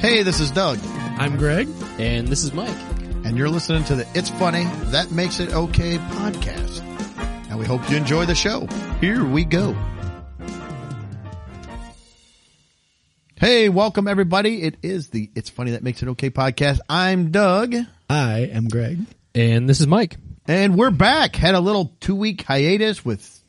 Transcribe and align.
Hey, 0.00 0.22
this 0.22 0.40
is 0.40 0.50
Doug, 0.50 0.78
I'm 1.18 1.36
Greg. 1.36 1.68
And 1.98 2.28
this 2.28 2.44
is 2.44 2.52
Mike. 2.52 2.76
and 3.24 3.36
you're 3.36 3.48
listening 3.48 3.84
to 3.84 3.94
the 3.96 4.06
It's 4.14 4.30
Funny, 4.30 4.64
That 4.90 5.10
Makes 5.10 5.40
It 5.40 5.52
Okay 5.52 5.98
podcast. 5.98 6.80
And 7.50 7.58
we 7.58 7.64
hope 7.66 7.88
you 7.90 7.96
enjoy 7.96 8.24
the 8.24 8.34
show. 8.34 8.66
Here 9.00 9.24
we 9.24 9.44
go. 9.44 9.76
Hey, 13.36 13.68
welcome 13.68 14.08
everybody. 14.08 14.62
It 14.62 14.76
is 14.82 15.08
the 15.10 15.30
It's 15.34 15.50
Funny 15.50 15.72
That 15.72 15.82
Makes 15.82 16.02
It 16.02 16.08
Okay 16.10 16.30
podcast. 16.30 16.78
I'm 16.88 17.30
Doug, 17.30 17.74
I 18.08 18.40
am 18.52 18.68
Greg. 18.68 18.98
And 19.34 19.68
this 19.68 19.80
is 19.80 19.86
Mike. 19.86 20.16
and 20.46 20.76
we're 20.76 20.90
back. 20.90 21.36
Had 21.36 21.54
a 21.54 21.60
little 21.60 21.92
two 22.00 22.14
week 22.16 22.42
hiatus 22.42 23.04
with 23.04 23.42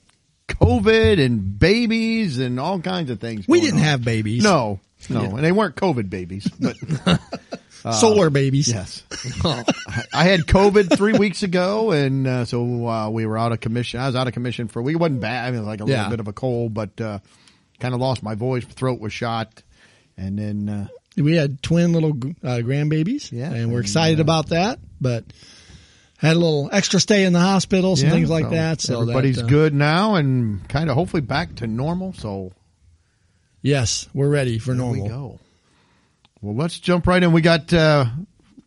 COVID 0.48 1.24
and 1.24 1.58
babies 1.60 2.40
and 2.40 2.60
all 2.60 2.80
kinds 2.82 3.10
of 3.12 3.20
things. 3.20 3.48
We 3.48 3.62
didn't 3.62 3.80
on. 3.80 3.84
have 3.86 4.04
babies. 4.04 4.44
No, 4.44 4.80
no, 5.10 5.22
and 5.36 5.44
they 5.44 5.52
weren't 5.52 5.76
COVID 5.76 6.10
babies, 6.10 6.48
but 6.60 6.76
solar 7.94 8.30
babies. 8.30 8.68
yes. 8.68 9.04
I- 9.44 9.64
I 10.14 10.24
had 10.24 10.42
COVID 10.42 10.96
three 10.98 11.14
weeks 11.14 11.44
ago, 11.44 11.92
and 11.92 12.28
uh, 12.28 12.46
so 12.46 12.88
uh, 12.88 13.10
we 13.10 13.26
were 13.26 13.38
out 13.38 13.52
of 13.52 13.60
commission. 13.60 14.00
I 14.00 14.08
was 14.08 14.16
out 14.16 14.28
of 14.28 14.34
commission 14.34 14.68
for 14.68 14.80
a 14.80 14.84
week. 14.84 14.96
It 14.96 15.00
wasn't 15.00 15.22
bad. 15.22 15.48
I 15.48 15.52
mean, 15.52 15.66
like 15.66 15.80
a 15.82 15.86
little 15.86 16.10
bit 16.10 16.20
of 16.20 16.28
a 16.28 16.34
cold, 16.34 16.74
but 16.74 17.00
uh, 17.00 17.20
kind 17.80 17.94
of 17.94 18.00
lost 18.02 18.24
my 18.24 18.36
voice. 18.36 18.66
Throat 18.66 19.00
was 19.00 19.14
shot, 19.14 19.64
and 20.18 20.38
then 20.38 20.70
uh, 20.70 20.88
We 21.18 21.36
had 21.36 21.62
twin 21.64 21.94
little 21.94 22.10
uh, 22.12 22.60
grandbabies. 22.64 23.32
Yeah, 23.32 23.52
And 23.54 23.72
we're 23.72 23.78
and, 23.78 23.86
excited 23.86 24.20
uh, 24.20 24.24
about 24.24 24.50
that, 24.50 24.80
but 25.00 25.24
had 26.18 26.36
a 26.36 26.40
little 26.40 26.70
extra 26.72 27.00
stay 27.00 27.24
in 27.24 27.32
the 27.32 27.40
hospital, 27.40 27.96
some 27.96 28.08
yeah, 28.08 28.14
things 28.14 28.30
like 28.30 28.46
so 28.46 28.50
that. 28.52 28.82
So 28.82 29.02
everybody's 29.02 29.38
that, 29.38 29.46
uh, 29.46 29.48
good 29.48 29.74
now, 29.74 30.16
and 30.16 30.68
kind 30.68 30.90
of 30.90 30.96
hopefully 30.96 31.22
back 31.22 31.56
to 31.58 31.68
normal. 31.68 32.12
So 32.14 32.52
Yes, 33.62 34.08
we're 34.14 34.30
ready 34.30 34.60
for 34.60 34.68
There 34.72 34.78
normal. 34.78 35.04
we 35.04 35.10
go. 35.10 35.40
Well, 36.42 36.56
let's 36.56 36.80
jump 36.80 37.08
right 37.08 37.22
in. 37.22 37.32
We 37.34 37.42
got 37.42 37.74
uh, 37.74 38.06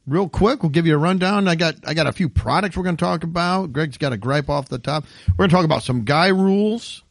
real 0.07 0.29
quick. 0.29 0.63
We'll 0.63 0.71
give 0.71 0.87
you 0.87 0.95
a 0.95 0.99
rundown. 0.99 1.49
I 1.49 1.55
got 1.55 1.77
I 1.87 1.95
got 1.95 2.07
a 2.07 2.13
few 2.13 2.29
products 2.29 2.77
we're 2.77 2.83
going 2.85 2.97
to 2.99 3.05
talk 3.05 3.25
about. 3.25 3.73
Greg's 3.73 3.97
got 3.97 4.13
a 4.13 4.19
gripe 4.19 4.51
off 4.51 4.69
the 4.69 4.79
top. 4.79 5.05
We're 5.31 5.37
going 5.45 5.51
to 5.51 5.57
talk 5.57 5.65
about 5.65 5.83
some 5.83 6.05
guy 6.05 6.29
rules. 6.29 7.03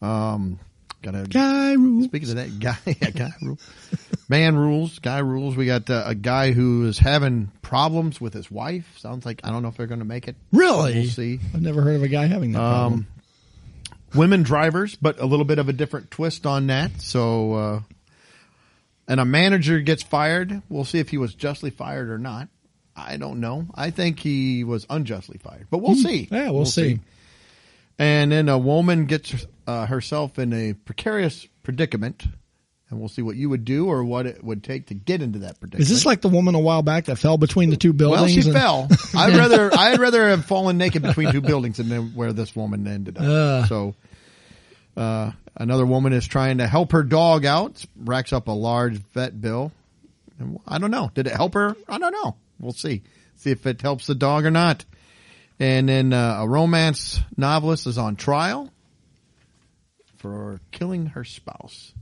Um, 0.00 0.58
got 1.02 1.14
a 1.14 1.24
Guy 1.24 1.74
rule. 1.74 2.04
speaking 2.04 2.30
of 2.30 2.36
that 2.36 2.58
guy, 2.60 2.96
yeah, 3.00 3.10
guy 3.10 3.30
rule, 3.42 3.58
man 4.28 4.56
rules, 4.56 4.98
guy 4.98 5.18
rules. 5.18 5.56
We 5.56 5.66
got 5.66 5.88
uh, 5.90 6.04
a 6.06 6.14
guy 6.14 6.52
who 6.52 6.86
is 6.86 6.98
having 6.98 7.50
problems 7.60 8.18
with 8.20 8.32
his 8.32 8.50
wife. 8.50 8.86
Sounds 8.98 9.26
like 9.26 9.40
I 9.44 9.50
don't 9.50 9.62
know 9.62 9.68
if 9.68 9.76
they're 9.76 9.86
going 9.86 9.98
to 10.00 10.06
make 10.06 10.28
it. 10.28 10.36
Really? 10.52 10.94
We'll 10.94 11.08
see. 11.10 11.40
I've 11.54 11.60
never 11.62 11.82
heard 11.82 11.96
of 11.96 12.02
a 12.02 12.08
guy 12.08 12.26
having 12.26 12.52
that 12.52 12.58
problem. 12.58 13.06
Women 14.16 14.42
drivers, 14.42 14.96
but 14.96 15.20
a 15.20 15.26
little 15.26 15.44
bit 15.44 15.58
of 15.58 15.68
a 15.68 15.72
different 15.72 16.10
twist 16.10 16.46
on 16.46 16.68
that. 16.68 17.00
So, 17.00 17.52
uh, 17.54 17.80
and 19.08 19.20
a 19.20 19.24
manager 19.24 19.80
gets 19.80 20.02
fired. 20.02 20.62
We'll 20.68 20.84
see 20.84 20.98
if 20.98 21.10
he 21.10 21.18
was 21.18 21.34
justly 21.34 21.70
fired 21.70 22.10
or 22.10 22.18
not. 22.18 22.48
I 22.96 23.18
don't 23.18 23.40
know. 23.40 23.66
I 23.74 23.90
think 23.90 24.18
he 24.20 24.64
was 24.64 24.86
unjustly 24.88 25.38
fired, 25.38 25.66
but 25.70 25.78
we'll 25.78 25.94
see. 25.96 26.24
Hmm. 26.24 26.34
Yeah, 26.34 26.50
we'll 26.50 26.64
see. 26.64 26.98
And 27.98 28.32
then 28.32 28.48
a 28.48 28.58
woman 28.58 29.06
gets 29.06 29.46
uh, 29.66 29.86
herself 29.86 30.38
in 30.38 30.52
a 30.52 30.72
precarious 30.72 31.46
predicament, 31.62 32.24
and 32.90 32.98
we'll 32.98 33.08
see 33.08 33.22
what 33.22 33.36
you 33.36 33.48
would 33.50 33.64
do 33.64 33.86
or 33.86 34.04
what 34.04 34.26
it 34.26 34.42
would 34.42 34.62
take 34.62 34.86
to 34.88 34.94
get 34.94 35.20
into 35.22 35.40
that 35.40 35.60
predicament. 35.60 35.82
Is 35.82 35.88
this 35.88 36.06
like 36.06 36.20
the 36.20 36.28
woman 36.28 36.54
a 36.54 36.60
while 36.60 36.82
back 36.82 37.06
that 37.06 37.16
fell 37.16 37.36
between 37.38 37.70
the 37.70 37.76
two 37.76 37.92
buildings? 37.92 38.34
Well, 38.34 38.42
she 38.42 38.48
and- 38.48 38.58
fell. 38.58 38.88
I'd 39.14 39.36
rather 39.36 39.70
I'd 39.76 39.98
rather 39.98 40.28
have 40.30 40.44
fallen 40.46 40.78
naked 40.78 41.02
between 41.02 41.32
two 41.32 41.40
buildings 41.40 41.76
than 41.78 42.14
where 42.14 42.32
this 42.32 42.54
woman 42.56 42.86
ended 42.86 43.18
up. 43.18 43.24
Ugh. 43.24 43.68
So, 43.68 43.94
uh, 44.96 45.32
another 45.56 45.86
woman 45.86 46.12
is 46.12 46.26
trying 46.26 46.58
to 46.58 46.66
help 46.66 46.92
her 46.92 47.02
dog 47.02 47.44
out, 47.44 47.84
racks 47.96 48.32
up 48.32 48.48
a 48.48 48.52
large 48.52 48.96
vet 48.98 49.40
bill. 49.40 49.72
I 50.66 50.78
don't 50.78 50.90
know. 50.90 51.10
Did 51.14 51.26
it 51.26 51.34
help 51.34 51.54
her? 51.54 51.76
I 51.88 51.98
don't 51.98 52.12
know. 52.12 52.36
We'll 52.60 52.72
see. 52.72 53.02
See 53.36 53.50
if 53.50 53.66
it 53.66 53.80
helps 53.82 54.06
the 54.06 54.14
dog 54.14 54.44
or 54.44 54.50
not. 54.50 54.84
And 55.58 55.88
then 55.88 56.12
uh, 56.12 56.38
a 56.40 56.48
romance 56.48 57.20
novelist 57.36 57.86
is 57.86 57.96
on 57.96 58.16
trial 58.16 58.70
for 60.18 60.60
killing 60.70 61.06
her 61.06 61.24
spouse. 61.24 61.92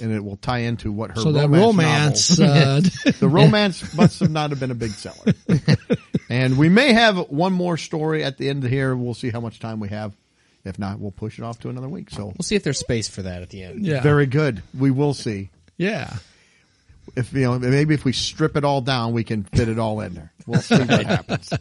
And 0.00 0.12
it 0.12 0.24
will 0.24 0.36
tie 0.38 0.60
into 0.60 0.90
what 0.90 1.10
her 1.10 1.20
So 1.20 1.30
romance, 1.30 1.50
romance, 1.60 2.38
novel- 2.38 2.56
uh, 2.56 2.80
the 3.20 3.28
romance 3.28 3.94
must 3.94 4.20
have 4.20 4.30
not 4.30 4.48
have 4.50 4.58
been 4.60 4.70
a 4.70 4.74
big 4.74 4.92
seller. 4.92 5.34
and 6.30 6.56
we 6.56 6.70
may 6.70 6.94
have 6.94 7.18
one 7.28 7.52
more 7.52 7.76
story 7.76 8.24
at 8.24 8.38
the 8.38 8.48
end 8.48 8.64
here. 8.64 8.96
We'll 8.96 9.12
see 9.12 9.28
how 9.28 9.40
much 9.40 9.60
time 9.60 9.80
we 9.80 9.88
have. 9.88 10.14
If 10.64 10.78
not, 10.78 10.98
we'll 10.98 11.10
push 11.10 11.38
it 11.38 11.42
off 11.44 11.58
to 11.60 11.68
another 11.68 11.88
week. 11.88 12.10
So 12.10 12.26
We'll 12.26 12.34
see 12.42 12.54
if 12.56 12.62
there's 12.64 12.78
space 12.78 13.06
for 13.08 13.22
that 13.22 13.42
at 13.42 13.50
the 13.50 13.62
end. 13.62 13.84
yeah, 13.86 14.00
very 14.00 14.26
good. 14.26 14.62
We 14.78 14.90
will 14.90 15.14
see. 15.14 15.50
yeah. 15.76 16.16
If 17.16 17.34
you 17.34 17.42
know, 17.42 17.58
maybe 17.58 17.92
if 17.92 18.04
we 18.06 18.12
strip 18.14 18.56
it 18.56 18.64
all 18.64 18.80
down, 18.80 19.12
we 19.12 19.24
can 19.24 19.44
fit 19.44 19.68
it 19.68 19.78
all 19.78 20.00
in 20.00 20.14
there. 20.14 20.32
We'll 20.46 20.62
see 20.62 20.78
what 20.78 20.88
happens. 21.06 21.52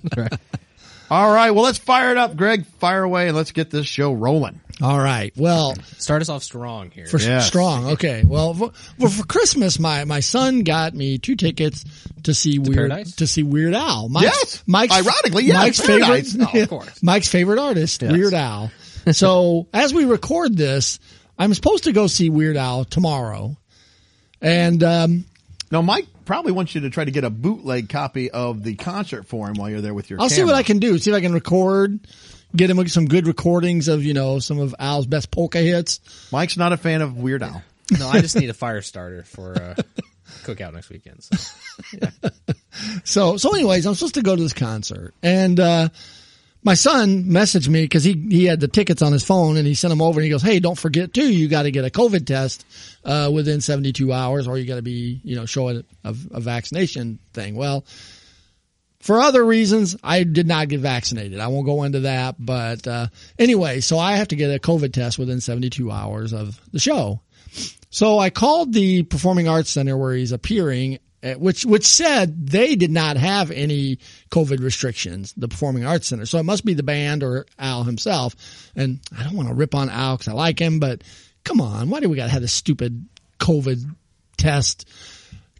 All 1.12 1.32
right. 1.34 1.52
Well, 1.52 1.66
let's 1.66 1.78
fire 1.78 2.12
it 2.12 2.18
up, 2.18 2.38
Greg. 2.38 2.66
Fire 2.80 3.04
away 3.04 3.28
and 3.28 3.36
let's 3.36 3.52
get 3.52 3.70
this 3.70 3.86
show 3.86 4.14
rolling. 4.14 4.62
All 4.82 4.98
right. 4.98 5.34
Well, 5.36 5.76
Start 5.98 6.22
us 6.22 6.30
off 6.30 6.44
strong 6.44 6.90
here. 6.92 7.06
for 7.08 7.20
Yes. 7.20 7.46
strong. 7.46 7.88
Okay. 7.92 8.24
Well, 8.26 8.54
for, 8.54 8.72
well, 8.98 9.10
for 9.12 9.26
Christmas, 9.26 9.78
my 9.80 10.06
my 10.06 10.22
son 10.22 10.64
got 10.64 10.94
me 10.94 11.18
two 11.20 11.36
tickets 11.36 11.84
to 12.24 12.34
see 12.34 12.58
Weird 12.58 12.90
Paradise? 12.90 13.16
to 13.18 13.28
see 13.28 13.44
Weird 13.44 13.74
Al. 13.76 14.08
Mike's, 14.10 14.26
Yes. 14.26 14.64
Mike's 14.66 14.94
Ironically, 14.96 15.44
yes, 15.44 15.56
Mike's 15.58 15.82
Paradise. 15.86 16.32
favorite, 16.32 16.50
Oh, 16.56 16.62
of 16.64 16.70
course. 16.70 17.04
Mike's 17.04 17.28
favorite 17.28 17.60
artist, 17.60 18.02
Weird 18.02 18.34
Al. 18.34 18.72
So 19.14 19.68
as 19.74 19.94
we 19.94 20.06
record 20.06 20.56
this, 20.56 21.00
I'm 21.38 21.54
supposed 21.54 21.86
to 21.86 21.92
go 21.92 22.08
see 22.08 22.30
Weird 22.30 22.58
Al 22.58 22.86
tomorrow, 22.86 23.58
and 24.42 24.82
um, 24.84 25.26
Now, 25.72 25.82
Mike 25.82 26.08
probably 26.26 26.52
wants 26.54 26.74
you 26.74 26.82
to 26.82 26.90
try 26.90 27.04
to 27.04 27.12
get 27.12 27.24
a 27.24 27.30
bootleg 27.30 27.90
copy 27.90 28.32
of 28.32 28.64
the 28.64 28.76
concert 28.76 29.26
for 29.26 29.48
him 29.50 29.56
while 29.56 29.70
you're 29.70 29.82
there 29.82 29.94
with 29.94 30.10
your 30.10 30.22
I'll 30.22 30.30
see 30.30 30.44
what. 30.44 30.56
I 30.56 30.64
can 30.64 30.80
do. 30.80 30.98
See 31.00 31.12
if 31.12 31.16
I 31.18 31.22
can 31.22 31.34
record, 31.34 32.00
get 32.56 32.70
him 32.70 32.88
some 32.88 33.06
good 33.08 33.28
recordings 33.28 33.88
of 33.88 34.04
you 34.04 34.14
know 34.14 34.40
some 34.40 34.60
of 34.60 34.74
Al's 34.80 35.06
best 35.06 35.32
polka 35.32 35.60
hits. 35.60 36.00
Mike's 36.32 36.58
not 36.58 36.72
a 36.72 36.78
fan 36.78 37.02
of 37.02 37.18
Weird 37.18 37.44
Al. 37.44 37.62
No, 38.00 38.08
I 38.08 38.22
just 38.22 38.38
need 38.38 38.50
a 38.50 38.54
fire 38.54 38.82
starter 38.82 39.24
for 39.24 39.62
uh, 39.62 39.76
cookout 40.44 40.74
next 40.74 40.90
weekend. 40.90 41.22
So. 41.24 41.38
So, 43.04 43.38
so 43.38 43.54
anyways, 43.54 43.86
I'm 43.86 43.94
supposed 43.94 44.16
to 44.16 44.22
go 44.22 44.36
to 44.36 44.42
this 44.42 44.54
concert 44.54 45.14
and, 45.22 45.60
uh, 45.60 45.90
my 46.64 46.74
son 46.74 47.26
messaged 47.26 47.68
me 47.68 47.84
because 47.84 48.04
he, 48.04 48.14
he 48.30 48.46
had 48.46 48.60
the 48.60 48.68
tickets 48.68 49.02
on 49.02 49.12
his 49.12 49.24
phone 49.24 49.58
and 49.58 49.68
he 49.68 49.74
sent 49.74 49.90
them 49.90 50.02
over 50.02 50.20
and 50.20 50.26
he 50.26 50.30
goes, 50.30 50.42
Hey, 50.42 50.60
don't 50.60 50.78
forget 50.78 51.14
too, 51.14 51.32
you 51.32 51.48
got 51.48 51.64
to 51.64 51.72
get 51.72 51.86
a 51.86 51.90
COVID 51.90 52.26
test, 52.26 52.66
uh, 53.04 53.30
within 53.34 53.62
72 53.62 54.12
hours 54.12 54.48
or 54.48 54.58
you 54.58 54.66
got 54.66 54.76
to 54.76 54.82
be, 54.82 55.20
you 55.24 55.36
know, 55.36 55.46
show 55.46 55.70
a, 55.70 55.84
a, 56.04 56.16
a 56.32 56.40
vaccination 56.40 57.20
thing. 57.34 57.56
Well, 57.56 57.86
for 59.00 59.20
other 59.20 59.44
reasons, 59.44 59.98
I 60.02 60.24
did 60.24 60.48
not 60.48 60.70
get 60.70 60.80
vaccinated. 60.80 61.42
I 61.42 61.48
won't 61.48 61.66
go 61.66 61.84
into 61.84 62.02
that, 62.02 62.36
but, 62.40 62.88
uh, 62.88 63.08
anyway, 63.38 63.82
so 63.82 64.00
I 64.00 64.16
have 64.16 64.30
to 64.30 64.38
get 64.38 64.56
a 64.56 64.60
COVID 64.60 64.94
test 64.94 65.20
within 65.20 65.42
72 65.42 65.92
hours 65.92 66.32
of 66.32 66.58
the 66.72 66.80
show. 66.80 67.20
So 67.90 68.18
I 68.18 68.30
called 68.30 68.72
the 68.72 69.04
Performing 69.04 69.50
Arts 69.50 69.70
Center 69.70 69.98
where 69.98 70.14
he's 70.14 70.32
appearing, 70.32 71.00
Uh, 71.24 71.34
which 71.36 71.66
which 71.66 71.86
said 71.86 72.48
they 72.48 72.76
did 72.76 72.92
not 72.92 73.16
have 73.16 73.50
any 73.50 73.98
COVID 74.30 74.62
restrictions. 74.62 75.34
The 75.38 75.48
Performing 75.48 75.86
Arts 75.86 76.08
Center, 76.08 76.26
so 76.26 76.38
it 76.38 76.44
must 76.44 76.66
be 76.66 76.74
the 76.74 76.84
band 76.84 77.24
or 77.24 77.46
Al 77.58 77.84
himself. 77.84 78.36
And 78.76 79.00
I 79.18 79.24
don't 79.24 79.38
want 79.38 79.48
to 79.48 79.56
rip 79.56 79.74
on 79.74 79.90
Al 79.90 80.18
because 80.18 80.28
I 80.28 80.34
like 80.34 80.60
him, 80.60 80.80
but 80.80 81.02
come 81.46 81.62
on, 81.62 81.90
why 81.90 82.02
do 82.02 82.10
we 82.10 82.18
got 82.18 82.26
to 82.26 82.32
have 82.32 82.42
this 82.42 82.52
stupid 82.52 83.08
COVID 83.40 83.96
test? 84.38 84.90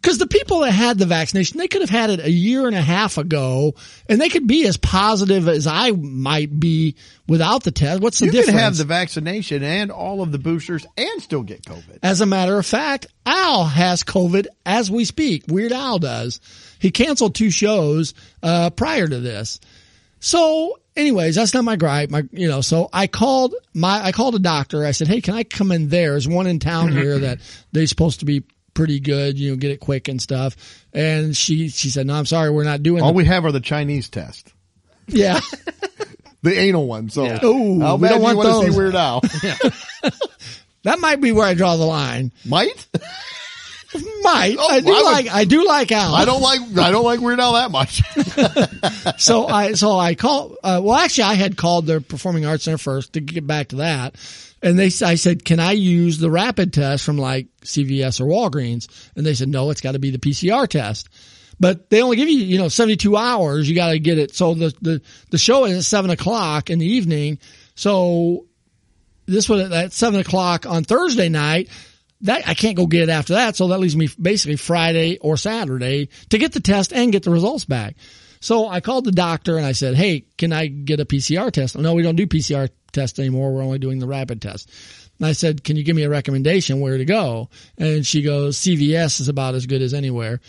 Because 0.04 0.18
the 0.18 0.26
people 0.26 0.60
that 0.60 0.72
had 0.72 0.98
the 0.98 1.06
vaccination, 1.06 1.56
they 1.56 1.66
could 1.66 1.80
have 1.80 1.88
had 1.88 2.10
it 2.10 2.20
a 2.20 2.30
year 2.30 2.66
and 2.66 2.76
a 2.76 2.82
half 2.82 3.16
ago, 3.16 3.74
and 4.06 4.20
they 4.20 4.28
could 4.28 4.46
be 4.46 4.66
as 4.66 4.76
positive 4.76 5.48
as 5.48 5.66
I 5.66 5.92
might 5.92 6.60
be 6.60 6.96
without 7.26 7.62
the 7.62 7.70
test. 7.70 8.02
What's 8.02 8.18
the 8.18 8.26
You 8.26 8.32
difference? 8.32 8.50
can 8.50 8.58
have 8.58 8.76
the 8.76 8.84
vaccination 8.84 9.62
and 9.62 9.90
all 9.90 10.20
of 10.20 10.30
the 10.30 10.38
boosters 10.38 10.84
and 10.98 11.22
still 11.22 11.42
get 11.42 11.62
COVID. 11.62 12.00
As 12.02 12.20
a 12.20 12.26
matter 12.26 12.58
of 12.58 12.66
fact, 12.66 13.06
Al 13.24 13.64
has 13.64 14.02
COVID 14.04 14.46
as 14.66 14.90
we 14.90 15.06
speak. 15.06 15.44
Weird 15.48 15.72
Al 15.72 15.98
does. 15.98 16.38
He 16.78 16.90
canceled 16.90 17.34
two 17.34 17.50
shows 17.50 18.12
uh, 18.42 18.68
prior 18.68 19.08
to 19.08 19.20
this. 19.20 19.58
So, 20.20 20.80
anyways, 20.94 21.34
that's 21.36 21.54
not 21.54 21.64
my 21.64 21.76
gripe. 21.76 22.10
My, 22.10 22.24
you 22.30 22.48
know, 22.48 22.60
so 22.60 22.90
I 22.92 23.06
called 23.06 23.54
my, 23.72 24.04
I 24.04 24.12
called 24.12 24.34
a 24.34 24.38
doctor. 24.38 24.84
I 24.84 24.90
said, 24.90 25.08
"Hey, 25.08 25.22
can 25.22 25.32
I 25.32 25.44
come 25.44 25.72
in 25.72 25.88
there? 25.88 26.10
There's 26.10 26.28
one 26.28 26.46
in 26.46 26.58
town 26.58 26.92
here 26.92 27.18
that 27.20 27.38
they're 27.72 27.86
supposed 27.86 28.20
to 28.20 28.26
be 28.26 28.42
pretty 28.74 29.00
good. 29.00 29.38
You 29.38 29.50
know, 29.52 29.56
get 29.56 29.70
it 29.70 29.80
quick 29.80 30.08
and 30.08 30.20
stuff." 30.20 30.56
And 30.92 31.36
she, 31.36 31.68
she 31.68 31.90
said, 31.90 32.06
"No, 32.06 32.14
I'm 32.14 32.26
sorry, 32.26 32.50
we're 32.50 32.64
not 32.64 32.82
doing." 32.82 33.02
All 33.02 33.08
the, 33.12 33.16
we 33.16 33.24
have 33.24 33.44
are 33.44 33.52
the 33.52 33.60
Chinese 33.60 34.08
test, 34.08 34.52
yeah, 35.06 35.40
the 36.42 36.58
anal 36.58 36.86
one. 36.86 37.08
So, 37.10 37.24
Ooh, 37.44 37.80
how 37.80 37.96
we 37.96 38.02
bad 38.08 38.14
don't 38.14 38.22
want 38.22 38.36
want 38.38 38.66
to 38.66 38.72
see 38.72 38.76
Weird 38.76 38.94
Al? 38.94 39.20
that 40.82 40.98
might 40.98 41.20
be 41.20 41.32
where 41.32 41.46
I 41.46 41.54
draw 41.54 41.76
the 41.76 41.84
line. 41.84 42.32
Might? 42.44 42.86
Might 44.22 44.56
Oh, 44.58 44.66
I 44.68 44.80
do 44.80 44.88
I 44.92 44.96
would- 44.96 45.04
like 45.04 45.28
I 45.30 45.44
do 45.44 45.64
like 45.64 45.92
Al. 45.92 46.14
I 46.16 46.24
don't 46.24 46.42
like 46.42 46.60
I 46.78 46.90
don't 46.90 47.04
like 47.04 47.20
Weird 47.20 47.38
Al 47.38 47.52
that 47.52 47.70
much. 47.70 48.02
so 49.20 49.46
I 49.46 49.74
so 49.74 49.96
I 49.96 50.16
call 50.16 50.56
uh, 50.64 50.80
well 50.82 50.96
actually 50.96 51.24
I 51.24 51.34
had 51.34 51.56
called 51.56 51.86
the 51.86 52.00
Performing 52.00 52.44
Arts 52.44 52.64
Center 52.64 52.78
first 52.78 53.12
to 53.12 53.20
get 53.20 53.46
back 53.46 53.68
to 53.68 53.76
that, 53.76 54.16
And 54.64 54.78
they, 54.78 54.86
I 54.86 55.16
said, 55.16 55.44
can 55.44 55.60
I 55.60 55.72
use 55.72 56.16
the 56.16 56.30
rapid 56.30 56.72
test 56.72 57.04
from 57.04 57.18
like 57.18 57.48
CVS 57.64 58.18
or 58.18 58.24
Walgreens? 58.24 58.88
And 59.14 59.24
they 59.26 59.34
said, 59.34 59.48
no, 59.48 59.68
it's 59.68 59.82
got 59.82 59.92
to 59.92 59.98
be 59.98 60.10
the 60.10 60.18
PCR 60.18 60.66
test. 60.66 61.10
But 61.60 61.90
they 61.90 62.00
only 62.00 62.16
give 62.16 62.30
you, 62.30 62.38
you 62.38 62.56
know, 62.56 62.68
72 62.68 63.14
hours. 63.14 63.68
You 63.68 63.74
got 63.74 63.90
to 63.90 63.98
get 63.98 64.16
it. 64.16 64.34
So 64.34 64.54
the, 64.54 64.74
the, 64.80 65.02
the 65.30 65.36
show 65.36 65.66
is 65.66 65.76
at 65.76 65.84
seven 65.84 66.10
o'clock 66.10 66.70
in 66.70 66.78
the 66.78 66.86
evening. 66.86 67.40
So 67.74 68.46
this 69.26 69.50
was 69.50 69.70
at 69.70 69.92
seven 69.92 70.18
o'clock 70.18 70.64
on 70.64 70.82
Thursday 70.82 71.28
night. 71.28 71.68
That 72.22 72.48
I 72.48 72.54
can't 72.54 72.74
go 72.76 72.86
get 72.86 73.02
it 73.02 73.08
after 73.10 73.34
that. 73.34 73.56
So 73.56 73.68
that 73.68 73.80
leaves 73.80 73.94
me 73.94 74.08
basically 74.20 74.56
Friday 74.56 75.18
or 75.18 75.36
Saturday 75.36 76.08
to 76.30 76.38
get 76.38 76.52
the 76.52 76.60
test 76.60 76.94
and 76.94 77.12
get 77.12 77.22
the 77.22 77.30
results 77.30 77.66
back. 77.66 77.96
So 78.44 78.68
I 78.68 78.80
called 78.80 79.06
the 79.06 79.10
doctor 79.10 79.56
and 79.56 79.64
I 79.64 79.72
said, 79.72 79.94
Hey, 79.94 80.26
can 80.36 80.52
I 80.52 80.66
get 80.66 81.00
a 81.00 81.06
PCR 81.06 81.50
test? 81.50 81.78
No, 81.78 81.94
we 81.94 82.02
don't 82.02 82.14
do 82.14 82.26
PCR 82.26 82.68
tests 82.92 83.18
anymore. 83.18 83.54
We're 83.54 83.62
only 83.62 83.78
doing 83.78 84.00
the 84.00 84.06
rapid 84.06 84.42
test. 84.42 84.70
And 85.18 85.26
I 85.26 85.32
said, 85.32 85.64
can 85.64 85.76
you 85.76 85.82
give 85.82 85.96
me 85.96 86.02
a 86.02 86.10
recommendation 86.10 86.80
where 86.80 86.98
to 86.98 87.06
go? 87.06 87.48
And 87.78 88.06
she 88.06 88.20
goes, 88.20 88.58
CVS 88.58 89.22
is 89.22 89.28
about 89.28 89.54
as 89.54 89.64
good 89.64 89.80
as 89.80 89.94
anywhere. 89.94 90.42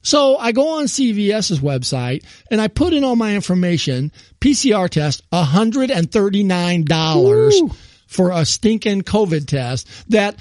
So 0.00 0.38
I 0.38 0.52
go 0.52 0.78
on 0.78 0.86
CVS's 0.86 1.60
website 1.60 2.24
and 2.50 2.58
I 2.58 2.68
put 2.68 2.94
in 2.94 3.04
all 3.04 3.16
my 3.16 3.34
information, 3.34 4.12
PCR 4.40 4.88
test, 4.88 5.22
$139 5.30 7.22
Woo. 7.22 7.70
for 8.06 8.30
a 8.30 8.46
stinking 8.46 9.02
COVID 9.02 9.46
test 9.46 9.88
that 10.08 10.36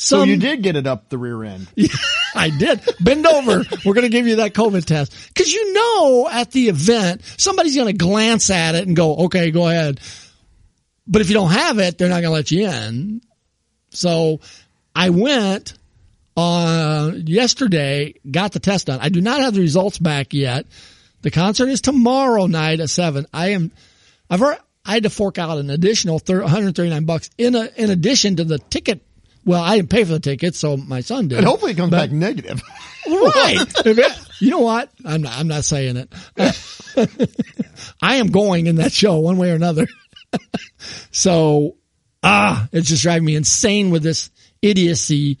So 0.00 0.22
you 0.22 0.38
did 0.38 0.62
get 0.62 0.76
it 0.76 0.86
up 0.86 1.10
the 1.10 1.18
rear 1.18 1.44
end. 1.44 1.68
I 2.34 2.48
did. 2.48 2.80
Bend 3.00 3.26
over. 3.26 3.64
We're 3.84 3.92
going 3.92 4.04
to 4.04 4.08
give 4.08 4.26
you 4.26 4.36
that 4.36 4.54
COVID 4.54 4.86
test. 4.86 5.14
Cause 5.34 5.52
you 5.52 5.74
know 5.74 6.26
at 6.30 6.50
the 6.52 6.68
event, 6.68 7.22
somebody's 7.36 7.76
going 7.76 7.88
to 7.88 7.92
glance 7.92 8.48
at 8.48 8.74
it 8.76 8.86
and 8.86 8.96
go, 8.96 9.16
okay, 9.26 9.50
go 9.50 9.68
ahead. 9.68 10.00
But 11.06 11.20
if 11.20 11.28
you 11.28 11.34
don't 11.34 11.50
have 11.50 11.78
it, 11.80 11.98
they're 11.98 12.08
not 12.08 12.22
going 12.22 12.30
to 12.30 12.30
let 12.30 12.50
you 12.50 12.66
in. 12.66 13.20
So 13.90 14.40
I 14.94 15.10
went 15.10 15.74
uh, 16.34 17.12
yesterday, 17.14 18.14
got 18.28 18.52
the 18.52 18.60
test 18.60 18.86
done. 18.86 19.00
I 19.02 19.10
do 19.10 19.20
not 19.20 19.42
have 19.42 19.52
the 19.52 19.60
results 19.60 19.98
back 19.98 20.32
yet. 20.32 20.64
The 21.20 21.30
concert 21.30 21.68
is 21.68 21.82
tomorrow 21.82 22.46
night 22.46 22.80
at 22.80 22.88
seven. 22.88 23.26
I 23.34 23.48
am, 23.48 23.70
I've 24.30 24.40
already, 24.40 24.62
I 24.82 24.94
had 24.94 25.02
to 25.02 25.10
fork 25.10 25.36
out 25.36 25.58
an 25.58 25.68
additional 25.68 26.20
139 26.24 27.04
bucks 27.04 27.28
in 27.36 27.54
a, 27.54 27.68
in 27.76 27.90
addition 27.90 28.36
to 28.36 28.44
the 28.44 28.58
ticket. 28.58 29.02
Well, 29.44 29.62
I 29.62 29.76
didn't 29.76 29.90
pay 29.90 30.04
for 30.04 30.12
the 30.12 30.20
ticket, 30.20 30.54
so 30.54 30.76
my 30.76 31.00
son 31.00 31.28
did. 31.28 31.38
And 31.38 31.46
hopefully 31.46 31.72
it 31.72 31.76
comes 31.76 31.90
But- 31.90 31.98
back 31.98 32.12
negative. 32.12 32.62
Right. 33.08 33.56
It- 33.86 34.18
you 34.40 34.50
know 34.50 34.58
what? 34.60 34.90
I'm 35.06 35.22
not, 35.22 35.32
I'm 35.38 35.48
not 35.48 35.64
saying 35.64 35.96
it. 35.96 36.12
I 38.02 38.16
am 38.16 38.28
going 38.28 38.66
in 38.66 38.76
that 38.76 38.92
show 38.92 39.18
one 39.18 39.38
way 39.38 39.50
or 39.50 39.54
another. 39.54 39.86
so, 41.10 41.76
ah, 42.22 42.68
it's 42.72 42.88
just 42.88 43.02
driving 43.02 43.24
me 43.24 43.36
insane 43.36 43.90
with 43.90 44.02
this 44.02 44.30
idiocy. 44.62 45.38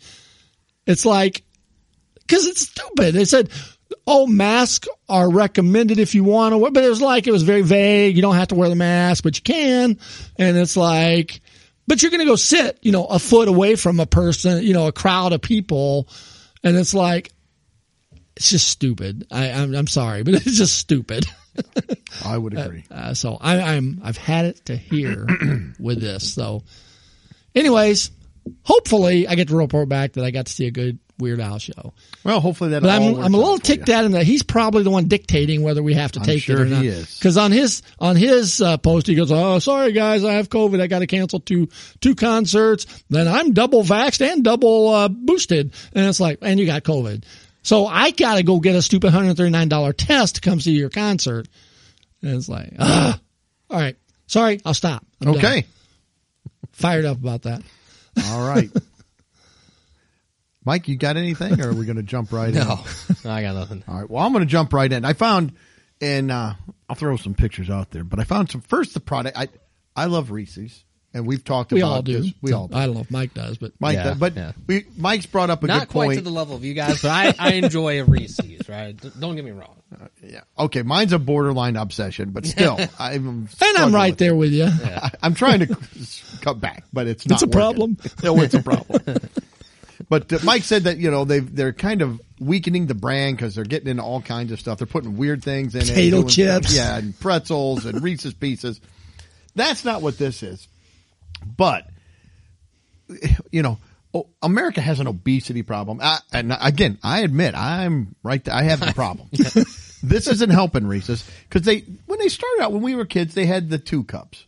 It's 0.86 1.04
like, 1.04 1.42
cause 2.28 2.46
it's 2.46 2.62
stupid. 2.62 3.14
They 3.14 3.26
said, 3.26 3.50
oh, 4.06 4.26
masks 4.26 4.88
are 5.08 5.30
recommended 5.30 5.98
if 5.98 6.14
you 6.14 6.24
want 6.24 6.54
to 6.54 6.70
but 6.70 6.82
it 6.82 6.88
was 6.88 7.02
like, 7.02 7.26
it 7.26 7.32
was 7.32 7.42
very 7.42 7.62
vague. 7.62 8.16
You 8.16 8.22
don't 8.22 8.36
have 8.36 8.48
to 8.48 8.54
wear 8.54 8.68
the 8.68 8.74
mask, 8.74 9.22
but 9.22 9.36
you 9.36 9.42
can. 9.42 9.98
And 10.36 10.56
it's 10.56 10.76
like, 10.76 11.40
but 11.90 12.02
you're 12.02 12.12
going 12.12 12.20
to 12.20 12.24
go 12.24 12.36
sit, 12.36 12.78
you 12.82 12.92
know, 12.92 13.04
a 13.04 13.18
foot 13.18 13.48
away 13.48 13.74
from 13.74 13.98
a 13.98 14.06
person, 14.06 14.62
you 14.62 14.72
know, 14.72 14.86
a 14.86 14.92
crowd 14.92 15.32
of 15.32 15.42
people. 15.42 16.06
And 16.62 16.76
it's 16.76 16.94
like, 16.94 17.32
it's 18.36 18.48
just 18.48 18.68
stupid. 18.68 19.26
I, 19.32 19.50
I'm, 19.50 19.74
I'm 19.74 19.88
sorry, 19.88 20.22
but 20.22 20.34
it's 20.46 20.56
just 20.56 20.78
stupid. 20.78 21.26
I 22.24 22.38
would 22.38 22.56
agree. 22.56 22.84
Uh, 22.92 23.12
so 23.14 23.36
I, 23.40 23.74
I'm, 23.74 24.02
I've 24.04 24.16
had 24.16 24.44
it 24.44 24.66
to 24.66 24.76
hear 24.76 25.26
with 25.80 26.00
this. 26.00 26.32
So 26.32 26.62
anyways, 27.56 28.12
hopefully 28.62 29.26
I 29.26 29.34
get 29.34 29.48
to 29.48 29.56
report 29.56 29.88
back 29.88 30.12
that 30.12 30.24
I 30.24 30.30
got 30.30 30.46
to 30.46 30.52
see 30.52 30.68
a 30.68 30.70
good 30.70 31.00
Weird 31.18 31.40
Al 31.40 31.58
show. 31.58 31.92
Well, 32.22 32.40
hopefully 32.40 32.70
that. 32.70 32.84
I'm, 32.84 33.14
I'm 33.18 33.34
a 33.34 33.38
little 33.38 33.58
ticked 33.58 33.88
at 33.88 34.04
him 34.04 34.12
that 34.12 34.24
he's 34.24 34.42
probably 34.42 34.82
the 34.82 34.90
one 34.90 35.08
dictating 35.08 35.62
whether 35.62 35.82
we 35.82 35.94
have 35.94 36.12
to 36.12 36.20
I'm 36.20 36.26
take 36.26 36.42
sure 36.42 36.56
it 36.56 36.60
or 36.60 36.64
not. 36.66 36.84
Cause 37.22 37.36
on 37.38 37.50
his, 37.50 37.82
on 37.98 38.16
his, 38.16 38.60
uh, 38.60 38.76
post, 38.76 39.06
he 39.06 39.14
goes, 39.14 39.32
Oh, 39.32 39.58
sorry 39.58 39.92
guys, 39.92 40.22
I 40.22 40.34
have 40.34 40.50
COVID. 40.50 40.80
I 40.80 40.86
got 40.86 40.98
to 40.98 41.06
cancel 41.06 41.40
two, 41.40 41.68
two 42.00 42.14
concerts. 42.14 42.86
Then 43.08 43.26
I'm 43.26 43.52
double 43.52 43.82
vaxxed 43.82 44.20
and 44.20 44.44
double, 44.44 44.88
uh, 44.88 45.08
boosted. 45.08 45.72
And 45.94 46.06
it's 46.06 46.20
like, 46.20 46.38
and 46.42 46.60
you 46.60 46.66
got 46.66 46.82
COVID. 46.82 47.24
So 47.62 47.86
I 47.86 48.10
got 48.10 48.36
to 48.36 48.42
go 48.42 48.60
get 48.60 48.74
a 48.74 48.82
stupid 48.82 49.12
$139 49.12 49.94
test 49.96 50.36
to 50.36 50.40
come 50.40 50.60
see 50.60 50.72
your 50.72 50.90
concert. 50.90 51.48
And 52.22 52.34
it's 52.36 52.48
like, 52.48 52.74
ah, 52.78 53.18
all 53.70 53.78
right. 53.78 53.96
Sorry, 54.26 54.60
I'll 54.64 54.74
stop. 54.74 55.04
I'm 55.20 55.32
done. 55.32 55.36
Okay. 55.38 55.66
Fired 56.72 57.04
up 57.04 57.18
about 57.18 57.42
that. 57.42 57.62
All 58.26 58.46
right. 58.46 58.70
Mike, 60.70 60.86
you 60.86 60.96
got 60.96 61.16
anything, 61.16 61.60
or 61.60 61.70
are 61.70 61.72
we 61.74 61.84
going 61.84 61.96
to 61.96 62.02
jump 62.04 62.30
right 62.32 62.50
in? 62.50 62.54
No, 62.54 62.84
no, 63.24 63.30
I 63.32 63.42
got 63.42 63.56
nothing. 63.56 63.82
All 63.88 63.98
right. 64.00 64.08
Well, 64.08 64.24
I'm 64.24 64.30
going 64.32 64.44
to 64.44 64.48
jump 64.50 64.72
right 64.72 64.92
in. 64.92 65.04
I 65.04 65.14
found, 65.14 65.52
and 66.00 66.30
uh, 66.30 66.54
I'll 66.88 66.94
throw 66.94 67.16
some 67.16 67.34
pictures 67.34 67.68
out 67.68 67.90
there, 67.90 68.04
but 68.04 68.20
I 68.20 68.24
found 68.24 68.52
some. 68.52 68.60
First, 68.60 68.94
the 68.94 69.00
product. 69.00 69.36
I 69.36 69.48
I 69.96 70.04
love 70.04 70.30
Reese's, 70.30 70.84
and 71.12 71.26
we've 71.26 71.42
talked 71.42 71.72
We 71.72 71.80
about 71.80 71.90
all 71.90 72.02
do. 72.02 72.20
this. 72.22 72.32
We 72.40 72.52
all 72.52 72.68
do. 72.68 72.76
I 72.76 72.86
don't 72.86 72.94
know 72.94 73.00
if 73.00 73.10
Mike 73.10 73.34
does, 73.34 73.58
but 73.58 73.72
Mike, 73.80 73.96
Yeah, 73.96 74.04
does, 74.04 74.18
but 74.18 74.36
yeah. 74.36 74.52
we 74.68 74.84
Mike's 74.96 75.26
brought 75.26 75.50
up 75.50 75.64
a 75.64 75.66
Not 75.66 75.80
good 75.80 75.88
quite 75.88 76.06
point. 76.06 76.18
to 76.18 76.24
the 76.24 76.30
level 76.30 76.54
of 76.54 76.64
you 76.64 76.74
guys, 76.74 77.02
but 77.02 77.10
I, 77.10 77.34
I 77.36 77.52
enjoy 77.54 78.00
a 78.00 78.04
Reese's, 78.04 78.68
right? 78.68 78.96
Don't 79.18 79.34
get 79.34 79.44
me 79.44 79.50
wrong. 79.50 79.74
yeah. 80.22 80.42
Okay, 80.56 80.82
mine's 80.82 81.12
a 81.12 81.18
borderline 81.18 81.74
obsession, 81.74 82.30
but 82.30 82.46
still, 82.54 82.78
I'm 82.96 83.48
and 83.60 83.76
I'm 83.76 83.92
right 83.92 84.12
with 84.12 84.18
there 84.20 84.36
with 84.36 84.52
you. 84.52 84.66
it. 84.66 84.72
I, 84.84 85.10
I'm 85.20 85.34
trying 85.34 85.58
to 85.66 85.76
cut 86.42 86.60
back, 86.60 86.84
but 86.92 87.08
it's 87.08 87.26
not. 87.26 87.34
It's 87.34 87.42
a 87.42 87.46
working. 87.46 87.96
problem. 87.96 87.96
No, 88.22 88.40
it's 88.40 88.54
a 88.54 88.62
problem. 88.62 89.02
But 90.10 90.30
uh, 90.32 90.40
Mike 90.42 90.64
said 90.64 90.82
that 90.84 90.98
you 90.98 91.10
know 91.10 91.24
they 91.24 91.38
they're 91.38 91.72
kind 91.72 92.02
of 92.02 92.20
weakening 92.40 92.86
the 92.86 92.94
brand 92.94 93.36
because 93.36 93.54
they're 93.54 93.64
getting 93.64 93.88
into 93.88 94.02
all 94.02 94.20
kinds 94.20 94.52
of 94.52 94.58
stuff. 94.58 94.78
They're 94.78 94.86
putting 94.86 95.16
weird 95.16 95.42
things 95.42 95.74
in 95.74 95.82
Potato 95.82 96.00
it, 96.00 96.10
doing 96.10 96.28
chips. 96.28 96.76
yeah, 96.76 96.98
and 96.98 97.18
pretzels 97.18 97.86
and 97.86 98.02
Reese's 98.02 98.34
Pieces. 98.34 98.80
That's 99.54 99.84
not 99.84 100.02
what 100.02 100.18
this 100.18 100.42
is. 100.42 100.66
But 101.56 101.88
you 103.52 103.62
know, 103.62 103.78
America 104.42 104.80
has 104.80 104.98
an 104.98 105.06
obesity 105.06 105.62
problem. 105.62 106.00
I, 106.02 106.18
and 106.32 106.56
again, 106.60 106.98
I 107.04 107.20
admit 107.20 107.54
I'm 107.54 108.16
right. 108.24 108.44
There. 108.44 108.54
I 108.54 108.64
have 108.64 108.80
the 108.80 108.92
problem. 108.92 109.28
this 109.32 110.26
isn't 110.26 110.50
helping 110.50 110.88
Reese's 110.88 111.24
because 111.48 111.62
they 111.62 111.84
when 112.06 112.18
they 112.18 112.28
started 112.28 112.64
out 112.64 112.72
when 112.72 112.82
we 112.82 112.96
were 112.96 113.04
kids 113.04 113.34
they 113.34 113.46
had 113.46 113.70
the 113.70 113.78
two 113.78 114.02
cups. 114.02 114.44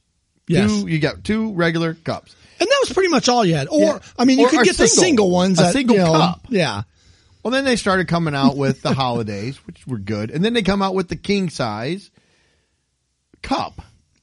Yes. 0.48 0.68
Two, 0.68 0.88
you 0.88 0.98
got 0.98 1.22
two 1.22 1.52
regular 1.52 1.94
cups. 1.94 2.34
And 2.62 2.70
that 2.70 2.78
was 2.80 2.92
pretty 2.92 3.08
much 3.08 3.28
all 3.28 3.44
you 3.44 3.54
had. 3.56 3.66
Or, 3.68 3.80
Yeah. 3.80 3.98
I 4.16 4.24
mean, 4.24 4.38
you 4.38 4.46
Or 4.46 4.50
could 4.50 4.64
get 4.64 4.76
the 4.76 4.86
single- 4.86 5.02
single 5.04 5.30
ones. 5.30 5.58
a 5.58 5.62
that, 5.64 5.72
single 5.72 5.96
you 5.96 6.02
know, 6.04 6.12
cup. 6.12 6.46
Yeah. 6.48 6.82
Well, 7.42 7.50
then 7.50 7.64
they 7.64 7.74
started 7.74 8.06
coming 8.06 8.34
out 8.36 8.56
with 8.56 8.82
the 8.82 8.94
holidays, 8.94 9.56
which 9.66 9.84
were 9.86 9.98
good, 9.98 10.30
and 10.30 10.44
then 10.44 10.52
they 10.54 10.62
come 10.62 10.80
out 10.80 10.94
with 10.94 11.08
the 11.08 11.16
king 11.16 11.50
size 11.50 12.10
cup, 13.42 13.78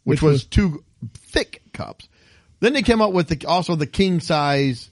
which, 0.06 0.22
Which 0.22 0.22
was, 0.22 0.32
was- 0.34 0.46
two 0.46 0.84
thick 1.16 1.62
cups. 1.74 2.08
Then 2.62 2.74
they 2.74 2.82
came 2.82 3.02
out 3.02 3.14
with 3.14 3.28
the, 3.28 3.46
also 3.48 3.76
the 3.76 3.88
king 3.88 4.20
size 4.20 4.90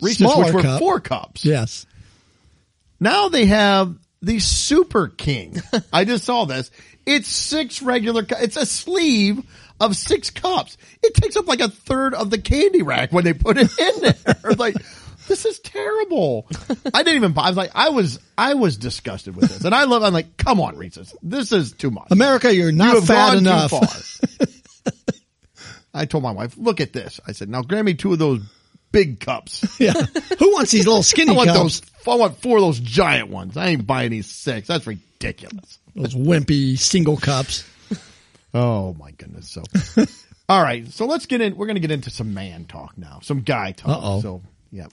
Reese's, 0.00 0.26
which 0.36 0.52
were 0.52 0.62
cup. 0.62 0.78
four 0.80 1.00
cups. 1.00 1.44
Yes. 1.44 1.86
Now 3.00 3.28
they 3.28 3.46
have 3.46 3.96
the 4.20 4.38
super 4.38 5.08
king. 5.08 5.60
I 5.92 6.04
just 6.04 6.24
saw 6.24 6.44
this. 6.44 6.70
It's 7.06 7.28
six 7.28 7.82
regular. 7.82 8.24
It's 8.30 8.56
a 8.56 8.66
sleeve 8.66 9.40
of 9.80 9.96
six 9.96 10.30
cups. 10.30 10.76
It 11.02 11.14
takes 11.14 11.36
up 11.36 11.46
like 11.46 11.60
a 11.60 11.68
third 11.68 12.14
of 12.14 12.30
the 12.30 12.38
candy 12.38 12.82
rack 12.82 13.12
when 13.12 13.24
they 13.24 13.32
put 13.32 13.58
it 13.58 13.70
in 13.78 14.00
there. 14.00 14.52
like 14.56 14.76
this 15.28 15.44
is 15.44 15.58
terrible. 15.60 16.46
I 16.92 17.02
didn't 17.02 17.16
even. 17.16 17.32
buy 17.32 17.44
I 17.44 17.48
was 17.48 17.56
like, 17.56 17.70
I 17.74 17.90
was, 17.90 18.18
I 18.36 18.54
was 18.54 18.76
disgusted 18.76 19.36
with 19.36 19.50
this, 19.50 19.64
and 19.64 19.74
I 19.74 19.84
love. 19.84 20.02
I'm 20.02 20.12
like, 20.12 20.36
come 20.36 20.60
on, 20.60 20.76
Reese's. 20.76 21.14
This 21.22 21.52
is 21.52 21.72
too 21.72 21.90
much. 21.90 22.08
America, 22.10 22.54
you're 22.54 22.72
not 22.72 22.94
have 22.94 23.06
fat 23.06 23.38
enough. 23.38 23.72
I 25.94 26.06
told 26.06 26.22
my 26.22 26.32
wife, 26.32 26.56
look 26.56 26.80
at 26.80 26.92
this. 26.92 27.20
I 27.26 27.32
said, 27.32 27.48
now 27.50 27.62
grab 27.62 27.84
me 27.84 27.94
two 27.94 28.12
of 28.12 28.18
those 28.18 28.40
big 28.92 29.20
cups. 29.20 29.76
yeah. 29.80 29.92
Who 30.38 30.52
wants 30.52 30.70
these 30.70 30.86
little 30.86 31.02
skinny 31.02 31.32
I 31.32 31.36
want 31.36 31.48
cups? 31.48 31.80
those. 31.80 31.82
I 32.06 32.14
want 32.16 32.40
four 32.40 32.56
of 32.58 32.62
those 32.62 32.80
giant 32.80 33.28
ones. 33.28 33.56
I 33.56 33.68
ain't 33.68 33.86
buying 33.86 34.10
these 34.10 34.26
six. 34.26 34.68
That's 34.68 34.86
ridiculous. 34.86 35.78
Those 35.94 36.14
wimpy 36.14 36.78
single 36.78 37.16
cups. 37.16 37.68
Oh 38.54 38.94
my 38.94 39.10
goodness. 39.12 39.48
So, 39.48 39.62
all 40.48 40.62
right. 40.62 40.86
So 40.88 41.06
let's 41.06 41.26
get 41.26 41.40
in. 41.40 41.56
We're 41.56 41.66
going 41.66 41.76
to 41.76 41.80
get 41.80 41.90
into 41.90 42.10
some 42.10 42.34
man 42.34 42.66
talk 42.66 42.96
now. 42.98 43.20
Some 43.22 43.40
guy 43.40 43.72
talk. 43.72 43.90
Uh-oh. 44.02 44.20
So 44.20 44.42
yeah, 44.70 44.86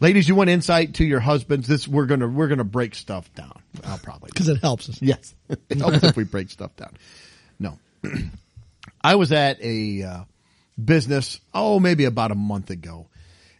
ladies, 0.00 0.28
you 0.28 0.34
want 0.34 0.50
insight 0.50 0.94
to 0.94 1.04
your 1.04 1.20
husbands? 1.20 1.68
This 1.68 1.86
we're 1.86 2.06
gonna 2.06 2.28
we're 2.28 2.48
gonna 2.48 2.64
break 2.64 2.94
stuff 2.94 3.32
down. 3.34 3.60
I'll 3.84 3.98
probably 3.98 4.30
Cause 4.32 4.48
it 4.48 4.60
helps 4.60 4.88
us. 4.88 5.00
Yes, 5.02 5.34
it 5.48 5.78
helps 5.78 6.02
if 6.02 6.16
we 6.16 6.24
break 6.24 6.50
stuff 6.50 6.74
down. 6.76 6.96
No, 7.58 7.78
I 9.02 9.14
was 9.16 9.32
at 9.32 9.60
a 9.62 10.02
uh, 10.02 10.20
business. 10.82 11.40
Oh, 11.54 11.78
maybe 11.80 12.04
about 12.04 12.30
a 12.32 12.36
month 12.36 12.70
ago, 12.70 13.06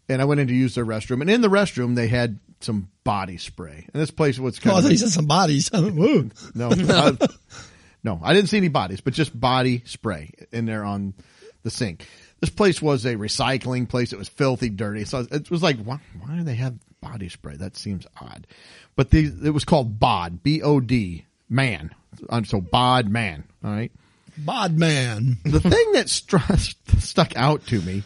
and 0.08 0.20
I 0.20 0.24
went 0.24 0.40
in 0.40 0.48
to 0.48 0.54
use 0.54 0.74
their 0.74 0.86
restroom. 0.86 1.20
And 1.20 1.30
in 1.30 1.40
the 1.40 1.48
restroom, 1.48 1.94
they 1.94 2.08
had 2.08 2.38
some 2.60 2.88
body 3.04 3.36
spray. 3.36 3.86
And 3.92 4.02
this 4.02 4.10
place 4.10 4.38
was 4.38 4.58
Oh, 4.58 4.62
kind 4.62 4.76
I 4.76 4.78
of 4.80 4.90
you 4.90 4.98
said 4.98 5.10
some 5.10 5.26
bodies. 5.26 5.70
Woo. 5.74 6.30
no, 6.54 6.70
I- 6.72 7.16
no, 8.08 8.20
I 8.22 8.32
didn't 8.32 8.48
see 8.48 8.56
any 8.56 8.68
bodies, 8.68 9.00
but 9.02 9.12
just 9.12 9.38
body 9.38 9.82
spray 9.84 10.30
in 10.50 10.64
there 10.64 10.82
on 10.84 11.12
the 11.62 11.70
sink. 11.70 12.06
this 12.40 12.48
place 12.50 12.80
was 12.80 13.04
a 13.04 13.16
recycling 13.16 13.88
place. 13.88 14.12
It 14.12 14.18
was 14.18 14.28
filthy, 14.28 14.70
dirty. 14.70 15.04
So 15.04 15.26
it 15.30 15.50
was 15.50 15.62
like, 15.62 15.76
why, 15.82 15.98
why 16.20 16.36
do 16.36 16.42
they 16.44 16.54
have 16.54 16.74
body 17.02 17.28
spray? 17.28 17.56
That 17.56 17.76
seems 17.76 18.06
odd. 18.20 18.46
But 18.96 19.10
the, 19.10 19.30
it 19.44 19.50
was 19.50 19.64
called 19.64 19.98
BOD, 20.00 20.42
B-O-D, 20.42 21.26
man. 21.50 21.94
Um, 22.30 22.44
So 22.46 22.60
BOD 22.60 23.08
man. 23.10 23.44
All 23.62 23.70
right. 23.70 23.92
Bod 24.38 24.78
man. 24.78 25.36
The 25.44 25.60
thing 25.60 25.92
that 25.92 26.06
stru- 26.06 27.00
stuck 27.02 27.36
out 27.36 27.66
to 27.66 27.80
me, 27.82 28.04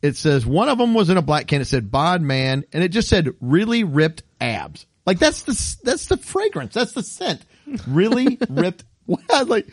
it 0.00 0.14
says 0.16 0.46
one 0.46 0.68
of 0.68 0.78
them 0.78 0.94
was 0.94 1.10
in 1.10 1.16
a 1.16 1.22
black 1.22 1.48
can. 1.48 1.60
It 1.60 1.64
said 1.66 1.90
bod 1.90 2.22
man 2.22 2.64
and 2.72 2.84
it 2.84 2.90
just 2.90 3.08
said 3.08 3.34
really 3.40 3.82
ripped 3.82 4.22
abs. 4.40 4.86
Like 5.06 5.18
that's 5.18 5.42
the, 5.42 5.76
that's 5.82 6.06
the 6.06 6.18
fragrance. 6.18 6.74
That's 6.74 6.92
the 6.92 7.02
scent. 7.02 7.40
Really 7.86 8.38
ripped. 8.48 8.84
Wow, 9.08 9.44
like, 9.46 9.66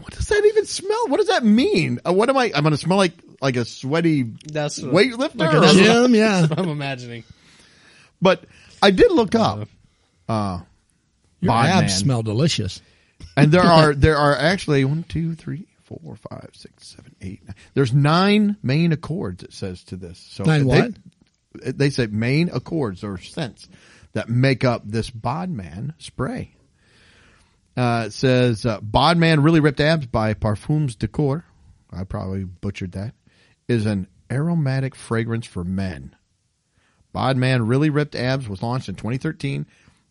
what 0.00 0.12
does 0.12 0.26
that 0.28 0.44
even 0.44 0.66
smell? 0.66 1.08
What 1.08 1.16
does 1.18 1.28
that 1.28 1.44
mean? 1.44 2.00
Uh, 2.06 2.12
what 2.12 2.28
am 2.28 2.36
I? 2.36 2.52
I'm 2.54 2.62
going 2.62 2.72
to 2.72 2.76
smell 2.76 2.98
like, 2.98 3.12
like 3.40 3.56
a 3.56 3.64
sweaty 3.64 4.22
That's 4.22 4.82
what- 4.82 4.92
weightlifter. 4.92 5.36
Like 5.38 5.54
or- 5.54 5.64
a 5.64 5.72
Jim, 5.72 6.14
yeah. 6.14 6.46
I'm 6.56 6.68
imagining. 6.68 7.24
but 8.20 8.44
I 8.82 8.90
did 8.90 9.10
look 9.12 9.34
up, 9.34 9.68
uh, 10.28 10.60
Your 11.40 11.52
abs 11.54 11.80
man. 11.80 11.88
smell 11.88 12.22
delicious. 12.22 12.82
and 13.36 13.50
there 13.52 13.62
are 13.64 13.94
there 13.94 14.16
are 14.16 14.36
actually 14.36 14.84
one, 14.84 15.04
two, 15.04 15.34
three, 15.34 15.66
four, 15.84 16.16
five, 16.30 16.50
six, 16.52 16.88
seven, 16.88 17.14
eight. 17.20 17.44
Nine. 17.46 17.54
There's 17.74 17.92
nine 17.94 18.56
main 18.62 18.92
accords. 18.92 19.42
It 19.44 19.52
says 19.52 19.82
to 19.84 19.96
this. 19.96 20.18
So 20.30 20.44
Nine 20.44 20.60
they, 20.60 20.80
what? 20.82 21.78
They 21.78 21.90
say 21.90 22.06
main 22.06 22.50
accords 22.50 23.02
or 23.02 23.18
scents 23.18 23.68
that 24.12 24.28
make 24.28 24.64
up 24.64 24.82
this 24.84 25.10
Bodman 25.10 25.94
spray. 25.98 26.54
Uh, 27.78 28.06
it 28.06 28.12
says 28.12 28.66
uh, 28.66 28.80
Bodman 28.80 29.44
really 29.44 29.60
ripped 29.60 29.78
abs 29.78 30.06
by 30.06 30.34
Parfums 30.34 30.98
de 30.98 31.06
Coeur. 31.06 31.44
I 31.92 32.02
probably 32.02 32.42
butchered 32.42 32.92
that. 32.92 33.14
Is 33.68 33.86
an 33.86 34.08
aromatic 34.28 34.96
fragrance 34.96 35.46
for 35.46 35.62
men. 35.62 36.16
Bodman 37.12 37.68
really 37.68 37.88
ripped 37.88 38.16
abs 38.16 38.48
was 38.48 38.64
launched 38.64 38.88
in 38.88 38.96
2013. 38.96 39.64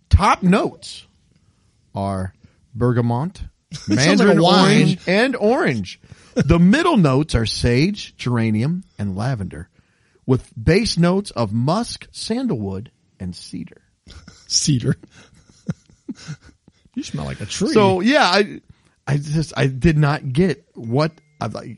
Top 0.10 0.44
notes 0.44 1.06
are 1.94 2.34
bergamot, 2.74 3.42
mandarin 3.90 4.42
wine. 4.42 4.64
orange, 4.64 5.00
and 5.06 5.36
orange. 5.36 6.00
The 6.36 6.60
middle 6.60 6.96
notes 6.96 7.36
are 7.36 7.46
sage, 7.46 8.16
geranium, 8.16 8.86
and 8.98 9.18
lavender, 9.18 9.68
with 10.26 10.54
base 10.62 10.98
notes 10.98 11.32
of 11.32 11.52
musk, 11.52 12.08
sandalwood, 12.12 12.92
and 13.20 13.36
cedar. 13.36 13.82
Cedar. 14.48 14.96
you 16.98 17.04
smell 17.04 17.26
like 17.26 17.42
a 17.42 17.46
tree. 17.46 17.74
So 17.74 18.00
yeah, 18.00 18.24
I, 18.24 18.60
I 19.06 19.18
just 19.18 19.54
I 19.56 19.68
did 19.68 20.00
not 20.00 20.34
get 20.34 20.66
what 20.74 21.12
I 21.40 21.46
like. 21.46 21.78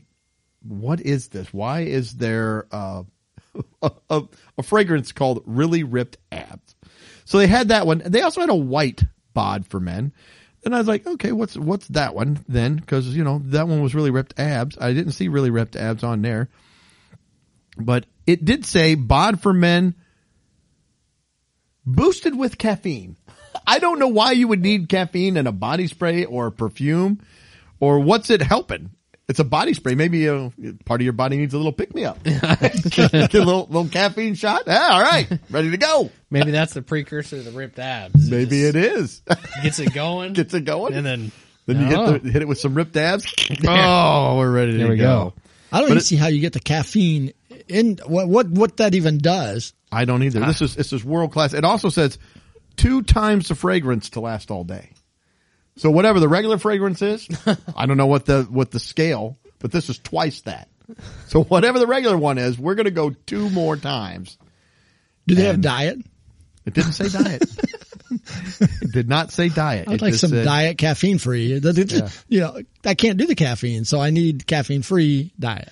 What 0.62 1.00
is 1.02 1.28
this? 1.28 1.52
Why 1.52 1.80
is 1.82 2.14
there 2.14 2.66
a, 2.72 3.04
a, 3.82 4.22
a 4.56 4.62
fragrance 4.62 5.12
called 5.12 5.42
"Really 5.44 5.82
Ripped 5.82 6.16
Abs"? 6.32 6.74
So 7.26 7.36
they 7.36 7.46
had 7.46 7.68
that 7.68 7.86
one. 7.86 8.02
They 8.04 8.22
also 8.22 8.40
had 8.40 8.48
a 8.48 8.54
white 8.54 9.04
bod 9.34 9.66
for 9.66 9.78
men. 9.78 10.12
And 10.64 10.74
I 10.74 10.78
was 10.78 10.88
like, 10.88 11.06
okay, 11.06 11.32
what's 11.32 11.56
what's 11.56 11.88
that 11.88 12.14
one 12.14 12.42
then? 12.48 12.76
Because 12.76 13.14
you 13.14 13.22
know 13.22 13.42
that 13.46 13.68
one 13.68 13.82
was 13.82 13.94
really 13.94 14.10
ripped 14.10 14.38
abs. 14.40 14.78
I 14.80 14.94
didn't 14.94 15.12
see 15.12 15.28
really 15.28 15.50
ripped 15.50 15.76
abs 15.76 16.02
on 16.02 16.22
there, 16.22 16.48
but 17.76 18.06
it 18.26 18.44
did 18.44 18.64
say 18.64 18.94
bod 18.94 19.42
for 19.42 19.52
men 19.52 19.94
boosted 21.84 22.36
with 22.36 22.58
caffeine. 22.58 23.16
I 23.66 23.78
don't 23.78 23.98
know 23.98 24.08
why 24.08 24.32
you 24.32 24.48
would 24.48 24.62
need 24.62 24.88
caffeine 24.88 25.36
in 25.36 25.46
a 25.46 25.52
body 25.52 25.86
spray 25.86 26.24
or 26.24 26.50
perfume 26.50 27.20
or 27.78 28.00
what's 28.00 28.30
it 28.30 28.42
helping? 28.42 28.90
It's 29.28 29.38
a 29.38 29.44
body 29.44 29.74
spray. 29.74 29.94
Maybe 29.94 30.26
a 30.26 30.50
part 30.84 31.00
of 31.00 31.04
your 31.04 31.12
body 31.12 31.36
needs 31.36 31.54
a 31.54 31.56
little 31.56 31.72
pick 31.72 31.94
me 31.94 32.04
up. 32.04 32.20
Get 32.24 32.34
a 33.14 33.28
little, 33.38 33.66
little 33.66 33.88
caffeine 33.88 34.34
shot. 34.34 34.64
Yeah, 34.66 34.88
all 34.90 35.00
right. 35.02 35.28
Ready 35.50 35.70
to 35.70 35.76
go. 35.76 36.10
Maybe 36.30 36.50
that's 36.50 36.74
the 36.74 36.82
precursor 36.82 37.36
to 37.36 37.42
the 37.42 37.52
ripped 37.52 37.78
abs. 37.78 38.28
Maybe 38.28 38.64
it 38.64 38.74
is. 38.74 39.22
gets 39.62 39.78
it 39.78 39.94
going. 39.94 40.32
Gets 40.32 40.52
it 40.54 40.64
going. 40.64 40.94
and 40.94 41.06
then 41.06 41.32
then 41.66 41.88
you 41.88 41.96
Oh. 41.96 42.12
hit, 42.14 42.24
the, 42.24 42.30
hit 42.32 42.42
it 42.42 42.48
with 42.48 42.58
some 42.58 42.74
ripped 42.74 42.96
abs. 42.96 43.24
Oh, 43.68 44.36
we're 44.38 44.50
ready 44.50 44.76
There 44.76 44.86
to 44.86 44.92
we 44.92 44.96
go. 44.98 45.04
go. 45.04 45.34
I 45.70 45.78
don't 45.78 45.84
but 45.86 45.92
even 45.92 45.98
it- 45.98 46.04
see 46.06 46.16
how 46.16 46.26
you 46.26 46.40
get 46.40 46.52
the 46.52 46.58
caffeine 46.60 47.32
in 47.68 47.98
what 48.06 48.26
what 48.28 48.48
what 48.48 48.78
that 48.78 48.96
even 48.96 49.18
does. 49.18 49.74
I 49.92 50.06
don't 50.06 50.24
either. 50.24 50.40
This 50.40 50.60
ah. 50.60 50.64
is 50.64 50.74
this 50.74 50.92
is 50.92 51.04
world 51.04 51.32
class. 51.32 51.52
It 51.52 51.64
also 51.64 51.88
says 51.88 52.18
two 52.80 53.02
times 53.02 53.48
the 53.48 53.54
fragrance 53.54 54.10
to 54.10 54.20
last 54.20 54.50
all 54.50 54.64
day. 54.64 54.90
So 55.76 55.90
whatever 55.90 56.18
the 56.20 56.28
regular 56.28 56.58
fragrance 56.58 57.02
is, 57.02 57.28
I 57.76 57.86
don't 57.86 57.96
know 57.96 58.06
what 58.06 58.26
the 58.26 58.42
what 58.44 58.70
the 58.70 58.80
scale, 58.80 59.38
but 59.58 59.70
this 59.72 59.88
is 59.88 59.98
twice 59.98 60.40
that. 60.42 60.68
So 61.26 61.44
whatever 61.44 61.78
the 61.78 61.86
regular 61.86 62.16
one 62.18 62.38
is, 62.38 62.58
we're 62.58 62.74
going 62.74 62.84
to 62.86 62.90
go 62.90 63.10
two 63.10 63.48
more 63.50 63.76
times. 63.76 64.36
Do 65.26 65.34
they 65.34 65.44
have 65.44 65.60
diet? 65.60 65.98
It 66.66 66.74
didn't 66.74 66.92
say 66.92 67.08
diet. 67.08 67.42
it 68.10 68.92
did 68.92 69.08
not 69.08 69.30
say 69.30 69.48
diet. 69.48 69.88
I'd 69.88 69.94
It 69.94 70.02
like 70.02 70.14
some 70.14 70.30
said- 70.30 70.44
diet 70.44 70.78
caffeine 70.78 71.18
free. 71.18 71.60
You 72.28 72.40
know, 72.40 72.60
I 72.84 72.94
can't 72.94 73.18
do 73.18 73.26
the 73.26 73.34
caffeine, 73.36 73.84
so 73.84 74.00
I 74.00 74.10
need 74.10 74.46
caffeine 74.46 74.82
free 74.82 75.32
diet. 75.38 75.68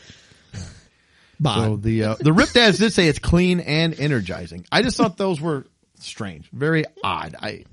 Bod. 1.40 1.64
So 1.64 1.76
the 1.76 2.04
uh, 2.04 2.14
the 2.18 2.32
ripped 2.32 2.56
ads 2.56 2.78
did 2.78 2.92
say 2.92 3.06
it's 3.08 3.18
clean 3.20 3.60
and 3.60 3.98
energizing. 3.98 4.66
I 4.72 4.82
just 4.82 4.96
thought 4.96 5.16
those 5.16 5.40
were 5.40 5.66
strange, 6.00 6.48
very 6.52 6.84
odd. 7.02 7.34
I 7.40 7.64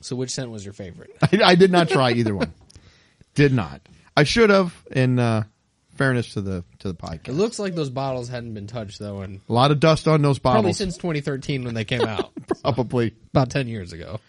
so 0.00 0.16
which 0.16 0.30
scent 0.30 0.50
was 0.50 0.64
your 0.64 0.74
favorite? 0.74 1.10
I, 1.22 1.40
I 1.44 1.54
did 1.54 1.70
not 1.70 1.88
try 1.88 2.12
either 2.12 2.34
one. 2.34 2.52
Did 3.34 3.52
not. 3.52 3.80
I 4.16 4.24
should 4.24 4.50
have. 4.50 4.74
In 4.90 5.18
uh, 5.18 5.44
fairness 5.96 6.34
to 6.34 6.40
the 6.40 6.64
to 6.80 6.88
the 6.88 6.94
podcast, 6.94 7.28
It 7.28 7.32
looks 7.34 7.58
like 7.58 7.74
those 7.74 7.90
bottles 7.90 8.28
hadn't 8.28 8.54
been 8.54 8.66
touched 8.66 8.98
though, 8.98 9.20
and 9.22 9.40
a 9.48 9.52
lot 9.52 9.70
of 9.70 9.80
dust 9.80 10.06
on 10.08 10.22
those 10.22 10.38
probably 10.38 10.62
bottles. 10.72 10.76
since 10.78 10.96
2013 10.96 11.64
when 11.64 11.74
they 11.74 11.84
came 11.84 12.02
out, 12.02 12.32
Probably. 12.62 13.14
about 13.32 13.50
10 13.50 13.68
years 13.68 13.92
ago. 13.92 14.20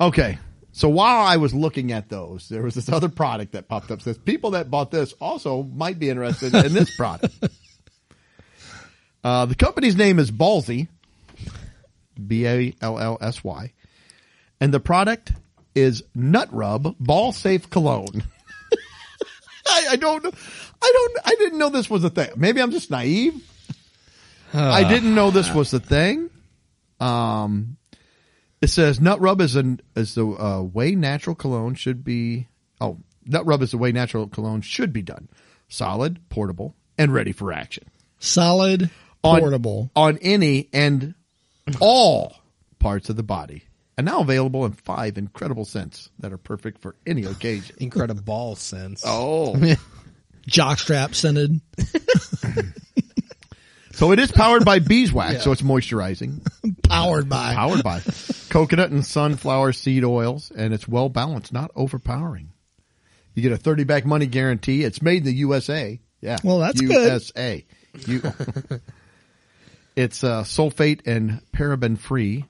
Okay. 0.00 0.38
So 0.74 0.88
while 0.88 1.26
I 1.26 1.36
was 1.36 1.52
looking 1.52 1.92
at 1.92 2.08
those, 2.08 2.48
there 2.48 2.62
was 2.62 2.74
this 2.74 2.88
other 2.88 3.10
product 3.10 3.52
that 3.52 3.68
popped 3.68 3.90
up. 3.90 4.00
Says 4.00 4.16
people 4.16 4.52
that 4.52 4.70
bought 4.70 4.90
this 4.90 5.12
also 5.20 5.64
might 5.64 5.98
be 5.98 6.08
interested 6.08 6.54
in 6.54 6.72
this 6.72 6.94
product. 6.96 7.34
Uh, 9.24 9.46
the 9.46 9.54
company's 9.54 9.94
name 9.94 10.18
is 10.18 10.32
Ballsy, 10.32 10.88
B 12.26 12.46
A 12.46 12.74
L 12.80 12.98
L 12.98 13.18
S 13.20 13.42
Y, 13.44 13.72
and 14.60 14.72
the 14.72 14.80
product 14.80 15.32
is 15.74 16.02
Nut 16.14 16.48
Rub 16.52 16.96
Ball 16.98 17.32
Safe 17.32 17.68
Cologne. 17.70 18.22
I, 19.66 19.86
I 19.92 19.96
don't, 19.96 20.22
know- 20.24 20.32
I 20.82 20.92
don't, 20.92 21.26
I 21.26 21.34
didn't 21.38 21.58
know 21.58 21.70
this 21.70 21.88
was 21.88 22.04
a 22.04 22.10
thing. 22.10 22.30
Maybe 22.36 22.60
I'm 22.60 22.70
just 22.72 22.90
naive. 22.90 23.34
I 24.54 24.86
didn't 24.86 25.14
know 25.14 25.30
this 25.30 25.50
was 25.54 25.70
the 25.70 25.80
thing. 25.80 26.28
Um, 27.00 27.78
it 28.60 28.68
says 28.68 29.00
nut 29.00 29.18
rub 29.20 29.40
is 29.40 29.56
an 29.56 29.80
is 29.96 30.14
the 30.14 30.26
uh, 30.26 30.60
way 30.62 30.94
natural 30.94 31.34
cologne 31.34 31.74
should 31.74 32.04
be. 32.04 32.48
Oh, 32.80 32.98
nut 33.24 33.46
rub 33.46 33.62
is 33.62 33.70
the 33.70 33.78
way 33.78 33.92
natural 33.92 34.28
cologne 34.28 34.60
should 34.60 34.92
be 34.92 35.00
done. 35.02 35.28
Solid, 35.68 36.28
portable, 36.28 36.74
and 36.98 37.14
ready 37.14 37.32
for 37.32 37.50
action 37.52 37.84
Solid, 38.18 38.90
on, 39.24 39.40
portable. 39.40 39.90
on 39.96 40.18
any 40.18 40.68
and 40.74 41.14
all 41.80 42.36
parts 42.78 43.08
of 43.10 43.16
the 43.16 43.22
body. 43.22 43.64
And 43.96 44.06
now 44.06 44.20
available 44.20 44.64
in 44.64 44.72
five 44.72 45.18
incredible 45.18 45.64
scents 45.64 46.10
that 46.20 46.32
are 46.32 46.38
perfect 46.38 46.80
for 46.80 46.96
any 47.06 47.24
occasion. 47.24 47.76
Incredible 47.78 48.22
ball 48.22 48.56
scents. 48.56 49.02
Oh, 49.06 49.54
jockstrap 50.48 51.14
scented. 51.14 51.60
so 53.92 54.12
it 54.12 54.18
is 54.18 54.32
powered 54.32 54.64
by 54.64 54.78
beeswax, 54.78 55.44
so 55.44 55.52
it's 55.52 55.62
moisturizing. 55.62 56.40
Powered 56.88 57.28
by. 57.28 57.54
Powered 57.54 57.82
by 57.82 58.00
coconut 58.48 58.90
and 58.90 59.04
sunflower 59.04 59.72
seed 59.72 60.04
oils, 60.04 60.50
and 60.54 60.72
it's 60.72 60.88
well 60.88 61.08
balanced, 61.08 61.52
not 61.52 61.70
overpowering. 61.74 62.50
You 63.34 63.42
get 63.42 63.52
a 63.52 63.56
30 63.56 63.84
back 63.84 64.04
money 64.04 64.26
guarantee. 64.26 64.84
It's 64.84 65.00
made 65.00 65.18
in 65.18 65.24
the 65.24 65.34
USA. 65.34 66.00
Yeah. 66.20 66.38
Well, 66.44 66.58
that's 66.58 66.80
good. 66.80 66.90
USA. 66.90 67.64
You, 68.06 68.22
it's 69.96 70.24
uh, 70.24 70.42
sulfate 70.42 71.06
and 71.06 71.42
paraben 71.52 71.98
free. 71.98 72.44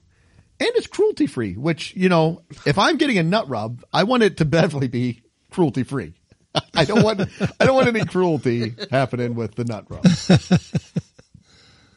And 0.61 0.71
it's 0.77 0.87
cruelty 0.87 1.27
free, 1.27 1.55
which, 1.55 1.95
you 1.97 2.09
know, 2.09 2.43
if 2.65 2.79
I'm 2.79 2.97
getting 2.97 3.19
a 3.19 3.23
nut 3.23 3.49
rub, 3.49 3.83
I 3.93 4.05
want 4.05 4.23
it 4.23 4.37
to 4.39 4.45
definitely 4.47 4.89
be 4.89 5.23
cruelty 5.51 5.83
free. 5.83 6.15
I 6.75 6.85
don't 6.85 7.03
want, 7.03 7.21
I 7.59 7.67
don't 7.67 7.75
want 7.75 7.89
any 7.89 8.05
cruelty 8.05 8.75
happening 8.91 9.35
with 9.35 9.55
the 9.55 9.65
nut 9.65 9.87
rub. 9.89 10.05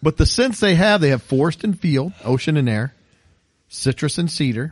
But 0.05 0.17
the 0.17 0.27
scents 0.27 0.59
they 0.59 0.75
have, 0.75 1.01
they 1.01 1.09
have 1.09 1.23
forest 1.23 1.63
and 1.63 1.79
field, 1.79 2.13
ocean 2.23 2.57
and 2.57 2.69
air, 2.69 2.93
citrus 3.69 4.19
and 4.19 4.29
cedar, 4.29 4.71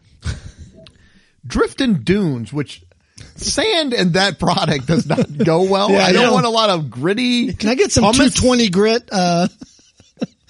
drift 1.44 1.82
and 1.82 2.06
dunes, 2.06 2.54
which 2.54 2.84
sand 3.36 3.96
and 3.96 4.14
that 4.14 4.38
product 4.38 4.86
does 4.86 5.08
not 5.08 5.36
go 5.36 5.64
well. 5.64 5.90
Yeah, 5.90 6.06
I 6.06 6.12
don't 6.12 6.26
yeah. 6.26 6.32
want 6.32 6.46
a 6.46 6.52
lot 6.52 6.70
of 6.70 6.92
gritty. 6.92 7.52
Can 7.52 7.70
I 7.70 7.74
get 7.74 7.92
some 7.92 8.04
hummus. 8.04 8.36
220 8.36 8.70
grit? 8.70 9.10
Uh, 9.12 9.48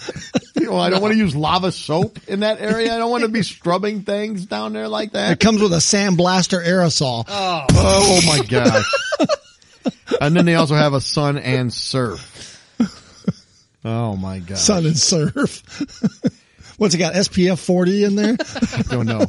You 0.56 0.70
know, 0.70 0.78
I 0.78 0.92
don't 0.92 1.02
want 1.02 1.14
to 1.14 1.18
use 1.18 1.36
lava 1.36 1.74
soap 1.74 2.20
in 2.28 2.42
that 2.42 2.62
area. 2.62 2.94
I 2.94 2.98
don't 2.98 3.12
want 3.12 3.24
to 3.24 3.28
be 3.28 3.42
scrubbing 3.42 4.04
things 4.04 4.46
down 4.46 4.72
there 4.72 4.88
like 4.88 5.12
that. 5.12 5.34
it 5.34 5.40
comes 5.42 5.62
with 5.62 5.74
a 5.74 5.78
sandblaster 5.78 6.64
aerosol. 6.66 7.26
Oh 7.28 8.22
my 8.26 8.46
gosh. 8.46 8.86
and 10.22 10.38
then 10.38 10.46
they 10.46 10.56
also 10.56 10.76
have 10.76 10.94
a 10.94 11.02
sun 11.02 11.38
and 11.38 11.74
surf. 11.74 12.62
Oh 13.84 14.16
my 14.16 14.40
god! 14.40 14.58
Sun 14.58 14.86
and 14.86 14.98
surf. 14.98 15.64
What's 16.78 16.96
it 16.96 17.00
got? 17.00 17.14
SPF 17.14 17.60
40 17.60 18.04
in 18.06 18.16
there? 18.16 18.38
I 18.78 18.82
don't 18.84 19.06
know. 19.06 19.26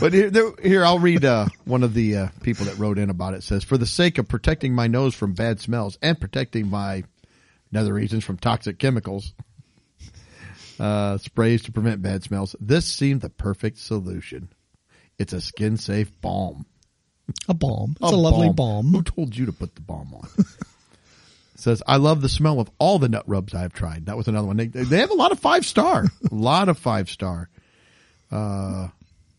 But 0.00 0.12
here, 0.12 0.30
there, 0.30 0.52
here 0.62 0.84
I'll 0.84 0.98
read 0.98 1.24
uh, 1.24 1.46
one 1.64 1.82
of 1.82 1.94
the 1.94 2.16
uh, 2.16 2.28
people 2.42 2.66
that 2.66 2.78
wrote 2.78 2.98
in 2.98 3.10
about 3.10 3.34
it. 3.34 3.38
it. 3.38 3.42
Says, 3.42 3.64
for 3.64 3.78
the 3.78 3.86
sake 3.86 4.18
of 4.18 4.28
protecting 4.28 4.74
my 4.74 4.86
nose 4.86 5.14
from 5.14 5.32
bad 5.32 5.60
smells 5.60 5.98
and 6.02 6.20
protecting 6.20 6.68
my 6.68 7.04
nether 7.72 7.94
regions 7.94 8.24
from 8.24 8.36
toxic 8.36 8.78
chemicals, 8.78 9.32
uh, 10.78 11.18
sprays 11.18 11.62
to 11.64 11.72
prevent 11.72 12.02
bad 12.02 12.22
smells. 12.22 12.54
This 12.60 12.86
seemed 12.86 13.20
the 13.20 13.30
perfect 13.30 13.78
solution. 13.78 14.50
It's 15.18 15.32
a 15.32 15.40
skin 15.40 15.76
safe 15.76 16.10
balm. 16.20 16.66
A 17.48 17.54
balm. 17.54 17.96
It's 18.00 18.12
a, 18.12 18.16
lovely 18.16 18.50
balm. 18.50 18.86
Who 18.92 19.02
told 19.02 19.36
you 19.36 19.46
to 19.46 19.52
put 19.52 19.74
the 19.74 19.80
balm 19.80 20.14
on? 20.14 20.28
says, 21.58 21.82
I 21.86 21.96
love 21.96 22.22
the 22.22 22.28
smell 22.28 22.60
of 22.60 22.70
all 22.78 22.98
the 22.98 23.08
nut 23.08 23.24
rubs 23.26 23.54
I've 23.54 23.72
tried. 23.72 24.06
That 24.06 24.16
was 24.16 24.28
another 24.28 24.46
one. 24.46 24.56
They, 24.56 24.66
they 24.66 24.98
have 24.98 25.10
a 25.10 25.14
lot 25.14 25.32
of 25.32 25.40
five 25.40 25.66
star, 25.66 26.04
a 26.04 26.08
lot 26.34 26.68
of 26.68 26.78
five 26.78 27.10
star. 27.10 27.48
Uh, 28.30 28.88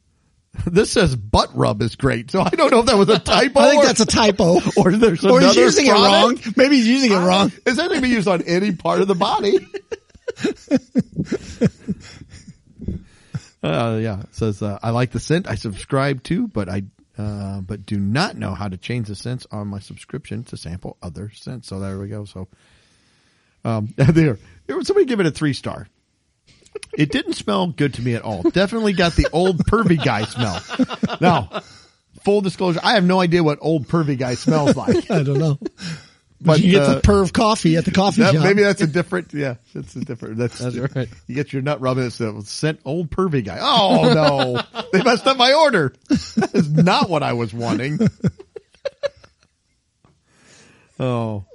this 0.65 0.91
says 0.91 1.15
butt 1.15 1.55
rub 1.55 1.81
is 1.81 1.95
great, 1.95 2.31
so 2.31 2.41
I 2.41 2.49
don't 2.49 2.71
know 2.71 2.79
if 2.79 2.87
that 2.87 2.97
was 2.97 3.09
a 3.09 3.19
typo. 3.19 3.59
I 3.59 3.69
think 3.69 3.83
or, 3.83 3.85
that's 3.87 4.01
a 4.01 4.05
typo. 4.05 4.59
or 4.75 4.91
there's 4.91 5.25
or 5.25 5.39
he's 5.39 5.55
using 5.55 5.87
product. 5.87 6.41
it 6.41 6.45
wrong. 6.45 6.53
Maybe 6.57 6.77
he's 6.77 6.87
using 6.87 7.11
it 7.11 7.19
wrong. 7.19 7.51
Is 7.65 7.77
that 7.77 7.87
going 7.87 8.01
to 8.01 8.07
be 8.07 8.09
used 8.09 8.27
on 8.27 8.41
any 8.43 8.73
part 8.73 9.01
of 9.01 9.07
the 9.07 9.15
body? 9.15 9.65
uh, 13.63 13.99
yeah, 14.01 14.21
it 14.21 14.35
says 14.35 14.61
uh, 14.61 14.79
I 14.81 14.91
like 14.91 15.11
the 15.11 15.19
scent. 15.19 15.47
I 15.47 15.55
subscribe 15.55 16.23
to, 16.23 16.47
but 16.47 16.69
I 16.69 16.83
uh, 17.17 17.61
but 17.61 17.85
do 17.85 17.99
not 17.99 18.37
know 18.37 18.53
how 18.53 18.69
to 18.69 18.77
change 18.77 19.07
the 19.07 19.15
scents 19.15 19.45
on 19.51 19.67
my 19.67 19.79
subscription 19.79 20.43
to 20.45 20.55
sample 20.55 20.95
other 21.01 21.31
scents. 21.35 21.67
So 21.67 21.79
there 21.79 21.99
we 21.99 22.07
go. 22.07 22.23
So 22.23 22.47
um, 23.65 23.93
there, 23.97 24.37
there 24.67 24.83
somebody 24.83 25.05
give 25.05 25.19
it 25.19 25.25
a 25.25 25.31
three 25.31 25.53
star. 25.53 25.87
It 26.93 27.11
didn't 27.11 27.33
smell 27.33 27.67
good 27.67 27.95
to 27.95 28.01
me 28.01 28.15
at 28.15 28.21
all. 28.21 28.43
Definitely 28.43 28.93
got 28.93 29.13
the 29.13 29.27
old 29.33 29.57
pervy 29.65 30.01
guy 30.01 30.23
smell. 30.23 30.61
Now, 31.19 31.63
full 32.23 32.41
disclosure, 32.41 32.79
I 32.83 32.93
have 32.93 33.03
no 33.03 33.19
idea 33.19 33.43
what 33.43 33.59
old 33.61 33.87
pervy 33.87 34.17
guy 34.17 34.35
smells 34.35 34.75
like. 34.75 35.09
I 35.11 35.23
don't 35.23 35.39
know. 35.39 35.59
But 36.41 36.61
you 36.61 36.71
get 36.71 36.83
uh, 36.83 36.93
the 36.95 37.01
perv 37.01 37.33
coffee 37.33 37.75
at 37.75 37.83
the 37.83 37.91
coffee 37.91 38.21
that, 38.21 38.33
shop. 38.33 38.43
maybe 38.43 38.61
that's 38.61 38.81
a 38.81 38.87
different. 38.87 39.33
Yeah, 39.33 39.55
that's 39.73 39.93
a 39.95 40.05
different. 40.05 40.37
That's, 40.37 40.57
That's 40.59 40.77
right. 40.95 41.09
You 41.27 41.35
get 41.35 41.51
your 41.51 41.61
nut 41.61 41.81
rubbing. 41.81 42.05
It's 42.05 42.21
a 42.21 42.41
sent 42.43 42.79
old 42.85 43.09
pervy 43.09 43.43
guy. 43.43 43.57
Oh 43.59 44.13
no, 44.13 44.81
they 44.93 45.03
messed 45.03 45.27
up 45.27 45.35
my 45.35 45.51
order. 45.53 45.93
That 46.07 46.51
is 46.53 46.71
not 46.71 47.09
what 47.09 47.23
I 47.23 47.33
was 47.33 47.53
wanting. 47.53 47.99
Oh, 50.99 51.45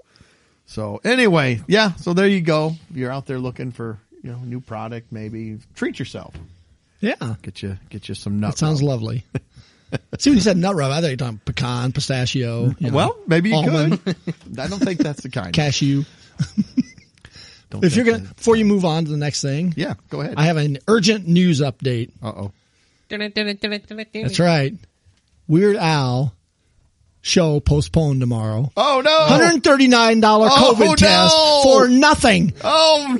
so 0.67 1.01
anyway, 1.05 1.61
yeah. 1.67 1.93
So 1.97 2.15
there 2.15 2.27
you 2.27 2.41
go. 2.41 2.73
If 2.91 2.97
you're 2.97 3.11
out 3.13 3.27
there 3.27 3.39
looking 3.39 3.73
for 3.73 3.99
you 4.23 4.31
know 4.33 4.39
new 4.39 4.61
product, 4.61 5.13
maybe 5.13 5.59
treat 5.75 5.99
yourself. 5.99 6.35
yeah. 7.01 7.15
Get 7.43 7.63
you 7.63 7.79
get 7.91 8.09
you 8.09 8.15
some 8.15 8.41
nuts. 8.41 8.61
That 8.61 8.67
sounds 8.67 8.81
rub. 8.81 8.89
lovely. 8.89 9.25
See 10.19 10.31
when 10.31 10.37
you 10.37 10.41
said 10.43 10.57
nut 10.57 10.75
rub, 10.75 10.91
I 10.91 11.01
thought 11.01 11.07
you 11.07 11.13
were 11.13 11.17
talking 11.17 11.41
pecan, 11.45 11.93
pistachio. 11.93 12.75
you 12.79 12.91
know, 12.91 12.97
Well, 12.97 13.19
maybe 13.27 13.51
you 13.51 13.57
almond, 13.57 14.05
could. 14.05 14.17
I 14.59 14.67
don't 14.69 14.79
think 14.81 15.01
that's 15.01 15.23
the 15.23 15.29
kind. 15.31 15.53
cashew. 15.53 16.05
Don't 17.71 17.83
If 17.85 17.97
you're 17.97 18.05
gonna, 18.05 18.19
that- 18.19 18.37
before 18.37 18.57
you 18.57 18.65
move 18.65 18.85
on 18.85 19.05
to 19.07 19.11
the 19.11 19.17
next 19.17 19.41
thing, 19.43 19.73
yeah, 19.77 19.95
go 20.11 20.21
ahead. 20.21 20.35
I 20.37 20.45
have 20.45 20.57
an 20.59 20.79
urgent 20.87 21.27
news 21.27 21.61
update. 21.61 22.11
Uh 22.23 22.29
oh. 22.37 22.53
That's 23.11 24.39
right. 24.41 24.75
Weird 25.49 25.77
Al 25.77 26.35
show 27.21 27.61
postponed 27.61 28.21
tomorrow. 28.21 28.71
Oh 28.77 29.03
no. 29.05 29.19
Hundred 29.27 29.55
and 29.55 29.65
thirty 29.65 29.89
nine 29.89 30.21
dollar 30.21 30.49
Oh, 30.51 30.75
COVID 30.77 30.87
no! 30.87 30.95
test 30.95 31.35
for 31.65 31.89
nothing. 31.89 32.53
Oh 32.63 33.19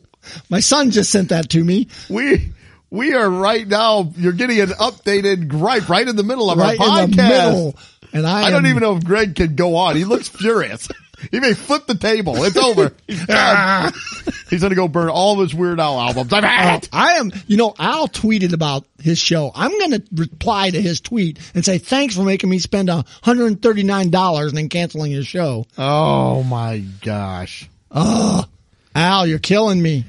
My 0.51 0.61
son 0.61 0.91
just 0.91 1.11
sent 1.13 1.29
that 1.29 1.51
to 1.51 1.63
me 1.63 1.89
We 2.09 2.51
we 2.95 3.13
are 3.13 3.29
right 3.29 3.67
now. 3.67 4.13
You're 4.17 4.33
getting 4.33 4.61
an 4.61 4.69
updated 4.69 5.49
gripe 5.49 5.89
right 5.89 6.07
in 6.07 6.17
the 6.17 6.23
middle 6.23 6.51
of 6.51 6.59
right 6.59 6.79
our 6.81 6.87
podcast. 6.87 7.05
in 7.05 7.11
the 7.11 7.23
middle, 7.23 7.75
and 8.13 8.27
I, 8.27 8.45
I 8.45 8.51
don't 8.51 8.67
even 8.67 8.81
know 8.81 8.97
if 8.97 9.05
Greg 9.05 9.35
can 9.35 9.57
go 9.57 9.77
on. 9.77 9.97
He 9.97 10.05
looks 10.05 10.29
furious. 10.29 10.89
He 11.31 11.41
may 11.41 11.55
flip 11.55 11.87
the 11.87 11.95
table. 11.95 12.43
It's 12.45 12.57
over. 12.57 12.93
He's. 13.07 13.21
He's 14.51 14.63
gonna 14.63 14.75
go 14.75 14.89
burn 14.89 15.09
all 15.09 15.35
of 15.35 15.41
his 15.41 15.55
Weird 15.55 15.81
Al 15.81 15.99
albums. 15.99 16.33
I've 16.35 16.45
had 16.45 16.85
it. 16.85 16.89
I 16.93 17.13
am, 17.13 17.33
you 17.47 17.57
know, 17.57 17.75
Al 17.79 18.09
tweeted 18.09 18.53
about 18.53 18.85
his 19.01 19.19
show. 19.19 19.51
I'm 19.55 19.71
going 19.71 19.93
to 19.93 20.03
reply 20.13 20.69
to 20.71 20.83
his 20.83 21.01
tweet 21.01 21.39
and 21.55 21.65
say, 21.65 21.79
thanks 21.79 22.15
for 22.15 22.23
making 22.23 22.51
me 22.51 22.59
spend 22.59 22.89
$139 22.89 24.49
and 24.49 24.57
then 24.57 24.69
canceling 24.69 25.13
his 25.13 25.27
show. 25.27 25.67
Oh 25.79 26.43
my 26.43 26.85
gosh! 27.01 27.71
Al, 27.91 29.27
you're 29.27 29.39
killing 29.39 29.81
me. 29.81 30.05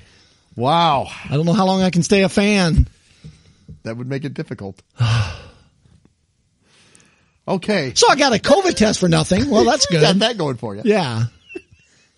Wow, 0.56 1.08
I 1.30 1.36
don't 1.36 1.46
know 1.46 1.54
how 1.54 1.66
long 1.66 1.82
I 1.82 1.90
can 1.90 2.02
stay 2.04 2.24
a 2.24 2.30
fan. 2.30 2.88
that 3.84 3.98
would 3.98 4.08
make 4.08 4.24
it 4.26 4.34
difficult. 4.34 4.82
Okay, 7.48 7.94
So 7.94 8.10
I 8.10 8.16
got 8.16 8.34
a 8.34 8.40
COVID 8.40 8.74
test 8.74 9.00
for 9.00 9.08
nothing. 9.08 9.52
Well, 9.52 9.66
that's 9.70 9.86
good. 9.86 9.98
you 9.98 10.02
got 10.02 10.18
that 10.20 10.36
going 10.38 10.58
for 10.58 10.76
you. 10.76 10.82
Yeah. 10.84 11.26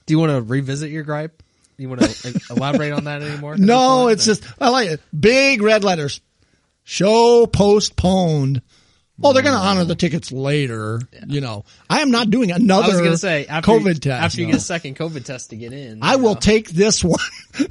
Do 0.05 0.13
you 0.13 0.19
want 0.19 0.31
to 0.31 0.41
revisit 0.41 0.89
your 0.89 1.03
gripe? 1.03 1.43
You 1.77 1.89
want 1.89 1.99
to 2.01 2.41
elaborate 2.49 2.93
on 2.93 3.03
that 3.03 3.21
anymore? 3.21 3.57
No, 3.57 4.07
it's 4.07 4.25
point? 4.25 4.39
just, 4.39 4.53
I 4.61 4.69
like 4.69 4.87
it. 4.89 5.01
Big 5.17 5.61
red 5.61 5.83
letters. 5.83 6.21
Show 6.85 7.45
postponed. 7.45 8.61
Oh, 9.23 9.33
they're 9.33 9.41
going 9.41 9.55
to 9.55 9.61
honor 9.61 9.83
the 9.83 9.95
tickets 9.95 10.31
later. 10.31 11.01
You 11.25 11.41
know, 11.41 11.65
I 11.89 12.01
am 12.01 12.11
not 12.11 12.29
doing 12.29 12.51
another 12.51 12.83
I 12.83 12.87
was 12.87 12.97
going 12.97 13.11
to 13.11 13.17
say 13.17 13.45
after 13.47 13.71
COVID 13.71 13.87
you, 13.87 13.93
test. 13.95 14.23
after 14.23 14.41
you 14.41 14.47
no. 14.47 14.51
get 14.53 14.61
a 14.61 14.63
second 14.63 14.95
COVID 14.95 15.25
test 15.25 15.49
to 15.49 15.55
get 15.55 15.73
in. 15.73 16.03
I 16.03 16.13
you 16.13 16.19
will 16.19 16.35
know. 16.35 16.39
take 16.39 16.69
this 16.69 17.03
one 17.03 17.17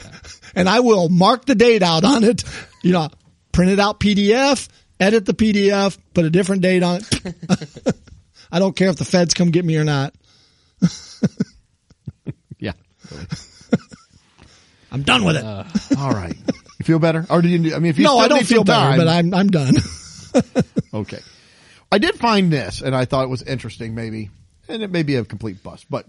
and 0.56 0.68
I 0.68 0.80
will 0.80 1.08
mark 1.08 1.44
the 1.44 1.54
date 1.54 1.82
out 1.84 2.04
on 2.04 2.24
it. 2.24 2.42
You 2.82 2.92
know, 2.92 3.10
print 3.52 3.70
it 3.70 3.78
out 3.78 4.00
PDF, 4.00 4.68
edit 4.98 5.24
the 5.24 5.34
PDF, 5.34 5.96
put 6.14 6.24
a 6.24 6.30
different 6.30 6.62
date 6.62 6.82
on 6.82 6.96
it. 7.02 7.94
I 8.50 8.58
don't 8.58 8.74
care 8.74 8.88
if 8.90 8.96
the 8.96 9.04
feds 9.04 9.32
come 9.34 9.50
get 9.50 9.64
me 9.64 9.76
or 9.76 9.84
not. 9.84 10.14
Yeah. 12.58 12.72
I'm 14.90 15.02
done 15.02 15.24
with 15.24 15.36
it. 15.36 15.44
Uh, 15.44 15.64
all 15.98 16.10
right. 16.10 16.34
You 16.78 16.84
feel 16.84 16.98
better, 16.98 17.26
or 17.28 17.42
do 17.42 17.48
you? 17.48 17.74
I 17.74 17.78
mean, 17.80 17.90
if 17.90 17.98
you 17.98 18.04
no, 18.04 18.16
I 18.16 18.28
don't 18.28 18.46
feel 18.46 18.60
some 18.60 18.64
better, 18.64 18.96
time- 18.96 18.98
but 18.98 19.08
I'm 19.08 19.34
I'm 19.34 19.48
done. 19.48 19.74
Okay. 20.94 21.18
I 21.96 21.98
did 21.98 22.16
find 22.16 22.52
this 22.52 22.82
and 22.82 22.94
I 22.94 23.06
thought 23.06 23.24
it 23.24 23.30
was 23.30 23.42
interesting 23.42 23.94
maybe, 23.94 24.28
and 24.68 24.82
it 24.82 24.90
may 24.90 25.02
be 25.02 25.14
a 25.14 25.24
complete 25.24 25.62
bust, 25.62 25.86
but 25.88 26.04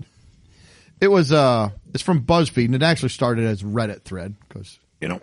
it 1.00 1.08
was, 1.08 1.32
uh, 1.32 1.70
it's 1.94 2.04
from 2.04 2.24
BuzzFeed 2.24 2.66
and 2.66 2.76
it 2.76 2.84
actually 2.84 3.08
started 3.08 3.46
as 3.46 3.64
Reddit 3.64 4.02
thread 4.02 4.36
because, 4.50 4.78
you 5.00 5.08
know, 5.08 5.22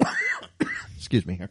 excuse 0.96 1.26
me 1.26 1.34
here. 1.34 1.50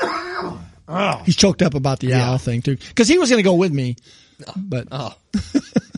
He's 1.24 1.34
choked 1.34 1.62
up 1.62 1.74
about 1.74 1.98
the 1.98 2.12
Al 2.12 2.38
thing 2.38 2.62
too, 2.62 2.76
because 2.76 3.08
he 3.08 3.18
was 3.18 3.28
going 3.28 3.40
to 3.40 3.42
go 3.42 3.54
with 3.54 3.72
me, 3.72 3.96
but 4.56 4.86
Oh, 4.92 5.16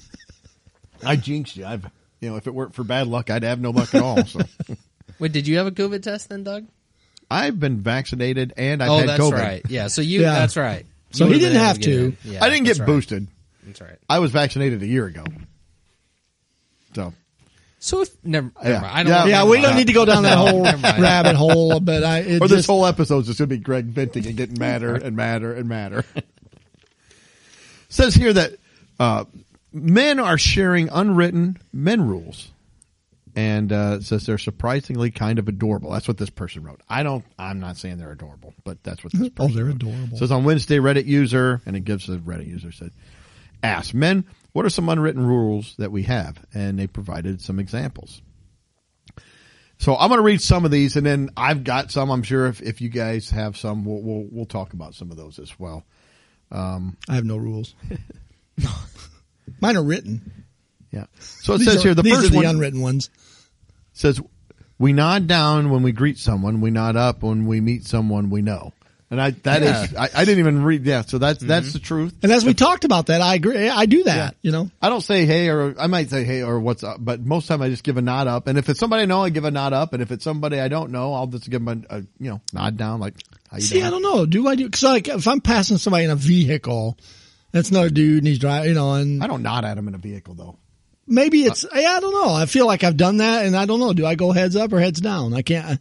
I 1.05 1.17
jinxed 1.17 1.59
you. 1.59 1.67
I've, 1.67 1.85
you 2.23 2.31
know, 2.31 2.37
if 2.37 2.47
it 2.47 2.55
weren't 2.55 2.75
for 2.75 2.85
bad 2.85 3.07
luck, 3.07 3.29
I'd 3.29 3.43
have 3.43 3.61
no 3.61 3.69
luck 3.69 3.95
at 3.95 4.01
all. 4.01 4.25
So 4.25 4.41
wait, 5.19 5.33
did 5.33 5.47
you 5.47 5.59
have 5.59 5.67
a 5.67 5.73
COVID 5.73 6.03
test 6.03 6.31
then, 6.31 6.43
Doug? 6.43 6.69
I've 7.31 7.61
been 7.61 7.81
vaccinated 7.81 8.55
and 8.57 8.83
I've 8.83 8.91
oh, 8.91 8.99
had 9.01 9.09
that's 9.11 9.21
COVID. 9.21 9.33
right. 9.33 9.63
Yeah, 9.69 9.89
so 9.89 10.01
you. 10.01 10.23
Yeah. 10.23 10.33
That's 10.33 10.57
right. 10.57 10.87
So 11.13 11.27
he 11.27 11.39
didn't 11.39 11.59
have 11.59 11.77
able 11.77 12.13
to. 12.13 12.17
Yeah, 12.25 12.45
I 12.45 12.51
didn't 12.51 12.67
that's 12.67 12.79
get 12.79 12.83
right. 12.83 12.87
boosted. 12.95 13.27
That's 13.65 13.81
right. 13.81 13.99
I 14.09 14.19
was 14.19 14.31
vaccinated 14.33 14.83
a 14.83 14.87
year 14.87 15.07
ago. 15.07 15.25
So 16.95 17.13
So 17.79 18.03
if 18.03 18.11
never, 18.25 18.51
Yeah. 18.63 18.69
never 18.71 18.83
mind. 18.83 18.95
I 18.95 19.03
don't. 19.03 19.11
Yeah. 19.11 19.17
wanna- 19.19 19.31
yeah, 19.31 19.37
never 19.39 19.51
we 19.51 19.61
don't 19.61 19.77
need 19.77 19.87
to 19.89 19.93
go 19.93 20.05
down 20.05 20.23
that 20.25 20.39
whole 20.39 20.63
Never 20.65 20.79
mind. 20.79 21.03
rabbit 21.03 21.37
hole. 21.37 21.81
But 21.81 22.05
I, 22.05 22.19
it 22.21 22.41
or 22.43 22.49
this 22.49 22.59
just, 22.59 22.69
whole 22.69 22.87
episode 22.87 23.21
is 23.21 23.27
just 23.27 23.39
going 23.39 23.49
to 23.49 23.57
be 23.57 23.63
Greg 23.63 23.87
venting 23.87 24.27
and 24.27 24.37
getting 24.37 24.59
madder 24.59 24.95
and 24.95 25.17
madder 25.17 25.53
and 25.55 25.69
madder. 25.69 26.05
Says 27.89 28.15
here 28.15 28.33
that 28.33 28.53
uh, 29.01 29.25
men 29.73 30.19
are 30.21 30.39
sharing 30.39 30.89
unwritten 30.91 31.59
men 31.73 32.07
rules, 32.07 32.52
and 33.35 33.73
uh, 33.73 34.01
says 34.01 34.27
they're 34.27 34.39
surprisingly 34.39 35.11
kind 35.11 35.39
of 35.39 35.49
adorable. 35.49 35.91
That's 35.91 36.07
what 36.09 36.19
this 36.19 36.31
person 36.31 36.63
wrote. 36.65 36.81
I 36.89 37.03
don't. 37.03 37.25
I'm 37.39 37.61
not 37.61 37.77
saying 37.77 37.99
they're 37.99 38.13
adorable, 38.13 38.55
but 38.65 38.83
that's 38.83 39.03
what 39.03 39.13
this. 39.13 39.29
Person. 39.31 39.35
oh, 39.39 39.49
they're 39.55 39.65
wrote. 39.65 39.77
adorable. 39.77 40.17
Says 40.19 40.31
on 40.33 40.45
Wednesday, 40.45 40.79
Reddit 40.79 41.07
user, 41.07 41.61
and 41.67 41.77
it 41.77 41.81
gives 41.85 42.07
the 42.07 42.19
Reddit 42.19 42.47
user 42.47 42.73
said, 42.73 42.91
"Ask 43.63 43.95
men, 43.95 44.25
what 44.53 44.65
are 44.67 44.71
some 44.71 44.89
unwritten 44.89 45.25
rules 45.27 45.75
that 45.79 45.91
we 45.93 46.03
have?" 46.05 46.37
And 46.55 46.79
they 46.79 46.87
provided 46.87 47.41
some 47.41 47.59
examples. 47.59 48.21
So 49.79 49.97
I'm 49.97 50.09
going 50.11 50.19
to 50.21 50.25
read 50.25 50.41
some 50.41 50.65
of 50.65 50.71
these, 50.71 50.95
and 50.97 51.05
then 51.05 51.31
I've 51.37 51.65
got 51.65 51.91
some. 51.91 52.11
I'm 52.11 52.23
sure 52.23 52.47
if, 52.47 52.63
if 52.63 52.81
you 52.81 52.89
guys 52.89 53.31
have 53.31 53.57
some, 53.57 53.85
we'll, 53.85 54.01
we'll 54.01 54.27
we'll 54.31 54.47
talk 54.47 54.75
about 54.75 54.95
some 54.95 55.11
of 55.11 55.17
those 55.17 55.39
as 55.39 55.59
well. 55.59 55.85
I 56.53 56.81
have 57.09 57.25
no 57.25 57.37
rules. 57.39 57.75
Mine 59.61 59.77
are 59.77 59.83
written. 59.83 60.45
Yeah. 60.91 61.07
So 61.19 61.55
it 61.55 61.59
These 61.59 61.67
says 61.69 61.77
are- 61.79 61.83
here 61.89 61.95
the 61.95 62.03
these 62.03 62.15
first 62.15 62.27
are 62.27 62.31
the 62.31 62.37
one 62.37 62.47
unwritten 62.47 62.81
ones. 62.83 63.11
Says 63.93 64.21
we 64.79 64.93
nod 64.93 65.27
down 65.27 65.71
when 65.71 65.83
we 65.83 65.93
greet 65.93 66.19
someone. 66.19 66.61
We 66.61 66.71
nod 66.71 66.97
up 66.97 67.23
when 67.23 67.47
we 67.47 67.61
meet 67.61 67.87
someone 67.87 68.31
we 68.31 68.43
know. 68.43 68.73
And 69.13 69.21
I 69.21 69.31
that 69.31 69.63
is 69.63 69.69
Yeah. 69.71 69.87
Mm-hmm. 69.87 70.17
I, 70.17 70.23
I 70.23 70.25
didn't 70.25 70.39
even 70.39 70.65
read. 70.65 70.87
Yeah, 70.87 71.03
so 71.03 71.19
that's 71.19 71.45
that's 71.45 71.75
the 71.75 71.79
truth. 71.79 72.17
And 72.23 72.33
as 72.33 72.47
we 72.47 72.55
talked 72.55 72.85
about 72.87 73.07
that, 73.07 73.21
I 73.21 73.35
agree. 73.35 73.69
I 73.69 73.85
do 73.85 74.05
that. 74.05 74.37
You 74.41 74.53
know, 74.53 74.71
I 74.81 74.89
don't 74.89 75.03
say 75.03 75.27
hey 75.27 75.51
or 75.51 75.75
I 75.79 75.87
might 75.87 76.09
say 76.09 76.25
hey 76.25 76.43
or 76.43 76.59
what's 76.59 76.83
up, 76.83 76.97
but 76.99 77.21
most 77.21 77.45
of 77.45 77.49
the 77.49 77.55
time 77.55 77.63
I 77.63 77.69
just 77.69 77.85
give 77.85 77.99
a 77.99 78.03
nod 78.03 78.27
up. 78.27 78.47
And 78.47 78.57
if 78.57 78.71
it's 78.71 78.81
somebody 78.81 79.03
I 79.03 79.05
know, 79.05 79.23
I 79.23 79.29
give 79.29 79.45
a 79.45 79.51
nod 79.51 79.75
up. 79.75 79.93
And 79.93 80.03
if 80.03 80.11
it's 80.11 80.25
somebody 80.25 80.59
I 80.59 80.69
don't 80.69 80.93
know, 80.93 81.13
I'll 81.13 81.27
just 81.27 81.51
give 81.51 81.63
them 81.63 81.87
a, 81.91 81.97
a 81.99 82.01
you 82.19 82.31
know 82.31 82.41
nod 82.55 82.79
down 82.79 83.01
like 83.01 83.15
how 83.51 83.59
you 83.59 83.63
see, 83.63 83.75
doing? 83.75 83.87
I 83.87 83.91
don't 83.91 84.03
know. 84.03 84.25
Do 84.25 84.49
I 84.49 84.55
do? 84.55 84.71
Cause 84.71 84.83
like 84.83 85.09
if 85.09 85.29
I'm 85.29 85.43
passing 85.43 85.77
somebody 85.77 86.07
in 86.07 86.11
a 86.11 86.17
vehicle, 86.17 86.97
that's 87.51 87.71
another 87.71 87.91
dude 87.91 88.19
and 88.19 88.27
he's 88.27 88.39
driving, 88.39 88.71
you 88.71 88.75
know, 88.75 88.95
and 88.95 89.23
I 89.23 89.27
don't 89.27 89.43
nod 89.43 89.67
at 89.67 89.77
him 89.77 89.89
in 89.89 89.95
a 89.95 89.99
vehicle 89.99 90.33
though. 90.33 90.57
Maybe 91.07 91.43
it's, 91.43 91.65
yeah, 91.75 91.91
I 91.97 92.01
don't 92.01 92.13
know. 92.13 92.35
I 92.35 92.47
feel 92.47 92.67
like 92.67 92.85
I've 92.85 92.97
done 92.97 93.19
that 93.19 93.45
and 93.47 93.57
I 93.57 93.67
don't 93.67 93.81
know. 93.81 93.93
Do 93.93 94.07
I 94.07 94.15
go 94.15 94.33
heads 94.33 94.57
up 94.57 94.73
or 94.73 94.81
heads 94.81 95.01
down? 95.01 95.35
I 95.35 95.43
can't. 95.43 95.81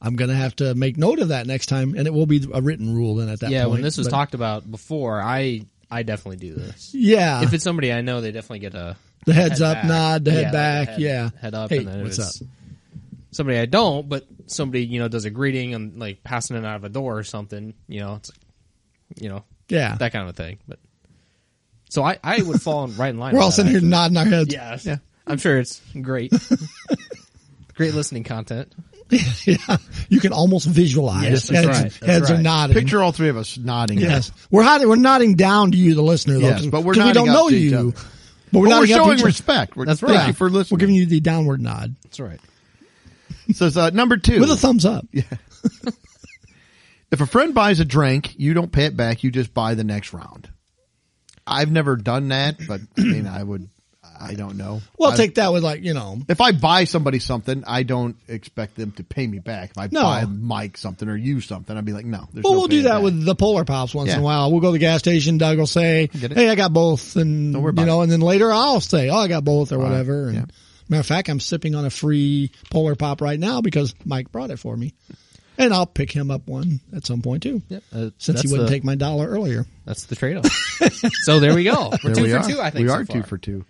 I'm 0.00 0.14
going 0.16 0.30
to 0.30 0.36
have 0.36 0.54
to 0.56 0.74
make 0.74 0.96
note 0.96 1.18
of 1.20 1.28
that 1.28 1.46
next 1.46 1.66
time 1.66 1.94
and 1.96 2.06
it 2.06 2.12
will 2.12 2.26
be 2.26 2.46
a 2.52 2.60
written 2.60 2.94
rule 2.94 3.14
then 3.16 3.28
at 3.28 3.40
that 3.40 3.50
yeah, 3.50 3.62
point. 3.62 3.72
when 3.74 3.82
this 3.82 3.96
was 3.96 4.06
But- 4.08 4.12
talked 4.12 4.34
about 4.34 4.70
before, 4.70 5.20
I 5.20 5.62
I 5.90 6.02
definitely 6.02 6.36
do 6.48 6.54
this. 6.54 6.92
Yeah. 6.94 7.42
If 7.42 7.52
it's 7.54 7.64
somebody 7.64 7.92
I 7.92 8.00
know, 8.02 8.20
they 8.20 8.32
definitely 8.32 8.58
get 8.60 8.74
a 8.74 8.96
the 9.24 9.32
heads 9.32 9.58
head 9.60 9.66
up 9.68 9.74
back. 9.78 9.84
nod, 9.86 10.24
the 10.24 10.30
head 10.32 10.42
Yeah, 10.42 10.50
back. 10.52 10.88
head- 10.90 11.00
yeah. 11.00 11.30
head 11.40 11.54
up, 11.54 11.70
Hey, 11.70 11.78
and 11.78 11.88
then 11.88 12.02
what's 12.02 12.18
it's 12.18 12.42
up? 12.42 12.48
somebody 13.30 13.58
I 13.58 13.66
don't, 13.66 14.08
but 14.08 14.26
somebody 14.46 14.84
you 14.84 14.98
know 14.98 15.08
does 15.08 15.24
a 15.24 15.30
greeting 15.30 15.74
and 15.74 15.98
like 15.98 16.22
passing 16.24 16.56
it 16.56 16.64
out 16.64 16.76
of 16.76 16.84
a 16.84 16.88
door 16.88 17.18
or 17.18 17.22
something. 17.24 17.74
You 17.88 18.00
know, 18.00 18.14
it's 18.16 18.30
you 19.20 19.28
know 19.28 19.44
Yeah. 19.68 19.94
that 19.96 20.12
kind 20.12 20.28
of 20.28 20.30
a 20.30 20.32
thing. 20.36 20.58
But 20.68 20.78
so 21.88 22.02
I 22.02 22.18
I 22.22 22.42
would 22.42 22.60
fall 22.62 22.84
in 22.84 22.96
right 22.96 23.10
in 23.10 23.18
line. 23.18 23.34
We're 23.34 23.42
all 23.42 23.50
sitting 23.50 23.72
here 23.72 23.80
nodding 23.80 24.16
our 24.16 24.24
heads. 24.24 24.52
Yeah, 24.52 24.78
yeah. 24.82 24.96
I'm 25.26 25.38
sure 25.38 25.58
it's 25.58 25.80
great. 26.00 26.32
great 27.74 27.94
listening 27.94 28.24
content. 28.24 28.72
yeah. 29.44 29.76
You 30.08 30.18
can 30.20 30.32
almost 30.32 30.66
visualize. 30.66 31.22
Yes, 31.24 31.48
that's 31.48 31.66
heads, 31.66 31.66
right. 31.68 31.92
That's 31.92 32.06
heads 32.06 32.30
are 32.30 32.38
nodding. 32.42 32.74
Picture 32.74 33.02
all 33.02 33.12
three 33.12 33.28
of 33.28 33.36
us 33.36 33.56
nodding. 33.56 33.98
Yes, 33.98 34.32
we're 34.50 34.64
nodding, 34.64 34.88
we're 34.88 34.96
nodding 34.96 35.34
down 35.36 35.70
to 35.72 35.76
you, 35.76 35.94
the 35.94 36.02
listener, 36.02 36.34
though, 36.34 36.40
Yes, 36.48 36.60
'cause- 36.62 36.70
but 36.70 36.82
we're 36.84 36.94
'cause 36.94 37.04
we 37.04 37.12
don't 37.12 37.26
know 37.28 37.48
you. 37.48 37.70
But 37.70 37.84
we're, 37.84 37.92
But 38.52 38.58
we're 38.60 38.68
nodding 38.68 38.92
up 38.94 38.98
to 39.00 39.04
showing 39.04 39.20
respect. 39.24 39.76
We're, 39.76 39.84
That's 39.84 40.00
thank 40.00 40.26
you 40.28 40.32
for 40.32 40.50
listening. 40.50 40.76
We're 40.76 40.80
giving 40.80 40.94
you 40.96 41.06
the 41.06 41.20
downward 41.20 41.60
nod 41.60 41.94
That's 42.04 42.18
right. 42.20 42.40
says 43.52 43.76
uh, 43.76 43.90
number 43.90 44.16
two. 44.16 44.40
with 44.40 44.50
a 44.50 44.56
thumbs 44.56 44.84
up. 44.84 45.06
Yeah. 45.12 45.22
if 47.10 47.20
a 47.20 47.26
friend 47.26 47.54
buys 47.54 47.78
a 47.80 47.84
drink, 47.84 48.34
you 48.38 48.54
don't 48.54 48.70
pay 48.72 48.84
it 48.86 48.96
back. 48.96 49.22
You 49.24 49.30
just 49.30 49.52
buy 49.54 49.74
the 49.74 49.84
next 49.84 50.12
round. 50.12 50.48
I've 51.46 51.70
never 51.70 51.96
done 51.96 52.28
that, 52.28 52.56
but 52.66 52.80
I 52.98 53.00
mean, 53.02 53.26
I 53.26 53.42
would. 53.42 53.68
I 54.18 54.32
don't 54.32 54.56
know. 54.56 54.80
Well, 54.98 55.10
I- 55.12 55.16
take 55.16 55.34
that 55.34 55.52
with 55.52 55.62
like 55.62 55.82
you 55.82 55.92
know, 55.92 56.18
if 56.28 56.40
I 56.40 56.52
buy 56.52 56.84
somebody 56.84 57.18
something, 57.18 57.64
I 57.66 57.82
don't 57.82 58.16
expect 58.28 58.74
them 58.76 58.92
to 58.92 59.04
pay 59.04 59.26
me 59.26 59.40
back. 59.40 59.72
If 59.72 59.78
I 59.78 59.88
No. 59.92 60.02
buy 60.02 60.24
Mike 60.24 60.78
something 60.78 61.06
or 61.06 61.16
you 61.16 61.42
something, 61.42 61.76
I'd 61.76 61.84
be 61.84 61.92
like, 61.92 62.06
no. 62.06 62.26
There's 62.32 62.42
well, 62.42 62.54
no 62.54 62.58
we'll 62.60 62.68
do 62.68 62.82
that 62.82 62.94
back. 62.94 63.02
with 63.02 63.24
the 63.26 63.34
Polar 63.34 63.64
Pops 63.66 63.94
once 63.94 64.10
in 64.10 64.18
a 64.20 64.22
while. 64.22 64.50
We'll 64.50 64.62
go 64.62 64.68
to 64.68 64.72
the 64.72 64.78
gas 64.78 65.00
station. 65.00 65.36
Doug 65.36 65.58
will 65.58 65.66
say, 65.66 66.08
"Hey, 66.12 66.48
I 66.48 66.54
got 66.54 66.72
both," 66.72 67.16
and 67.16 67.52
you 67.52 67.72
know, 67.72 68.00
and 68.00 68.10
then 68.10 68.20
later 68.20 68.50
I'll 68.50 68.80
say, 68.80 69.10
"Oh, 69.10 69.18
I 69.18 69.28
got 69.28 69.44
both" 69.44 69.70
or 69.72 69.78
whatever. 69.78 70.28
And 70.28 70.34
Yeah. 70.34 70.44
matter 70.88 71.00
of 71.00 71.06
fact, 71.06 71.28
I'm 71.28 71.38
sipping 71.40 71.74
on 71.74 71.84
a 71.84 71.90
free 71.90 72.52
Polar 72.70 72.94
Pop 72.94 73.20
right 73.20 73.38
now 73.38 73.60
because 73.60 73.94
Mike 74.06 74.32
brought 74.32 74.50
it 74.50 74.58
for 74.58 74.74
me, 74.74 74.94
and 75.58 75.72
I'll 75.72 75.86
pick 75.86 76.10
him 76.10 76.30
up 76.30 76.46
one 76.46 76.80
at 76.94 77.06
some 77.06 77.22
point 77.22 77.42
too. 77.42 77.62
Yep. 77.68 77.82
Uh, 77.94 78.10
Since 78.18 78.42
he 78.42 78.48
wouldn't 78.48 78.68
the, 78.68 78.74
take 78.74 78.84
my 78.84 78.94
dollar 78.94 79.28
earlier. 79.28 79.66
That's 79.84 80.04
the 80.04 80.16
trade 80.16 80.36
off. 80.36 80.46
so 81.22 81.40
there 81.40 81.54
we 81.54 81.64
go. 81.64 81.90
We're 82.04 82.12
There 82.12 82.14
two 82.14 82.22
we 82.22 82.30
for 82.30 82.36
are. 82.38 82.42
two. 82.48 82.60
I 82.60 82.70
think 82.70 82.82
we 82.84 82.88
so 82.88 82.94
are 82.94 83.04
two 83.04 83.22
for 83.22 83.38
two. 83.38 83.64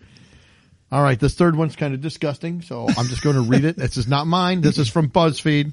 All 0.92 1.03
right, 1.03 1.18
this 1.18 1.35
third 1.35 1.57
one's 1.57 1.75
kind 1.75 1.94
of 1.94 2.01
disgusting, 2.01 2.62
so 2.62 2.87
I'm 2.88 3.07
just 3.07 3.20
going 3.22 3.35
to 3.35 3.42
read 3.42 3.64
it. 3.64 3.77
This 3.77 3.96
is 3.96 4.07
not 4.07 4.27
mine. 4.27 4.61
This 4.61 4.79
is 4.79 4.88
from 4.88 5.11
BuzzFeed. 5.11 5.72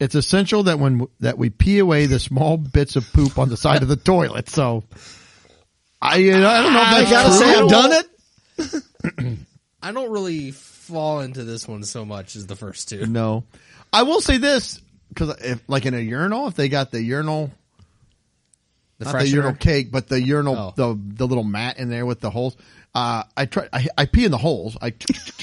It's 0.00 0.14
essential 0.16 0.64
that 0.64 0.78
when 0.78 1.06
that 1.20 1.38
we 1.38 1.50
pee 1.50 1.78
away 1.78 2.06
the 2.06 2.18
small 2.18 2.56
bits 2.56 2.96
of 2.96 3.12
poop 3.12 3.38
on 3.38 3.48
the 3.50 3.56
side 3.56 3.82
of 3.82 3.88
the 3.88 3.96
toilet. 3.96 4.48
So 4.48 4.82
I 6.02 6.14
I 6.16 6.18
don't 6.22 6.72
know 6.72 6.80
if 6.82 6.88
I 6.88 7.10
gotta 7.10 7.28
true. 7.28 7.38
say, 7.38 7.54
I've 7.54 7.68
done 7.68 7.92
it. 7.92 9.38
I 9.82 9.92
don't 9.92 10.10
really 10.10 10.50
fall 10.50 11.20
into 11.20 11.44
this 11.44 11.68
one 11.68 11.84
so 11.84 12.04
much 12.04 12.34
as 12.34 12.46
the 12.46 12.56
first 12.56 12.88
two. 12.88 13.06
No, 13.06 13.44
I 13.92 14.02
will 14.04 14.20
say 14.20 14.38
this 14.38 14.80
because 15.10 15.36
if 15.42 15.62
like 15.68 15.84
in 15.86 15.94
a 15.94 15.98
urinal, 15.98 16.46
if 16.48 16.54
they 16.54 16.68
got 16.68 16.90
the 16.90 17.02
urinal, 17.02 17.50
The 18.98 19.04
not 19.06 19.18
the 19.20 19.28
urinal 19.28 19.54
cake, 19.54 19.90
but 19.92 20.08
the 20.08 20.20
urinal, 20.20 20.56
Oh. 20.56 20.72
the 20.76 20.98
the 21.16 21.26
little 21.26 21.44
mat 21.44 21.78
in 21.78 21.90
there 21.90 22.06
with 22.06 22.20
the 22.20 22.30
holes. 22.30 22.56
Uh, 22.94 23.22
I 23.36 23.46
try. 23.46 23.68
I, 23.72 23.86
I 23.96 24.06
pee 24.06 24.24
in 24.24 24.30
the 24.30 24.38
holes. 24.38 24.76
I 24.80 24.92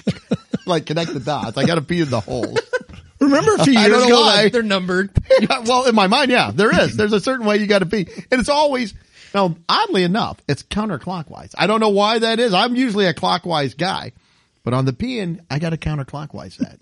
like 0.66 0.86
connect 0.86 1.14
the 1.14 1.20
dots. 1.20 1.58
I 1.58 1.66
got 1.66 1.76
to 1.76 1.82
pee 1.82 2.02
in 2.02 2.10
the 2.10 2.20
holes. 2.20 2.60
Remember 3.20 3.56
a 3.56 3.64
few 3.64 3.74
I 3.78 3.88
years 3.88 3.92
don't 3.92 4.10
know 4.10 4.16
ago? 4.18 4.22
why. 4.22 4.44
that- 4.44 4.52
They're 4.54 4.64
numbered. 4.64 5.10
Yeah, 5.40 5.60
well, 5.66 5.86
in 5.88 5.96
my 5.96 6.08
mind, 6.08 6.30
yeah, 6.30 6.52
there 6.54 6.78
is. 6.84 6.96
There's 6.98 7.14
a 7.14 7.20
certain 7.20 7.46
way 7.46 7.58
you 7.58 7.66
got 7.68 7.80
to 7.80 7.86
pee, 7.86 8.08
and 8.32 8.40
it's 8.40 8.50
always. 8.50 8.94
Now, 9.34 9.56
oddly 9.68 10.04
enough, 10.04 10.38
it's 10.48 10.64
counterclockwise. 10.64 11.54
I 11.58 11.68
don't 11.68 11.80
know 11.80 11.90
why 11.90 12.20
that 12.20 12.40
is. 12.40 12.54
I'm 12.54 12.76
usually 12.76 13.06
a 13.08 13.14
clockwise 13.14 13.74
guy, 13.74 14.14
but 14.64 14.74
on 14.74 14.86
the 14.86 14.94
peeing, 14.94 15.40
I 15.52 15.60
got 15.60 15.72
to 15.72 15.78
counterclockwise 15.78 16.58
that. 16.58 16.80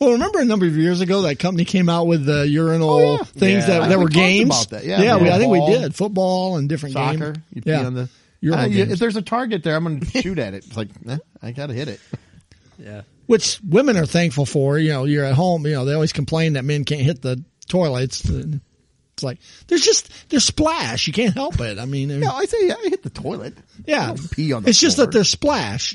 Well, 0.00 0.12
remember 0.12 0.38
a 0.40 0.44
number 0.46 0.66
of 0.66 0.76
years 0.76 1.00
ago 1.02 1.22
that 1.22 1.38
company 1.38 1.64
came 1.66 1.88
out 1.90 2.06
with 2.06 2.24
the 2.24 2.48
urinal 2.48 2.88
Oh, 2.90 3.12
yeah. 3.18 3.24
things 3.24 3.68
Yeah. 3.68 3.80
that, 3.80 3.88
that 3.90 3.98
were 3.98 4.08
games. 4.08 4.48
about 4.48 4.70
that. 4.70 4.84
Yeah, 4.84 5.02
yeah, 5.02 5.16
we 5.16 5.24
we, 5.24 5.30
I 5.30 5.38
think 5.38 5.52
we 5.52 5.66
did 5.66 5.94
football 5.94 6.56
and 6.56 6.68
different 6.68 6.94
Soccer, 6.94 7.32
games. 7.32 7.38
you 7.52 7.62
pee 7.62 7.70
yeah. 7.70 7.86
on 7.86 7.94
the. 7.94 8.08
Urinal 8.40 8.64
Uh, 8.64 8.68
you- 8.68 8.84
if 8.84 8.98
there's 8.98 9.16
a 9.16 9.22
target 9.22 9.62
there, 9.62 9.76
I'm 9.76 9.84
going 9.84 10.00
to 10.00 10.06
shoot 10.22 10.38
at 10.38 10.54
it. 10.54 10.64
It's 10.66 10.76
like 10.76 10.88
eh, 11.06 11.18
I 11.42 11.52
got 11.52 11.66
to 11.66 11.74
hit 11.74 11.88
it. 11.88 12.00
Yeah. 12.82 13.02
Which 13.26 13.60
women 13.62 13.98
are 13.98 14.06
thankful 14.06 14.46
for. 14.46 14.78
You 14.78 14.88
know, 14.88 15.04
you're 15.04 15.26
at 15.26 15.34
home. 15.34 15.66
You 15.66 15.72
know, 15.74 15.84
they 15.84 15.92
always 15.92 16.14
complain 16.14 16.54
that 16.54 16.64
men 16.64 16.86
can't 16.86 17.02
hit 17.02 17.20
the 17.20 17.44
toilets. 17.68 18.24
It's 18.26 19.22
like 19.22 19.38
there's 19.68 19.82
just 19.84 20.08
there's 20.30 20.44
splash. 20.44 21.06
You 21.06 21.12
can't 21.12 21.34
help 21.34 21.60
it. 21.60 21.78
I 21.78 21.84
mean, 21.84 22.18
No, 22.20 22.32
I 22.32 22.46
say 22.46 22.70
I 22.70 22.76
hit 22.88 23.02
the 23.02 23.10
toilet. 23.10 23.52
yeah, 23.86 24.04
I 24.04 24.06
don't 24.14 24.30
pee 24.30 24.54
on 24.54 24.62
the 24.62 24.70
it's 24.70 24.80
just 24.80 24.96
floor. 24.96 25.06
that 25.08 25.12
there's 25.12 25.28
splash. 25.28 25.94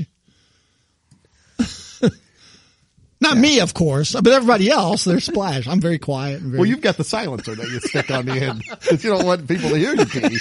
Not 3.22 3.38
me, 3.38 3.60
of 3.62 3.74
course, 3.74 4.14
but 4.14 4.28
everybody 4.28 4.70
else. 4.70 5.06
There's 5.06 5.24
splash. 5.26 5.68
I'm 5.68 5.80
very 5.80 5.98
quiet. 5.98 6.42
And 6.42 6.52
very, 6.52 6.60
Well, 6.60 6.68
you've 6.68 6.82
got 6.82 6.98
the 6.98 7.04
silencer 7.04 7.56
that 7.56 7.68
you 7.70 7.80
stick 7.80 8.12
on 8.12 8.26
the 8.26 8.34
end 8.34 8.64
because 8.70 9.04
you 9.04 9.10
don't 9.12 9.26
want 9.26 9.48
people 9.48 9.70
to 9.70 9.78
hear 9.78 9.96
you 9.96 10.06
pee. 10.06 10.38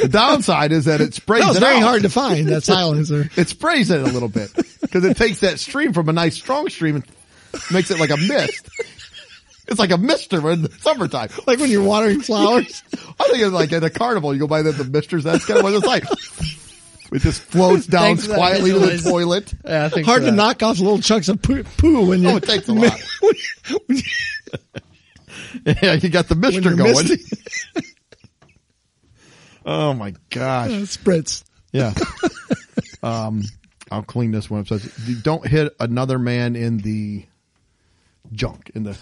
The 0.00 0.08
downside 0.08 0.72
is 0.72 0.84
that 0.86 1.00
it 1.00 1.14
sprays 1.14 1.40
that 1.42 1.48
was 1.48 1.56
it 1.58 1.60
very 1.60 1.76
out. 1.76 1.82
hard 1.82 2.02
to 2.02 2.10
find. 2.10 2.48
That 2.48 2.64
silencer. 2.64 3.30
It 3.36 3.48
sprays 3.48 3.90
it 3.90 4.00
a 4.00 4.04
little 4.04 4.28
bit 4.28 4.50
because 4.82 5.04
it 5.04 5.16
takes 5.16 5.40
that 5.40 5.58
stream 5.58 5.92
from 5.92 6.08
a 6.08 6.12
nice 6.12 6.34
strong 6.34 6.68
stream 6.68 6.96
and 6.96 7.04
makes 7.72 7.90
it 7.90 7.98
like 7.98 8.10
a 8.10 8.16
mist. 8.16 8.68
It's 9.68 9.78
like 9.78 9.90
a 9.92 9.98
mister 9.98 10.48
in 10.50 10.62
the 10.62 10.70
summertime. 10.80 11.28
like 11.46 11.58
when 11.58 11.70
you're 11.70 11.82
watering 11.84 12.20
flowers. 12.20 12.82
I 12.92 13.24
think 13.28 13.38
it's 13.42 13.52
like 13.52 13.72
at 13.72 13.82
a 13.84 13.90
carnival, 13.90 14.34
you 14.34 14.40
go 14.40 14.46
by 14.46 14.62
the, 14.62 14.72
the 14.72 14.84
misters. 14.84 15.24
That's 15.24 15.46
kind 15.46 15.58
of 15.58 15.64
what 15.64 15.72
it's 15.72 15.86
like. 15.86 16.04
It 17.12 17.20
just 17.20 17.40
floats 17.50 17.86
down 17.86 18.02
Thanks 18.02 18.22
for 18.24 18.28
that 18.30 18.36
quietly 18.38 18.72
to 18.72 18.78
the 18.78 18.98
toilet. 18.98 19.52
Yeah, 19.64 19.84
I 19.86 19.88
think 19.88 20.06
Hard 20.06 20.22
so. 20.22 20.30
to 20.30 20.36
knock 20.36 20.62
off 20.62 20.78
little 20.78 20.98
chunks 21.00 21.28
of 21.28 21.40
poo, 21.42 21.62
poo 21.78 22.06
when 22.08 22.22
you. 22.22 22.30
Oh, 22.30 22.36
it 22.36 22.42
takes 22.44 22.68
a 22.68 22.72
lot. 22.74 22.98
Yeah, 25.64 25.94
you 25.94 26.08
got 26.08 26.28
the 26.28 26.34
mister 26.36 26.60
you're 26.60 26.74
going. 26.76 26.92
misty. 26.92 27.22
Oh 29.64 29.92
my 29.94 30.14
gosh. 30.30 30.70
spritz. 30.70 31.42
Yeah. 31.72 31.92
um, 33.02 33.42
I'll 33.90 34.02
clean 34.04 34.30
this 34.30 34.48
one 34.48 34.60
up. 34.60 34.68
Says, 34.68 35.08
"You 35.08 35.16
don't 35.16 35.46
hit 35.46 35.74
another 35.80 36.18
man 36.18 36.54
in 36.56 36.78
the 36.78 37.24
junk 38.32 38.70
in 38.74 38.82
the 38.84 38.96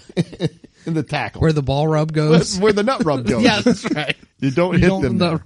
in 0.87 0.95
the 0.95 1.03
tackle 1.03 1.41
Where 1.43 1.53
the 1.53 1.63
ball 1.63 1.89
rub 1.89 2.13
goes. 2.13 2.59
where 2.59 2.73
the 2.73 2.83
nut 2.83 3.05
rub 3.05 3.27
goes. 3.27 3.43
yeah, 3.43 3.61
that's 3.61 3.91
right. 3.95 4.17
You 4.41 4.51
don't 4.51 4.79
hit 4.79 4.89
them. 5.03 5.19
there. 5.19 5.45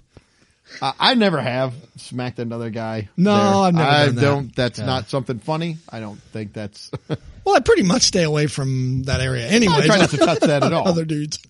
I, 0.82 0.92
I 0.98 1.14
never 1.14 1.40
have 1.40 1.74
smacked 1.96 2.38
another 2.38 2.70
guy. 2.70 3.08
No, 3.16 3.34
there. 3.36 3.44
I've 3.44 3.74
never 3.74 3.88
I 3.90 4.06
done 4.06 4.14
that. 4.14 4.20
don't. 4.20 4.56
That's 4.56 4.78
Yeah. 4.78 4.86
not 4.86 5.08
something 5.10 5.38
funny. 5.38 5.78
I 5.88 6.00
don't 6.00 6.20
think 6.20 6.52
that's. 6.52 6.90
Well, 7.44 7.56
I 7.56 7.60
pretty 7.60 7.82
much 7.82 8.02
stay 8.02 8.24
away 8.24 8.46
from 8.46 9.04
that 9.04 9.22
area 9.22 9.46
anyway. 9.46 9.76
I 9.78 9.86
try 9.86 9.96
not 9.96 10.10
to 10.10 10.18
touch 10.18 10.40
that 10.40 10.62
at 10.62 10.70
all. 10.74 10.86
Other 10.86 11.06
dudes. 11.06 11.38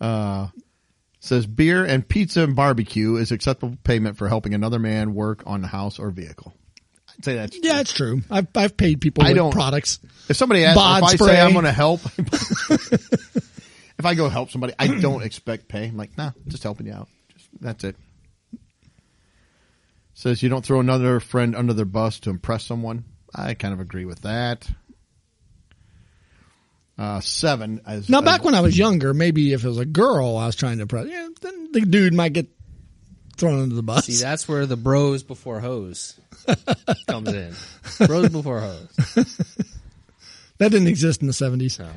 Uh, 0.00 0.48
says 1.20 1.46
beer 1.46 1.84
and 1.84 2.06
pizza 2.08 2.42
and 2.42 2.56
barbecue 2.56 3.16
is 3.16 3.30
acceptable 3.30 3.76
payment 3.84 4.16
for 4.16 4.28
helping 4.28 4.52
another 4.54 4.78
man 4.80 5.14
work 5.14 5.42
on 5.46 5.60
the 5.62 5.68
house 5.68 5.98
or 6.00 6.10
vehicle. 6.10 6.52
I'd 7.18 7.24
say 7.24 7.34
that's 7.36 7.56
Yeah, 7.62 7.80
it's 7.80 7.92
true. 7.92 8.22
I've 8.30 8.48
I've 8.56 8.76
paid 8.76 9.00
people 9.00 9.22
I 9.24 9.28
with 9.28 9.36
don't- 9.36 9.52
products. 9.52 10.00
If 10.28 10.36
somebody 10.36 10.64
asks, 10.64 10.80
if 10.80 10.82
I 11.04 11.14
spray. 11.14 11.26
say 11.34 11.40
I'm 11.40 11.52
going 11.52 11.64
to 11.66 11.72
help, 11.72 12.00
if 14.02 14.06
I 14.06 14.14
go 14.14 14.28
help 14.28 14.50
somebody, 14.50 14.74
I 14.80 14.88
don't 14.88 15.22
expect 15.24 15.68
pay. 15.68 15.86
I'm 15.86 15.96
like, 15.96 16.18
nah, 16.18 16.32
just 16.48 16.64
helping 16.64 16.88
you 16.88 16.92
out. 16.92 17.08
Just, 17.28 17.48
that's 17.60 17.84
it. 17.84 17.96
Says 20.14 20.42
you 20.42 20.48
don't 20.48 20.64
throw 20.64 20.80
another 20.80 21.20
friend 21.20 21.54
under 21.54 21.72
their 21.72 21.84
bus 21.84 22.18
to 22.20 22.30
impress 22.30 22.64
someone. 22.64 23.04
I 23.32 23.54
kind 23.54 23.72
of 23.72 23.78
agree 23.78 24.04
with 24.04 24.22
that. 24.22 24.68
Uh, 26.98 27.20
seven. 27.20 27.80
As, 27.86 28.08
Now, 28.08 28.18
as- 28.18 28.24
back 28.24 28.44
when 28.44 28.54
I 28.56 28.60
was 28.60 28.76
younger, 28.76 29.14
maybe 29.14 29.52
if 29.52 29.64
it 29.64 29.68
was 29.68 29.78
a 29.78 29.86
girl 29.86 30.36
I 30.36 30.46
was 30.46 30.56
trying 30.56 30.78
to 30.78 30.82
impress, 30.82 31.06
yeah, 31.06 31.28
then 31.40 31.70
the 31.72 31.80
dude 31.82 32.12
might 32.12 32.32
get 32.32 32.48
thrown 33.36 33.62
under 33.62 33.74
the 33.74 33.82
bus. 33.84 34.06
See, 34.06 34.22
that's 34.22 34.48
where 34.48 34.66
the 34.66 34.76
bros 34.76 35.22
before 35.22 35.60
hose 35.60 36.18
comes 37.08 37.28
in. 37.28 37.54
Bros 38.06 38.28
before 38.30 38.60
hose. 38.60 39.56
That 40.62 40.70
didn't 40.70 40.88
exist 40.88 41.20
in 41.20 41.26
the 41.26 41.32
seventies. 41.32 41.80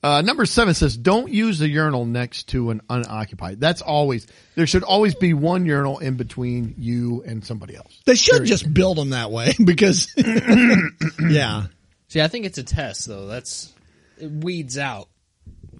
Uh, 0.00 0.22
number 0.22 0.46
seven 0.46 0.74
says, 0.74 0.96
don't 0.96 1.28
use 1.28 1.58
the 1.58 1.68
urinal 1.68 2.04
next 2.04 2.50
to 2.50 2.70
an 2.70 2.80
unoccupied. 2.88 3.58
That's 3.58 3.82
always, 3.82 4.28
there 4.54 4.64
should 4.64 4.84
always 4.84 5.16
be 5.16 5.34
one 5.34 5.66
urinal 5.66 5.98
in 5.98 6.16
between 6.16 6.76
you 6.78 7.24
and 7.26 7.44
somebody 7.44 7.74
else. 7.74 8.00
They 8.06 8.14
should 8.14 8.44
just 8.44 8.72
build 8.72 8.96
them 8.96 9.10
that 9.10 9.32
way 9.32 9.54
because, 9.64 10.06
yeah, 11.18 11.64
See, 12.08 12.22
I 12.22 12.28
think 12.28 12.46
it's 12.46 12.58
a 12.58 12.62
test 12.64 13.06
though. 13.06 13.26
That's 13.26 13.72
it 14.18 14.30
weeds 14.30 14.78
out 14.78 15.08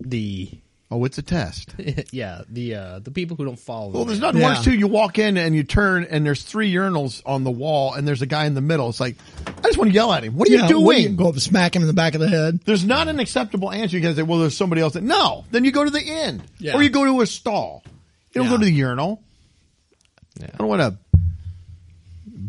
the 0.00 0.50
Oh, 0.90 1.04
it's 1.04 1.18
a 1.18 1.22
test. 1.22 1.74
yeah 2.12 2.42
the 2.48 2.74
uh 2.74 2.98
the 3.00 3.10
people 3.10 3.36
who 3.36 3.44
don't 3.44 3.58
follow. 3.58 3.90
Well, 3.90 4.04
there's 4.06 4.20
man. 4.20 4.28
nothing 4.28 4.40
Yeah. 4.40 4.48
worse 4.54 4.64
too. 4.64 4.72
You 4.72 4.86
walk 4.86 5.18
in 5.18 5.36
and 5.36 5.54
you 5.54 5.62
turn 5.62 6.04
and 6.04 6.24
there's 6.24 6.42
three 6.42 6.72
urinals 6.72 7.20
on 7.26 7.44
the 7.44 7.50
wall 7.50 7.92
and 7.92 8.08
there's 8.08 8.22
a 8.22 8.26
guy 8.26 8.46
in 8.46 8.54
the 8.54 8.62
middle. 8.62 8.88
It's 8.88 8.98
like, 8.98 9.16
I 9.46 9.60
just 9.64 9.76
want 9.76 9.90
to 9.90 9.94
yell 9.94 10.10
at 10.14 10.24
him. 10.24 10.34
What 10.34 10.48
are 10.48 10.52
yeah, 10.52 10.66
you 10.68 10.80
what 10.80 10.94
do 10.96 10.98
doing? 11.02 11.10
you 11.12 11.16
go 11.16 11.26
up 11.28 11.34
and 11.34 11.42
smack 11.42 11.76
him 11.76 11.82
in 11.82 11.88
the 11.88 11.94
back 11.94 12.14
of 12.14 12.20
the 12.22 12.28
head. 12.28 12.60
There's 12.64 12.86
not 12.86 13.06
an 13.08 13.20
acceptable 13.20 13.70
answer. 13.70 13.96
You 13.96 14.02
can 14.02 14.14
say, 14.16 14.22
well, 14.22 14.38
there's 14.38 14.56
somebody 14.56 14.80
else. 14.80 14.94
That, 14.94 15.02
no, 15.02 15.44
then 15.50 15.64
you 15.64 15.72
go 15.72 15.84
to 15.84 15.90
the 15.90 16.00
end 16.02 16.42
Yeah. 16.58 16.74
or 16.74 16.82
you 16.82 16.88
go 16.88 17.04
to 17.04 17.20
a 17.20 17.26
stall. 17.26 17.82
You 18.32 18.40
don't 18.40 18.44
Yeah. 18.44 18.50
go 18.52 18.56
to 18.58 18.64
the 18.64 18.72
urinal. 18.72 19.22
Yeah. 20.40 20.46
I 20.54 20.56
don't 20.56 20.68
want 20.68 20.80
to 20.80 20.96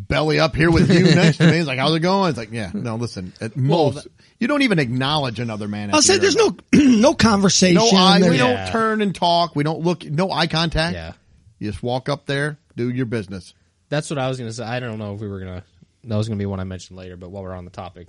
belly 0.09 0.39
up 0.39 0.55
here 0.55 0.69
with 0.69 0.91
you 0.91 1.03
next 1.15 1.37
to 1.37 1.49
me. 1.49 1.57
It's 1.59 1.67
like, 1.67 1.79
how's 1.79 1.95
it 1.95 2.01
going? 2.01 2.29
It's 2.29 2.37
like, 2.37 2.51
yeah, 2.51 2.71
no, 2.73 2.95
listen, 2.95 3.31
at 3.39 3.55
most, 3.55 4.07
you 4.39 4.47
don't 4.47 4.63
even 4.63 4.79
acknowledge 4.79 5.39
another 5.39 5.67
man. 5.69 5.93
I'll 5.93 6.01
say 6.01 6.17
there's 6.17 6.35
no 6.35 6.57
no 6.73 7.13
conversation. 7.13 7.75
no 7.75 7.89
eye. 7.97 8.19
We 8.19 8.37
There's- 8.37 8.39
don't 8.39 8.71
turn 8.73 9.01
and 9.01 9.15
talk. 9.15 9.55
We 9.55 9.63
don't 9.63 9.79
look. 9.81 10.03
No 10.03 10.29
eye 10.31 10.47
contact. 10.47 10.95
Yeah. 10.95 11.13
You 11.59 11.71
just 11.71 11.81
walk 11.83 12.09
up 12.09 12.25
there, 12.25 12.57
do 12.75 12.89
your 12.89 13.05
business. 13.05 13.53
That's 13.89 14.09
what 14.09 14.19
I 14.19 14.27
was 14.27 14.37
gonna 14.37 14.51
say. 14.53 14.63
I 14.63 14.79
don't 14.79 14.97
know 14.99 15.13
if 15.15 15.21
we 15.21 15.27
were 15.27 15.39
gonna. 15.39 15.63
That 16.05 16.15
was 16.17 16.27
gonna 16.27 16.37
be 16.39 16.45
one 16.45 16.59
I 16.59 16.63
mentioned 16.63 16.97
later, 16.97 17.15
but 17.17 17.29
while 17.31 17.43
we're 17.43 17.53
on 17.55 17.65
the 17.65 17.71
topic, 17.71 18.07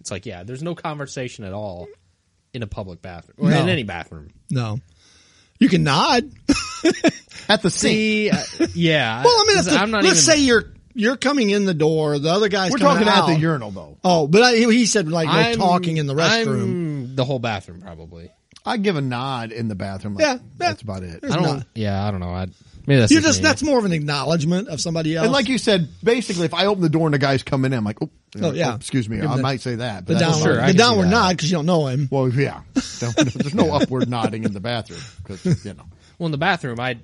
it's 0.00 0.10
like 0.10 0.26
yeah, 0.26 0.42
there's 0.44 0.62
no 0.62 0.74
conversation 0.74 1.44
at 1.44 1.52
all 1.52 1.88
in 2.52 2.62
a 2.62 2.66
public 2.66 3.02
bathroom 3.02 3.34
or 3.38 3.50
No. 3.50 3.62
in 3.62 3.68
any 3.68 3.82
bathroom. 3.84 4.30
no. 4.50 4.78
You 5.60 5.68
can 5.68 5.84
nod. 5.84 6.30
At 7.48 7.62
the 7.62 7.70
sink. 7.70 7.70
See, 7.70 8.28
uh, 8.30 8.36
yeah. 8.74 9.22
Well, 9.24 9.32
I 9.32 9.44
mean, 9.46 9.64
the, 9.64 9.70
I'm 9.80 9.90
not 9.92 10.02
let's 10.02 10.26
even, 10.28 10.36
say 10.36 10.42
you're 10.44 10.74
you're 10.94 11.16
coming 11.16 11.50
in 11.50 11.64
the 11.64 11.74
door, 11.74 12.18
the 12.18 12.30
other 12.30 12.48
guy's 12.48 12.72
We're 12.72 12.78
coming 12.78 13.04
talking 13.04 13.08
about 13.08 13.26
the 13.34 13.38
urinal 13.38 13.70
though. 13.70 13.98
Oh, 14.04 14.26
but 14.26 14.42
I, 14.42 14.54
he 14.56 14.86
said 14.86 15.08
like 15.08 15.26
no 15.26 15.32
I'm 15.32 15.56
talking 15.56 15.96
in 15.98 16.06
the 16.06 16.14
restroom. 16.14 16.62
I'm 16.62 17.16
the 17.16 17.24
whole 17.24 17.38
bathroom 17.38 17.80
probably. 17.82 18.30
I 18.66 18.78
give 18.78 18.96
a 18.96 19.02
nod 19.02 19.52
in 19.52 19.68
the 19.68 19.74
bathroom. 19.74 20.14
Like, 20.14 20.22
Yeah, 20.24 20.32
yeah. 20.34 20.38
that's 20.56 20.80
about 20.82 21.02
it. 21.02 21.22
I 21.22 21.28
don't. 21.34 21.42
not. 21.42 21.66
Yeah, 21.74 22.02
I 22.06 22.10
don't 22.10 22.20
know. 22.20 22.30
I 22.30 22.46
maybe 22.86 23.00
that's 23.00 23.12
You're 23.12 23.20
just 23.20 23.28
just 23.34 23.38
me. 23.40 23.42
that's 23.42 23.62
more 23.62 23.78
of 23.78 23.84
an 23.84 23.92
acknowledgement 23.92 24.68
of 24.68 24.80
somebody 24.80 25.14
else. 25.16 25.24
And 25.24 25.32
like 25.34 25.48
you 25.50 25.58
said, 25.58 25.88
basically, 26.02 26.46
if 26.46 26.54
I 26.54 26.64
open 26.66 26.82
the 26.82 26.88
door 26.88 27.06
and 27.06 27.12
the 27.12 27.18
guy's 27.18 27.42
coming 27.42 27.72
in, 27.72 27.78
I'm 27.78 27.84
like, 27.84 27.98
oh, 28.00 28.08
Oh, 28.40 28.50
yeah. 28.52 28.74
excuse 28.74 29.08
me, 29.08 29.18
Give 29.20 29.30
I 29.30 29.36
might 29.36 29.60
say 29.60 29.76
that. 29.76 30.06
But 30.06 30.14
that's 30.18 30.38
downward, 30.38 30.54
Sure, 30.56 30.60
I 30.62 30.72
the 30.72 30.78
downward 30.78 31.04
that. 31.04 31.10
nod 31.10 31.36
because 31.36 31.50
you 31.50 31.56
don't 31.58 31.66
know 31.66 31.86
him. 31.88 32.08
well, 32.10 32.28
yeah. 32.30 32.62
There's 32.74 33.54
no 33.54 33.70
upward 33.72 34.08
nodding 34.08 34.42
in 34.44 34.52
the 34.52 34.60
bathroom 34.60 35.00
because 35.22 35.64
you 35.64 35.74
know. 35.74 35.84
well 36.18 36.26
in 36.26 36.32
the 36.32 36.38
bathroom. 36.38 36.80
I. 36.80 36.98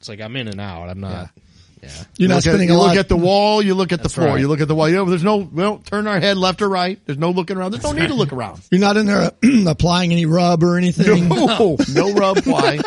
It's 0.00 0.08
like 0.08 0.20
I'm 0.20 0.34
in 0.36 0.48
and 0.48 0.60
out. 0.60 0.88
I'm 0.90 0.98
not. 1.00 1.10
Yeah. 1.12 1.41
You're 1.82 1.90
You 2.16 2.28
not 2.28 2.34
look 2.36 2.46
at, 2.46 2.50
spending 2.50 2.68
you 2.68 2.74
a 2.74 2.78
lot. 2.78 2.88
look 2.90 2.96
at 2.96 3.08
the 3.08 3.16
wall, 3.16 3.60
you 3.60 3.74
look 3.74 3.90
at 3.92 4.02
the 4.02 4.08
floor, 4.08 4.28
right. 4.28 4.40
you 4.40 4.46
look 4.46 4.60
at 4.60 4.68
the 4.68 4.74
wall. 4.74 4.88
You 4.88 4.96
know, 4.96 5.04
there's 5.04 5.24
no, 5.24 5.38
we 5.38 5.62
don't 5.62 5.84
turn 5.84 6.06
our 6.06 6.20
head 6.20 6.36
left 6.36 6.62
or 6.62 6.68
right. 6.68 7.00
There's 7.06 7.18
no 7.18 7.30
looking 7.30 7.56
around. 7.56 7.72
There's 7.72 7.82
no 7.82 7.92
need 7.92 8.06
to 8.08 8.14
look 8.14 8.32
around. 8.32 8.62
you're 8.70 8.80
not 8.80 8.96
in 8.96 9.06
there 9.06 9.22
uh, 9.22 9.30
applying 9.66 10.12
any 10.12 10.26
rub 10.26 10.62
or 10.62 10.78
anything. 10.78 11.28
No, 11.28 11.76
no 11.92 12.12
rub 12.14 12.42
ply, 12.44 12.80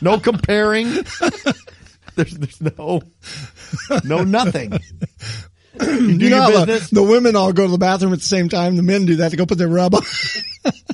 no 0.00 0.20
comparing. 0.20 0.88
There's, 2.14 2.32
there's 2.32 2.60
no, 2.78 3.02
no 4.04 4.22
nothing. 4.24 4.72
You 5.78 6.16
do 6.18 6.24
You 6.24 6.30
know, 6.30 6.60
the, 6.60 6.66
business. 6.66 6.90
the 6.90 7.02
women 7.02 7.36
all 7.36 7.52
go 7.52 7.66
to 7.66 7.70
the 7.70 7.76
bathroom 7.76 8.14
at 8.14 8.20
the 8.20 8.24
same 8.24 8.48
time. 8.48 8.76
The 8.76 8.82
men 8.82 9.04
do 9.04 9.16
that 9.16 9.30
to 9.32 9.36
go 9.36 9.44
put 9.44 9.58
their 9.58 9.68
rub 9.68 9.94
on. 9.94 10.02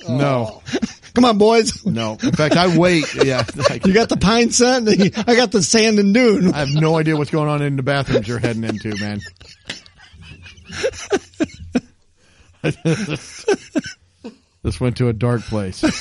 No, 0.09 0.62
oh. 0.65 0.79
Come 1.14 1.25
on, 1.27 1.38
boys. 1.38 1.85
no. 1.85 2.16
In 2.22 2.33
fact, 2.33 2.57
I 2.57 2.77
wait. 2.77 3.14
Yeah, 3.14 3.44
You 3.85 3.92
got 3.92 4.09
the 4.09 4.16
pine 4.20 4.51
scent. 4.51 4.88
I 4.88 5.35
got 5.37 5.53
the 5.53 5.62
sand 5.62 5.98
and 5.98 6.14
dune. 6.14 6.53
I 6.55 6.59
have 6.61 6.70
no 6.70 6.96
idea 6.96 7.16
what's 7.16 7.31
going 7.31 7.48
on 7.48 7.61
in 7.62 7.77
the 7.77 7.83
bathrooms 7.83 8.27
you're 8.27 8.38
heading 8.38 8.64
into, 8.64 8.94
man. 9.01 9.20
this 14.62 14.81
went 14.81 14.96
to 14.98 15.09
a 15.09 15.12
dark 15.12 15.42
place. 15.42 15.83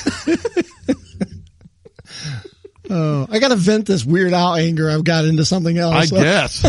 Oh, 2.94 3.26
I 3.32 3.40
got 3.40 3.50
to 3.50 3.56
vent 3.56 3.86
this 3.86 4.04
Weird 4.04 4.34
Al 4.34 4.56
anger 4.56 4.90
I've 4.90 5.06
got 5.06 5.24
into 5.24 5.46
something 5.46 5.78
else. 5.78 6.12
I 6.12 6.22
guess. 6.24 6.66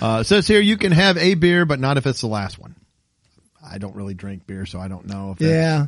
uh, 0.00 0.18
it 0.20 0.24
says 0.26 0.46
here 0.46 0.60
you 0.60 0.76
can 0.76 0.92
have 0.92 1.16
a 1.18 1.34
beer, 1.34 1.64
but 1.64 1.80
not 1.80 1.96
if 1.96 2.06
it's 2.06 2.20
the 2.20 2.28
last 2.28 2.56
one. 2.56 2.76
I 3.68 3.78
don't 3.78 3.96
really 3.96 4.14
drink 4.14 4.46
beer, 4.46 4.64
so 4.64 4.78
I 4.78 4.86
don't 4.86 5.06
know 5.06 5.32
if 5.32 5.38
that, 5.38 5.46
Yeah. 5.48 5.86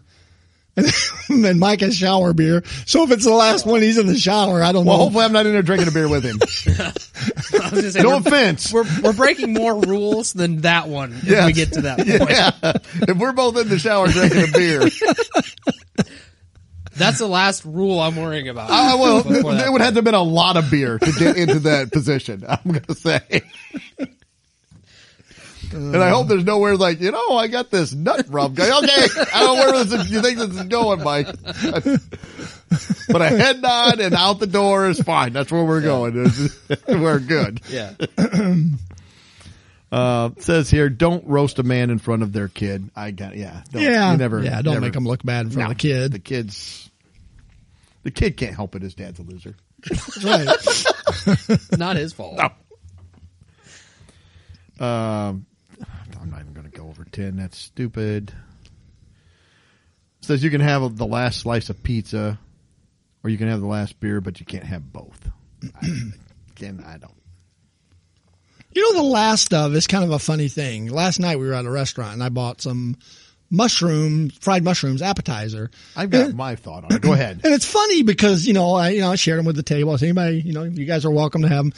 And 1.28 1.44
then 1.44 1.58
Mike 1.58 1.80
has 1.80 1.96
shower 1.96 2.32
beer. 2.32 2.62
So 2.86 3.02
if 3.02 3.10
it's 3.10 3.24
the 3.24 3.32
last 3.34 3.66
one, 3.66 3.82
he's 3.82 3.98
in 3.98 4.06
the 4.06 4.16
shower. 4.16 4.62
I 4.62 4.70
don't 4.70 4.84
know. 4.84 4.90
Well, 4.90 4.98
know. 4.98 5.04
hopefully 5.04 5.24
I'm 5.24 5.32
not 5.32 5.44
in 5.46 5.52
there 5.52 5.62
drinking 5.62 5.88
a 5.88 5.90
beer 5.90 6.08
with 6.08 6.22
him. 6.22 6.38
I 6.78 6.92
was 7.70 7.70
gonna 7.72 7.90
say, 7.90 8.02
No 8.02 8.10
we're, 8.10 8.16
offense. 8.18 8.72
we're 8.72 8.84
we're 9.02 9.12
breaking 9.12 9.52
more 9.52 9.74
rules 9.80 10.32
than 10.32 10.60
that 10.60 10.88
one. 10.88 11.12
If 11.14 11.24
Yes. 11.24 11.46
we 11.46 11.52
get 11.52 11.72
to 11.72 11.80
that 11.82 11.96
point. 12.06 12.30
Yeah. 12.30 12.52
If 13.08 13.16
we're 13.16 13.32
both 13.32 13.56
in 13.58 13.68
the 13.68 13.78
shower 13.80 14.06
drinking 14.06 14.44
a 14.44 14.52
beer, 14.52 14.88
That's 16.96 17.18
the 17.18 17.26
last 17.26 17.64
rule 17.64 17.98
I'm 18.00 18.16
worrying 18.16 18.48
about. 18.48 18.70
I, 18.70 18.94
well, 18.94 19.22
before 19.22 19.54
that 19.54 19.66
it 19.66 19.70
would 19.72 19.80
have 19.82 19.94
to 19.94 19.98
have 19.98 20.04
been 20.04 20.14
a 20.14 20.22
lot 20.22 20.56
of 20.56 20.70
beer 20.70 20.98
to 20.98 21.12
get 21.12 21.36
into 21.36 21.58
that 21.60 21.90
position. 21.92 22.44
I'm 22.48 22.60
going 22.64 22.80
to 22.84 22.94
say. 22.94 23.42
And 25.72 25.96
I 25.96 26.10
hope 26.10 26.28
there's 26.28 26.44
nowhere 26.44 26.76
like, 26.76 27.00
you 27.00 27.10
know, 27.10 27.36
I 27.36 27.48
got 27.48 27.70
this 27.70 27.92
nut 27.92 28.26
rub 28.28 28.54
guy. 28.54 28.66
Okay. 28.78 29.06
I 29.34 29.40
don't 29.40 29.56
know 29.56 29.72
where 29.72 29.84
this 29.84 29.92
is, 29.92 30.10
you 30.10 30.22
think 30.22 30.38
this 30.38 30.50
is 30.50 30.62
going, 30.64 31.02
Mike. 31.02 31.28
But 33.08 33.22
a 33.22 33.28
head 33.28 33.62
nod 33.62 34.00
and 34.00 34.12
out 34.12 34.40
the 34.40 34.48
door 34.48 34.88
is 34.88 35.00
fine. 35.00 35.32
That's 35.32 35.52
where 35.52 35.62
we're 35.64 35.80
going. 35.82 36.28
we're 36.88 37.20
good. 37.20 37.60
Yeah. 37.68 37.94
Uh, 39.92 40.30
says 40.38 40.68
here, 40.68 40.88
don't 40.90 41.24
roast 41.28 41.60
a 41.60 41.62
man 41.62 41.90
in 41.90 41.98
front 41.98 42.24
of 42.24 42.32
their 42.32 42.48
kid. 42.48 42.90
I 42.96 43.12
got, 43.12 43.36
yeah. 43.36 43.62
Don't, 43.70 43.82
yeah. 43.82 44.10
You 44.10 44.18
never, 44.18 44.42
yeah. 44.42 44.60
Don't 44.60 44.74
never- 44.74 44.80
make 44.80 44.92
them 44.94 45.04
look 45.06 45.22
bad 45.22 45.46
in 45.46 45.52
front 45.52 45.68
No, 45.68 45.70
of 45.70 45.78
the 45.78 45.80
kid. 45.80 46.12
The 46.12 46.18
kid's, 46.18 46.90
the 48.02 48.10
kid 48.10 48.36
can't 48.36 48.54
help 48.54 48.74
it. 48.74 48.82
His 48.82 48.96
dad's 48.96 49.20
a 49.20 49.22
loser. 49.22 49.54
That's 49.88 50.24
right. 50.24 51.68
Not 51.78 51.96
his 51.96 52.12
fault. 52.12 52.40
Um, 54.80 55.46
I'm 56.26 56.32
not 56.32 56.40
even 56.40 56.54
going 56.54 56.68
to 56.68 56.76
go 56.76 56.88
over 56.88 57.04
10. 57.04 57.36
That's 57.36 57.56
stupid. 57.56 58.32
says 60.22 60.42
you 60.42 60.50
can 60.50 60.60
have 60.60 60.96
the 60.96 61.06
last 61.06 61.40
slice 61.40 61.70
of 61.70 61.80
pizza 61.84 62.40
or 63.22 63.30
you 63.30 63.38
can 63.38 63.46
have 63.46 63.60
the 63.60 63.66
last 63.66 64.00
beer, 64.00 64.20
but 64.20 64.40
you 64.40 64.46
can't 64.46 64.64
have 64.64 64.92
both. 64.92 65.30
I, 65.80 65.88
again, 66.50 66.82
I 66.84 66.98
don't. 66.98 67.14
You 68.72 68.92
know, 68.92 69.02
the 69.02 69.08
last 69.08 69.54
of 69.54 69.74
is 69.76 69.86
kind 69.86 70.02
of 70.02 70.10
a 70.10 70.18
funny 70.18 70.48
thing. 70.48 70.88
Last 70.88 71.20
night 71.20 71.38
we 71.38 71.46
were 71.46 71.54
at 71.54 71.64
a 71.64 71.70
restaurant 71.70 72.14
and 72.14 72.24
I 72.24 72.28
bought 72.28 72.60
some 72.60 72.96
mushroom, 73.48 74.30
fried 74.30 74.64
mushrooms 74.64 75.02
appetizer. 75.02 75.70
I've 75.94 76.10
got 76.10 76.34
my 76.34 76.56
thought 76.56 76.84
on 76.84 76.92
it. 76.92 77.02
Go 77.02 77.12
ahead. 77.14 77.42
And 77.44 77.54
it's 77.54 77.64
funny 77.64 78.02
because, 78.02 78.48
you 78.48 78.52
know, 78.52 78.74
I, 78.74 78.90
you 78.90 79.00
know, 79.00 79.12
I 79.12 79.14
shared 79.14 79.38
them 79.38 79.46
with 79.46 79.56
the 79.56 79.62
table. 79.62 79.92
I 79.92 79.96
said, 79.96 80.06
anybody, 80.06 80.40
you 80.40 80.54
know, 80.54 80.64
you 80.64 80.86
guys 80.86 81.04
are 81.04 81.10
welcome 81.10 81.42
to 81.42 81.48
have 81.48 81.66
them. 81.66 81.72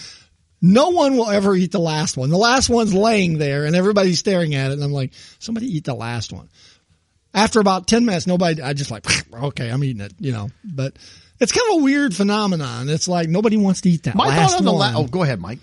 No 0.61 0.91
one 0.91 1.17
will 1.17 1.29
ever 1.31 1.55
eat 1.55 1.71
the 1.73 1.79
last 1.81 2.17
one. 2.17 2.31
The 2.31 2.37
last 2.39 2.69
one's 2.69 2.93
laying 2.93 3.39
there 3.39 3.65
and 3.65 3.77
everybody's 3.77 4.19
staring 4.19 4.55
at 4.55 4.71
it. 4.71 4.75
And 4.75 4.83
I'm 4.83 4.93
like, 4.93 5.13
somebody 5.39 5.67
eat 5.67 5.85
the 5.85 5.95
last 5.95 6.33
one. 6.33 6.49
After 7.35 7.61
about 7.61 7.87
10 7.87 8.05
minutes, 8.05 8.27
nobody, 8.27 8.61
I 8.63 8.73
just 8.73 8.91
like, 8.91 9.05
okay, 9.35 9.69
I'm 9.71 9.85
eating 9.85 10.03
it, 10.03 10.15
you 10.19 10.33
know, 10.33 10.51
but 10.65 10.95
it's 11.39 11.53
kind 11.53 11.67
of 11.73 11.81
a 11.81 11.85
weird 11.85 12.17
phenomenon. 12.17 12.89
It's 12.89 13.07
like 13.07 13.29
nobody 13.29 13.57
wants 13.57 13.83
to 13.83 13.91
eat 13.91 14.05
that 14.05 14.15
My 14.17 14.27
last 14.29 14.53
thought 14.53 14.59
on 14.61 14.65
the 14.65 14.73
one. 14.73 14.95
la- 14.95 15.01
Oh, 15.01 15.05
go 15.07 15.23
ahead, 15.23 15.41
Mike. 15.41 15.59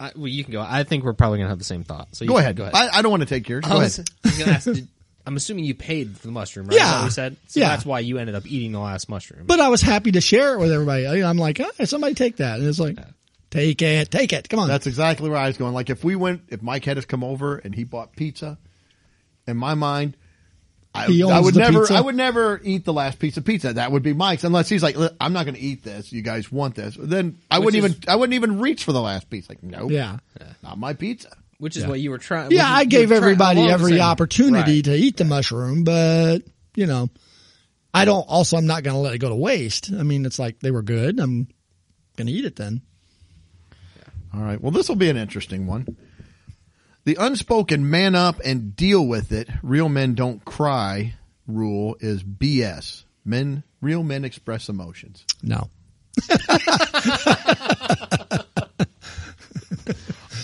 I, 0.00 0.12
well, 0.16 0.26
you 0.28 0.42
can 0.42 0.52
go. 0.52 0.60
I 0.66 0.82
think 0.84 1.04
we're 1.04 1.12
probably 1.12 1.38
gonna 1.38 1.50
have 1.50 1.58
the 1.58 1.64
same 1.64 1.84
thought. 1.84 2.08
So 2.16 2.24
you 2.24 2.28
Go 2.28 2.34
can- 2.36 2.42
ahead. 2.44 2.56
Go 2.56 2.62
ahead. 2.64 2.74
I, 2.74 2.98
I 2.98 3.02
don't 3.02 3.10
want 3.12 3.22
to 3.22 3.28
take 3.28 3.48
yours. 3.48 3.64
Go 3.64 3.72
I 3.74 3.78
was, 3.78 3.98
ahead. 3.98 4.08
I 4.24 4.28
was 4.28 4.38
gonna 4.38 4.52
ask, 4.52 4.64
did, 4.64 4.88
I'm 5.26 5.36
assuming 5.36 5.64
you 5.64 5.74
paid 5.74 6.16
for 6.16 6.26
the 6.26 6.32
mushroom, 6.32 6.66
right? 6.68 6.76
Yeah. 6.76 6.86
Is 6.86 6.90
that 6.90 6.98
what 6.98 7.04
you 7.04 7.10
said. 7.10 7.36
So 7.48 7.60
Yeah. 7.60 7.68
That's 7.68 7.84
why 7.86 8.00
you 8.00 8.18
ended 8.18 8.34
up 8.34 8.46
eating 8.46 8.72
the 8.72 8.80
last 8.80 9.08
mushroom. 9.08 9.44
but 9.46 9.60
I 9.60 9.68
was 9.68 9.80
happy 9.82 10.12
to 10.12 10.20
share 10.20 10.54
it 10.54 10.58
with 10.58 10.72
everybody. 10.72 11.06
I- 11.06 11.28
I'm 11.28 11.36
like, 11.38 11.58
hey, 11.58 11.84
somebody 11.84 12.14
take 12.14 12.36
that. 12.38 12.58
And 12.58 12.66
it's 12.68 12.80
like, 12.80 12.98
take 13.50 13.82
it, 13.82 14.10
take 14.10 14.32
it. 14.32 14.48
Come 14.48 14.60
on. 14.60 14.68
That's 14.68 14.86
exactly 14.86 15.28
where 15.30 15.38
I 15.38 15.46
was 15.48 15.56
going. 15.56 15.74
Like 15.74 15.90
if 15.90 16.02
we 16.04 16.16
went, 16.16 16.42
if 16.48 16.62
Mike 16.62 16.84
had 16.84 16.98
us 16.98 17.04
come 17.04 17.24
over 17.24 17.56
and 17.56 17.74
he 17.74 17.84
bought 17.84 18.14
pizza, 18.16 18.58
in 19.46 19.56
my 19.56 19.74
mind, 19.74 20.16
I, 20.92 21.04
I 21.06 21.40
would 21.40 21.54
never, 21.54 21.80
pizza? 21.80 21.94
I 21.94 22.00
would 22.00 22.16
never 22.16 22.60
eat 22.64 22.84
the 22.84 22.92
last 22.92 23.18
piece 23.20 23.36
of 23.36 23.44
pizza. 23.44 23.74
That 23.74 23.92
would 23.92 24.02
be 24.02 24.12
Mike's, 24.12 24.42
unless 24.42 24.68
he's 24.68 24.82
like, 24.82 24.96
I'm 25.20 25.32
not 25.32 25.44
going 25.44 25.54
to 25.54 25.60
eat 25.60 25.84
this. 25.84 26.12
You 26.12 26.20
guys 26.22 26.50
want 26.50 26.74
this? 26.74 26.96
Then 26.98 27.38
I 27.50 27.58
Which 27.58 27.66
wouldn't 27.66 27.84
is- 27.84 27.90
even, 27.96 28.08
I 28.08 28.16
wouldn't 28.16 28.34
even 28.34 28.58
reach 28.58 28.82
for 28.84 28.92
the 28.92 29.00
last 29.00 29.30
piece. 29.30 29.48
Like, 29.48 29.62
no, 29.62 29.88
yeah. 29.88 30.18
not 30.64 30.78
my 30.78 30.94
pizza. 30.94 31.30
which 31.58 31.76
is 31.76 31.86
what 31.86 32.00
you 32.00 32.10
were 32.10 32.18
trying. 32.18 32.50
Yeah, 32.50 32.68
I 32.68 32.84
gave 32.86 33.12
everybody 33.12 33.60
every 33.60 34.00
opportunity 34.00 34.58
opportunity 34.58 34.82
to 34.82 34.94
eat 34.94 35.16
the 35.16 35.24
mushroom, 35.24 35.84
but 35.84 36.40
you 36.74 36.86
know, 36.86 37.08
I 37.94 38.04
don't. 38.04 38.24
Also, 38.28 38.56
I'm 38.56 38.66
not 38.66 38.82
going 38.82 38.94
to 38.94 39.00
let 39.00 39.14
it 39.14 39.18
go 39.18 39.28
to 39.28 39.36
waste. 39.36 39.92
I 39.92 40.02
mean, 40.02 40.24
it's 40.26 40.38
like 40.38 40.58
they 40.60 40.70
were 40.70 40.82
good. 40.82 41.20
I'm 41.20 41.46
going 42.16 42.26
to 42.26 42.32
eat 42.32 42.44
it 42.46 42.56
then. 42.56 42.82
All 44.34 44.42
right. 44.42 44.60
Well, 44.60 44.70
this 44.70 44.88
will 44.88 44.96
be 44.96 45.10
an 45.10 45.16
interesting 45.16 45.66
one. 45.66 45.96
The 47.04 47.16
unspoken 47.18 47.88
man 47.88 48.14
up 48.14 48.40
and 48.44 48.76
deal 48.76 49.06
with 49.06 49.32
it, 49.32 49.48
real 49.62 49.88
men 49.88 50.14
don't 50.14 50.44
cry 50.44 51.14
rule 51.46 51.96
is 52.00 52.22
BS. 52.22 53.04
Men, 53.24 53.62
real 53.80 54.02
men 54.02 54.24
express 54.24 54.68
emotions. 54.68 55.24
No. 55.42 55.70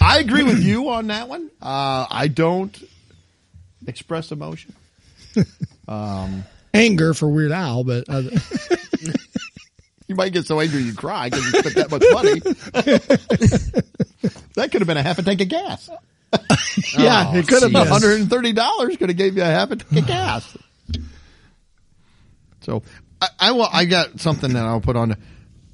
I 0.01 0.19
agree 0.19 0.45
with 0.45 0.63
you 0.63 0.89
on 0.91 1.09
that 1.09 1.29
one. 1.29 1.51
Uh, 1.61 2.07
I 2.09 2.29
don't 2.29 2.83
express 3.87 4.31
emotion. 4.33 4.75
Anger 6.75 7.15
for 7.15 7.29
Weird 7.29 7.53
Al, 7.53 7.85
but 7.85 8.05
uh, 8.09 8.23
You 10.09 10.15
might 10.15 10.33
get 10.33 10.47
so 10.47 10.61
angry 10.61 10.83
you 10.83 10.95
cry 10.95 11.29
because 11.31 11.53
you 11.53 11.59
spent 11.61 11.75
that 11.75 11.91
much 11.91 12.05
money. 12.13 12.41
that 14.55 14.71
could 14.71 14.81
have 14.81 14.87
been 14.87 14.97
a 14.97 15.03
half 15.03 15.19
a 15.19 15.23
tank 15.23 15.41
of 15.41 15.49
gas. 15.49 15.91
yeah, 16.97 17.27
Oh, 17.29 17.37
it 17.37 17.49
could 17.49 17.63
have 17.63 17.73
been. 17.73 17.87
$130 17.87 18.99
could 18.99 19.09
have 19.09 19.17
gave 19.19 19.37
you 19.37 19.43
a 19.43 19.47
half 19.47 19.71
a 19.71 19.77
tank 19.77 20.03
of 20.03 20.07
gas. 20.07 20.57
So 22.61 22.83
I, 23.21 23.29
I 23.39 23.53
will, 23.53 23.69
I 23.71 23.85
got 23.85 24.21
something 24.21 24.53
that 24.53 24.65
I'll 24.65 24.81
put 24.81 24.97
on. 24.97 25.17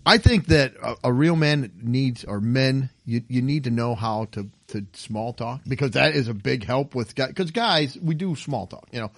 I 0.04 0.18
think 0.18 0.46
that 0.46 0.74
a, 0.82 0.96
a 1.04 1.12
real 1.12 1.36
man 1.36 1.72
needs, 1.80 2.24
or 2.24 2.40
men, 2.40 2.90
you, 3.04 3.22
you 3.28 3.42
need 3.42 3.64
to 3.64 3.70
know 3.70 3.94
how 3.94 4.26
to, 4.32 4.50
to 4.68 4.86
small 4.94 5.32
talk 5.32 5.60
because 5.66 5.92
that 5.92 6.14
is 6.14 6.28
a 6.28 6.34
big 6.34 6.64
help 6.64 6.94
with 6.94 7.14
guys. 7.14 7.32
Cause 7.34 7.50
guys, 7.50 7.96
we 8.00 8.14
do 8.14 8.34
small 8.34 8.66
talk, 8.66 8.88
you 8.92 9.00
know. 9.00 9.10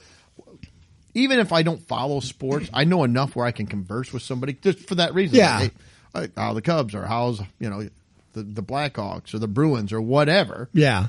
Even 1.14 1.38
if 1.38 1.53
I 1.53 1.62
don't 1.62 1.81
follow 1.81 2.20
sports, 2.20 2.68
I 2.72 2.85
know 2.85 3.05
enough 3.05 3.37
where 3.37 3.46
I 3.46 3.53
can 3.53 3.66
converse 3.66 4.12
with 4.12 4.22
somebody 4.22 4.55
just 4.55 4.81
for 4.81 4.96
that 4.96 5.14
reason. 5.14 5.38
Yeah. 5.38 5.59
Like, 5.59 5.74
hey, 6.14 6.29
how 6.37 6.55
the 6.55 6.62
Cubs 6.62 6.94
or 6.94 7.07
how's, 7.07 7.40
you 7.59 7.70
know, 7.70 7.88
the, 8.33 8.42
the 8.42 8.62
Blackhawks 8.62 9.33
or 9.33 9.38
the 9.38 9.48
Bruins 9.48 9.92
or 9.92 10.00
whatever. 10.00 10.68
Yeah. 10.72 11.07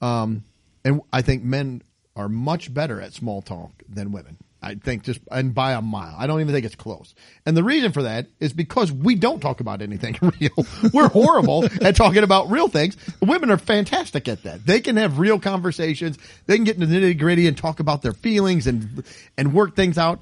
Um, 0.00 0.42
and 0.84 1.00
I 1.12 1.22
think 1.22 1.42
men 1.42 1.82
are 2.14 2.28
much 2.28 2.72
better 2.72 3.00
at 3.00 3.12
small 3.12 3.42
talk 3.42 3.70
than 3.88 4.12
women. 4.12 4.36
I 4.66 4.74
think 4.74 5.04
just 5.04 5.20
and 5.30 5.54
by 5.54 5.72
a 5.72 5.80
mile. 5.82 6.14
I 6.18 6.26
don't 6.26 6.40
even 6.40 6.52
think 6.52 6.66
it's 6.66 6.74
close. 6.74 7.14
And 7.44 7.56
the 7.56 7.62
reason 7.64 7.92
for 7.92 8.02
that 8.02 8.26
is 8.40 8.52
because 8.52 8.90
we 8.92 9.14
don't 9.14 9.40
talk 9.40 9.60
about 9.60 9.82
anything 9.82 10.16
real. 10.40 10.66
We're 10.92 11.08
horrible 11.08 11.64
at 11.80 11.96
talking 11.96 12.22
about 12.22 12.50
real 12.50 12.68
things. 12.68 12.96
Women 13.22 13.50
are 13.50 13.58
fantastic 13.58 14.28
at 14.28 14.42
that. 14.42 14.66
They 14.66 14.80
can 14.80 14.96
have 14.96 15.18
real 15.18 15.38
conversations. 15.38 16.18
They 16.46 16.56
can 16.56 16.64
get 16.64 16.74
into 16.76 16.86
the 16.86 16.96
nitty 16.96 17.18
gritty 17.18 17.46
and 17.46 17.56
talk 17.56 17.80
about 17.80 18.02
their 18.02 18.12
feelings 18.12 18.66
and 18.66 19.04
and 19.38 19.52
work 19.54 19.76
things 19.76 19.98
out. 19.98 20.20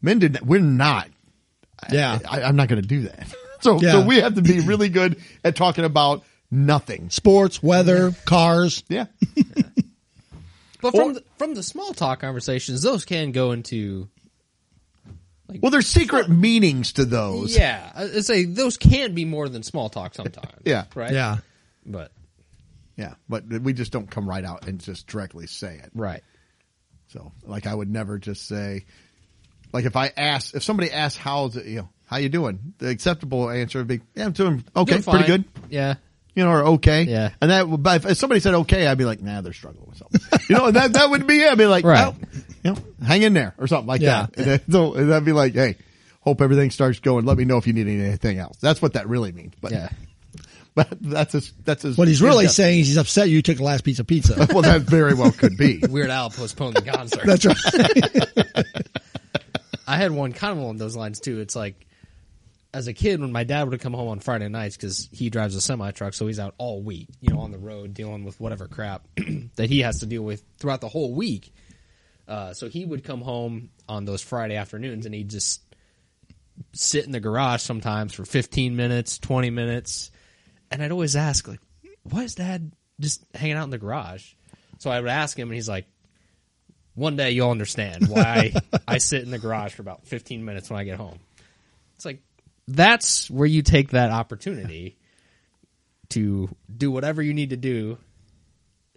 Men 0.00 0.18
did 0.20 0.40
we're 0.46 0.60
not. 0.60 1.08
Yeah. 1.90 2.18
I, 2.28 2.42
I'm 2.42 2.56
not 2.56 2.68
going 2.68 2.80
to 2.80 2.88
do 2.88 3.02
that. 3.02 3.34
So 3.62 3.80
Yeah. 3.80 3.92
so 3.92 4.00
we 4.04 4.16
have 4.20 4.34
to 4.34 4.42
be 4.42 4.58
really 4.58 4.88
good 4.88 5.18
at 5.44 5.54
talking 5.54 5.84
about 5.84 6.24
nothing. 6.50 7.10
Sports, 7.10 7.62
weather, 7.62 8.12
cars. 8.24 8.82
Yeah. 8.88 9.06
But 10.82 10.94
from 10.94 11.14
the, 11.14 11.24
from 11.38 11.54
the 11.54 11.62
small 11.62 11.94
talk 11.94 12.20
conversations, 12.20 12.82
those 12.82 13.04
can 13.04 13.32
go 13.32 13.52
into 13.52 14.08
like, 15.48 15.60
Well, 15.62 15.70
there's 15.70 15.86
secret 15.86 16.28
meanings 16.28 16.92
to 16.94 17.04
those. 17.04 17.56
yeah. 17.56 17.90
I 17.94 18.02
I'd 18.04 18.24
say 18.24 18.44
those 18.44 18.76
can 18.76 19.14
be 19.14 19.24
more 19.24 19.48
than 19.48 19.62
small 19.62 19.88
talk 19.88 20.14
sometimes. 20.14 20.52
Yeah. 20.64 20.84
right. 20.94 21.12
Yeah. 21.12 21.38
but 21.86 22.12
Yeah, 22.96 23.14
but 23.28 23.46
we 23.46 23.72
just 23.72 23.92
don't 23.92 24.10
come 24.10 24.28
right 24.28 24.44
out 24.44 24.66
and 24.66 24.80
just 24.80 25.06
directly 25.06 25.46
say 25.46 25.76
it. 25.82 25.90
right. 25.94 26.22
So, 27.08 27.30
like, 27.44 27.66
I 27.66 27.74
would 27.74 27.90
never 27.90 28.18
just 28.18 28.48
say, 28.48 28.86
like, 29.70 29.84
if 29.84 29.96
I 29.96 30.10
ask, 30.16 30.54
if 30.54 30.62
somebody 30.62 30.90
asks, 30.90 31.18
"How's 31.18 31.56
it?" 31.58 31.66
You 31.66 31.76
know, 31.80 31.88
how 32.06 32.16
you 32.16 32.30
doing? 32.30 32.72
The 32.78 32.88
acceptable 32.88 33.50
answer 33.50 33.80
would 33.80 33.86
be, 33.86 34.00
"Yeah, 34.14 34.24
I'm 34.24 34.32
doing 34.32 34.64
okay, 34.74 34.92
Doing 34.92 35.02
pretty 35.02 35.26
good." 35.26 35.44
Yeah. 35.68 35.94
You 36.34 36.44
know, 36.44 36.50
or 36.50 36.62
okay. 36.74 37.02
Yeah. 37.02 37.30
And 37.40 37.50
that, 37.50 37.68
would- 37.68 37.82
but 37.82 38.04
if 38.06 38.16
somebody 38.16 38.40
said 38.40 38.54
okay, 38.54 38.86
I'd 38.86 38.96
be 38.98 39.04
like, 39.04 39.20
"Nah, 39.20 39.40
they're 39.42 39.52
struggling 39.52 39.86
with 39.88 39.98
something." 39.98 40.20
you 40.48 40.56
know, 40.56 40.70
that 40.70 40.94
that 40.94 41.10
would 41.10 41.26
be 41.26 41.40
it. 41.42 41.50
I'd 41.52 41.58
be 41.58 41.66
like, 41.66 41.84
Right. 41.84 41.98
"Well, 42.06 42.16
you 42.64 42.72
know, 42.72 42.78
hang 43.06 43.22
in 43.22 43.34
there," 43.34 43.54
or 43.58 43.66
something 43.66 43.86
like 43.86 44.00
Yeah. 44.00 44.26
that. 44.26 44.36
And 44.38 44.46
then, 44.46 44.60
so 44.70 44.94
and 44.94 45.10
that'd 45.10 45.24
be 45.26 45.32
like, 45.32 45.52
"Hey, 45.54 45.76
hope 46.20 46.40
everything 46.40 46.70
starts 46.70 47.00
going. 47.00 47.26
Let 47.26 47.36
me 47.36 47.44
know 47.44 47.58
if 47.58 47.66
you 47.66 47.74
need 47.74 47.86
anything 47.88 48.38
else." 48.38 48.56
That's 48.62 48.80
what 48.80 48.94
that 48.94 49.08
really 49.08 49.30
means. 49.32 49.52
But 49.60 49.72
Yeah. 49.72 49.88
but 50.74 50.88
that's 51.02 51.34
as 51.34 51.52
that's 51.66 51.84
as 51.84 51.98
What 51.98 52.08
he's 52.08 52.22
really 52.22 52.44
in-depth. 52.44 52.54
saying 52.54 52.80
is 52.80 52.86
he's 52.86 52.96
upset 52.96 53.28
you 53.28 53.42
took 53.42 53.58
the 53.58 53.62
last 53.64 53.84
piece 53.84 53.98
of 53.98 54.06
pizza. 54.06 54.46
Well, 54.54 54.62
that 54.62 54.80
very 54.82 55.12
well 55.12 55.32
could 55.32 55.58
be. 55.58 55.82
Weird 55.86 56.08
Al 56.08 56.30
postponed 56.30 56.76
the 56.76 56.82
concert. 56.82 57.26
That's 57.26 57.44
right. 57.44 58.66
I 59.86 59.96
had 59.96 60.12
one 60.12 60.32
kind 60.32 60.52
of 60.52 60.58
along 60.64 60.78
those 60.78 60.96
lines 60.96 61.20
too. 61.20 61.40
It's 61.40 61.54
like, 61.56 61.74
as 62.74 62.86
a 62.86 62.94
kid, 62.94 63.20
when 63.20 63.32
my 63.32 63.44
dad 63.44 63.68
would 63.68 63.80
come 63.80 63.92
home 63.92 64.08
on 64.08 64.20
Friday 64.20 64.48
nights 64.48 64.76
because 64.76 65.08
he 65.12 65.28
drives 65.28 65.54
a 65.54 65.60
semi 65.60 65.90
truck, 65.90 66.14
so 66.14 66.26
he's 66.26 66.38
out 66.38 66.54
all 66.58 66.82
week, 66.82 67.08
you 67.20 67.32
know, 67.32 67.40
on 67.40 67.50
the 67.50 67.58
road 67.58 67.94
dealing 67.94 68.24
with 68.24 68.40
whatever 68.40 68.66
crap 68.66 69.06
that 69.56 69.68
he 69.68 69.80
has 69.80 70.00
to 70.00 70.06
deal 70.06 70.22
with 70.22 70.42
throughout 70.58 70.80
the 70.80 70.88
whole 70.88 71.14
week. 71.14 71.52
Uh, 72.26 72.54
so 72.54 72.68
he 72.68 72.84
would 72.84 73.04
come 73.04 73.20
home 73.20 73.70
on 73.88 74.04
those 74.04 74.22
Friday 74.22 74.56
afternoons 74.56 75.04
and 75.04 75.14
he'd 75.14 75.28
just 75.28 75.60
sit 76.72 77.04
in 77.04 77.12
the 77.12 77.20
garage 77.20 77.60
sometimes 77.60 78.14
for 78.14 78.24
15 78.24 78.74
minutes, 78.74 79.18
20 79.18 79.50
minutes. 79.50 80.10
And 80.70 80.82
I'd 80.82 80.92
always 80.92 81.16
ask, 81.16 81.46
like, 81.46 81.60
why 82.04 82.22
is 82.22 82.34
dad 82.34 82.72
just 83.00 83.24
hanging 83.34 83.56
out 83.56 83.64
in 83.64 83.70
the 83.70 83.78
garage? 83.78 84.32
So 84.78 84.90
I 84.90 85.00
would 85.00 85.10
ask 85.10 85.38
him 85.38 85.48
and 85.48 85.54
he's 85.54 85.68
like, 85.68 85.86
one 86.94 87.16
day 87.16 87.32
you'll 87.32 87.50
understand 87.50 88.08
why 88.08 88.52
I, 88.72 88.78
I 88.88 88.98
sit 88.98 89.22
in 89.22 89.30
the 89.30 89.38
garage 89.38 89.74
for 89.74 89.82
about 89.82 90.06
15 90.06 90.44
minutes 90.44 90.70
when 90.70 90.78
I 90.78 90.84
get 90.84 90.96
home. 90.96 91.18
It's 91.96 92.04
like, 92.04 92.22
that's 92.68 93.30
where 93.30 93.46
you 93.46 93.62
take 93.62 93.90
that 93.90 94.10
opportunity 94.10 94.96
to 96.10 96.48
do 96.74 96.90
whatever 96.90 97.22
you 97.22 97.34
need 97.34 97.50
to 97.50 97.56
do 97.56 97.98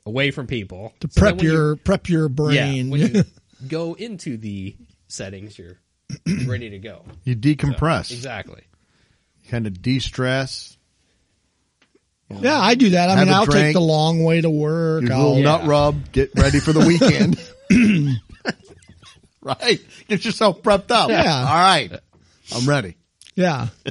away 0.05 0.31
from 0.31 0.47
people. 0.47 0.93
to 0.99 1.07
So 1.11 1.21
prep 1.21 1.35
when 1.37 1.45
you- 1.45 1.51
your 1.51 1.75
prep 1.77 2.09
your 2.09 2.23
yeah, 2.23 2.33
brain. 2.35 2.89
when 2.89 3.01
you 3.01 3.23
go 3.67 3.93
into 3.93 4.37
the 4.37 4.75
settings, 5.07 5.57
you're 5.57 5.79
ready 6.45 6.69
to 6.71 6.79
go. 6.79 7.03
You 7.23 7.35
decompress, 7.35 8.11
Exactly. 8.11 8.61
kind 9.49 9.65
of 9.65 9.81
de-stress. 9.81 10.77
yeah, 12.29 12.59
I 12.59 12.75
do 12.75 12.91
that. 12.91 13.09
I 13.09 13.15
Have 13.15 13.27
mean, 13.27 13.33
I'll 13.35 13.45
take 13.47 13.73
the 13.73 13.79
long 13.81 14.23
way 14.23 14.41
to 14.41 14.49
work. 14.49 15.03
Your 15.03 15.13
I'll- 15.13 15.19
little 15.35 15.37
Yeah. 15.39 15.43
nut 15.57 15.65
rub. 15.65 16.11
Get 16.11 16.31
ready 16.35 16.59
for 16.59 16.73
the 16.73 16.85
weekend. 16.85 17.39
right. 19.41 19.79
Get 20.07 20.25
yourself 20.25 20.61
prepped 20.61 20.91
up. 20.91 21.09
Yeah. 21.09 21.35
All 21.39 21.43
right. 21.55 21.91
I'm 22.55 22.67
ready. 22.67 22.95
Yeah. 23.35 23.67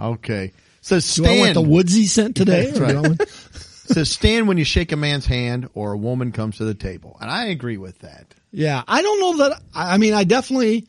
Okay. 0.00 0.52
Says 0.80 1.14
Do 1.14 1.24
I 1.24 1.38
want 1.38 1.54
the 1.54 1.62
woodsy 1.62 2.06
scent 2.06 2.36
today? 2.36 2.66
That's 2.66 2.80
or 2.80 2.86
do 2.86 2.98
I 2.98 3.02
right. 3.10 3.28
says 3.28 4.10
stand 4.10 4.48
when 4.48 4.58
you 4.58 4.64
shake 4.64 4.92
a 4.92 4.96
man's 4.96 5.24
hand 5.24 5.68
or 5.74 5.92
a 5.92 5.96
woman 5.96 6.32
comes 6.32 6.58
to 6.58 6.64
the 6.64 6.74
table, 6.74 7.16
and 7.20 7.30
I 7.30 7.46
agree 7.46 7.76
with 7.76 8.00
that. 8.00 8.26
yeah, 8.50 8.82
I 8.86 9.02
don't 9.02 9.20
know 9.20 9.36
that. 9.48 9.62
I 9.74 9.94
I 9.94 9.98
mean, 9.98 10.12
I 10.12 10.24
definitely 10.24 10.88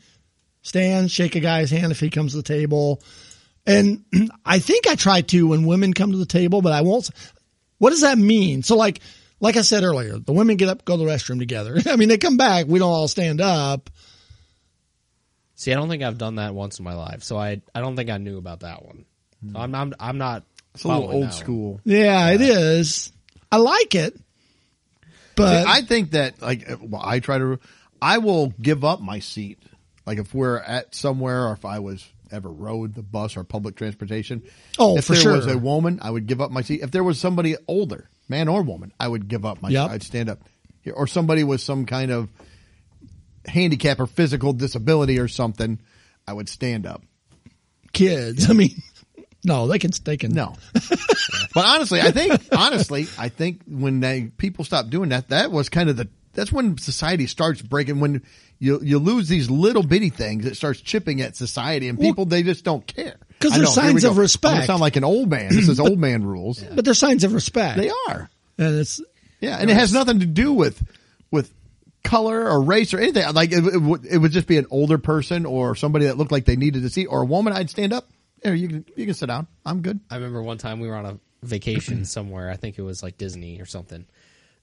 stand, 0.64 1.12
shake 1.12 1.36
a 1.36 1.40
guy's 1.40 1.70
hand 1.70 1.92
if 1.92 2.00
he 2.00 2.10
comes 2.10 2.32
to 2.32 2.38
the 2.38 2.44
table, 2.44 3.02
and 3.66 4.04
I 4.46 4.60
think 4.60 4.88
I 4.88 4.96
try 4.96 5.22
to 5.22 5.48
when 5.48 5.66
women 5.66 5.94
come 5.94 6.12
to 6.12 6.18
the 6.18 6.26
table, 6.26 6.62
but 6.62 6.74
I 6.74 6.82
won't. 6.82 7.10
What 7.78 7.92
does 7.92 8.02
that 8.02 8.18
mean? 8.18 8.64
So, 8.64 8.76
like, 8.76 9.02
like 9.40 9.56
I 9.56 9.62
said 9.62 9.84
earlier, 9.84 10.18
the 10.18 10.34
women 10.34 10.58
get 10.58 10.70
up, 10.70 10.84
go 10.84 10.98
to 10.98 11.04
the 11.04 11.10
restroom 11.10 11.40
together. 11.40 11.78
I 11.86 11.96
mean, 11.96 12.10
they 12.10 12.18
come 12.18 12.38
back, 12.38 12.66
we 12.68 12.80
don't 12.80 12.92
all 12.92 13.08
stand 13.08 13.40
up. 13.40 13.90
See, 15.56 15.72
I 15.72 15.76
don't 15.76 15.90
think 15.90 16.04
I've 16.04 16.18
done 16.18 16.36
that 16.36 16.54
once 16.54 16.80
in 16.80 16.86
my 16.86 16.94
life, 16.96 17.24
so 17.24 17.38
I 17.38 17.62
I 17.74 17.80
don't 17.80 17.96
think 17.96 18.10
I 18.10 18.18
knew 18.18 18.38
about 18.38 18.62
that 18.62 18.86
one. 18.86 19.06
So 19.52 19.60
I'm, 19.60 19.74
I'm 19.76 19.94
I'm 20.00 20.18
not. 20.18 20.44
It's 20.74 20.84
a 20.84 20.88
little 20.88 21.12
old 21.12 21.34
school. 21.34 21.80
Yeah, 21.86 22.30
it 22.32 22.42
is. 22.42 23.12
I 23.52 23.58
like 23.58 23.96
it, 23.96 24.18
but 25.36 25.66
I 25.68 25.82
think 25.82 26.12
that 26.12 26.42
like 26.42 26.68
well, 26.82 27.02
I 27.04 27.20
try 27.20 27.38
to 27.38 27.60
I 28.02 28.18
will 28.18 28.48
give 28.62 28.84
up 28.84 29.02
my 29.02 29.20
seat. 29.20 29.60
Like 30.06 30.18
if 30.18 30.34
we're 30.34 30.58
at 30.60 30.94
somewhere 30.94 31.48
or 31.48 31.54
if 31.54 31.66
I 31.66 31.80
was 31.80 32.06
ever 32.32 32.50
rode 32.52 32.94
the 32.96 33.04
bus 33.04 33.38
or 33.38 33.44
public 33.44 33.76
transportation. 33.76 34.44
Oh, 34.78 34.98
if 34.98 35.06
for 35.06 35.14
there 35.16 35.34
was 35.34 35.48
a 35.48 35.58
woman, 35.58 36.00
I 36.02 36.10
would 36.10 36.26
give 36.26 36.42
up 36.42 36.52
my 36.52 36.62
seat. 36.62 36.82
If 36.82 36.92
there 36.92 37.04
was 37.04 37.20
somebody 37.20 37.56
older, 37.68 38.10
man 38.28 38.48
or 38.48 38.62
woman, 38.64 38.92
I 39.00 39.08
would 39.08 39.28
give 39.28 39.46
up 39.46 39.62
my 39.62 39.70
Yep. 39.70 39.88
seat. 39.90 39.94
I'd 39.94 40.04
stand 40.04 40.30
up. 40.30 40.40
Or 40.94 41.08
somebody 41.08 41.44
with 41.44 41.62
some 41.62 41.86
kind 41.86 42.12
of 42.12 42.30
handicap 43.48 44.00
or 44.00 44.08
physical 44.08 44.54
disability 44.54 45.20
or 45.20 45.28
something, 45.28 45.80
I 46.28 46.34
would 46.34 46.50
stand 46.50 46.86
up. 46.86 47.04
kids. 47.94 48.50
I 48.50 48.54
mean, 48.54 48.72
no, 49.44 49.68
they 49.68 49.80
can. 49.80 49.92
They 50.04 50.18
can. 50.18 50.34
No. 50.34 50.56
but 51.54 51.66
honestly, 51.66 52.02
I 52.02 52.12
think 52.12 52.42
honestly, 52.52 53.08
I 53.18 53.30
think 53.30 53.62
when 53.68 54.00
they 54.00 54.32
people 54.38 54.66
stop 54.66 54.90
doing 54.90 55.10
that, 55.10 55.30
that 55.30 55.52
was 55.52 55.70
kind 55.70 55.90
of 55.90 55.98
the 55.98 56.10
that's 56.34 56.52
when 56.52 56.78
society 56.78 57.28
starts 57.28 57.62
breaking 57.62 58.00
when 58.00 58.22
you 58.60 58.80
you 58.82 59.00
lose 59.00 59.28
these 59.28 59.50
little 59.50 59.84
bitty 59.84 60.10
things 60.10 60.46
it 60.46 60.56
starts 60.56 60.82
chipping 60.82 61.22
at 61.22 61.36
society 61.36 61.88
and 61.88 62.00
people 62.00 62.26
they 62.26 62.44
just 62.44 62.64
don't 62.64 62.86
care. 62.86 63.16
Cause 63.40 63.52
they're 63.52 63.64
know, 63.64 63.70
signs 63.70 64.04
of 64.04 64.18
respect. 64.18 64.56
gonna 64.56 64.66
sound 64.66 64.82
like 64.82 64.96
an 64.96 65.04
old 65.04 65.30
man 65.30 65.50
this 65.50 65.68
is 65.68 65.80
old 65.80 66.00
man 66.00 66.24
rules 66.24 66.64
but 66.64 66.86
they're 66.86 66.94
signs 66.94 67.24
of 67.24 67.34
respect. 67.34 67.78
they 67.78 67.92
are 68.08 68.30
and 68.58 68.80
it's 68.80 69.02
yeah 69.42 69.58
and 69.60 69.70
it 69.70 69.74
has 69.74 69.92
nothing 69.94 70.22
to 70.22 70.26
do 70.26 70.54
with 70.54 70.82
with 71.32 71.54
color 72.06 72.50
or 72.50 72.62
race 72.62 72.94
or 72.94 73.00
anything 73.00 73.34
like 73.34 73.52
it, 73.52 73.66
it, 73.66 73.82
would, 73.82 74.06
it 74.06 74.18
would 74.18 74.32
just 74.32 74.48
be 74.48 74.58
an 74.58 74.68
older 74.70 74.98
person 74.98 75.46
or 75.46 75.76
somebody 75.76 76.06
that 76.06 76.18
looked 76.18 76.32
like 76.32 76.46
they 76.46 76.56
needed 76.56 76.84
to 76.84 76.90
see 76.90 77.06
or 77.06 77.24
a 77.24 77.26
woman 77.26 77.52
I'd 77.52 77.70
stand 77.70 77.92
up 77.92 78.08
there 78.42 78.56
you 78.56 78.68
can 78.68 78.86
you 78.96 79.06
can 79.06 79.14
sit 79.14 79.26
down 79.26 79.48
I'm 79.66 79.82
good 79.82 80.00
I 80.10 80.16
remember 80.16 80.42
one 80.42 80.58
time 80.58 80.80
we 80.80 80.88
were 80.88 80.96
on 80.96 81.06
a 81.06 81.20
vacation 81.46 82.06
somewhere. 82.06 82.50
I 82.50 82.58
think 82.58 82.78
it 82.78 82.82
was 82.82 83.02
like 83.02 83.18
Disney 83.18 83.62
or 83.62 83.66
something. 83.66 84.06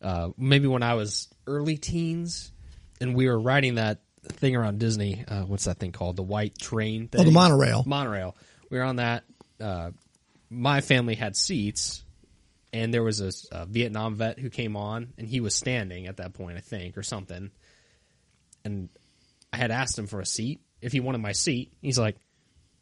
Uh, 0.00 0.30
maybe 0.36 0.66
when 0.66 0.82
I 0.82 0.94
was 0.94 1.28
early 1.46 1.76
teens, 1.76 2.52
and 3.00 3.14
we 3.14 3.28
were 3.28 3.38
riding 3.38 3.76
that 3.76 4.00
thing 4.24 4.56
around 4.56 4.78
Disney. 4.78 5.24
Uh, 5.26 5.42
what's 5.42 5.64
that 5.64 5.78
thing 5.78 5.92
called? 5.92 6.16
The 6.16 6.22
white 6.22 6.58
train. 6.58 7.08
Thing? 7.08 7.20
Oh, 7.20 7.24
the 7.24 7.30
monorail. 7.30 7.84
Monorail. 7.86 8.36
We 8.68 8.78
were 8.78 8.84
on 8.84 8.96
that. 8.96 9.24
Uh, 9.60 9.90
my 10.50 10.80
family 10.80 11.14
had 11.14 11.36
seats, 11.36 12.01
and 12.72 12.92
there 12.92 13.02
was 13.02 13.20
a, 13.20 13.30
a 13.52 13.66
Vietnam 13.66 14.14
vet 14.16 14.38
who 14.38 14.48
came 14.50 14.76
on, 14.76 15.12
and 15.18 15.26
he 15.26 15.40
was 15.40 15.54
standing 15.54 16.06
at 16.06 16.16
that 16.18 16.32
point, 16.34 16.56
I 16.56 16.60
think, 16.60 16.96
or 16.96 17.02
something. 17.02 17.50
And 18.64 18.88
I 19.52 19.56
had 19.58 19.70
asked 19.70 19.98
him 19.98 20.06
for 20.06 20.20
a 20.20 20.26
seat 20.26 20.60
if 20.80 20.92
he 20.92 21.00
wanted 21.00 21.18
my 21.18 21.32
seat. 21.32 21.72
He's 21.82 21.98
like, 21.98 22.16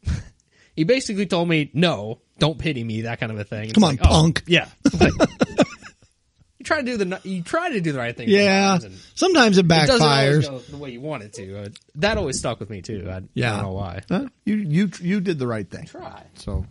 he 0.75 0.83
basically 0.83 1.25
told 1.25 1.47
me, 1.49 1.69
"No, 1.73 2.21
don't 2.39 2.57
pity 2.57 2.83
me," 2.83 3.01
that 3.01 3.19
kind 3.19 3.31
of 3.31 3.39
a 3.39 3.43
thing. 3.43 3.65
It's 3.65 3.73
Come 3.73 3.83
on, 3.83 3.91
like, 3.91 3.99
oh, 4.03 4.07
punk. 4.09 4.43
yeah. 4.47 4.67
Like, 4.99 5.13
you 6.59 6.63
try 6.65 6.77
to 6.77 6.83
do 6.83 6.97
the 6.97 7.19
you 7.23 7.41
try 7.43 7.71
to 7.71 7.81
do 7.81 7.91
the 7.91 7.97
right 7.99 8.15
thing. 8.15 8.29
Yeah. 8.29 8.77
sometimes, 8.77 9.11
Sometimes 9.15 9.57
it 9.57 9.65
It 9.65 9.67
doesn't 9.69 9.99
backfires. 10.07 10.49
go 10.49 10.59
the 10.59 10.77
way 10.77 10.91
you 10.91 11.01
want 11.01 11.23
it 11.23 11.33
to. 11.33 11.63
Uh, 11.63 11.69
that 11.95 12.17
always 12.17 12.37
stuck 12.39 12.59
with 12.59 12.69
me 12.69 12.81
too. 12.81 13.07
I 13.09 13.21
Yeah. 13.33 13.53
don't 13.53 13.63
know 13.63 13.71
why. 13.73 14.01
Huh? 14.09 14.27
You 14.45 14.55
you 14.55 14.89
you 15.01 15.19
did 15.19 15.39
the 15.39 15.47
right 15.47 15.69
thing. 15.69 15.85
Try. 15.87 16.23
So 16.35 16.65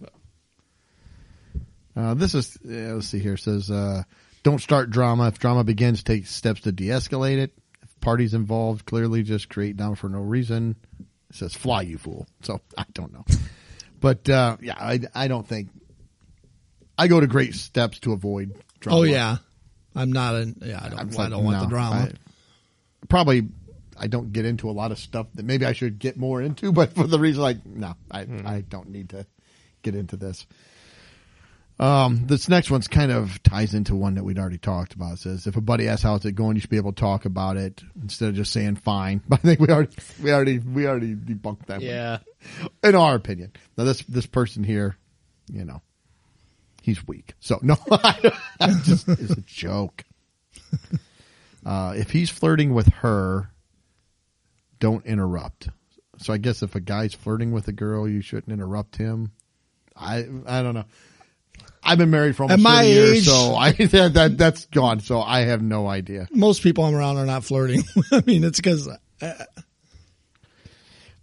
uh, 2.01 2.15
this 2.15 2.35
is 2.35 2.57
yeah, 2.65 2.95
let's 2.95 3.09
see 3.09 3.19
here. 3.19 3.35
It 3.35 3.41
says 3.41 3.71
uh, 3.71 4.03
don't 4.43 4.61
start 4.61 4.91
drama. 4.91 5.29
If 5.29 5.39
drama 5.39 5.65
begins, 5.65 6.03
take 6.03 6.27
steps 6.27 6.63
to 6.63 6.73
de-escalate 6.73 7.39
it. 7.39 7.53
If 7.83 8.01
parties 8.01 8.35
involved, 8.35 8.87
clearly 8.87 9.23
just 9.23 9.49
create 9.49 9.77
drama 9.77 9.97
for 9.97 10.09
no 10.09 10.21
reason. 10.21 10.77
It 11.31 11.37
says 11.37 11.55
fly, 11.55 11.83
you 11.83 11.99
fool. 11.99 12.27
So 12.43 12.61
I 12.77 12.85
don't 12.93 13.13
know, 13.13 13.25
but 14.01 14.29
uh, 14.29 14.57
yeah, 14.61 14.77
I 14.79 15.01
I 15.15 15.29
don't 15.29 15.47
think 15.47 15.69
I 16.99 17.09
go 17.09 17.21
to 17.21 17.27
great 17.27 17.55
steps 17.55 18.01
to 18.01 18.13
avoid 18.13 18.55
drama. 18.81 19.01
Oh 19.01 19.03
yeah, 19.03 19.37
I'm 19.95 20.13
not 20.13 20.35
a. 20.35 20.55
Yeah, 20.63 20.81
I 20.83 20.89
don't. 20.89 20.99
I'm 20.99 21.21
I 21.21 21.29
don't 21.29 21.45
want 21.45 21.59
no, 21.59 21.63
the 21.65 21.69
drama. 21.69 21.97
I- 21.97 22.13
probably 23.09 23.49
I 23.99 24.07
don't 24.07 24.33
get 24.33 24.47
into 24.47 24.71
a 24.71 24.73
lot 24.73 24.93
of 24.93 24.99
stuff 24.99 25.27
that 25.35 25.45
maybe 25.45 25.67
I 25.67 25.73
should 25.73 25.99
get 25.99 26.17
more 26.17 26.41
into, 26.41 26.73
but 26.81 26.95
for 26.95 27.07
the 27.07 27.19
reason 27.19 27.43
like 27.43 27.65
no, 27.67 27.95
I 28.11 28.27
I 28.45 28.65
don't 28.67 28.89
need 28.89 29.11
to 29.11 29.27
get 29.83 29.95
into 29.95 30.17
this. 30.17 30.47
Um, 31.81 32.27
this 32.27 32.47
next 32.47 32.71
one's 32.71 32.89
kind 32.89 33.11
of 33.11 33.43
ties 33.43 33.73
into 33.73 33.97
one 33.97 34.17
that 34.17 34.23
we'd 34.25 34.39
already 34.39 34.59
talked 34.59 34.93
about. 34.93 35.15
It 35.15 35.19
says 35.21 35.47
if 35.47 35.57
a 35.57 35.63
buddy 35.63 35.89
asks 35.89 36.03
how's 36.03 36.27
it 36.27 36.33
going, 36.33 36.55
you 36.57 36.61
should 36.61 36.69
be 36.69 36.77
able 36.77 36.93
to 36.93 37.01
talk 37.01 37.25
about 37.25 37.57
it 37.57 37.83
instead 38.03 38.29
of 38.29 38.35
just 38.35 38.53
saying 38.53 38.77
fine. 38.77 39.23
But 39.27 39.39
I 39.43 39.43
think 39.43 39.61
we 39.61 39.69
already 39.69 39.97
we 40.23 40.31
already 40.31 40.59
we 40.59 40.87
already 40.87 41.15
debunked 41.15 41.67
that. 41.67 41.79
one 41.79 41.87
Yeah. 41.87 42.19
in 42.85 42.95
our 42.95 43.15
opinion. 43.15 43.53
Now 43.79 43.85
this 43.85 44.03
this 44.03 44.27
person 44.27 44.63
here, 44.63 44.99
you 45.51 45.65
know, 45.65 45.81
he's 46.83 47.07
weak. 47.09 47.33
So 47.41 47.59
no, 47.63 47.77
I 47.91 48.31
just 48.85 49.09
it's 49.09 49.31
a 49.33 49.41
joke. 49.41 50.05
Uh, 51.65 51.95
if 51.97 52.11
he's 52.11 52.29
flirting 52.31 52.75
with 52.75 52.89
her, 52.89 53.51
don't 54.79 55.05
interrupt. 55.07 55.69
So 56.19 56.33
I 56.35 56.37
guess 56.39 56.63
if 56.63 56.75
a 56.75 56.81
guy's 56.81 57.15
flirting 57.15 57.53
with 57.53 57.69
a 57.69 57.73
girl, 57.73 58.07
you 58.07 58.21
shouldn't 58.21 58.53
interrupt 58.53 58.97
him. 58.97 59.33
I 59.97 60.27
I 60.47 60.63
don't 60.63 60.75
know. 60.75 60.85
I've 61.83 61.99
been 61.99 62.11
married 62.11 62.37
for 62.37 62.43
almost 62.45 62.59
At 62.59 62.63
my 62.63 62.83
30 62.83 62.89
years, 62.89 63.11
age- 63.19 63.25
so 63.27 63.55
I 63.57 63.73
that, 63.73 64.15
that 64.15 64.39
that's 64.39 64.67
gone. 64.67 65.01
So 65.01 65.21
I 65.21 65.41
have 65.41 65.63
no 65.63 65.87
idea. 65.89 66.29
Most 66.31 66.63
people 66.63 66.85
I'm 66.85 66.95
around 66.95 67.17
are 67.17 67.27
not 67.27 67.45
flirting. 67.45 67.83
I 68.13 68.23
mean, 68.27 68.45
it's 68.45 68.59
because 68.61 68.89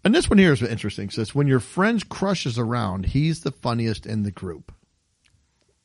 And 0.03 0.15
this 0.15 0.29
one 0.29 0.37
here 0.39 0.53
is 0.53 0.61
interesting. 0.61 1.05
It 1.09 1.13
says 1.13 1.35
when 1.35 1.47
your 1.47 1.59
friend's 1.59 2.03
crush 2.03 2.45
is 2.45 2.57
around, 2.57 3.05
he's 3.05 3.41
the 3.41 3.51
funniest 3.51 4.05
in 4.05 4.23
the 4.23 4.31
group. 4.31 4.71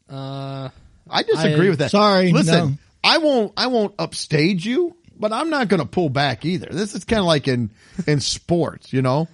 Uh, 0.08 0.68
I 1.10 1.22
disagree 1.22 1.66
I- 1.66 1.70
with 1.70 1.78
that. 1.80 1.90
Sorry, 1.90 2.32
listen. 2.32 2.54
no. 2.70 2.74
I 3.04 3.18
won't. 3.18 3.52
I 3.56 3.66
won't 3.66 3.94
upstage 3.98 4.64
you, 4.64 4.96
but 5.18 5.32
I'm 5.32 5.50
not 5.50 5.66
going 5.68 5.80
to 5.80 5.86
pull 5.88 6.08
back 6.08 6.44
either. 6.44 6.68
This 6.70 6.94
is 6.94 7.04
kind 7.04 7.18
of 7.20 7.26
like 7.26 7.48
in 7.48 7.70
in 8.06 8.20
sports, 8.20 8.92
you 8.92 9.02
know. 9.02 9.26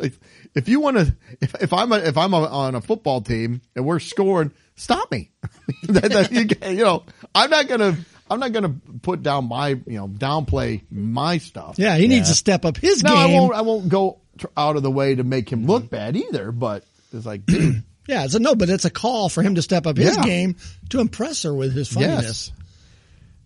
Like, 0.00 0.12
if 0.54 0.68
you 0.68 0.80
want 0.80 0.96
to, 0.98 1.16
if, 1.40 1.54
if 1.62 1.72
I'm 1.72 1.92
a, 1.92 1.96
if 1.96 2.16
I'm 2.16 2.32
a, 2.34 2.44
on 2.46 2.74
a 2.74 2.80
football 2.80 3.20
team 3.20 3.60
and 3.74 3.84
we're 3.84 3.98
scoring, 4.00 4.52
stop 4.76 5.10
me. 5.10 5.30
that, 5.88 6.10
that, 6.12 6.32
you, 6.32 6.46
you 6.76 6.84
know, 6.84 7.04
I'm 7.34 7.50
not 7.50 7.68
gonna. 7.68 7.96
I'm 8.30 8.40
not 8.40 8.52
gonna 8.52 8.74
put 9.02 9.22
down 9.22 9.48
my, 9.48 9.68
you 9.68 9.82
know, 9.98 10.08
downplay 10.08 10.80
my 10.90 11.36
stuff. 11.38 11.78
yeah, 11.78 11.96
he 11.96 12.08
needs 12.08 12.30
to 12.30 12.34
step 12.34 12.64
up 12.64 12.78
his 12.78 13.02
game. 13.02 13.12
No, 13.12 13.18
I 13.20 13.26
won't. 13.26 13.54
I 13.54 13.60
won't 13.60 13.88
go 13.90 14.20
tr- 14.38 14.46
out 14.56 14.76
of 14.76 14.82
the 14.82 14.90
way 14.90 15.14
to 15.14 15.22
make 15.24 15.50
him 15.52 15.66
look 15.66 15.90
bad 15.90 16.16
either. 16.16 16.50
But 16.50 16.84
it's 17.12 17.26
like, 17.26 17.44
dude, 17.44 17.82
Yeah, 18.08 18.24
it's 18.24 18.34
a 18.34 18.38
no, 18.38 18.54
but 18.54 18.70
it's 18.70 18.84
a 18.86 18.90
call 18.90 19.28
for 19.28 19.42
him 19.42 19.54
to 19.56 19.62
step 19.62 19.86
up 19.86 19.96
his 19.98 20.16
Yeah. 20.16 20.22
game 20.24 20.56
to 20.90 21.00
impress 21.00 21.42
her 21.42 21.54
with 21.54 21.74
his 21.74 21.88
funniness. 21.88 22.50
Yes. 22.50 22.52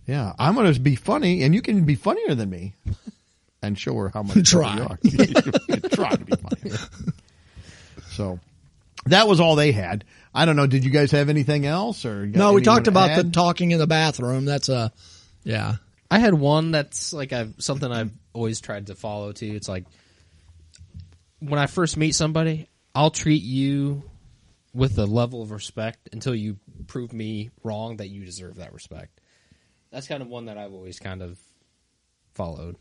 Yeah, 0.06 0.32
I'm 0.38 0.54
going 0.54 0.72
to 0.72 0.80
be 0.80 0.94
funny, 0.96 1.42
and 1.42 1.54
you 1.54 1.60
can 1.60 1.84
be 1.84 1.94
funnier 1.94 2.34
than 2.34 2.48
me, 2.48 2.74
and 3.62 3.78
show 3.78 3.94
her 3.94 4.08
how 4.08 4.22
much 4.24 4.50
Try. 4.50 4.76
you 4.76 4.82
are. 4.82 4.98
Try 5.90 6.10
to 6.16 6.24
be 6.24 6.36
funny. 6.36 6.76
So 8.10 8.40
that 9.06 9.28
was 9.28 9.40
all 9.40 9.56
they 9.56 9.72
had. 9.72 10.04
I 10.34 10.44
don't 10.44 10.56
know. 10.56 10.66
Did 10.66 10.84
you 10.84 10.90
guys 10.90 11.10
have 11.12 11.28
anything 11.28 11.66
else, 11.66 12.04
or 12.04 12.26
No, 12.26 12.52
we 12.52 12.62
talked 12.62 12.84
to 12.84 12.90
about 12.90 13.16
the 13.16 13.30
talking 13.30 13.70
in 13.70 13.78
the 13.78 13.86
bathroom. 13.86 14.44
That's 14.44 14.68
a, 14.68 14.92
yeah. 15.44 15.76
I 16.10 16.18
had 16.18 16.34
one 16.34 16.70
that's 16.70 17.12
like 17.12 17.32
I've 17.32 17.54
something 17.58 17.90
I've 17.90 18.12
always 18.32 18.60
tried 18.60 18.86
to 18.86 18.94
follow 18.94 19.32
too. 19.32 19.52
It's 19.54 19.68
like 19.68 19.84
when 21.40 21.58
I 21.58 21.66
first 21.66 21.96
meet 21.96 22.14
somebody, 22.14 22.68
I'll 22.94 23.10
treat 23.10 23.42
you 23.42 24.02
with 24.74 24.98
a 24.98 25.06
level 25.06 25.42
of 25.42 25.50
respect 25.50 26.08
until 26.12 26.34
you 26.34 26.58
prove 26.86 27.12
me 27.12 27.50
wrong 27.62 27.98
that 27.98 28.08
you 28.08 28.24
deserve 28.24 28.56
that 28.56 28.72
respect. 28.72 29.20
That's 29.90 30.06
kind 30.06 30.22
of 30.22 30.28
one 30.28 30.46
that 30.46 30.58
I've 30.58 30.72
always 30.72 30.98
kind 30.98 31.22
of 31.22 31.38
followed. 32.34 32.76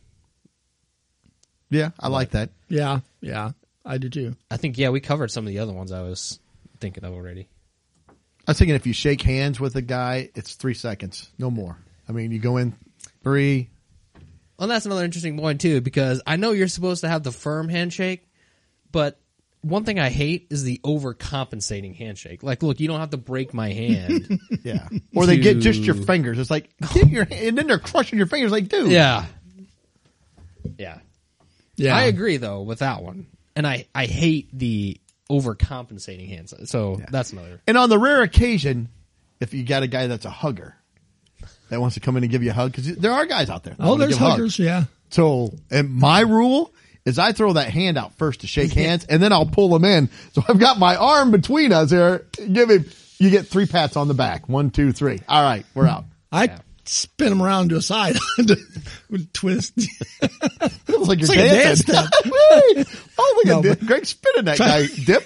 Yeah, 1.70 1.90
I 1.98 2.08
like 2.08 2.30
that. 2.30 2.50
Yeah, 2.68 3.00
yeah, 3.20 3.52
I 3.84 3.98
do 3.98 4.08
too. 4.08 4.36
I 4.50 4.56
think 4.56 4.78
yeah, 4.78 4.90
we 4.90 5.00
covered 5.00 5.30
some 5.30 5.46
of 5.46 5.52
the 5.52 5.58
other 5.58 5.72
ones 5.72 5.92
I 5.92 6.02
was 6.02 6.38
thinking 6.80 7.04
of 7.04 7.12
already. 7.12 7.48
I 8.08 8.52
was 8.52 8.58
thinking 8.58 8.74
if 8.76 8.86
you 8.86 8.94
shake 8.94 9.20
hands 9.20 9.60
with 9.60 9.76
a 9.76 9.82
guy, 9.82 10.30
it's 10.34 10.54
three 10.54 10.74
seconds, 10.74 11.30
no 11.38 11.50
more. 11.50 11.76
I 12.08 12.12
mean, 12.12 12.30
you 12.30 12.38
go 12.38 12.56
in 12.56 12.74
three. 13.22 13.68
Well, 14.58 14.68
that's 14.68 14.86
another 14.86 15.04
interesting 15.04 15.38
point 15.38 15.60
too, 15.60 15.80
because 15.80 16.22
I 16.26 16.36
know 16.36 16.52
you're 16.52 16.68
supposed 16.68 17.02
to 17.02 17.08
have 17.08 17.22
the 17.22 17.30
firm 17.30 17.68
handshake, 17.68 18.26
but 18.90 19.20
one 19.60 19.84
thing 19.84 19.98
I 19.98 20.08
hate 20.08 20.46
is 20.50 20.64
the 20.64 20.80
overcompensating 20.84 21.94
handshake. 21.96 22.42
Like, 22.42 22.62
look, 22.62 22.80
you 22.80 22.88
don't 22.88 23.00
have 23.00 23.10
to 23.10 23.16
break 23.18 23.52
my 23.52 23.72
hand. 23.72 24.40
Yeah, 24.64 24.88
or 25.14 25.24
they 25.24 25.38
get 25.38 25.60
just 25.60 25.80
your 25.80 25.94
fingers. 25.94 26.38
It's 26.38 26.50
like 26.50 26.70
get 26.92 27.08
your, 27.08 27.26
and 27.30 27.56
then 27.56 27.66
they're 27.68 27.78
crushing 27.78 28.18
your 28.18 28.26
fingers. 28.26 28.50
Like, 28.52 28.68
dude, 28.68 28.90
yeah, 28.90 29.24
yeah. 30.76 30.98
Yeah, 31.78 31.96
I 31.96 32.04
agree 32.04 32.36
though 32.36 32.62
with 32.62 32.80
that 32.80 33.02
one, 33.02 33.26
and 33.56 33.66
I 33.66 33.86
I 33.94 34.06
hate 34.06 34.48
the 34.52 34.98
overcompensating 35.30 36.28
hands. 36.28 36.54
So 36.70 37.00
that's 37.10 37.32
another. 37.32 37.60
And 37.66 37.76
on 37.78 37.88
the 37.88 37.98
rare 37.98 38.22
occasion, 38.22 38.88
if 39.40 39.54
you 39.54 39.64
got 39.64 39.82
a 39.82 39.86
guy 39.86 40.06
that's 40.06 40.24
a 40.24 40.30
hugger 40.30 40.74
that 41.70 41.80
wants 41.80 41.94
to 41.94 42.00
come 42.00 42.16
in 42.16 42.24
and 42.24 42.32
give 42.32 42.42
you 42.42 42.50
a 42.50 42.54
hug, 42.54 42.72
because 42.72 42.96
there 42.96 43.12
are 43.12 43.26
guys 43.26 43.50
out 43.50 43.64
there. 43.64 43.76
Oh, 43.78 43.96
there's 43.96 44.12
give 44.12 44.18
hugs. 44.18 44.32
huggers. 44.32 44.58
Yeah. 44.58 44.84
So, 45.10 45.54
and 45.70 45.90
my 45.90 46.20
rule 46.20 46.72
is 47.04 47.18
I 47.18 47.32
throw 47.32 47.54
that 47.54 47.70
hand 47.70 47.96
out 47.96 48.14
first 48.14 48.40
to 48.40 48.46
shake 48.46 48.72
hands, 48.74 49.04
and 49.04 49.22
then 49.22 49.32
I'll 49.32 49.46
pull 49.46 49.68
them 49.68 49.84
in. 49.84 50.10
So 50.32 50.42
I've 50.48 50.58
got 50.58 50.78
my 50.78 50.96
arm 50.96 51.30
between 51.30 51.72
us 51.72 51.90
here. 51.90 52.26
Give 52.52 52.70
him. 52.70 52.86
You 53.18 53.30
get 53.30 53.48
three 53.48 53.66
pats 53.66 53.96
on 53.96 54.06
the 54.06 54.14
back. 54.14 54.48
One, 54.48 54.70
two, 54.70 54.92
three. 54.92 55.20
All 55.28 55.42
right, 55.42 55.66
we're 55.74 55.88
out. 55.88 56.04
I 56.30 56.44
Yeah. 56.44 56.58
Spin 56.88 57.32
him 57.32 57.42
around 57.42 57.68
to 57.70 57.76
a 57.76 57.82
side 57.82 58.16
twist. 59.32 59.72
It 59.76 60.98
was 60.98 61.08
like 61.08 61.20
you're 61.20 61.28
like 61.28 61.38
a 61.38 61.48
dance 61.48 61.80
step. 61.80 62.06
Oh, 63.20 63.42
look 63.44 63.64
No, 63.64 63.70
at 63.70 63.84
Greg 63.84 64.06
spinning 64.06 64.44
that 64.46 64.58
guy. 64.58 64.86
Dip. 64.86 65.24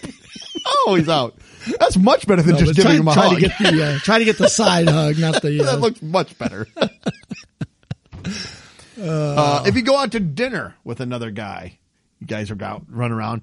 Oh, 0.67 0.95
he's 0.97 1.09
out. 1.09 1.37
That's 1.79 1.97
much 1.97 2.27
better 2.27 2.43
than 2.43 2.53
No, 2.55 2.59
just 2.61 2.75
but 2.77 2.83
try, 2.83 2.91
giving 2.93 3.01
him 3.03 3.09
a 3.09 3.13
try 3.15 3.29
hug. 3.29 3.35
to 3.35 3.41
get 3.41 3.59
the 3.59 3.85
uh, 3.85 3.99
try 3.99 4.19
to 4.19 4.25
get 4.25 4.39
the 4.39 4.49
side 4.49 4.89
hug, 4.89 5.19
not 5.19 5.43
the. 5.43 5.61
Uh, 5.63 5.65
that 5.73 5.81
looks 5.81 6.01
much 6.03 6.37
better. 6.39 6.67
uh, 9.01 9.63
if 9.67 9.77
you 9.77 9.83
go 9.83 9.97
out 9.97 10.13
to 10.13 10.21
dinner 10.21 10.75
with 10.85 11.01
another 11.01 11.31
guy, 11.31 11.79
you 12.21 12.27
guys 12.27 12.51
are 12.51 12.63
out 12.65 12.85
run 12.89 13.13
around. 13.13 13.43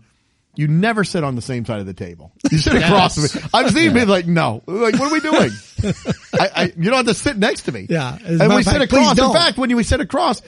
You 0.56 0.68
never 0.68 1.04
sit 1.04 1.24
on 1.24 1.36
the 1.36 1.42
same 1.42 1.64
side 1.66 1.80
of 1.80 1.86
the 1.86 1.94
table. 1.94 2.32
You 2.52 2.58
sit 2.58 2.76
across 2.84 3.16
from 3.16 3.42
me. 3.42 3.48
I've 3.54 3.72
seen 3.72 3.94
people 3.94 4.08
like, 4.10 4.28
no, 4.28 4.62
like, 4.66 4.96
what 5.00 5.10
are 5.10 5.14
we 5.14 5.20
doing? 5.22 5.52
I, 6.34 6.50
I, 6.56 6.64
you 6.76 6.86
don't 6.90 6.98
have 6.98 7.06
to 7.08 7.14
sit 7.14 7.38
next 7.38 7.64
to 7.64 7.72
me. 7.72 7.86
Yeah. 7.90 8.18
As 8.26 8.42
and 8.42 8.50
we 8.50 8.58
of 8.58 8.64
sit 8.66 8.82
across. 8.82 9.18
In 9.18 9.32
fact, 9.34 9.58
when 9.58 9.70
you 9.70 9.82
sit 9.84 10.02
across, 10.02 10.42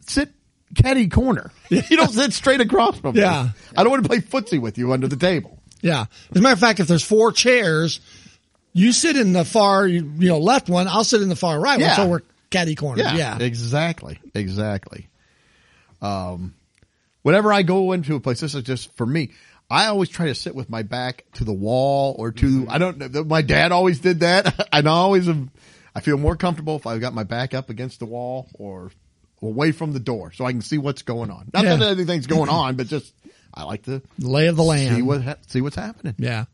sit 0.00 0.30
caddy 0.74 1.08
corner. 1.08 1.50
You 1.70 1.96
don't 1.96 2.10
sit 2.10 2.32
straight 2.32 2.60
across 2.60 2.98
from 2.98 3.16
Yeah. 3.16 3.22
me. 3.22 3.28
Yeah. 3.30 3.48
I 3.76 3.82
don't 3.84 3.90
want 3.90 4.02
to 4.02 4.08
play 4.08 4.18
footsie 4.20 4.60
with 4.60 4.76
you 4.76 4.92
under 4.92 5.08
the 5.08 5.16
table. 5.16 5.58
yeah. 5.80 6.06
As 6.30 6.36
a 6.36 6.40
matter 6.42 6.52
of 6.52 6.60
fact, 6.60 6.80
if 6.80 6.86
there's 6.88 7.04
four 7.04 7.32
chairs, 7.32 8.00
you 8.72 8.92
sit 8.92 9.16
in 9.16 9.32
the 9.32 9.44
far, 9.44 9.86
you, 9.86 10.12
you 10.18 10.28
know, 10.28 10.38
left 10.40 10.68
one. 10.68 10.88
I'll 10.88 11.04
sit 11.04 11.22
in 11.22 11.28
the 11.28 11.36
far 11.36 11.58
right 11.60 11.78
Yeah. 11.78 11.86
one. 11.88 11.96
So 11.96 12.06
we're 12.08 12.20
caddy 12.50 12.74
corner. 12.74 13.02
Yeah, 13.02 13.14
Yeah. 13.16 13.38
exactly, 13.38 14.18
exactly. 14.34 15.08
Um, 16.02 16.54
whenever 17.24 17.52
I 17.52 17.62
go 17.62 17.90
into 17.90 18.14
a 18.14 18.20
place, 18.20 18.38
this 18.40 18.54
is 18.54 18.62
just 18.62 18.96
for 18.96 19.04
me. 19.04 19.32
I 19.68 19.86
always 19.86 20.08
try 20.10 20.26
to 20.26 20.34
sit 20.34 20.54
with 20.54 20.68
my 20.70 20.82
back 20.82 21.24
to 21.34 21.44
the 21.44 21.52
wall 21.52 22.14
or 22.18 22.30
to, 22.30 22.46
mm-hmm. 22.46 22.70
I 22.70 22.78
don't 22.78 22.98
know, 23.12 23.24
my 23.24 23.42
dad 23.42 23.72
always 23.72 23.98
did 23.98 24.20
that. 24.20 24.68
and 24.72 24.86
I 24.86 24.92
always, 24.92 25.26
I 25.94 26.00
feel 26.00 26.18
more 26.18 26.36
comfortable 26.36 26.76
if 26.76 26.86
I've 26.86 27.00
got 27.00 27.14
my 27.14 27.24
back 27.24 27.54
up 27.54 27.70
against 27.70 27.98
the 27.98 28.04
wall 28.06 28.46
or 28.54 28.92
away 29.42 29.72
from 29.72 29.92
the 29.92 30.00
door 30.00 30.32
so 30.32 30.44
I 30.44 30.52
can 30.52 30.60
see 30.60 30.76
what's 30.78 31.02
going 31.02 31.30
on. 31.30 31.48
Not 31.52 31.64
Yeah. 31.64 31.76
that 31.76 31.88
anything's 31.92 32.26
going 32.26 32.50
on, 32.50 32.76
but 32.76 32.86
just, 32.88 33.12
I 33.54 33.64
like 33.64 33.84
to 33.84 34.02
Lay 34.18 34.46
of 34.48 34.56
the 34.56 34.62
land. 34.62 34.96
see 34.96 35.02
what, 35.02 35.22
ha- 35.22 35.36
see 35.46 35.62
what's 35.62 35.76
happening. 35.76 36.14
Yeah. 36.18 36.44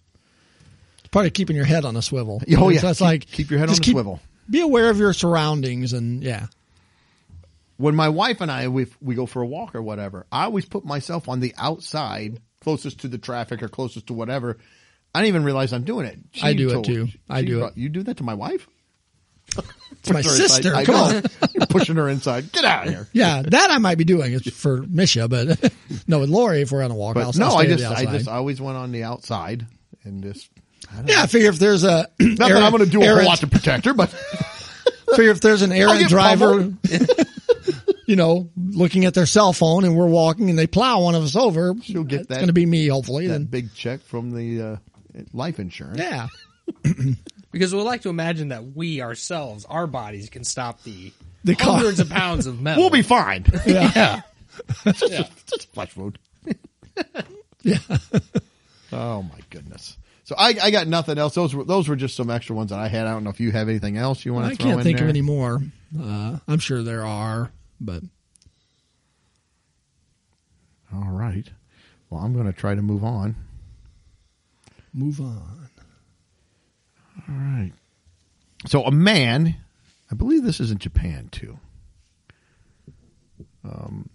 It's 1.01 1.09
part 1.09 1.27
of 1.27 1.33
keeping 1.33 1.57
your 1.57 1.65
head 1.65 1.85
on 1.85 1.97
a 1.97 2.03
swivel. 2.03 2.41
Oh, 2.57 2.69
yeah. 2.69 2.81
So 2.81 2.89
it's 2.91 2.99
Keep- 3.01 3.05
like 3.07 3.27
keep 3.27 3.51
your 3.51 3.59
head 3.59 3.71
on 3.71 3.75
a 3.75 3.79
keep- 3.79 3.95
swivel. 3.95 4.21
Be 4.49 4.61
aware 4.61 4.89
of 4.91 4.99
your 4.99 5.13
surroundings 5.13 5.93
and 5.93 6.23
yeah. 6.23 6.47
When 7.81 7.95
my 7.95 8.11
wife 8.11 8.43
and 8.43 8.51
I 8.51 8.69
we 8.69 8.87
we 9.01 9.15
go 9.15 9.25
for 9.25 9.41
a 9.41 9.47
walk 9.47 9.75
or 9.75 9.83
whatever, 9.83 10.27
I 10.31 10.45
always 10.45 10.67
put 10.67 10.85
myself 10.85 11.29
on 11.29 11.41
the 11.41 11.55
outside, 11.57 12.41
closest 12.61 13.01
to 13.01 13.09
the 13.09 13.17
traffic 13.17 13.63
or 13.63 13.69
closest 13.69 14.09
to 14.09 14.13
whatever. 14.13 14.59
I 15.15 15.21
didn't 15.21 15.29
even 15.29 15.45
realize 15.45 15.73
I'm 15.73 15.85
doing 15.85 16.07
it. 16.07 16.19
She 16.33 16.47
I 16.47 16.53
do 16.53 16.79
it 16.79 16.85
too. 16.85 17.09
I 17.29 17.43
do 17.43 17.65
it. 17.65 17.77
You 17.77 17.89
do 17.89 18.03
that 18.05 18.19
to 18.19 18.23
my 18.23 18.35
wife? 18.35 18.69
It's 19.93 20.11
my 20.11 20.21
sister. 20.21 20.73
Come 20.85 20.95
know. 20.95 21.17
on. 21.17 21.23
You're 21.55 21.67
pushing 21.69 21.97
her 21.97 22.09
inside. 22.09 22.53
Get 22.53 22.65
out 22.65 22.87
of 22.87 22.93
here. 22.93 23.09
Yeah, 23.13 23.43
that 23.43 23.71
I 23.71 23.79
might 23.79 23.99
be 23.99 24.05
doing. 24.05 24.33
It's 24.33 24.49
for 24.51 24.83
Misha, 24.83 25.27
but 25.27 25.73
no, 26.07 26.21
with 26.21 26.29
Lori, 26.29 26.61
if 26.61 26.71
we're 26.71 26.83
on 26.83 26.91
a 26.91 26.95
walk, 26.95 27.15
But 27.15 27.37
no, 27.37 27.49
I 27.55 27.67
just 27.67 27.85
I 27.85 28.05
just 28.05 28.29
always 28.29 28.61
went 28.61 28.77
on 28.77 28.93
the 28.93 29.05
outside 29.05 29.67
and 30.05 30.23
just. 30.23 30.51
I 30.93 30.97
don't 30.97 31.09
yeah, 31.09 31.23
I 31.23 31.27
figure 31.27 31.49
if 31.49 31.59
there's 31.59 31.85
a 31.85 32.09
Not 32.21 32.49
that 32.49 32.63
I'm 32.63 32.73
going 32.73 32.85
to 32.85 32.91
do 32.91 33.01
a 33.01 33.05
whole 33.05 33.15
errant- 33.15 33.29
lot 33.29 33.39
to 33.39 33.47
protect 33.47 33.87
her, 33.87 33.95
but 33.95 34.11
figure 35.17 35.33
if 35.33 35.41
there's 35.41 35.63
an 35.63 35.73
errant 35.73 36.09
driver, 36.09 36.73
you 38.11 38.17
know, 38.17 38.51
looking 38.57 39.05
at 39.05 39.15
their 39.15 39.25
cell 39.27 39.53
phone 39.53 39.85
and 39.85 39.97
we're 39.97 40.07
walking 40.09 40.51
and 40.51 40.59
they 40.59 40.67
plow 40.67 41.01
one 41.03 41.15
of 41.15 41.23
us 41.23 41.37
over, 41.37 41.75
She'll 41.83 42.03
get 42.03 42.27
that. 42.29 42.31
it's 42.31 42.39
going 42.39 42.49
to 42.49 42.53
be 42.53 42.67
me, 42.67 42.89
hopefully. 42.89 43.29
that 43.29 43.33
Then 43.35 43.45
big 43.45 43.73
check 43.75 44.01
from 44.01 44.33
the 44.33 44.63
uh, 44.63 44.77
life 45.33 45.61
insurance. 45.61 45.99
yeah, 46.01 46.27
Because 47.53 47.73
we 47.75 47.81
like 47.83 48.03
to 48.03 48.09
imagine 48.09 48.49
that 48.49 48.75
we 48.77 49.01
ourselves, 49.01 49.65
our 49.65 49.87
bodies, 49.87 50.29
can 50.29 50.43
stop 50.45 50.83
the, 50.83 51.13
The 51.45 51.55
car. 51.55 51.77
hundreds 51.77 52.01
of 52.01 52.09
pounds 52.11 52.47
of 52.47 52.61
metal. 52.61 52.83
We'll 52.83 52.91
be 52.91 53.03
fine. 53.03 53.45
yeah, 53.67 54.23
just, 54.85 55.03
a, 55.03 55.29
just 55.47 55.65
a 55.65 55.69
flesh 55.69 55.97
wound. 55.97 56.19
yeah. 57.63 57.79
Oh 58.93 59.23
my 59.23 59.39
goodness. 59.51 59.97
So 60.25 60.35
I, 60.39 60.55
I 60.63 60.71
got 60.71 60.87
nothing 60.87 61.19
else. 61.19 61.35
Those 61.35 61.55
were 61.55 61.65
those 61.65 61.89
were 61.89 61.97
just 61.97 62.17
some 62.17 62.31
extra 62.31 62.55
ones 62.55 62.71
that 62.71 62.79
I 62.79 62.89
had. 62.89 63.07
I 63.07 63.11
don't 63.13 63.25
know 63.25 63.31
if 63.31 63.41
you 63.41 63.51
have 63.53 63.69
anything 63.69 63.97
else 63.97 64.25
you 64.25 64.33
want 64.35 64.47
to 64.47 64.53
I 64.53 64.55
throw 64.57 64.67
can't 64.67 64.79
in 64.81 64.85
think 64.85 64.99
there. 64.99 65.07
of 65.07 65.11
any 65.11 65.23
more. 65.23 65.61
Uh, 65.99 66.39
I'm 66.47 66.59
sure 66.61 66.83
there 66.83 67.05
are, 67.05 67.51
but 67.81 68.03
All 70.93 71.09
right. 71.11 71.49
Well, 72.09 72.21
I'm 72.21 72.35
going 72.35 72.47
to 72.47 72.53
try 72.53 72.75
to 72.75 72.83
move 72.83 73.05
on. 73.05 73.37
move 74.93 75.21
on. 75.21 75.69
All 77.29 77.35
right. 77.35 77.73
So 78.67 78.85
a 78.85 78.91
man, 78.91 79.57
I 80.11 80.15
believe 80.15 80.43
this 80.43 80.61
is 80.61 80.71
in 80.71 80.79
Japan 80.79 81.29
too. 81.31 81.59
Um, 83.65 84.09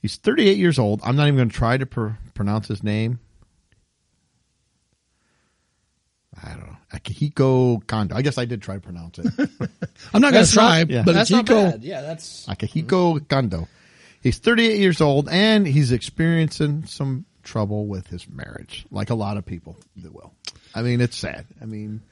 he's 0.00 0.16
38 0.16 0.56
years 0.56 0.78
old. 0.78 1.00
I'm 1.04 1.16
not 1.16 1.24
even 1.26 1.36
going 1.36 1.50
to 1.50 1.54
try 1.54 1.76
to 1.76 1.84
pr- 1.86 2.08
pronounce 2.34 2.68
his 2.68 2.82
name. 2.82 3.20
I 6.42 6.50
don't 6.50 6.66
know. 6.66 6.75
Akihiko 6.92 7.86
Kondo. 7.86 8.14
I 8.14 8.22
guess 8.22 8.38
I 8.38 8.44
did 8.44 8.62
try 8.62 8.76
to 8.76 8.80
pronounce 8.80 9.18
it. 9.18 9.26
I'm 10.14 10.20
not 10.20 10.32
going 10.32 10.44
to 10.44 10.52
try, 10.52 10.78
not- 10.80 10.90
yeah. 10.90 11.02
but 11.04 11.14
That's 11.14 11.30
it's 11.30 11.36
not 11.36 11.46
bad. 11.46 11.84
Yeah, 11.84 12.02
that's 12.02 12.46
Akihiko 12.46 13.28
Kondo. 13.28 13.68
He's 14.22 14.38
38 14.38 14.78
years 14.80 15.00
old 15.00 15.28
and 15.28 15.66
he's 15.66 15.92
experiencing 15.92 16.84
some 16.86 17.24
trouble 17.42 17.86
with 17.86 18.06
his 18.08 18.28
marriage, 18.28 18.86
like 18.90 19.10
a 19.10 19.14
lot 19.14 19.36
of 19.36 19.44
people 19.46 19.76
that 19.98 20.12
will. 20.14 20.32
I 20.74 20.82
mean, 20.82 21.00
it's 21.00 21.16
sad. 21.16 21.46
I 21.60 21.64
mean, 21.64 22.02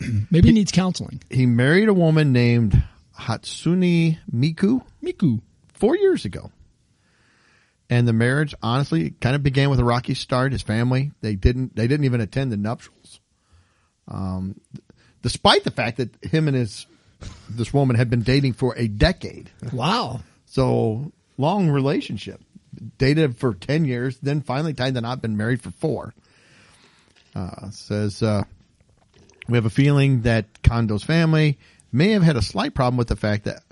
Maybe 0.30 0.48
he 0.48 0.54
needs 0.54 0.72
counseling. 0.72 1.22
he 1.30 1.46
married 1.46 1.88
a 1.88 1.94
woman 1.94 2.32
named 2.32 2.82
Hatsune 3.18 4.18
Miku 4.32 4.82
Miku. 5.02 5.40
four 5.74 5.96
years 5.96 6.24
ago. 6.24 6.50
And 7.88 8.08
the 8.08 8.12
marriage, 8.12 8.52
honestly, 8.62 9.10
kind 9.10 9.36
of 9.36 9.44
began 9.44 9.70
with 9.70 9.78
a 9.78 9.84
rocky 9.84 10.14
start. 10.14 10.50
His 10.50 10.62
family, 10.62 11.12
they 11.20 11.36
didn't, 11.36 11.76
they 11.76 11.86
didn't 11.86 12.04
even 12.04 12.20
attend 12.20 12.50
the 12.50 12.56
nuptials. 12.56 12.95
Um, 14.08 14.60
despite 15.22 15.64
the 15.64 15.70
fact 15.70 15.96
that 15.98 16.10
him 16.22 16.48
and 16.48 16.56
his, 16.56 16.86
this 17.48 17.72
woman 17.72 17.96
had 17.96 18.10
been 18.10 18.22
dating 18.22 18.54
for 18.54 18.76
a 18.76 18.88
decade. 18.88 19.50
Wow. 19.72 20.20
So 20.46 21.12
long 21.36 21.70
relationship. 21.70 22.40
Dated 22.98 23.38
for 23.38 23.54
10 23.54 23.86
years, 23.86 24.18
then 24.18 24.42
finally 24.42 24.74
tied 24.74 24.94
the 24.94 25.00
knot, 25.00 25.22
been 25.22 25.36
married 25.36 25.62
for 25.62 25.70
four. 25.70 26.14
Uh, 27.34 27.70
says, 27.70 28.22
uh, 28.22 28.44
we 29.48 29.56
have 29.56 29.64
a 29.66 29.70
feeling 29.70 30.22
that 30.22 30.62
Kondo's 30.62 31.02
family 31.02 31.58
may 31.92 32.10
have 32.10 32.22
had 32.22 32.36
a 32.36 32.42
slight 32.42 32.74
problem 32.74 32.96
with 32.96 33.08
the 33.08 33.16
fact 33.16 33.44
that 33.44 33.62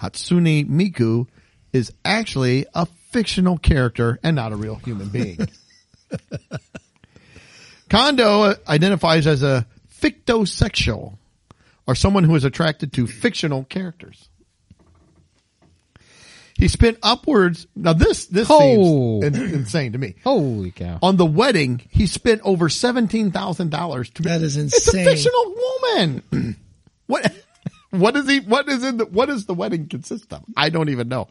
Hatsune 0.00 0.68
Miku 0.68 1.26
is 1.72 1.92
actually 2.04 2.66
a 2.74 2.86
fictional 3.10 3.58
character 3.58 4.18
and 4.22 4.36
not 4.36 4.52
a 4.52 4.56
real 4.56 4.76
human 4.76 5.08
being. 5.08 5.38
Kondo 7.90 8.54
identifies 8.66 9.26
as 9.26 9.42
a 9.42 9.66
fictosexual 10.00 11.16
or 11.86 11.94
someone 11.94 12.24
who 12.24 12.34
is 12.34 12.44
attracted 12.44 12.92
to 12.94 13.06
fictional 13.06 13.64
characters. 13.64 14.28
He 16.58 16.68
spent 16.68 16.98
upwards. 17.02 17.66
Now 17.76 17.92
this 17.92 18.26
this 18.26 18.48
Oh. 18.50 19.20
seems 19.20 19.36
in- 19.38 19.54
insane 19.54 19.92
to 19.92 19.98
me. 19.98 20.14
holy 20.24 20.70
cow. 20.70 20.98
On 21.02 21.16
the 21.16 21.26
wedding, 21.26 21.82
he 21.90 22.06
spent 22.06 22.40
over 22.44 22.68
seventeen 22.70 23.30
thousand 23.30 23.70
dollars 23.70 24.08
to. 24.10 24.22
That 24.22 24.40
is 24.40 24.56
It's 24.56 24.88
a 24.88 24.92
fictional 25.04 25.54
woman. 25.92 26.56
what? 27.06 27.34
What 27.90 28.16
is 28.16 28.26
he? 28.28 28.40
What 28.40 28.68
is 28.68 28.82
in 28.84 28.96
the? 28.96 29.04
What 29.04 29.26
does 29.26 29.44
the 29.44 29.52
wedding 29.54 29.86
consist 29.88 30.32
of? 30.32 30.42
I 30.56 30.70
don't 30.70 30.88
even 30.88 31.08
know. 31.08 31.28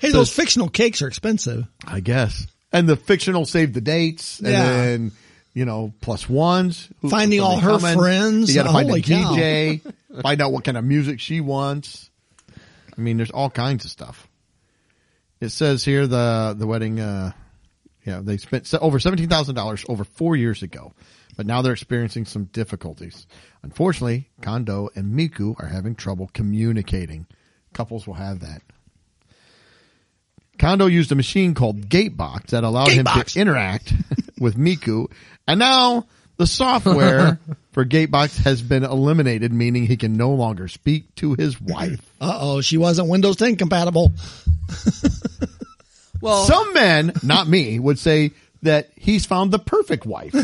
Hey, 0.00 0.12
those 0.12 0.32
fictional 0.32 0.68
cakes 0.68 1.02
are 1.02 1.08
expensive. 1.08 1.66
I 1.84 1.98
guess. 2.00 2.46
And 2.72 2.88
the 2.88 2.96
fictional 2.96 3.46
save 3.46 3.72
the 3.74 3.80
dates, 3.80 4.38
and 4.38 4.48
Yeah. 4.48 4.64
then 4.64 5.12
you 5.52 5.64
know 5.64 5.92
plus 6.00 6.28
ones. 6.28 6.88
Who- 7.00 7.10
Finding 7.10 7.40
all 7.40 7.58
her 7.58 7.78
friends. 7.78 8.48
You 8.48 8.54
got 8.54 8.64
to 8.68 8.72
find 8.72 8.88
Holy 8.88 9.00
a 9.00 9.02
cow. 9.02 9.34
DJ. 9.34 9.94
find 10.22 10.40
out 10.40 10.52
what 10.52 10.64
kind 10.64 10.76
of 10.76 10.84
music 10.84 11.20
she 11.20 11.40
wants. 11.40 12.10
I 12.96 13.00
mean, 13.00 13.16
there's 13.16 13.30
all 13.30 13.50
kinds 13.50 13.84
of 13.84 13.90
stuff. 13.90 14.28
It 15.40 15.48
says 15.50 15.84
here 15.84 16.06
the 16.06 16.54
the 16.58 16.66
wedding. 16.66 17.00
uh 17.00 17.32
Yeah, 18.04 18.20
they 18.22 18.36
spent 18.36 18.72
over 18.74 18.98
seventeen 18.98 19.28
thousand 19.28 19.54
dollars 19.54 19.84
over 19.88 20.04
four 20.04 20.36
years 20.36 20.62
ago, 20.62 20.92
but 21.36 21.46
now 21.46 21.62
they're 21.62 21.72
experiencing 21.72 22.26
some 22.26 22.44
difficulties. 22.44 23.26
Unfortunately, 23.62 24.28
Kondo 24.42 24.90
and 24.94 25.14
Miku 25.18 25.54
are 25.62 25.66
having 25.66 25.94
trouble 25.94 26.30
communicating. 26.34 27.26
Couples 27.72 28.06
will 28.06 28.14
have 28.14 28.40
that. 28.40 28.62
Kondo 30.58 30.86
used 30.86 31.10
a 31.10 31.14
machine 31.14 31.54
called 31.54 31.88
Gatebox 31.88 32.48
that 32.48 32.64
allowed 32.64 32.88
him 32.90 33.06
to 33.06 33.40
interact 33.40 33.94
with 34.40 34.56
Miku, 34.56 35.06
and 35.46 35.60
now 35.60 36.06
the 36.38 36.46
software 36.46 37.38
for 37.72 37.84
Gatebox 37.84 38.42
has 38.42 38.62
been 38.62 38.82
eliminated, 38.82 39.52
meaning 39.52 39.86
he 39.86 39.96
can 39.96 40.16
no 40.16 40.30
longer 40.30 40.66
speak 40.68 41.14
to 41.16 41.34
his 41.34 41.60
wife. 41.60 42.00
Uh 42.20 42.38
oh, 42.40 42.60
she 42.62 42.78
wasn't 42.78 43.08
Windows 43.08 43.36
10 43.36 43.56
compatible. 43.56 44.12
Well, 46.22 46.44
Some 46.44 46.74
men, 46.74 47.12
not 47.22 47.48
me, 47.48 47.78
would 47.78 47.98
say 47.98 48.32
that 48.60 48.90
he's 48.94 49.24
found 49.24 49.52
the 49.52 49.58
perfect 49.58 50.04
wife. 50.04 50.34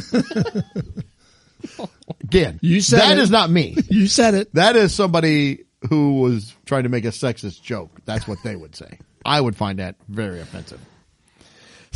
Again, 2.22 2.58
You 2.62 2.80
said 2.80 3.00
that 3.00 3.18
it. 3.18 3.20
is 3.20 3.30
not 3.30 3.50
me. 3.50 3.76
You 3.90 4.06
said 4.06 4.32
it. 4.34 4.54
That 4.54 4.74
is 4.76 4.94
somebody 4.94 5.64
who 5.90 6.20
was 6.20 6.54
trying 6.64 6.84
to 6.84 6.88
make 6.88 7.04
a 7.04 7.08
sexist 7.08 7.62
joke. 7.62 7.90
That's 8.06 8.26
what 8.26 8.42
they 8.42 8.56
would 8.56 8.74
say. 8.74 8.98
I 9.24 9.38
would 9.38 9.54
find 9.54 9.78
that 9.78 9.96
very 10.08 10.40
offensive. 10.40 10.80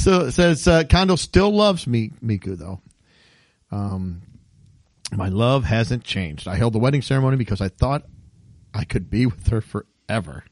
So 0.03 0.21
it 0.27 0.33
says 0.33 0.67
uh, 0.67 0.85
Kondo 0.85 1.17
still 1.17 1.51
loves 1.55 1.87
me, 1.87 2.11
Miku 2.25 2.57
though. 2.57 2.81
Um, 3.71 4.23
my 5.13 5.29
love 5.29 5.65
hasn't 5.65 6.05
changed. 6.05 6.49
I 6.49 6.57
held 6.57 6.73
the 6.73 6.79
wedding 6.79 7.03
ceremony 7.03 7.37
because 7.37 7.61
I 7.61 7.69
thought 7.69 8.05
I 8.73 8.85
could 8.85 9.11
be 9.11 9.27
with 9.27 9.49
her 9.49 9.61
forever. 9.61 10.45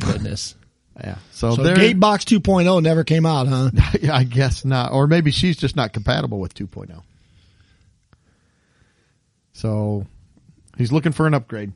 Goodness. 0.00 0.54
Yeah. 1.00 1.18
So, 1.30 1.54
So 1.54 1.62
there. 1.62 1.76
Gatebox 1.76 2.40
2.0 2.40 2.82
never 2.82 3.04
came 3.04 3.24
out, 3.24 3.46
huh? 3.46 3.70
I 4.12 4.24
guess 4.24 4.64
not, 4.64 4.90
or 4.90 5.06
maybe 5.06 5.30
she's 5.30 5.56
just 5.56 5.76
not 5.76 5.92
compatible 5.92 6.40
with 6.40 6.54
2.0. 6.54 7.04
So 9.52 10.04
he's 10.76 10.90
looking 10.90 11.12
for 11.12 11.28
an 11.28 11.34
upgrade. 11.34 11.72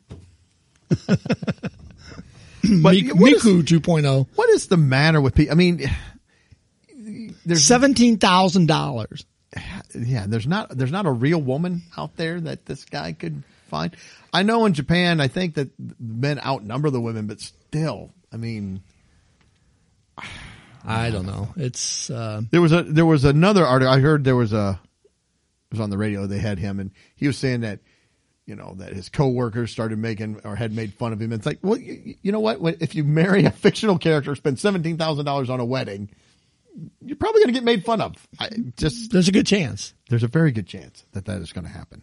but 1.06 1.20
Mik- 2.64 3.14
what 3.14 3.32
is- 3.32 3.44
Miku 3.44 3.62
2.0. 3.62 4.26
What 4.34 4.50
is 4.50 4.66
the 4.66 4.76
matter 4.76 5.20
with 5.20 5.36
people? 5.36 5.52
I 5.52 5.54
mean, 5.54 5.88
there's 7.46 7.68
$17,000. 7.68 9.24
yeah, 9.94 10.24
there's 10.26 10.46
not 10.46 10.70
there's 10.70 10.92
not 10.92 11.04
a 11.06 11.10
real 11.10 11.40
woman 11.40 11.82
out 11.96 12.16
there 12.16 12.40
that 12.40 12.64
this 12.64 12.84
guy 12.84 13.12
could 13.12 13.42
find. 13.68 13.94
I 14.32 14.42
know 14.44 14.64
in 14.64 14.72
Japan, 14.72 15.20
I 15.20 15.28
think 15.28 15.54
that 15.54 15.70
men 16.00 16.40
outnumber 16.40 16.88
the 16.90 17.00
women, 17.00 17.26
but 17.26 17.40
still, 17.40 18.10
I 18.32 18.38
mean, 18.38 18.82
I 20.84 21.10
don't 21.10 21.26
know. 21.26 21.48
It's 21.56 22.10
uh, 22.10 22.42
There 22.50 22.62
was 22.62 22.72
a 22.72 22.82
there 22.82 23.06
was 23.06 23.24
another 23.24 23.66
article. 23.66 23.92
I 23.92 24.00
heard 24.00 24.24
there 24.24 24.36
was 24.36 24.52
a 24.52 24.80
it 25.70 25.74
was 25.74 25.80
on 25.80 25.90
the 25.90 25.98
radio. 25.98 26.26
They 26.26 26.38
had 26.38 26.58
him, 26.58 26.80
and 26.80 26.90
he 27.14 27.26
was 27.26 27.36
saying 27.38 27.60
that 27.60 27.80
you 28.46 28.56
know 28.56 28.74
that 28.78 28.92
his 28.92 29.08
coworkers 29.08 29.70
started 29.70 29.98
making 29.98 30.40
or 30.44 30.56
had 30.56 30.72
made 30.72 30.94
fun 30.94 31.12
of 31.12 31.20
him. 31.20 31.30
And 31.32 31.40
It's 31.40 31.46
like, 31.46 31.58
well, 31.62 31.78
you, 31.78 32.14
you 32.22 32.32
know 32.32 32.40
what? 32.40 32.58
If 32.80 32.94
you 32.94 33.04
marry 33.04 33.44
a 33.44 33.50
fictional 33.52 33.98
character, 33.98 34.34
spend 34.34 34.58
seventeen 34.58 34.96
thousand 34.96 35.24
dollars 35.24 35.50
on 35.50 35.60
a 35.60 35.64
wedding, 35.64 36.08
you're 37.04 37.16
probably 37.16 37.40
going 37.42 37.48
to 37.54 37.60
get 37.60 37.64
made 37.64 37.84
fun 37.84 38.00
of. 38.00 38.14
I 38.38 38.48
just 38.76 39.10
there's 39.12 39.28
a 39.28 39.32
good 39.32 39.46
chance. 39.46 39.94
there's 40.08 40.22
a 40.22 40.28
very 40.28 40.52
good 40.52 40.66
chance 40.66 41.04
that 41.12 41.26
that 41.26 41.40
is 41.42 41.52
going 41.52 41.66
to 41.66 41.70
happen. 41.72 42.02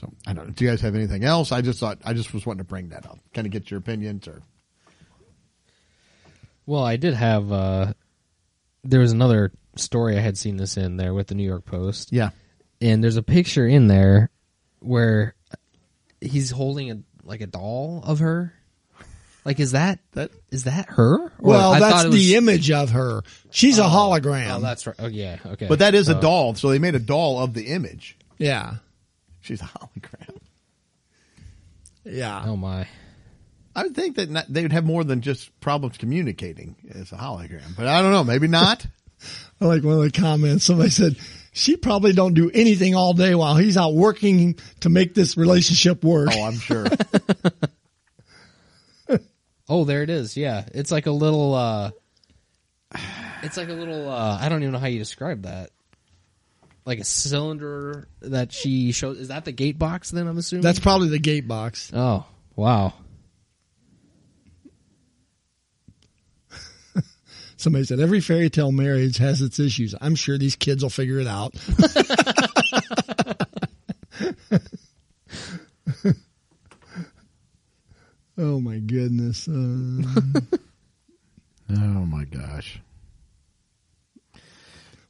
So 0.00 0.12
I 0.26 0.32
don't 0.32 0.46
know. 0.48 0.52
Do 0.52 0.64
you 0.64 0.70
guys 0.70 0.80
have 0.80 0.94
anything 0.94 1.24
else? 1.24 1.52
I 1.52 1.60
just 1.62 1.78
thought 1.80 1.98
I 2.04 2.12
just 2.14 2.34
was 2.34 2.44
wanting 2.44 2.58
to 2.58 2.64
bring 2.64 2.88
that 2.90 3.06
up, 3.06 3.18
kind 3.32 3.46
of 3.46 3.52
get 3.52 3.70
your 3.70 3.78
opinions 3.78 4.26
or. 4.28 4.42
Well, 6.66 6.82
I 6.84 6.96
did 6.96 7.14
have. 7.14 7.52
uh 7.52 7.92
There 8.82 9.00
was 9.00 9.12
another 9.12 9.52
story 9.76 10.16
I 10.16 10.20
had 10.20 10.38
seen 10.38 10.56
this 10.56 10.76
in 10.76 10.96
there 10.96 11.14
with 11.14 11.26
the 11.28 11.34
New 11.34 11.46
York 11.46 11.64
Post. 11.64 12.12
Yeah. 12.12 12.30
and 12.80 13.02
there's 13.02 13.16
a 13.16 13.22
picture 13.22 13.66
in 13.66 13.86
there 13.88 14.30
where 14.80 15.34
he's 16.20 16.50
holding 16.50 16.90
a 16.90 16.98
like 17.22 17.40
a 17.40 17.46
doll 17.46 18.02
of 18.04 18.18
her. 18.20 18.52
Like, 19.44 19.60
is 19.60 19.72
that 19.72 19.98
That 20.12 20.30
is 20.50 20.64
that 20.64 20.88
her? 20.90 21.24
Or 21.24 21.32
Well, 21.38 21.72
I 21.74 21.80
that's 21.80 22.02
the 22.04 22.08
was- 22.10 22.32
image 22.32 22.70
of 22.70 22.90
her. 22.90 23.22
She's 23.50 23.78
a 23.78 23.84
oh. 23.84 23.88
hologram. 23.88 24.56
Oh, 24.56 24.60
that's 24.60 24.86
right. 24.86 24.96
Oh, 24.98 25.06
yeah. 25.06 25.38
Okay. 25.44 25.66
But 25.66 25.80
that 25.80 25.94
is 25.94 26.08
a 26.08 26.16
Oh. 26.16 26.20
doll, 26.20 26.54
so 26.54 26.70
they 26.70 26.78
made 26.78 26.94
a 26.94 26.98
doll 27.00 27.38
of 27.42 27.52
the 27.54 27.66
image. 27.66 28.16
yeah, 28.38 28.76
She's 29.42 29.60
a 29.60 29.64
hologram. 29.66 30.38
yeah. 32.04 32.42
Oh 32.46 32.56
my. 32.56 32.86
I 33.76 33.82
would 33.82 33.94
think 33.96 34.16
that 34.16 34.30
not, 34.30 34.46
they 34.48 34.62
would 34.62 34.72
have 34.72 34.84
more 34.84 35.02
than 35.04 35.20
just 35.20 35.58
problems 35.60 35.98
communicating 35.98 36.76
as 36.94 37.10
a 37.12 37.16
hologram, 37.16 37.76
but 37.76 37.86
I 37.88 38.00
don't 38.02 38.12
know. 38.12 38.22
Maybe 38.24 38.46
not. 38.46 38.86
I 39.60 39.64
like 39.66 39.82
one 39.82 39.94
of 39.98 40.02
the 40.02 40.10
comments. 40.12 40.64
Somebody 40.64 40.90
said 40.90 41.16
she 41.52 41.76
probably 41.76 42.12
don't 42.12 42.34
do 42.34 42.50
anything 42.52 42.94
all 42.94 43.14
day 43.14 43.34
while 43.34 43.56
he's 43.56 43.76
out 43.76 43.94
working 43.94 44.58
to 44.80 44.88
make 44.88 45.14
this 45.14 45.36
relationship 45.36 46.04
work. 46.04 46.30
oh, 46.32 46.42
I'm 46.44 46.58
sure. 46.58 46.86
Oh, 49.68 49.84
there 49.84 50.02
it 50.02 50.10
is. 50.10 50.36
Yeah, 50.36 50.64
it's 50.74 50.90
like 50.90 51.06
a 51.06 51.10
little. 51.10 51.54
uh 51.54 51.90
It's 53.42 53.56
like 53.56 53.68
a 53.68 53.72
little. 53.74 54.10
uh 54.10 54.38
I 54.40 54.48
don't 54.48 54.62
even 54.62 54.72
know 54.72 54.78
how 54.78 54.86
you 54.86 54.98
describe 54.98 55.42
that. 55.42 55.70
Like 56.84 56.98
a 56.98 57.04
cylinder 57.04 58.08
that 58.20 58.52
she 58.52 58.92
shows. 58.92 59.18
Is 59.18 59.28
that 59.28 59.44
the 59.46 59.52
gate 59.52 59.78
box? 59.78 60.10
Then 60.10 60.26
I'm 60.26 60.36
assuming 60.36 60.62
That's 60.62 60.80
probably 60.80 61.08
the 61.08 61.18
gate 61.18 61.48
box. 61.48 61.90
Oh 61.94 62.26
wow. 62.56 62.92
Somebody 67.56 67.84
said 67.86 68.00
every 68.00 68.20
fairy 68.20 68.50
tale 68.50 68.70
marriage 68.72 69.16
has 69.16 69.40
its 69.40 69.58
issues. 69.58 69.94
I'm 69.98 70.14
sure 70.14 70.36
these 70.36 70.56
kids 70.56 70.82
will 70.82 70.90
figure 70.90 71.20
it 71.20 71.26
out. 71.26 71.54
oh 78.38 78.60
my 78.60 78.78
goodness. 78.78 79.48
Uh, 79.48 79.52
oh 81.70 82.06
my 82.06 82.24
gosh. 82.24 82.80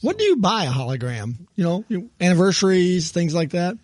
what 0.00 0.18
do 0.18 0.24
you 0.24 0.36
buy 0.36 0.64
a 0.64 0.70
hologram? 0.70 1.34
You 1.56 1.64
know, 1.64 1.84
you- 1.88 2.10
anniversaries, 2.20 3.10
things 3.10 3.34
like 3.34 3.50
that. 3.50 3.76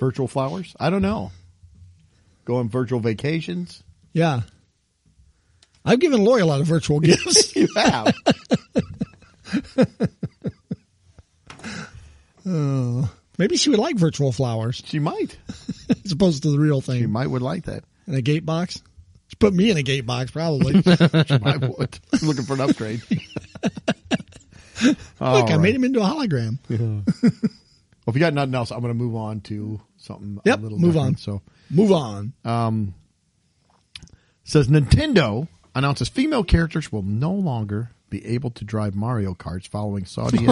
Virtual 0.00 0.26
flowers? 0.28 0.74
I 0.78 0.90
don't 0.90 1.02
know. 1.02 1.30
Go 2.44 2.56
on 2.56 2.68
virtual 2.68 3.00
vacations? 3.00 3.82
Yeah. 4.12 4.42
I've 5.84 6.00
given 6.00 6.22
Lori 6.24 6.42
a 6.42 6.46
lot 6.46 6.60
of 6.60 6.66
virtual 6.66 7.00
gifts. 7.08 7.54
You 7.56 7.68
have. 7.76 8.14
Oh, 12.46 13.10
maybe 13.38 13.56
she 13.56 13.70
would 13.70 13.78
like 13.78 13.96
virtual 13.96 14.32
flowers 14.32 14.82
she 14.84 14.98
might. 14.98 15.36
as 16.04 16.12
opposed 16.12 16.42
to 16.44 16.50
the 16.50 16.58
real 16.58 16.80
thing. 16.80 16.96
She 16.96 17.02
thing. 17.02 17.10
might 17.12 17.26
would 17.28 17.42
like 17.42 17.64
that. 17.64 17.84
In 18.06 18.14
a 18.14 18.22
gate 18.22 18.44
box. 18.46 18.82
She 19.28 19.36
put 19.36 19.54
me 19.54 19.70
in 19.70 19.76
a 19.76 19.82
gate 19.82 20.04
box, 20.06 20.30
probably. 20.30 20.74
She 20.82 21.38
might 21.38 21.60
would. 21.60 21.98
Looking 22.22 22.44
for 22.44 22.54
an 22.54 22.60
upgrade. 22.60 23.02
Look, 24.82 25.50
I 25.50 25.56
made 25.56 25.74
him 25.74 25.84
into 25.84 26.00
a 26.00 26.04
hologram. 26.04 26.58
Well, 26.68 27.02
if 28.12 28.14
you 28.14 28.20
got 28.20 28.34
nothing 28.34 28.54
else, 28.54 28.70
I'm 28.70 28.80
going 28.80 28.90
to 28.92 28.98
move 28.98 29.16
on 29.16 29.40
to 29.42 29.80
something 29.96 30.38
Yep, 30.44 30.58
a 30.58 30.62
little 30.62 30.78
move 30.78 30.92
different. 30.92 31.14
on. 31.14 31.16
So, 31.16 31.42
Move 31.70 31.90
on. 31.92 32.34
um, 32.44 32.94
says 34.44 34.68
Nintendo 34.68 35.48
announces 35.74 36.08
female 36.10 36.44
characters 36.44 36.92
will 36.92 37.02
no 37.02 37.32
longer 37.32 37.90
be 38.10 38.24
able 38.26 38.50
to 38.50 38.64
drive 38.64 38.94
Mario 38.94 39.32
Karts 39.32 39.66
following 39.66 40.04
Saudi 40.04 40.46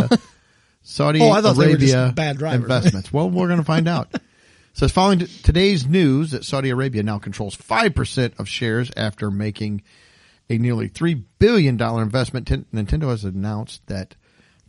Saudi 0.83 1.21
Oh, 1.21 1.31
I 1.31 1.41
thought 1.41 1.57
they 1.57 1.69
were 1.69 1.77
just 1.77 1.95
Arabia 1.95 2.13
bad 2.15 2.39
drivers. 2.39 2.63
investments. 2.63 3.13
well, 3.13 3.31
we're 3.31 3.47
going 3.47 3.59
to 3.61 3.65
find 3.65 3.89
out. 3.89 4.13
So 4.75 4.89
following 4.89 5.19
today's 5.19 5.87
news 5.87 6.31
that 6.31 6.47
Saudi 6.47 6.71
Arabia 6.71 7.03
now 7.03 7.19
controls 7.19 7.55
five 7.55 7.95
percent 7.95 8.33
of 8.39 8.49
shares 8.49 8.91
after 8.97 9.31
making 9.31 9.83
a 10.49 10.57
nearly 10.57 10.89
three 10.89 11.13
billion 11.13 11.77
dollar 11.77 12.03
investment. 12.03 12.47
Nintendo 12.73 13.11
has 13.11 13.23
announced 13.25 13.87
that 13.89 14.17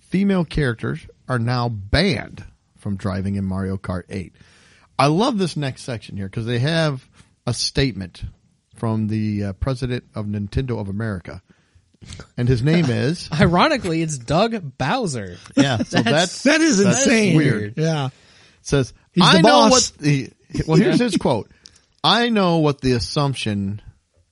female 0.01 0.43
characters 0.43 1.07
are 1.29 1.39
now 1.39 1.69
banned 1.69 2.43
from 2.77 2.97
driving 2.97 3.35
in 3.35 3.45
Mario 3.45 3.77
Kart 3.77 4.03
8. 4.09 4.33
I 4.99 5.07
love 5.07 5.37
this 5.37 5.55
next 5.55 5.83
section 5.83 6.17
here 6.17 6.27
because 6.27 6.45
they 6.45 6.59
have 6.59 7.07
a 7.47 7.53
statement 7.53 8.25
from 8.75 9.07
the 9.07 9.43
uh, 9.45 9.53
president 9.53 10.03
of 10.15 10.25
Nintendo 10.25 10.81
of 10.81 10.89
America, 10.89 11.41
and 12.37 12.47
his 12.47 12.61
name 12.63 12.85
is 12.89 13.29
Ironically, 13.31 14.01
it's 14.01 14.17
Doug 14.17 14.77
Bowser. 14.77 15.37
yeah. 15.55 15.77
So 15.83 16.01
that's, 16.01 16.43
That 16.43 16.61
is 16.61 16.83
that's 16.83 17.05
insane. 17.05 17.35
weird. 17.37 17.73
Yeah. 17.77 18.09
Says 18.61 18.93
He's 19.11 19.23
the 19.23 19.37
I 19.37 19.41
know 19.41 19.49
boss." 19.69 19.71
what 19.71 19.91
the 19.99 20.29
well. 20.67 20.77
Here's 20.77 20.99
his 20.99 21.17
quote. 21.17 21.49
I 22.03 22.29
know 22.29 22.57
what 22.57 22.81
the 22.81 22.93
assumption. 22.93 23.81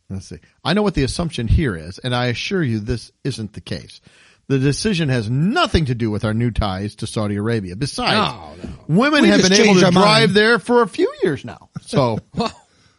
Let's 0.10 0.28
see. 0.28 0.40
I 0.64 0.74
know 0.74 0.82
what 0.82 0.94
the 0.94 1.04
assumption 1.04 1.48
here 1.48 1.76
is, 1.76 1.98
and 2.00 2.14
I 2.14 2.28
assure 2.28 2.62
you 2.64 2.80
this 2.80 3.12
isn't 3.24 3.54
the 3.54 3.62
case. 3.62 4.02
The 4.48 4.60
decision 4.60 5.08
has 5.08 5.30
nothing 5.30 5.86
to 5.86 5.96
do 5.96 6.12
with 6.12 6.26
our 6.26 6.34
new 6.34 6.52
ties 6.52 6.96
to 6.96 7.08
Saudi 7.08 7.38
Arabia. 7.38 7.78
Besides, 7.78 8.12
No, 8.14 8.54
no. 8.62 8.76
women 8.90 9.22
We 9.22 9.30
have 9.30 9.40
just 9.40 9.50
been 9.50 9.58
able 9.60 9.66
changed 9.68 9.80
to 9.80 9.86
our 9.86 9.92
drive 9.94 10.30
mind. 10.30 10.36
there 10.36 10.60
for 10.60 10.82
a 10.82 10.88
few 10.90 11.14
years 11.24 11.46
now. 11.46 11.70
So, 11.82 12.20
Wow, 12.36 12.52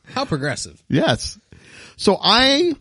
how 0.05 0.25
progressive. 0.25 0.83
yes. 0.89 1.39
So 1.99 2.17
I 2.23 2.75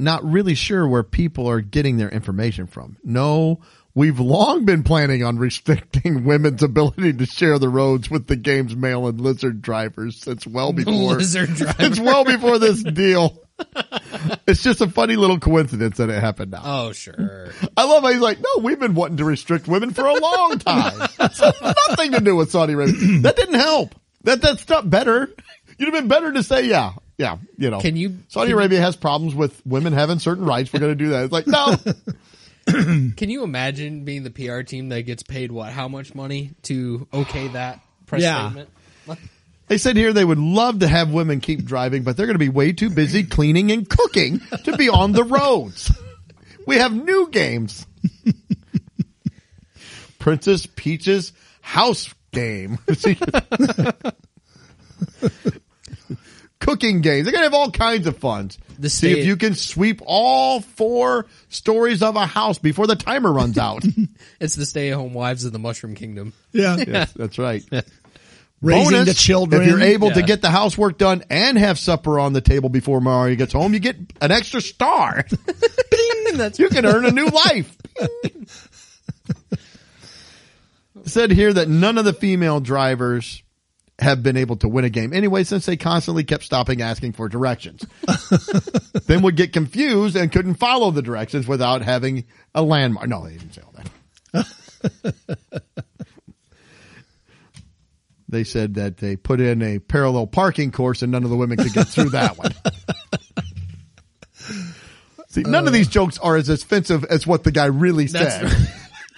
not 0.00 0.24
really 0.24 0.54
sure 0.54 0.86
where 0.88 1.02
people 1.02 1.48
are 1.48 1.60
getting 1.60 1.96
their 1.96 2.08
information 2.08 2.66
from. 2.66 2.96
No, 3.04 3.60
we've 3.94 4.18
long 4.20 4.64
been 4.64 4.82
planning 4.82 5.22
on 5.24 5.38
restricting 5.38 6.24
women's 6.24 6.62
ability 6.62 7.12
to 7.14 7.26
share 7.26 7.58
the 7.58 7.68
roads 7.68 8.10
with 8.10 8.26
the 8.26 8.36
game's 8.36 8.74
male 8.74 9.06
and 9.06 9.20
lizard 9.20 9.62
drivers 9.62 10.20
since 10.20 10.46
well 10.46 10.72
before 10.74 10.92
Lizard 11.16 11.48
driver. 11.54 11.74
it's 11.78 12.00
well 12.00 12.24
before 12.24 12.58
this 12.58 12.82
deal. 12.82 13.38
it's 14.46 14.62
just 14.62 14.80
a 14.80 14.88
funny 14.88 15.16
little 15.16 15.38
coincidence 15.38 15.98
that 15.98 16.08
it 16.08 16.20
happened 16.20 16.50
now. 16.52 16.62
Oh 16.64 16.92
sure. 16.92 17.50
I 17.76 17.84
love 17.84 18.02
how 18.02 18.10
he's 18.10 18.20
like, 18.20 18.38
no, 18.40 18.62
we've 18.62 18.80
been 18.80 18.94
wanting 18.94 19.18
to 19.18 19.24
restrict 19.24 19.68
women 19.68 19.90
for 19.92 20.06
a 20.06 20.14
long 20.14 20.58
time. 20.58 21.08
It's 21.20 21.40
nothing 21.88 22.12
to 22.12 22.20
do 22.20 22.36
with 22.36 22.50
Saudi 22.50 22.72
Arabia. 22.72 23.20
That 23.20 23.36
didn't 23.36 23.54
help. 23.60 23.94
That 24.24 24.40
that's 24.42 24.68
not 24.68 24.88
better. 24.88 25.30
You'd 25.80 25.86
have 25.86 25.94
been 25.94 26.08
better 26.08 26.30
to 26.34 26.42
say, 26.42 26.66
yeah, 26.66 26.92
yeah, 27.16 27.38
you 27.56 27.70
know. 27.70 27.80
Can 27.80 27.96
you- 27.96 28.18
Saudi 28.28 28.50
can- 28.50 28.58
Arabia 28.58 28.80
has 28.82 28.96
problems 28.96 29.34
with 29.34 29.64
women 29.64 29.94
having 29.94 30.18
certain 30.18 30.44
rights. 30.44 30.70
We're 30.72 30.80
going 30.80 30.92
to 30.96 31.04
do 31.04 31.08
that. 31.10 31.24
It's 31.24 31.32
like, 31.32 31.46
no, 31.46 31.76
Can 33.16 33.30
you 33.30 33.42
imagine 33.42 34.04
being 34.04 34.22
the 34.22 34.30
PR 34.30 34.60
team 34.60 34.90
that 34.90 35.02
gets 35.02 35.22
paid 35.22 35.50
what? 35.50 35.72
How 35.72 35.88
much 35.88 36.14
money 36.14 36.50
to 36.64 37.08
okay 37.12 37.48
that 37.48 37.80
press 38.04 38.20
Yeah. 38.22 38.50
statement? 38.50 38.68
they 39.68 39.78
said 39.78 39.96
here 39.96 40.12
they 40.12 40.24
would 40.24 40.38
love 40.38 40.80
to 40.80 40.86
have 40.86 41.10
women 41.10 41.40
keep 41.40 41.64
driving, 41.64 42.02
but 42.02 42.16
they're 42.18 42.26
going 42.26 42.34
to 42.34 42.38
be 42.38 42.50
way 42.50 42.72
too 42.72 42.90
busy 42.90 43.24
cleaning 43.24 43.72
and 43.72 43.88
cooking 43.88 44.40
to 44.64 44.76
be 44.76 44.90
on 44.90 45.12
the 45.12 45.24
roads. 45.24 45.90
We 46.66 46.76
have 46.76 46.92
new 46.92 47.30
games. 47.30 47.86
Princess 50.18 50.66
Peach's 50.66 51.32
house 51.62 52.12
game. 52.32 52.78
Cooking 56.60 57.00
games. 57.00 57.24
They're 57.24 57.32
going 57.32 57.40
to 57.40 57.50
have 57.50 57.54
all 57.54 57.70
kinds 57.70 58.06
of 58.06 58.18
fun. 58.18 58.50
The 58.78 58.88
See 58.88 59.10
if 59.12 59.26
you 59.26 59.36
can 59.36 59.54
sweep 59.54 60.00
all 60.06 60.60
four 60.60 61.26
stories 61.48 62.02
of 62.02 62.16
a 62.16 62.26
house 62.26 62.58
before 62.58 62.86
the 62.86 62.96
timer 62.96 63.32
runs 63.32 63.58
out. 63.58 63.84
It's 64.40 64.54
the 64.54 64.64
stay-at-home 64.64 65.12
wives 65.12 65.44
of 65.44 65.52
the 65.52 65.58
Mushroom 65.58 65.94
Kingdom. 65.94 66.32
Yeah. 66.52 66.76
yes, 66.76 67.12
that's 67.12 67.38
right. 67.38 67.62
Raising 68.62 69.04
the 69.04 69.12
children. 69.12 69.62
If 69.62 69.68
you're 69.68 69.80
able 69.80 70.10
to 70.10 70.22
get 70.22 70.40
the 70.40 70.50
housework 70.50 70.96
done 70.96 71.24
and 71.28 71.58
have 71.58 71.78
supper 71.78 72.18
on 72.18 72.32
the 72.32 72.40
table 72.40 72.68
before 72.70 73.00
Mario 73.02 73.36
gets 73.36 73.52
home, 73.52 73.74
you 73.74 73.80
get 73.80 73.96
an 74.20 74.30
extra 74.30 74.60
star. 74.62 75.26
That's 76.34 76.58
you 76.58 76.68
can 76.68 76.86
earn 76.86 77.04
a 77.06 77.10
new 77.10 77.26
life. 77.26 77.76
Said 81.04 81.30
here 81.30 81.52
that 81.52 81.68
none 81.68 81.96
of 81.98 82.04
the 82.04 82.12
female 82.12 82.60
drivers 82.60 83.42
have 84.00 84.22
been 84.22 84.36
able 84.36 84.56
to 84.56 84.68
win 84.68 84.84
a 84.84 84.90
game 84.90 85.12
anyway 85.12 85.44
since 85.44 85.66
they 85.66 85.76
constantly 85.76 86.24
kept 86.24 86.42
stopping 86.44 86.80
asking 86.82 87.12
for 87.12 87.28
directions. 87.28 87.84
then 89.06 89.22
would 89.22 89.36
get 89.36 89.52
confused 89.52 90.16
and 90.16 90.32
couldn't 90.32 90.54
follow 90.54 90.90
the 90.90 91.02
directions 91.02 91.46
without 91.46 91.82
having 91.82 92.24
a 92.54 92.62
landmark. 92.62 93.08
No, 93.08 93.24
they 93.24 93.36
didn't 93.36 93.52
say 93.54 93.62
all 93.62 93.74
that. 94.32 94.46
they 98.28 98.44
said 98.44 98.74
that 98.74 98.96
they 98.96 99.16
put 99.16 99.40
in 99.40 99.60
a 99.62 99.78
parallel 99.78 100.26
parking 100.26 100.72
course 100.72 101.02
and 101.02 101.12
none 101.12 101.24
of 101.24 101.30
the 101.30 101.36
women 101.36 101.58
could 101.58 101.72
get 101.72 101.88
through 101.88 102.10
that 102.10 102.38
one. 102.38 102.52
See, 105.28 105.42
none 105.42 105.64
of 105.66 105.68
uh. 105.68 105.76
these 105.76 105.88
jokes 105.88 106.18
are 106.18 106.36
as 106.36 106.48
offensive 106.48 107.04
as 107.04 107.26
what 107.26 107.44
the 107.44 107.52
guy 107.52 107.66
really 107.66 108.06
said. 108.06 108.42
That's 108.42 108.70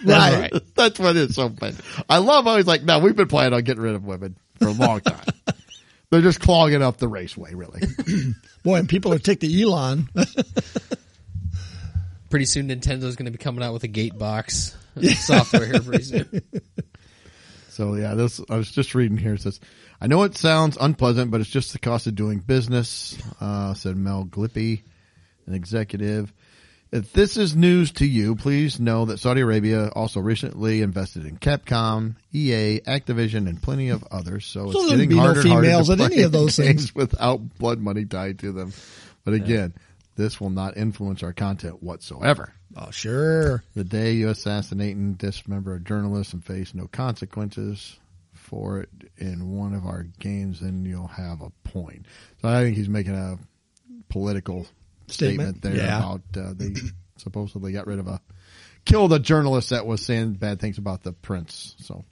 Right. 0.05 0.53
right. 0.53 0.63
That's 0.75 0.99
what 0.99 1.15
is 1.15 1.37
so 1.37 1.49
funny. 1.51 1.77
I 2.09 2.19
love 2.19 2.45
how 2.45 2.57
he's 2.57 2.67
like, 2.67 2.83
no, 2.83 2.99
we've 2.99 3.15
been 3.15 3.29
planning 3.29 3.55
on 3.55 3.63
getting 3.63 3.83
rid 3.83 3.95
of 3.95 4.05
women 4.05 4.37
for 4.63 4.69
a 4.69 4.73
long 4.73 5.01
time. 5.01 5.25
They're 6.11 6.21
just 6.21 6.41
clogging 6.41 6.83
up 6.83 6.99
the 6.99 7.09
raceway, 7.09 7.55
really. 7.55 7.81
Boy, 8.63 8.77
and 8.77 8.89
people 8.89 9.15
are 9.15 9.19
ticked 9.19 9.41
to 9.41 9.63
Elon. 9.63 10.09
Pretty 12.31 12.45
soon, 12.45 12.69
Nintendo's 12.69 13.17
going 13.17 13.27
to 13.27 13.31
be 13.31 13.39
coming 13.39 13.65
out 13.65 13.73
with 13.73 13.85
a 13.85 13.89
gate 13.89 14.19
box 14.19 14.77
software 15.01 15.67
here 15.67 15.81
pretty 15.81 16.05
soon. 16.05 16.43
So 17.69 17.95
yeah, 17.95 18.13
this 18.13 18.39
I 18.51 18.57
was 18.57 18.71
just 18.71 18.95
reading 18.95 19.17
here. 19.17 19.33
It 19.33 19.41
says, 19.41 19.59
"I 19.99 20.07
know 20.07 20.25
it 20.25 20.37
sounds 20.37 20.77
unpleasant, 20.79 21.31
but 21.31 21.41
it's 21.41 21.49
just 21.49 21.73
the 21.73 21.79
cost 21.79 22.07
of 22.07 22.15
doing 22.15 22.41
business," 22.41 23.17
uh, 23.41 23.73
said 23.73 23.97
Mel 23.97 24.27
Glippy, 24.27 24.83
an 25.47 25.55
executive. 25.55 26.35
If 26.93 27.15
this 27.15 27.39
is 27.39 27.57
news 27.57 27.91
to 27.93 28.07
you, 28.07 28.37
please 28.37 28.79
know 28.79 29.07
that 29.07 29.19
Saudi 29.19 29.41
Arabia 29.41 29.89
also 29.89 30.21
recently 30.21 30.83
invested 30.83 31.25
in 31.25 31.39
Capcom, 31.39 32.17
EA, 32.35 32.81
Activision, 32.81 33.49
and 33.49 33.63
plenty 33.63 33.89
of 33.89 34.05
others. 34.11 34.45
So, 34.45 34.71
it's 34.71 34.75
there'd 34.75 34.91
getting 34.91 35.09
be 35.09 35.15
no 35.15 35.23
harder 35.23 35.41
and 35.41 35.49
harder 35.49 35.67
females 35.67 35.87
to 35.87 35.93
at 35.95 36.01
any 36.01 36.21
of 36.21 36.33
those 36.33 36.57
things. 36.57 36.95
without 36.95 37.59
blood 37.59 37.79
money 37.79 38.05
tied 38.05 38.41
to 38.41 38.53
them. 38.53 38.75
But 39.25 39.33
again, 39.33 39.73
this 40.17 40.39
will 40.39 40.51
not 40.51 40.77
influence 40.77 41.23
our 41.23 41.33
content 41.33 41.83
whatsoever. 41.83 42.53
Oh, 42.77 42.91
sure. 42.91 43.65
The 43.75 43.85
day 43.85 44.13
you 44.13 44.29
assassinate 44.29 44.95
and 44.95 45.17
dismember 45.17 45.75
a 45.75 45.81
journalist 45.81 46.35
and 46.35 46.45
face 46.45 46.75
no 46.75 46.89
consequences 46.89 47.99
for 48.35 48.81
it 48.81 48.91
in 49.17 49.57
one 49.57 49.73
of 49.73 49.87
our 49.87 50.03
games, 50.19 50.61
then 50.61 50.85
you'll 50.85 51.07
have 51.07 51.41
a 51.41 51.51
point. 51.65 52.05
So 52.43 52.49
I 52.49 52.63
think 52.63 52.77
he's 52.77 52.89
making 52.89 53.15
a 53.15 53.39
political 54.11 54.67
statement, 55.09 55.59
Statement, 55.59 55.63
there 55.63 55.77
yeah. 55.77 55.99
about 55.99 56.23
uh, 56.37 56.53
they 56.55 56.73
supposedly 57.17 57.73
got 57.73 57.87
rid 57.87 57.99
of 57.99 58.09
a 58.09 58.21
killed 58.85 59.13
a 59.13 59.19
journalist 59.19 59.71
that 59.71 59.87
was 59.87 60.05
saying 60.05 60.35
bad 60.35 60.61
things 60.61 60.79
about 60.79 61.03
the 61.03 61.13
prince. 61.13 61.75
So 61.79 62.05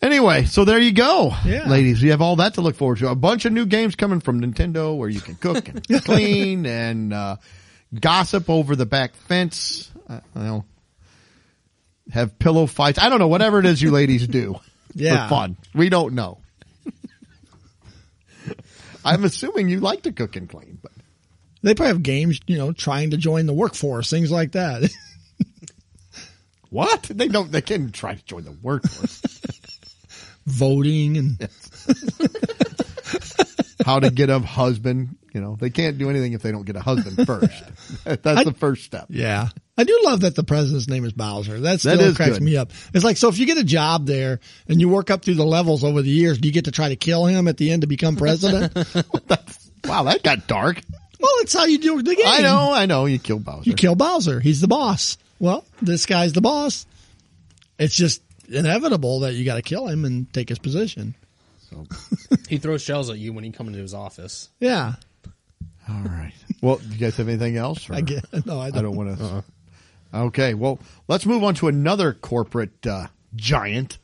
anyway, 0.00 0.44
so 0.44 0.64
there 0.64 0.78
you 0.78 0.92
go, 0.92 1.32
Yeah. 1.44 1.68
ladies. 1.68 2.02
You 2.02 2.12
have 2.12 2.22
all 2.22 2.36
that 2.36 2.54
to 2.54 2.60
look 2.62 2.76
forward 2.76 2.98
to. 2.98 3.08
A 3.08 3.14
bunch 3.14 3.44
of 3.44 3.52
new 3.52 3.66
games 3.66 3.96
coming 3.96 4.20
from 4.20 4.40
Nintendo 4.40 4.96
where 4.96 5.08
you 5.08 5.20
can 5.20 5.34
cook 5.34 5.68
and 5.68 5.86
clean 6.04 6.66
and 6.66 7.12
uh, 7.12 7.36
gossip 7.98 8.48
over 8.48 8.76
the 8.76 8.86
back 8.86 9.14
fence. 9.14 9.90
I 10.08 10.20
don't 10.34 10.44
know. 10.44 10.64
Have 12.12 12.38
pillow 12.38 12.66
fights. 12.66 12.98
I 12.98 13.08
don't 13.08 13.18
know. 13.18 13.28
Whatever 13.28 13.58
it 13.60 13.66
is 13.66 13.80
you 13.80 13.90
ladies 13.90 14.26
do 14.26 14.56
Yeah. 14.94 15.24
for 15.24 15.30
fun. 15.34 15.56
We 15.74 15.88
don't 15.88 16.14
know. 16.14 16.38
I'm 19.04 19.24
assuming 19.24 19.68
you 19.68 19.80
like 19.80 20.02
to 20.02 20.12
cook 20.12 20.36
and 20.36 20.48
clean, 20.48 20.78
but 20.82 20.92
They 21.64 21.74
probably 21.74 21.94
have 21.94 22.02
games, 22.02 22.40
you 22.46 22.58
know, 22.58 22.72
trying 22.72 23.12
to 23.12 23.16
join 23.16 23.46
the 23.46 23.54
workforce, 23.54 24.10
things 24.10 24.30
like 24.30 24.52
that. 24.52 24.92
what? 26.70 27.04
They 27.04 27.26
don't. 27.26 27.50
They 27.50 27.62
can 27.62 27.90
try 27.90 28.14
to 28.14 28.24
join 28.26 28.44
the 28.44 28.52
workforce. 28.52 29.22
Voting 30.44 31.16
and 31.16 31.38
How 33.86 33.98
to 33.98 34.10
get 34.10 34.28
a 34.28 34.40
husband? 34.40 35.16
You 35.32 35.40
know, 35.40 35.56
they 35.58 35.70
can't 35.70 35.96
do 35.96 36.10
anything 36.10 36.34
if 36.34 36.42
they 36.42 36.52
don't 36.52 36.66
get 36.66 36.76
a 36.76 36.82
husband 36.82 37.26
first. 37.26 37.64
That's 38.04 38.44
the 38.44 38.52
first 38.52 38.84
step. 38.84 39.06
yeah. 39.08 39.48
I 39.76 39.84
do 39.84 39.98
love 40.04 40.20
that 40.20 40.36
the 40.36 40.44
president's 40.44 40.86
name 40.86 41.04
is 41.06 41.12
Bowser. 41.12 41.60
That 41.60 41.80
still 41.80 41.98
is 41.98 42.14
cracks 42.16 42.34
good. 42.34 42.42
me 42.42 42.56
up. 42.58 42.70
It's 42.92 43.04
like, 43.04 43.16
so 43.16 43.28
if 43.28 43.38
you 43.38 43.46
get 43.46 43.58
a 43.58 43.64
job 43.64 44.06
there 44.06 44.38
and 44.68 44.80
you 44.80 44.88
work 44.88 45.10
up 45.10 45.24
through 45.24 45.34
the 45.34 45.44
levels 45.44 45.82
over 45.82 46.00
the 46.02 46.10
years, 46.10 46.38
do 46.38 46.46
you 46.46 46.54
get 46.54 46.66
to 46.66 46.70
try 46.70 46.90
to 46.90 46.96
kill 46.96 47.26
him 47.26 47.48
at 47.48 47.56
the 47.56 47.72
end 47.72 47.80
to 47.80 47.88
become 47.88 48.14
president? 48.16 48.72
Wow, 49.84 50.04
that 50.04 50.22
got 50.22 50.46
dark. 50.46 50.80
It's 51.20 51.52
how 51.52 51.64
you 51.64 51.78
do 51.78 52.02
the 52.02 52.14
game. 52.14 52.24
I 52.26 52.40
know. 52.42 52.72
I 52.72 52.86
know. 52.86 53.06
You 53.06 53.18
kill 53.18 53.38
Bowser. 53.38 53.68
You 53.68 53.74
kill 53.74 53.94
Bowser. 53.94 54.40
He's 54.40 54.60
the 54.60 54.68
boss. 54.68 55.18
Well, 55.38 55.64
this 55.82 56.06
guy's 56.06 56.32
the 56.32 56.40
boss. 56.40 56.86
It's 57.78 57.94
just 57.94 58.22
inevitable 58.48 59.20
that 59.20 59.34
you 59.34 59.44
got 59.44 59.56
to 59.56 59.62
kill 59.62 59.86
him 59.88 60.04
and 60.04 60.32
take 60.32 60.48
his 60.48 60.58
position. 60.58 61.14
So, 61.70 61.86
He 62.48 62.58
throws 62.58 62.82
shells 62.82 63.10
at 63.10 63.18
you 63.18 63.32
when 63.32 63.44
you 63.44 63.52
come 63.52 63.66
into 63.66 63.80
his 63.80 63.94
office. 63.94 64.48
Yeah. 64.60 64.94
all 65.88 66.02
right. 66.04 66.32
Well, 66.62 66.76
do 66.76 66.88
you 66.88 66.98
guys 66.98 67.16
have 67.16 67.28
anything 67.28 67.56
else? 67.56 67.90
I 67.90 68.00
get, 68.00 68.24
no, 68.46 68.58
I 68.60 68.66
I 68.66 68.70
don't. 68.70 68.84
don't 68.84 68.96
want 68.96 69.18
to. 69.18 69.44
Okay, 70.14 70.54
well, 70.54 70.78
let's 71.08 71.26
move 71.26 71.42
on 71.42 71.54
to 71.56 71.66
another 71.68 72.12
corporate 72.12 72.86
uh, 72.86 73.08
giant, 73.34 73.98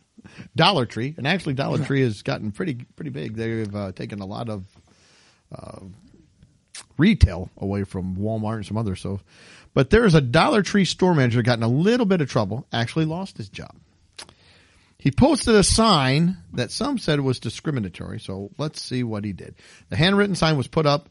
Dollar 0.56 0.84
Tree, 0.84 1.14
and 1.16 1.26
actually, 1.26 1.54
Dollar 1.54 1.78
Tree 1.84 2.02
has 2.02 2.22
gotten 2.22 2.50
pretty 2.50 2.74
pretty 2.96 3.10
big. 3.10 3.36
They've 3.36 3.74
uh, 3.74 3.92
taken 3.92 4.20
a 4.20 4.26
lot 4.26 4.48
of 4.48 4.64
uh, 5.54 5.78
retail 7.00 7.50
away 7.56 7.84
from 7.84 8.16
Walmart 8.16 8.56
and 8.56 8.66
some 8.66 8.76
others. 8.76 9.00
So, 9.00 9.20
but 9.74 9.90
there 9.90 10.04
is 10.04 10.14
a 10.14 10.20
Dollar 10.20 10.62
Tree 10.62 10.84
store 10.84 11.14
manager 11.14 11.42
got 11.42 11.58
in 11.58 11.64
a 11.64 11.68
little 11.68 12.06
bit 12.06 12.20
of 12.20 12.30
trouble. 12.30 12.66
Actually, 12.72 13.06
lost 13.06 13.36
his 13.36 13.48
job. 13.48 13.74
He 14.98 15.10
posted 15.10 15.54
a 15.54 15.64
sign 15.64 16.36
that 16.52 16.70
some 16.70 16.98
said 16.98 17.20
was 17.20 17.40
discriminatory. 17.40 18.20
So 18.20 18.50
let's 18.58 18.82
see 18.82 19.02
what 19.02 19.24
he 19.24 19.32
did. 19.32 19.54
The 19.88 19.96
handwritten 19.96 20.36
sign 20.36 20.58
was 20.58 20.68
put 20.68 20.84
up 20.84 21.08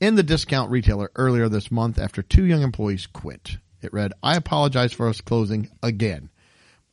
in 0.00 0.16
the 0.16 0.22
discount 0.22 0.70
retailer 0.70 1.10
earlier 1.16 1.48
this 1.48 1.70
month 1.70 1.98
after 1.98 2.22
two 2.22 2.44
young 2.44 2.60
employees 2.60 3.06
quit. 3.06 3.56
It 3.80 3.92
read, 3.92 4.12
I 4.22 4.36
apologize 4.36 4.92
for 4.92 5.08
us 5.08 5.22
closing 5.22 5.70
again. 5.82 6.28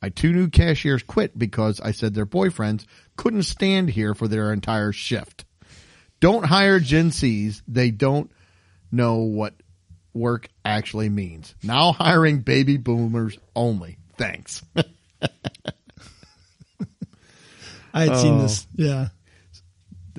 My 0.00 0.08
two 0.08 0.32
new 0.32 0.48
cashiers 0.48 1.02
quit 1.02 1.38
because 1.38 1.78
I 1.80 1.90
said 1.90 2.14
their 2.14 2.24
boyfriends 2.24 2.86
couldn't 3.16 3.42
stand 3.42 3.90
here 3.90 4.14
for 4.14 4.26
their 4.26 4.50
entire 4.50 4.92
shift. 4.92 5.44
Don't 6.20 6.44
hire 6.44 6.78
Gen 6.80 7.10
Zs. 7.10 7.62
They 7.66 7.90
don't 7.90 8.30
know 8.92 9.16
what 9.18 9.54
work 10.12 10.48
actually 10.64 11.08
means. 11.08 11.54
Now 11.62 11.92
hiring 11.92 12.40
baby 12.40 12.76
boomers 12.76 13.38
only. 13.56 13.96
Thanks. 14.18 14.62
I 17.92 18.04
had 18.04 18.18
seen 18.18 18.34
Oh. 18.34 18.42
this. 18.42 18.66
Yeah. 18.76 19.08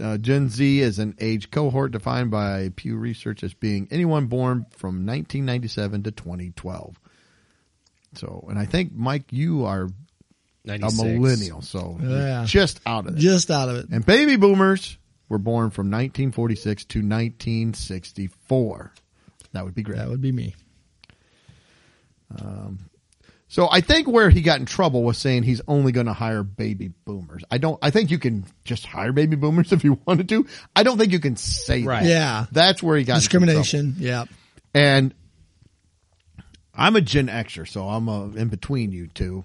Uh, 0.01 0.17
Gen 0.17 0.49
Z 0.49 0.79
is 0.79 0.99
an 0.99 1.15
age 1.19 1.51
cohort 1.51 1.91
defined 1.91 2.31
by 2.31 2.69
Pew 2.75 2.95
Research 2.97 3.43
as 3.43 3.53
being 3.53 3.87
anyone 3.91 4.25
born 4.27 4.65
from 4.71 5.05
1997 5.05 6.03
to 6.03 6.11
2012. 6.11 6.99
So, 8.15 8.45
and 8.49 8.57
I 8.59 8.65
think 8.65 8.91
Mike, 8.93 9.25
you 9.31 9.65
are 9.65 9.87
a 10.67 10.77
millennial, 10.79 11.61
so 11.61 11.97
Yeah. 12.01 12.43
just 12.47 12.79
out 12.85 13.07
of 13.07 13.15
it. 13.15 13.19
Just 13.19 13.51
out 13.51 13.69
of 13.69 13.77
it. 13.77 13.89
and 13.91 14.05
baby 14.05 14.35
boomers 14.37 14.97
were 15.31 15.37
born 15.39 15.71
from 15.71 15.87
1946 15.87 16.85
to 16.85 16.99
1964. 16.99 18.93
That 19.53 19.63
would 19.65 19.73
be 19.73 19.81
great. 19.81 19.97
That 19.97 20.09
would 20.09 20.21
be 20.21 20.31
me. 20.31 20.55
So 23.47 23.67
I 23.69 23.81
think 23.81 24.07
where 24.07 24.29
he 24.29 24.41
got 24.41 24.59
in 24.61 24.65
trouble 24.65 25.03
was 25.03 25.17
saying 25.17 25.43
he's 25.43 25.61
only 25.67 25.91
going 25.91 26.05
to 26.05 26.13
hire 26.13 26.41
baby 26.43 26.91
boomers. 27.03 27.43
I 27.51 27.57
don't. 27.57 27.77
I 27.81 27.89
think 27.89 28.09
you 28.09 28.17
can 28.17 28.45
just 28.63 28.85
hire 28.85 29.11
baby 29.11 29.35
boomers 29.35 29.71
if 29.73 29.83
you 29.83 29.99
wanted 30.05 30.29
to. 30.29 30.45
I 30.75 30.83
don't 30.83 30.97
think 30.97 31.11
you 31.11 31.19
can 31.19 31.35
say 31.35 31.83
Right. 31.83 32.03
that. 32.03 32.09
Yeah. 32.09 32.45
That's 32.51 32.81
where 32.81 32.97
he 32.97 33.03
got 33.03 33.15
in 33.15 33.21
some 33.21 33.29
trouble. 33.29 33.47
Discrimination. 33.47 33.95
Yeah. 33.99 34.25
And 34.73 35.13
I'm 36.73 36.95
a 36.95 37.01
Gen 37.01 37.27
Xer, 37.27 37.67
so 37.67 37.89
I'm 37.89 38.07
uh 38.07 38.27
in 38.29 38.47
between 38.47 38.93
you 38.93 39.07
two. 39.07 39.43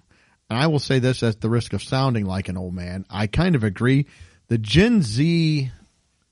And 0.49 0.57
I 0.57 0.69
will 0.69 0.79
say 0.79 1.01
this 1.01 1.25
at 1.25 1.41
the 1.41 1.51
risk 1.51 1.73
of 1.73 1.83
sounding 1.83 2.27
like 2.27 2.49
an 2.49 2.57
old 2.57 2.75
man. 2.75 3.05
I 3.11 3.27
kind 3.27 3.57
of 3.57 3.65
agree. 3.65 4.07
The 4.47 4.59
Gen 4.59 5.03
Z, 5.03 5.73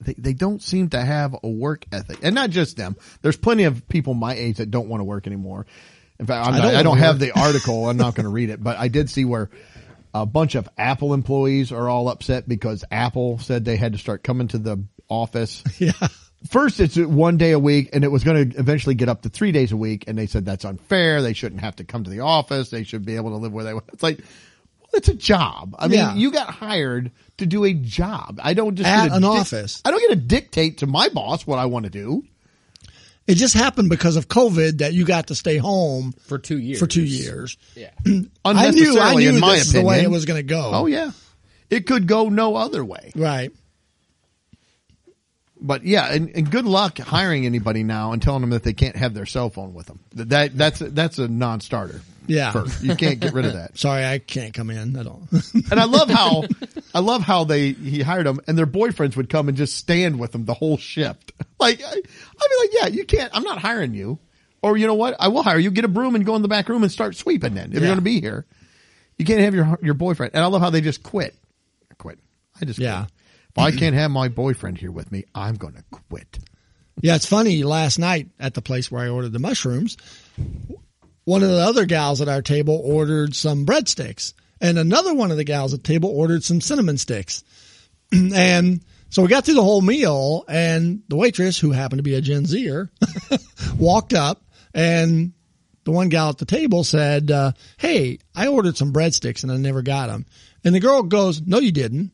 they, 0.04 0.14
they 0.14 0.32
don't 0.32 0.62
seem 0.62 0.90
to 0.90 1.00
have 1.00 1.34
a 1.42 1.48
work 1.48 1.84
ethic. 1.92 2.18
And 2.22 2.34
not 2.34 2.50
just 2.50 2.76
them. 2.76 2.96
There's 3.22 3.36
plenty 3.36 3.64
of 3.64 3.88
people 3.88 4.14
my 4.14 4.34
age 4.34 4.58
that 4.58 4.70
don't 4.70 4.88
want 4.88 5.00
to 5.00 5.04
work 5.04 5.26
anymore. 5.26 5.66
In 6.20 6.26
fact, 6.26 6.46
I'm 6.46 6.54
I 6.54 6.58
not, 6.58 6.62
don't 6.64 6.74
I 6.76 6.82
don't 6.82 6.98
have 6.98 7.20
work. 7.20 7.32
the 7.32 7.32
article. 7.40 7.88
I'm 7.88 7.96
not 7.96 8.14
going 8.14 8.24
to 8.24 8.30
read 8.30 8.50
it, 8.50 8.62
but 8.62 8.78
I 8.78 8.88
did 8.88 9.10
see 9.10 9.24
where 9.24 9.50
a 10.14 10.24
bunch 10.24 10.54
of 10.54 10.68
Apple 10.78 11.12
employees 11.12 11.72
are 11.72 11.88
all 11.88 12.08
upset 12.08 12.48
because 12.48 12.84
Apple 12.90 13.38
said 13.38 13.64
they 13.64 13.76
had 13.76 13.92
to 13.94 13.98
start 13.98 14.22
coming 14.22 14.46
to 14.48 14.58
the 14.58 14.84
office 15.08 15.62
Yeah. 15.78 15.92
first 16.48 16.80
it's 16.80 16.96
one 16.96 17.36
day 17.36 17.50
a 17.52 17.58
week 17.58 17.90
and 17.92 18.04
it 18.04 18.08
was 18.08 18.24
going 18.24 18.50
to 18.50 18.58
eventually 18.58 18.94
get 18.94 19.08
up 19.10 19.22
to 19.22 19.28
three 19.28 19.52
days 19.52 19.70
a 19.70 19.76
week 19.76 20.04
and 20.06 20.16
they 20.16 20.26
said 20.26 20.46
that's 20.46 20.64
unfair 20.64 21.20
they 21.20 21.34
shouldn't 21.34 21.60
have 21.60 21.76
to 21.76 21.84
come 21.84 22.04
to 22.04 22.10
the 22.10 22.20
office 22.20 22.70
they 22.70 22.84
should 22.84 23.04
be 23.04 23.16
able 23.16 23.30
to 23.30 23.36
live 23.36 23.52
where 23.52 23.64
they 23.64 23.74
want 23.74 23.84
it's 23.92 24.02
like 24.02 24.20
well, 24.94 24.98
it's 24.98 25.08
a 25.08 25.14
job 25.14 25.74
i 25.78 25.88
mean 25.88 25.98
Yeah. 25.98 26.14
you 26.14 26.30
got 26.30 26.48
hired 26.48 27.10
to 27.38 27.46
do 27.46 27.64
a 27.64 27.72
job 27.74 28.40
i 28.42 28.54
don't 28.54 28.76
just 28.76 28.88
At 28.88 29.10
an 29.12 29.22
dic- 29.22 29.30
office. 29.30 29.82
i 29.84 29.90
don't 29.90 30.00
get 30.00 30.10
to 30.10 30.16
dictate 30.16 30.78
to 30.78 30.86
my 30.86 31.08
boss 31.08 31.46
what 31.46 31.58
i 31.58 31.66
want 31.66 31.84
to 31.84 31.90
do 31.90 32.22
It 33.26 33.34
just 33.36 33.54
happened 33.54 33.88
because 33.88 34.16
of 34.16 34.28
COVID 34.28 34.78
that 34.78 34.92
you 34.92 35.04
got 35.06 35.28
to 35.28 35.34
stay 35.34 35.56
home 35.56 36.12
For 36.26 36.38
two 36.38 36.58
years. 36.58 36.78
for 36.78 36.86
two 36.86 37.02
years. 37.04 37.56
Yeah. 37.74 37.90
I 38.44 38.70
knew, 38.70 39.00
I 39.00 39.14
knew 39.14 39.30
in 39.30 39.40
my 39.40 39.54
this 39.56 39.68
is 39.68 39.70
opinion 39.70 39.84
the 39.84 39.88
way 39.88 40.02
it 40.02 40.10
was 40.10 40.26
going 40.26 40.38
to 40.38 40.42
go. 40.42 40.70
oh 40.74 40.86
yeah 40.86 41.10
it 41.70 41.86
could 41.86 42.06
go 42.06 42.28
no 42.28 42.54
other 42.56 42.84
way. 42.84 43.10
Right. 43.16 43.50
But 45.60 45.84
yeah, 45.84 46.12
and, 46.12 46.28
and 46.36 46.50
good 46.50 46.66
luck 46.66 46.98
hiring 46.98 47.46
anybody 47.46 47.82
now 47.82 48.12
and 48.12 48.20
telling 48.20 48.42
them 48.42 48.50
that 48.50 48.62
they 48.64 48.74
can't 48.74 48.96
have 48.96 49.14
their 49.14 49.24
cell 49.26 49.48
phone 49.48 49.72
with 49.72 49.86
them. 49.86 50.00
That 50.12 50.56
that's 50.56 50.80
that's 50.80 51.18
a 51.18 51.26
non-starter. 51.26 52.02
Yeah. 52.26 52.52
First. 52.52 52.82
you 52.82 52.96
can't 52.96 53.20
get 53.20 53.32
rid 53.34 53.44
of 53.44 53.52
that. 53.54 53.76
Sorry, 53.78 54.04
I 54.04 54.18
can't 54.18 54.54
come 54.54 54.70
in 54.70 54.96
at 54.96 55.06
all. 55.06 55.28
And 55.70 55.80
I 55.80 55.84
love 55.84 56.08
how 56.08 56.44
I 56.94 57.00
love 57.00 57.22
how 57.22 57.44
they 57.44 57.72
he 57.72 58.00
hired 58.02 58.26
them 58.26 58.40
and 58.46 58.56
their 58.56 58.66
boyfriends 58.66 59.16
would 59.16 59.28
come 59.28 59.48
and 59.48 59.56
just 59.56 59.76
stand 59.76 60.18
with 60.18 60.32
them 60.32 60.44
the 60.44 60.54
whole 60.54 60.76
shift. 60.76 61.32
Like 61.58 61.82
I, 61.82 61.88
I'd 61.90 61.94
be 62.02 62.56
like, 62.60 62.70
yeah, 62.72 62.86
you 62.88 63.04
can't. 63.04 63.30
I'm 63.34 63.42
not 63.42 63.58
hiring 63.58 63.94
you. 63.94 64.18
Or 64.62 64.76
you 64.76 64.86
know 64.86 64.94
what? 64.94 65.16
I 65.20 65.28
will 65.28 65.42
hire 65.42 65.58
you. 65.58 65.70
Get 65.70 65.84
a 65.84 65.88
broom 65.88 66.14
and 66.14 66.24
go 66.24 66.34
in 66.36 66.42
the 66.42 66.48
back 66.48 66.68
room 66.70 66.82
and 66.82 66.90
start 66.90 67.16
sweeping. 67.16 67.54
Then 67.54 67.66
if 67.72 67.74
you're 67.74 67.82
going 67.82 67.96
to 67.96 68.02
be 68.02 68.20
here, 68.20 68.46
you 69.18 69.24
can't 69.26 69.40
have 69.40 69.54
your 69.54 69.78
your 69.82 69.94
boyfriend. 69.94 70.34
And 70.34 70.42
I 70.42 70.46
love 70.46 70.62
how 70.62 70.70
they 70.70 70.80
just 70.80 71.02
quit. 71.02 71.34
Quit. 71.98 72.18
I 72.60 72.64
just 72.64 72.78
Yeah. 72.78 73.00
Quit. 73.00 73.10
If 73.68 73.74
I 73.74 73.78
can't 73.78 73.94
have 73.94 74.10
my 74.10 74.28
boyfriend 74.28 74.78
here 74.78 74.90
with 74.90 75.12
me, 75.12 75.24
I'm 75.34 75.54
going 75.56 75.74
to 75.74 75.84
quit. 76.08 76.38
Yeah, 77.02 77.14
it's 77.16 77.26
funny. 77.26 77.62
Last 77.62 77.98
night 77.98 78.28
at 78.40 78.54
the 78.54 78.62
place 78.62 78.90
where 78.90 79.04
I 79.04 79.08
ordered 79.08 79.32
the 79.32 79.38
mushrooms, 79.38 79.96
one 81.24 81.42
of 81.42 81.48
the 81.48 81.60
other 81.60 81.86
gals 81.86 82.20
at 82.20 82.28
our 82.28 82.42
table 82.42 82.80
ordered 82.84 83.34
some 83.34 83.66
breadsticks, 83.66 84.34
and 84.60 84.78
another 84.78 85.14
one 85.14 85.30
of 85.30 85.36
the 85.36 85.44
gals 85.44 85.74
at 85.74 85.82
the 85.82 85.88
table 85.88 86.10
ordered 86.10 86.44
some 86.44 86.60
cinnamon 86.60 86.98
sticks. 86.98 87.44
and 88.12 88.80
so 89.10 89.22
we 89.22 89.28
got 89.28 89.44
through 89.44 89.54
the 89.54 89.62
whole 89.62 89.80
meal, 89.80 90.44
and 90.48 91.02
the 91.08 91.16
waitress, 91.16 91.58
who 91.58 91.70
happened 91.70 91.98
to 91.98 92.02
be 92.04 92.14
a 92.14 92.20
Gen 92.20 92.46
Zer, 92.46 92.90
walked 93.78 94.12
up, 94.12 94.42
and 94.74 95.32
the 95.84 95.92
one 95.92 96.08
gal 96.08 96.30
at 96.30 96.38
the 96.38 96.46
table 96.46 96.82
said, 96.84 97.30
uh, 97.30 97.52
"Hey, 97.76 98.18
I 98.34 98.48
ordered 98.48 98.76
some 98.76 98.92
breadsticks 98.92 99.42
and 99.42 99.52
I 99.52 99.56
never 99.56 99.82
got 99.82 100.08
them." 100.08 100.26
And 100.64 100.74
the 100.74 100.80
girl 100.80 101.02
goes, 101.02 101.42
"No, 101.42 101.58
you 101.58 101.72
didn't." 101.72 102.10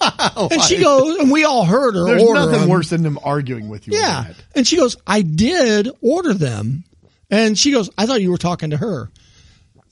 and 0.00 0.62
she 0.62 0.80
goes, 0.80 1.18
and 1.18 1.30
we 1.30 1.44
all 1.44 1.64
heard 1.64 1.94
her 1.94 2.06
There's 2.06 2.22
order 2.22 2.40
nothing 2.40 2.62
'em. 2.62 2.68
worse 2.68 2.88
than 2.90 3.02
them 3.02 3.18
arguing 3.22 3.68
with 3.68 3.86
you. 3.86 3.98
Yeah. 3.98 4.24
that. 4.28 4.36
And 4.54 4.66
she 4.66 4.76
goes, 4.76 4.96
I 5.06 5.20
did 5.22 5.90
order 6.00 6.32
them. 6.32 6.84
And 7.30 7.58
she 7.58 7.72
goes, 7.72 7.90
I 7.96 8.06
thought 8.06 8.20
you 8.22 8.30
were 8.30 8.38
talking 8.38 8.70
to 8.70 8.76
her. 8.76 9.10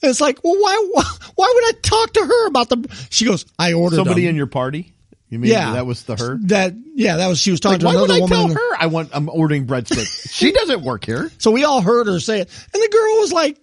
And 0.03 0.11
it's 0.11 0.21
like, 0.21 0.41
well, 0.43 0.55
why, 0.59 0.89
why, 0.93 1.05
why 1.37 1.53
would 1.55 1.65
I 1.75 1.79
talk 1.81 2.13
to 2.15 2.21
her 2.25 2.47
about 2.49 2.69
the, 2.69 3.07
she 3.11 3.25
goes, 3.25 3.47
I 3.59 3.73
ordered 3.75 3.97
Somebody 3.97 4.23
them. 4.23 4.31
in 4.31 4.37
your 4.37 4.47
party. 4.49 4.95
You 5.29 5.39
mean 5.39 5.51
yeah. 5.51 5.73
that 5.75 5.87
was 5.87 6.03
the 6.05 6.17
her? 6.17 6.39
That, 6.43 6.75
yeah, 6.95 7.17
that 7.17 7.29
was, 7.29 7.39
she 7.39 7.51
was 7.53 7.61
talking 7.61 7.81
Like, 7.81 7.95
to 7.95 7.97
why 7.99 8.01
would 8.03 8.11
another 8.11 8.35
I 8.35 8.39
woman. 8.41 8.57
tell 8.57 8.71
her 8.71 8.77
I 8.79 8.87
want 8.87 9.11
I'm 9.13 9.29
ordering 9.31 9.67
breadsticks? 9.67 10.31
she 10.35 10.53
doesn't 10.53 10.83
work 10.83 11.05
here. 11.07 11.31
So 11.39 11.51
we 11.53 11.65
all 11.65 11.81
heard 11.81 12.07
her 12.07 12.21
say 12.21 12.41
it. 12.41 12.51
And 12.75 12.83
the 12.83 12.89
girl 12.93 13.21
was 13.21 13.33
like, 13.33 13.59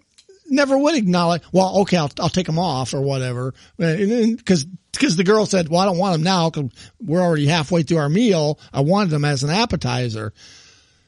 never 0.49 0.75
would 0.77 0.95
acknowledge, 0.95 1.43
well, 1.51 1.79
okay, 1.81 1.97
I'll, 1.97 2.09
I'll 2.19 2.29
take 2.29 2.47
them 2.47 2.57
off 2.57 2.95
or 2.95 3.01
whatever. 3.01 3.53
Because, 3.77 4.65
because 4.93 5.15
the 5.15 5.23
girl 5.23 5.45
said, 5.45 5.69
well, 5.69 5.81
I 5.81 5.85
don't 5.85 5.97
want 5.99 6.13
them 6.13 6.23
now 6.23 6.49
because 6.49 6.71
we're 6.99 7.21
already 7.21 7.45
halfway 7.45 7.83
through 7.83 7.97
our 7.97 8.09
meal. 8.09 8.59
I 8.73 8.79
wanted 8.81 9.11
them 9.11 9.25
as 9.25 9.43
an 9.43 9.51
appetizer. 9.51 10.33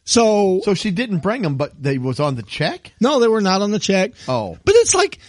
So, 0.03 0.61
So 0.63 0.73
she 0.73 0.91
didn't 0.91 1.19
bring 1.19 1.41
them, 1.41 1.55
but 1.55 1.81
they 1.81 1.97
was 1.97 2.19
on 2.19 2.35
the 2.35 2.43
check. 2.43 2.93
no, 2.99 3.19
they 3.19 3.27
were 3.27 3.41
not 3.41 3.61
on 3.61 3.71
the 3.71 3.79
check. 3.79 4.11
Oh. 4.27 4.57
But 4.65 4.75
it's 4.75 4.95
like, 4.95 5.19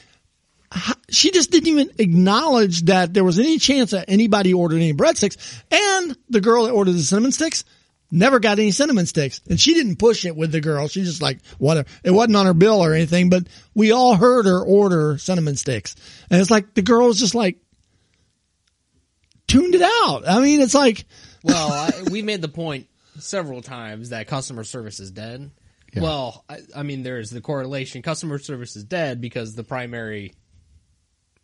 she 1.10 1.30
just 1.30 1.50
didn't 1.50 1.68
even 1.68 1.90
acknowledge 1.98 2.82
that 2.84 3.12
there 3.12 3.24
was 3.24 3.38
any 3.38 3.58
chance 3.58 3.90
that 3.90 4.06
anybody 4.08 4.54
ordered 4.54 4.76
any 4.76 4.94
breadsticks. 4.94 5.36
And 5.70 6.16
the 6.30 6.40
girl 6.40 6.64
that 6.64 6.72
ordered 6.72 6.92
the 6.92 7.02
cinnamon 7.02 7.32
sticks 7.32 7.64
never 8.10 8.40
got 8.40 8.58
any 8.58 8.70
cinnamon 8.70 9.06
sticks. 9.06 9.40
And 9.48 9.60
she 9.60 9.74
didn't 9.74 9.96
push 9.96 10.24
it 10.24 10.34
with 10.36 10.52
the 10.52 10.60
girl. 10.60 10.88
She 10.88 11.02
just 11.04 11.20
like, 11.22 11.40
whatever. 11.58 11.88
It 12.02 12.10
wasn't 12.10 12.36
on 12.36 12.46
her 12.46 12.54
bill 12.54 12.82
or 12.82 12.94
anything, 12.94 13.28
but 13.28 13.46
we 13.74 13.92
all 13.92 14.16
heard 14.16 14.46
her 14.46 14.62
order 14.62 15.18
cinnamon 15.18 15.56
sticks. 15.56 15.94
And 16.30 16.40
it's 16.40 16.50
like, 16.50 16.74
the 16.74 16.82
girl 16.82 17.06
was 17.08 17.18
just 17.18 17.34
like, 17.34 17.58
tuned 19.46 19.74
it 19.74 19.82
out. 19.82 20.22
I 20.26 20.40
mean, 20.40 20.60
it's 20.60 20.74
like, 20.74 21.04
Well, 21.42 21.72
I, 21.72 21.90
we 22.10 22.22
made 22.22 22.40
the 22.40 22.48
point 22.48 22.86
several 23.18 23.62
times 23.62 24.10
that 24.10 24.26
customer 24.26 24.64
service 24.64 25.00
is 25.00 25.10
dead. 25.10 25.50
Yeah. 25.92 26.02
Well, 26.02 26.44
I, 26.48 26.60
I 26.74 26.82
mean, 26.82 27.02
there's 27.02 27.30
the 27.30 27.40
correlation. 27.40 28.02
Customer 28.02 28.38
service 28.38 28.76
is 28.76 28.84
dead 28.84 29.20
because 29.20 29.54
the 29.54 29.64
primary 29.64 30.32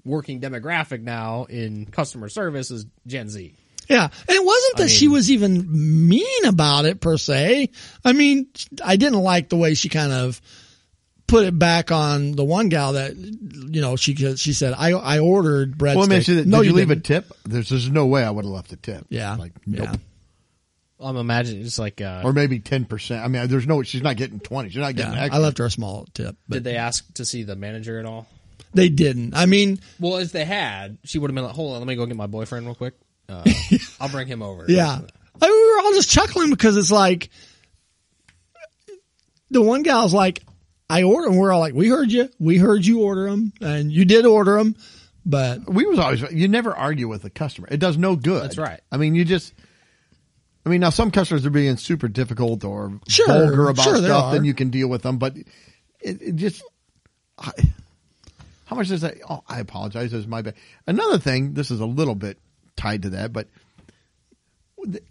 working 0.05 0.41
demographic 0.41 1.03
now 1.03 1.45
in 1.45 1.87
customer 1.87 2.29
service 2.29 2.71
is 2.71 2.87
Gen 3.07 3.29
Z. 3.29 3.55
Yeah. 3.89 4.05
And 4.05 4.37
it 4.37 4.45
wasn't 4.45 4.77
that 4.79 4.85
I 4.85 4.87
she 4.89 5.09
was 5.09 5.31
even 5.31 6.09
mean 6.09 6.45
about 6.47 6.87
it 6.87 7.01
per 7.01 7.19
se. 7.19 7.71
I 8.05 8.13
mean, 8.13 8.49
I 8.83 8.97
didn't 8.97 9.21
like 9.21 9.49
the 9.49 9.57
way 9.57 9.75
she 9.75 9.89
kind 9.89 10.13
of 10.13 10.41
put 11.27 11.45
it 11.45 11.59
back 11.59 11.93
on 11.93 12.33
the 12.33 12.45
one 12.45 12.71
gal 12.71 12.95
that, 12.95 13.17
you 13.17 13.83
know, 13.83 13.97
she, 13.97 14.15
she 14.15 14.55
said, 14.55 14.73
I, 14.73 14.93
I 14.93 15.19
ordered 15.19 15.77
breadsticks. 15.77 15.97
Well, 15.97 16.05
I 16.05 16.09
mean, 16.09 16.23
did, 16.23 16.47
no, 16.47 16.63
did 16.63 16.69
you, 16.69 16.73
leave 16.75 16.89
didn't. 16.89 17.05
a 17.05 17.21
tip? 17.21 17.33
There's, 17.45 17.69
there's 17.69 17.91
no 17.91 18.07
way 18.07 18.25
I 18.25 18.31
would 18.31 18.47
have 18.47 18.53
left 18.53 18.73
a 18.73 18.77
tip. 18.77 19.05
Yeah. 19.11 19.37
Like, 19.37 19.53
nope. 19.67 19.89
Yeah. 19.91 19.97
I'm 21.01 21.17
imagining 21.17 21.63
it's 21.65 21.79
like, 21.79 22.01
uh, 22.01 22.23
Or 22.25 22.33
maybe 22.33 22.59
10%. 22.61 23.23
I 23.23 23.29
mean, 23.29 23.47
there's 23.49 23.67
no, 23.67 23.83
she's 23.83 24.03
not 24.03 24.17
getting 24.17 24.41
20. 24.41 24.71
She's 24.71 24.79
not 24.79 24.97
getting 24.97 25.13
Yeah. 25.15 25.29
I 25.31 25.39
left 25.39 25.59
her 25.59 25.67
a 25.67 25.71
small 25.71 26.07
tip, 26.15 26.37
but 26.49 26.57
did 26.57 26.65
they 26.65 26.77
ask 26.77 27.13
to 27.15 27.25
see 27.25 27.45
the 27.45 27.57
manager 27.57 27.99
at 27.99 28.05
all? 28.07 28.27
they 28.75 28.89
didn't. 28.89 29.35
I 29.37 29.47
mean, 29.47 29.81
Well, 29.99 30.17
if 30.19 30.33
they 30.33 30.45
had, 30.45 30.99
she 31.05 31.19
would 31.19 31.31
have 31.31 31.35
been 31.35 31.45
like, 31.45 31.55
"Hold 31.55 31.73
on, 31.75 31.79
let 31.81 31.87
me 31.89 31.95
go 31.95 32.05
get 32.05 32.17
my 32.17 32.27
boyfriend 32.27 32.67
real 32.67 32.75
quick. 32.75 32.95
Uh, 33.29 33.43
I'll 34.01 34.11
bring 34.11 34.27
him 34.29 34.43
over." 34.43 34.67
Yeah. 34.69 34.99
I 35.41 35.47
mean, 35.49 35.57
we 35.57 35.73
were 35.73 35.79
all 35.81 35.93
just 35.95 36.11
chuckling 36.11 36.51
because 36.51 36.77
it's 36.77 36.91
like 36.93 37.31
the 39.51 39.63
one 39.63 39.83
gal's 39.83 40.13
like, 40.13 40.43
I 40.91 41.03
ordered, 41.05 41.31
and 41.31 41.39
we're 41.39 41.53
all 41.53 41.61
like, 41.61 41.75
we 41.75 41.89
heard 41.89 42.11
you. 42.11 42.29
We 42.39 42.59
heard 42.59 42.85
you 42.85 43.03
order 43.03 43.31
them 43.31 43.53
and 43.61 43.93
you 43.93 44.05
did 44.05 44.27
order 44.27 44.57
them, 44.57 44.75
but 45.25 45.69
we 45.73 45.87
was 45.87 45.99
always, 45.99 46.23
you 46.33 46.49
never 46.49 46.75
argue 46.75 47.09
with 47.09 47.25
a 47.25 47.31
customer. 47.31 47.69
It 47.71 47.79
does 47.79 47.97
no 47.97 48.17
good. 48.17 48.43
That's 48.43 48.59
right. 48.59 48.81
I 48.91 48.97
mean, 48.97 49.15
you 49.15 49.25
just, 49.25 49.53
I 50.69 50.71
mean, 50.71 50.83
now 50.83 50.91
some 50.91 51.11
customers 51.11 51.47
are 51.47 51.51
being 51.51 51.79
super 51.79 52.09
difficult 52.09 52.63
or 52.63 53.01
Sure, 53.09 53.27
vulgar 53.27 53.71
about 53.71 53.85
sure 53.85 53.97
stuff, 53.97 54.35
then 54.35 54.45
you 54.45 54.53
can 54.53 54.69
deal 54.69 54.87
with 54.87 55.01
them, 55.01 55.17
but 55.17 55.35
it, 55.35 56.21
it 56.21 56.37
just, 56.37 56.63
I, 57.39 57.53
how 58.67 58.77
much 58.77 58.89
does 58.89 59.01
that, 59.01 59.17
oh, 59.31 59.43
I 59.49 59.61
apologize. 59.61 60.11
This 60.11 60.21
is 60.21 60.27
my 60.27 60.43
bad. 60.43 60.57
Another 60.87 61.17
thing, 61.17 61.55
this 61.55 61.71
is 61.71 61.81
a 61.81 61.87
little 61.87 62.15
bit 62.15 62.39
tied 62.77 63.05
to 63.05 63.11
that, 63.11 63.33
but 63.33 63.49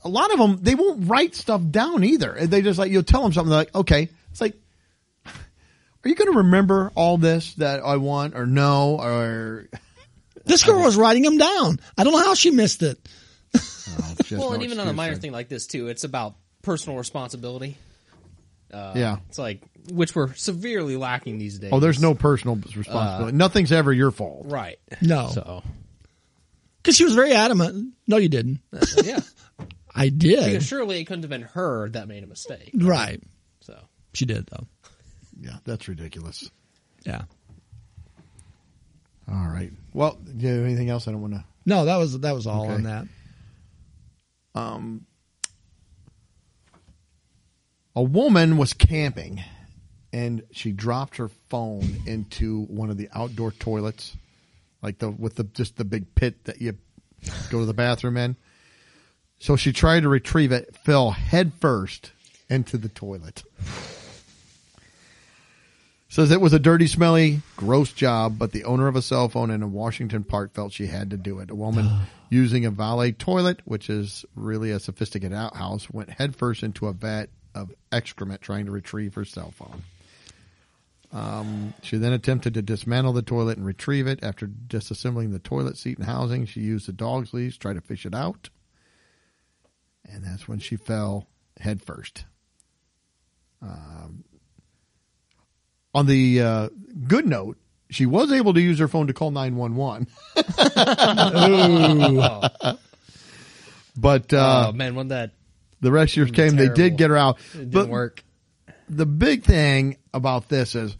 a 0.03 0.07
lot 0.07 0.31
of 0.31 0.37
them, 0.37 0.59
they 0.61 0.75
won't 0.75 1.09
write 1.09 1.33
stuff 1.33 1.61
down 1.71 2.03
either. 2.03 2.37
They 2.45 2.61
just 2.61 2.77
like, 2.77 2.91
you'll 2.91 3.01
tell 3.01 3.23
them 3.23 3.33
something 3.33 3.49
they're 3.49 3.61
like, 3.61 3.73
okay, 3.73 4.09
it's 4.29 4.39
like, 4.39 4.53
are 5.25 6.07
you 6.07 6.13
going 6.13 6.31
to 6.31 6.37
remember 6.37 6.91
all 6.93 7.17
this 7.17 7.55
that 7.55 7.83
I 7.83 7.97
want 7.97 8.35
or 8.35 8.45
no 8.45 8.99
or 9.01 9.69
this 10.45 10.63
girl 10.63 10.83
was 10.83 10.95
writing 10.95 11.23
them 11.23 11.39
down. 11.39 11.79
I 11.97 12.03
don't 12.03 12.13
know 12.13 12.23
how 12.23 12.35
she 12.35 12.51
missed 12.51 12.83
it. 12.83 12.99
oh, 13.57 14.15
just 14.28 14.39
Well, 14.39 14.49
no 14.49 14.55
and 14.55 14.63
even 14.63 14.80
on 14.80 14.88
a 14.88 14.93
minor 14.93 15.13
thing. 15.13 15.21
thing 15.21 15.32
like 15.32 15.49
this 15.49 15.67
too, 15.67 15.88
it's 15.88 16.03
about 16.03 16.36
personal 16.61 16.97
responsibility. 16.97 17.78
Uh, 18.73 18.93
Yeah. 18.95 19.17
it's 19.30 19.38
like 19.39 19.61
which 19.91 20.13
we're 20.15 20.34
severely 20.34 20.97
lacking 20.97 21.38
these 21.39 21.57
days. 21.59 21.69
Oh, 21.73 21.80
there's 21.80 22.01
no 22.01 22.13
personal 22.13 22.55
responsibility. 22.57 23.36
Nothing's 23.38 23.71
ever 23.71 23.93
your 23.93 24.11
fault. 24.11 24.45
right. 24.47 24.78
No, 25.01 25.30
So 25.34 25.63
because 26.84 26.95
she 26.97 27.03
was 27.05 27.13
very 27.15 27.32
adamant. 27.34 27.93
No, 28.07 28.17
you 28.17 28.30
didn't. 28.30 28.59
yeah, 29.03 29.19
I 29.95 30.09
did. 30.09 30.45
because 30.45 30.65
surely 30.65 30.99
it 30.99 31.05
couldn't 31.05 31.23
have 31.23 31.30
been 31.30 31.41
her 31.43 31.89
that 31.89 32.07
made 32.07 32.23
a 32.23 32.28
mistake. 32.28 32.71
Right. 32.73 33.21
So 33.61 33.78
She 34.13 34.25
did 34.25 34.47
though. 34.47 34.67
Yeah, 35.39 35.57
that's 35.65 35.88
ridiculous. 35.88 36.49
Yeah. 37.05 37.23
All 39.30 39.47
right. 39.47 39.71
Well, 39.93 40.15
do 40.23 40.45
you 40.47 40.53
have 40.53 40.65
anything 40.65 40.89
else? 40.89 41.07
I 41.07 41.11
don't 41.11 41.21
want 41.21 41.34
to. 41.34 41.43
No, 41.65 41.86
that 41.86 41.97
was 41.97 42.17
that 42.19 42.34
was 42.34 42.47
all 42.47 42.63
Okay. 42.65 42.73
on 42.75 42.84
that. 42.84 43.07
Um, 44.57 45.05
a 47.95 48.01
woman 48.01 48.57
was 48.57 48.73
camping, 48.73 49.43
and 50.11 50.43
she 50.51 50.71
dropped 50.71 51.17
her 51.17 51.29
phone 51.49 52.01
into 52.05 52.63
one 52.65 52.89
of 52.89 52.97
the 52.97 53.09
outdoor 53.13 53.51
toilets, 53.51 54.15
like 54.81 54.99
the 54.99 55.09
with 55.09 55.35
the 55.35 55.43
just 55.43 55.77
the 55.77 55.85
big 55.85 56.13
pit 56.15 56.45
that 56.45 56.61
you 56.61 56.77
go 57.49 57.59
to 57.59 57.65
the 57.65 57.73
bathroom 57.73 58.17
in. 58.17 58.35
So 59.39 59.55
she 59.55 59.71
tried 59.71 60.01
to 60.01 60.09
retrieve 60.09 60.51
it, 60.51 60.75
fell 60.75 61.11
headfirst 61.11 62.11
into 62.49 62.77
the 62.77 62.89
toilet. 62.89 63.43
Says 66.09 66.31
it 66.31 66.39
was 66.39 66.53
a 66.53 66.59
dirty, 66.59 66.87
smelly, 66.87 67.41
gross 67.57 67.91
job, 67.91 68.39
but 68.39 68.53
the 68.53 68.63
owner 68.63 68.87
of 68.87 68.95
a 68.95 69.01
cell 69.01 69.27
phone 69.27 69.51
in 69.51 69.61
a 69.61 69.67
Washington 69.67 70.23
Park 70.23 70.53
felt 70.53 70.71
she 70.71 70.87
had 70.87 71.09
to 71.09 71.17
do 71.17 71.39
it. 71.39 71.51
A 71.51 71.55
woman 71.55 71.89
using 72.29 72.65
a 72.65 72.71
vault 72.71 73.19
toilet, 73.19 73.61
which 73.65 73.89
is 73.89 74.25
really 74.33 74.71
a 74.71 74.79
sophisticated 74.79 75.35
outhouse, 75.35 75.89
went 75.89 76.09
headfirst 76.09 76.63
into 76.63 76.87
a 76.87 76.93
vat 76.93 77.27
of 77.53 77.73
excrement 77.91 78.41
trying 78.41 78.65
to 78.65 78.71
retrieve 78.71 79.15
her 79.15 79.25
cell 79.25 79.51
phone. 79.51 79.83
Um, 81.11 81.73
she 81.83 81.97
then 81.97 82.13
attempted 82.13 82.53
to 82.53 82.61
dismantle 82.61 83.13
the 83.13 83.21
toilet 83.21 83.57
and 83.57 83.65
retrieve 83.65 84.07
it. 84.07 84.23
After 84.23 84.47
disassembling 84.47 85.31
the 85.31 85.39
toilet 85.39 85.77
seat 85.77 85.97
and 85.97 86.05
housing, 86.07 86.45
she 86.45 86.61
used 86.61 86.87
the 86.87 86.93
dog's 86.93 87.33
leash 87.33 87.53
to 87.53 87.59
try 87.59 87.73
to 87.73 87.81
fish 87.81 88.05
it 88.05 88.13
out. 88.13 88.49
And 90.09 90.23
that's 90.23 90.47
when 90.47 90.59
she 90.59 90.77
fell 90.77 91.27
headfirst. 91.59 92.25
Um, 93.61 94.23
on 95.97 96.05
the 96.05 96.41
uh, 96.41 96.69
good 97.07 97.25
note, 97.25 97.57
she 97.89 98.05
was 98.05 98.31
able 98.31 98.53
to 98.53 98.61
use 98.61 98.79
her 98.79 98.87
phone 98.87 99.07
to 99.07 99.13
call 99.13 99.31
911. 99.31 100.07
Oh, 100.75 102.47
But 103.99 104.31
uh, 104.31 104.67
oh, 104.67 104.71
man, 104.73 104.93
when 104.93 105.07
that 105.07 105.31
the 105.81 105.91
rescuers 105.91 106.29
came, 106.29 106.55
they 106.55 106.69
did 106.69 106.97
get 106.97 107.09
her 107.09 107.17
out. 107.17 107.39
it 107.53 107.57
didn't 107.57 107.71
But 107.71 107.89
work. 107.89 108.23
the 108.87 109.07
big 109.07 109.43
thing 109.43 109.97
about 110.13 110.49
this 110.49 110.75
is 110.75 110.95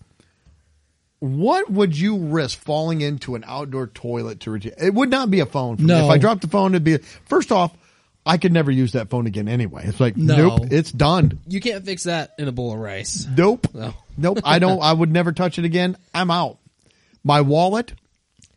what 1.19 1.69
would 1.69 1.95
you 1.97 2.17
risk 2.17 2.57
falling 2.57 3.01
into 3.01 3.35
an 3.35 3.43
outdoor 3.47 3.85
toilet 3.87 4.39
to 4.41 4.51
retrieve? 4.51 4.73
It 4.81 4.95
would 4.95 5.09
not 5.11 5.29
be 5.29 5.41
a 5.41 5.45
phone. 5.45 5.77
For 5.77 5.83
me. 5.83 5.93
If 5.93 6.09
I 6.09 6.17
dropped 6.17 6.41
the 6.41 6.47
phone, 6.47 6.71
it'd 6.73 6.83
be 6.83 6.97
first 7.25 7.51
off, 7.51 7.71
I 8.28 8.38
could 8.38 8.51
never 8.51 8.69
use 8.71 8.91
that 8.91 9.09
phone 9.09 9.25
again 9.28 9.47
anyway. 9.47 9.84
It's 9.86 9.99
like 9.99 10.17
No. 10.17 10.36
nope, 10.57 10.67
it's 10.71 10.91
done. 10.91 11.39
You 11.47 11.59
can't 11.61 11.86
fix 11.86 12.03
that 12.03 12.34
in 12.38 12.47
a 12.47 12.51
bowl 12.51 12.73
of 12.73 12.80
rice. 12.80 13.25
Nope. 13.36 13.67
No. 13.73 13.93
Nope. 14.17 14.39
I 14.43 14.59
don't 14.59 14.82
I 14.82 14.91
would 14.93 15.11
never 15.11 15.32
touch 15.32 15.57
it 15.59 15.65
again. 15.65 15.97
I'm 16.13 16.30
out. 16.32 16.57
My 17.23 17.41
wallet? 17.41 17.93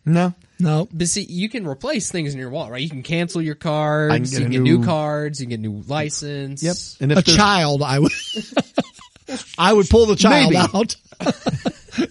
No. 0.05 0.35
No. 0.59 0.89
But 0.93 1.09
see, 1.09 1.23
you 1.23 1.49
can 1.49 1.67
replace 1.67 2.11
things 2.11 2.33
in 2.35 2.39
your 2.41 2.51
wallet, 2.51 2.73
right? 2.73 2.83
You 2.83 2.91
can 2.91 3.03
cancel 3.03 3.41
your 3.41 3.55
cards. 3.55 4.13
I 4.13 4.19
can 4.19 4.25
get 4.25 4.33
you 4.33 4.41
can 4.45 4.53
get 4.53 4.61
new, 4.63 4.79
new- 4.79 4.85
cards. 4.85 5.41
You 5.41 5.47
can 5.47 5.51
get 5.51 5.61
new 5.61 5.83
license. 5.87 6.63
Yep. 6.63 6.77
And 7.01 7.13
if 7.13 7.19
A 7.19 7.23
child, 7.23 7.83
I 7.83 7.99
would. 7.99 8.13
I 9.59 9.73
would 9.73 9.89
pull 9.89 10.07
the 10.07 10.17
child 10.17 10.53
Maybe. 10.53 10.67
out. 10.75 10.97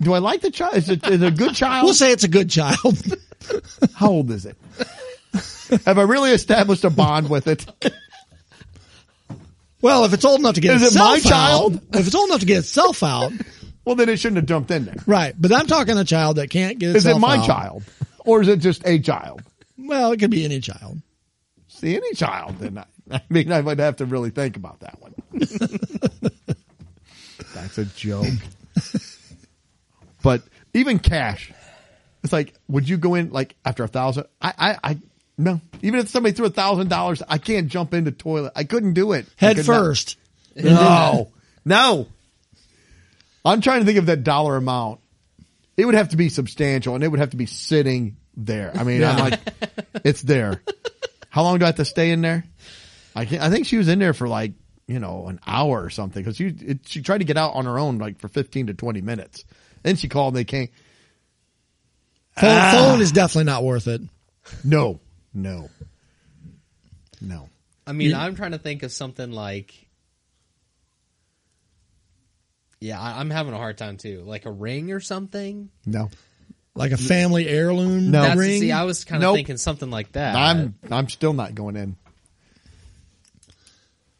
do 0.00 0.12
I 0.12 0.18
like 0.18 0.40
the 0.40 0.50
child? 0.50 0.74
Is 0.76 0.88
it, 0.88 1.06
is 1.06 1.22
it 1.22 1.26
a 1.26 1.30
good 1.30 1.54
child? 1.54 1.84
We'll 1.84 1.94
say 1.94 2.12
it's 2.12 2.24
a 2.24 2.28
good 2.28 2.48
child. 2.50 3.02
How 3.94 4.08
old 4.10 4.30
is 4.30 4.46
it? 4.46 4.56
Have 5.86 5.98
I 5.98 6.02
really 6.02 6.30
established 6.32 6.84
a 6.84 6.90
bond 6.90 7.28
with 7.30 7.46
it? 7.46 7.66
Well, 9.80 10.04
if 10.04 10.12
it's 10.12 10.24
old 10.24 10.38
enough 10.38 10.54
to 10.54 10.60
get 10.60 10.76
Is 10.76 10.94
it 10.94 10.98
my 10.98 11.18
child? 11.18 11.74
out, 11.74 11.82
if 11.98 12.06
it's 12.06 12.14
old 12.14 12.28
enough 12.28 12.38
to 12.38 12.46
get 12.46 12.58
itself 12.58 13.02
out, 13.02 13.32
Well, 13.84 13.96
then 13.96 14.08
it 14.08 14.18
shouldn't 14.18 14.36
have 14.36 14.46
jumped 14.46 14.70
in 14.70 14.84
there. 14.84 14.94
right? 15.08 15.34
But 15.36 15.50
I'm 15.50 15.66
talking 15.66 15.98
a 15.98 16.04
child 16.04 16.36
that 16.36 16.50
can't 16.50 16.78
get 16.78 16.90
Is 16.90 17.04
itself 17.04 17.16
it 17.16 17.20
my 17.20 17.38
out. 17.38 17.46
child? 17.46 17.82
Or 18.20 18.40
is 18.40 18.46
it 18.46 18.60
just 18.60 18.86
a 18.86 19.00
child? 19.00 19.42
Well, 19.76 20.12
it 20.12 20.20
could 20.20 20.30
be 20.30 20.44
any 20.44 20.60
child. 20.60 20.98
See, 21.66 21.96
any 21.96 22.14
child, 22.14 22.58
then 22.60 22.78
I, 22.78 22.84
I 23.10 23.22
mean, 23.28 23.50
I 23.50 23.60
would 23.60 23.80
have 23.80 23.96
to 23.96 24.06
really 24.06 24.30
think 24.30 24.56
about 24.56 24.78
that 24.80 25.00
one. 25.02 25.14
That's 27.56 27.78
a 27.78 27.84
joke. 27.86 28.26
but 30.22 30.42
even 30.74 31.00
cash, 31.00 31.52
it's 32.22 32.32
like, 32.32 32.54
would 32.68 32.88
you 32.88 32.96
go 32.98 33.14
in 33.16 33.30
like 33.30 33.56
after 33.64 33.82
a 33.82 33.88
thousand? 33.88 34.26
I, 34.40 34.52
I, 34.56 34.78
I, 34.90 34.98
no. 35.42 35.60
Even 35.82 36.00
if 36.00 36.08
somebody 36.08 36.34
threw 36.34 36.46
a 36.46 36.50
thousand 36.50 36.88
dollars, 36.88 37.22
I 37.28 37.38
can't 37.38 37.68
jump 37.68 37.92
in 37.94 38.04
the 38.04 38.12
toilet. 38.12 38.52
I 38.56 38.64
couldn't 38.64 38.92
do 38.94 39.12
it. 39.12 39.26
Head 39.36 39.56
could 39.56 39.66
not- 39.68 39.76
first. 39.76 40.16
No, 40.56 41.32
no. 41.64 42.06
I'm 43.44 43.60
trying 43.60 43.80
to 43.80 43.86
think 43.86 43.98
of 43.98 44.06
that 44.06 44.22
dollar 44.24 44.56
amount. 44.56 45.00
It 45.76 45.84
would 45.86 45.94
have 45.94 46.10
to 46.10 46.16
be 46.16 46.28
substantial, 46.28 46.94
and 46.94 47.02
it 47.02 47.08
would 47.08 47.18
have 47.20 47.30
to 47.30 47.36
be 47.36 47.46
sitting 47.46 48.16
there. 48.36 48.70
I 48.74 48.84
mean, 48.84 49.02
I'm 49.02 49.18
like, 49.18 49.40
it's 50.04 50.22
there. 50.22 50.62
How 51.30 51.42
long 51.42 51.58
do 51.58 51.64
I 51.64 51.68
have 51.68 51.76
to 51.76 51.84
stay 51.84 52.10
in 52.10 52.20
there? 52.20 52.44
I 53.16 53.22
I 53.22 53.50
think 53.50 53.66
she 53.66 53.78
was 53.78 53.88
in 53.88 53.98
there 53.98 54.12
for 54.14 54.28
like 54.28 54.52
you 54.86 54.98
know 54.98 55.26
an 55.28 55.40
hour 55.46 55.82
or 55.82 55.90
something 55.90 56.22
because 56.22 56.36
she 56.36 56.46
it, 56.48 56.80
she 56.86 57.00
tried 57.02 57.18
to 57.18 57.24
get 57.24 57.36
out 57.38 57.54
on 57.54 57.64
her 57.64 57.78
own 57.78 57.98
like 57.98 58.20
for 58.20 58.28
15 58.28 58.66
to 58.68 58.74
20 58.74 59.00
minutes. 59.00 59.44
Then 59.82 59.96
she 59.96 60.08
called. 60.08 60.34
and 60.34 60.38
They 60.40 60.44
came. 60.44 60.68
Phone, 62.38 62.50
Ah. 62.50 62.72
phone 62.74 63.00
is 63.00 63.12
definitely 63.12 63.44
not 63.44 63.64
worth 63.64 63.86
it. 63.88 64.00
No, 64.64 65.00
no, 65.34 65.68
no. 67.20 67.48
I 67.86 67.92
mean, 67.92 68.14
I'm 68.14 68.34
trying 68.36 68.52
to 68.52 68.58
think 68.58 68.82
of 68.82 68.92
something 68.92 69.32
like. 69.32 69.74
Yeah, 72.80 73.00
I, 73.00 73.20
I'm 73.20 73.30
having 73.30 73.52
a 73.54 73.56
hard 73.58 73.78
time 73.78 73.96
too. 73.96 74.22
Like 74.26 74.44
a 74.46 74.50
ring 74.50 74.90
or 74.92 74.98
something. 75.00 75.70
No, 75.86 76.10
Like 76.74 76.90
a 76.92 76.96
family 76.96 77.46
heirloom 77.48 78.10
No. 78.10 78.22
That's, 78.22 78.38
ring. 78.38 78.60
see, 78.60 78.72
I 78.72 78.82
was 78.84 79.04
kind 79.04 79.22
of 79.22 79.28
Nope. 79.28 79.36
thinking 79.36 79.56
something 79.56 79.90
like 79.90 80.12
that. 80.12 80.34
I'm 80.34 80.74
I'm 80.90 81.08
still 81.08 81.32
not 81.32 81.54
going 81.54 81.76
in. 81.76 81.96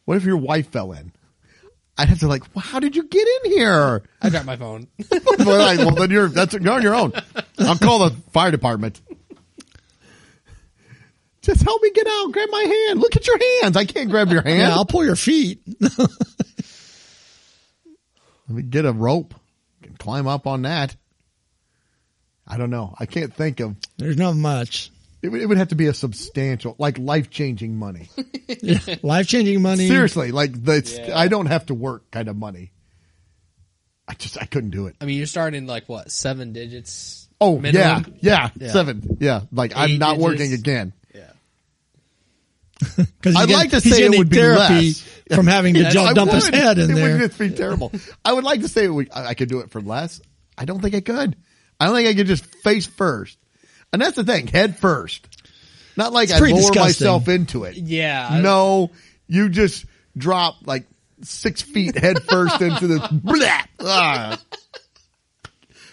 What 0.05 0.17
if 0.17 0.23
your 0.23 0.37
wife 0.37 0.69
fell 0.69 0.91
in? 0.93 1.11
I'd 1.97 2.09
have 2.09 2.19
to 2.21 2.27
like, 2.27 2.43
well, 2.55 2.63
how 2.65 2.79
did 2.79 2.95
you 2.95 3.03
get 3.03 3.27
in 3.45 3.51
here? 3.51 4.01
I 4.21 4.29
dropped 4.29 4.45
my 4.45 4.55
phone. 4.55 4.87
well, 5.39 5.77
well, 5.77 5.91
then 5.95 6.09
you're 6.09 6.27
that's 6.27 6.53
you're 6.53 6.71
on 6.73 6.81
your 6.81 6.95
own. 6.95 7.13
I'll 7.59 7.77
call 7.77 8.09
the 8.09 8.15
fire 8.31 8.49
department. 8.51 8.99
Just 11.43 11.61
help 11.61 11.81
me 11.81 11.91
get 11.91 12.07
out. 12.07 12.31
Grab 12.31 12.49
my 12.51 12.61
hand. 12.63 12.99
Look 13.01 13.15
at 13.15 13.27
your 13.27 13.37
hands. 13.61 13.75
I 13.77 13.85
can't 13.85 14.09
grab 14.09 14.29
your 14.31 14.41
hand. 14.41 14.59
yeah, 14.59 14.71
I'll 14.73 14.85
pull 14.85 15.03
your 15.05 15.15
feet. 15.17 15.61
Let 18.47 18.55
me 18.57 18.63
get 18.63 18.85
a 18.85 18.91
rope. 18.91 19.33
Can 19.81 19.95
climb 19.95 20.27
up 20.27 20.47
on 20.47 20.63
that. 20.63 20.95
I 22.47 22.57
don't 22.57 22.69
know. 22.69 22.93
I 22.99 23.05
can't 23.05 23.33
think 23.33 23.59
of. 23.59 23.75
There's 23.97 24.17
not 24.17 24.35
much. 24.35 24.91
It 25.21 25.29
would, 25.29 25.41
it 25.41 25.45
would 25.45 25.57
have 25.57 25.69
to 25.69 25.75
be 25.75 25.87
a 25.87 25.93
substantial, 25.93 26.75
like 26.77 26.97
life 26.97 27.29
changing 27.29 27.77
money. 27.77 28.09
Life 29.03 29.27
changing 29.27 29.61
money. 29.61 29.87
Seriously, 29.87 30.31
like 30.33 30.51
the 30.65 31.03
Yeah. 31.07 31.17
I 31.17 31.29
don't 31.29 31.45
have 31.45 31.65
to 31.67 31.73
work 31.73 32.11
kind 32.11 32.27
of 32.27 32.35
money. 32.35 32.73
I 34.05 34.15
just 34.15 34.37
I 34.41 34.45
couldn't 34.45 34.71
do 34.71 34.87
it. 34.87 34.97
I 34.99 35.05
mean, 35.05 35.15
you're 35.17 35.25
starting 35.27 35.65
like 35.65 35.87
what 35.87 36.11
seven 36.11 36.51
digits? 36.51 37.29
Oh 37.39 37.57
minimum? 37.57 38.15
yeah, 38.19 38.49
yeah, 38.59 38.65
Yeah. 38.67 38.71
seven, 38.73 39.17
yeah. 39.21 39.41
Like 39.53 39.71
I'm 39.77 39.97
not 39.97 40.15
digits. 40.17 40.23
working 40.23 40.53
again. 40.53 40.93
Yeah. 42.97 43.05
Because 43.21 43.35
I'd 43.35 43.49
like 43.49 43.71
to 43.71 43.81
say 43.81 44.03
it 44.03 44.17
would 44.17 44.29
be 44.29 44.35
therapy 44.37 44.73
less. 44.87 45.01
from 45.35 45.47
having 45.47 45.73
to 45.75 45.81
Yeah, 45.81 45.89
jump, 45.89 46.09
I 46.09 46.13
dump 46.13 46.31
his 46.31 46.47
head 46.47 46.77
in 46.77 46.91
it 46.91 46.93
there. 46.95 47.17
would 47.17 47.27
just 47.27 47.39
be 47.39 47.49
terrible. 47.51 47.91
I 48.25 48.33
would 48.33 48.43
like 48.43 48.61
to 48.61 48.67
say 48.67 48.85
it 48.85 48.89
would, 48.89 49.09
I 49.13 49.27
I 49.27 49.33
could 49.33 49.49
do 49.49 49.59
it 49.59 49.71
for 49.71 49.81
less. 49.81 50.21
I 50.57 50.65
don't 50.65 50.81
think 50.81 50.95
I 50.95 51.01
could. 51.01 51.35
I 51.79 51.85
don't 51.85 51.95
think 51.95 52.07
I 52.09 52.13
could 52.13 52.27
just 52.27 52.45
face 52.45 52.85
first. 52.85 53.37
And 53.91 54.01
that's 54.01 54.15
the 54.15 54.23
thing, 54.23 54.47
head 54.47 54.77
first. 54.77 55.27
Not 55.95 56.11
like 56.13 56.25
It's 56.29 56.33
I 56.33 56.39
pretty 56.39 56.53
lower 56.53 56.61
disgusting. 56.63 57.05
myself 57.05 57.27
into 57.27 57.63
it. 57.65 57.75
Yeah. 57.77 58.39
No, 58.41 58.91
you 59.27 59.49
just 59.49 59.85
drop 60.17 60.55
like 60.65 60.85
six 61.21 61.61
feet 61.61 61.97
head 61.97 62.23
first 62.23 62.61
into 62.61 62.87
the 62.87 62.99
blah, 63.23 63.61
ah. 63.81 64.39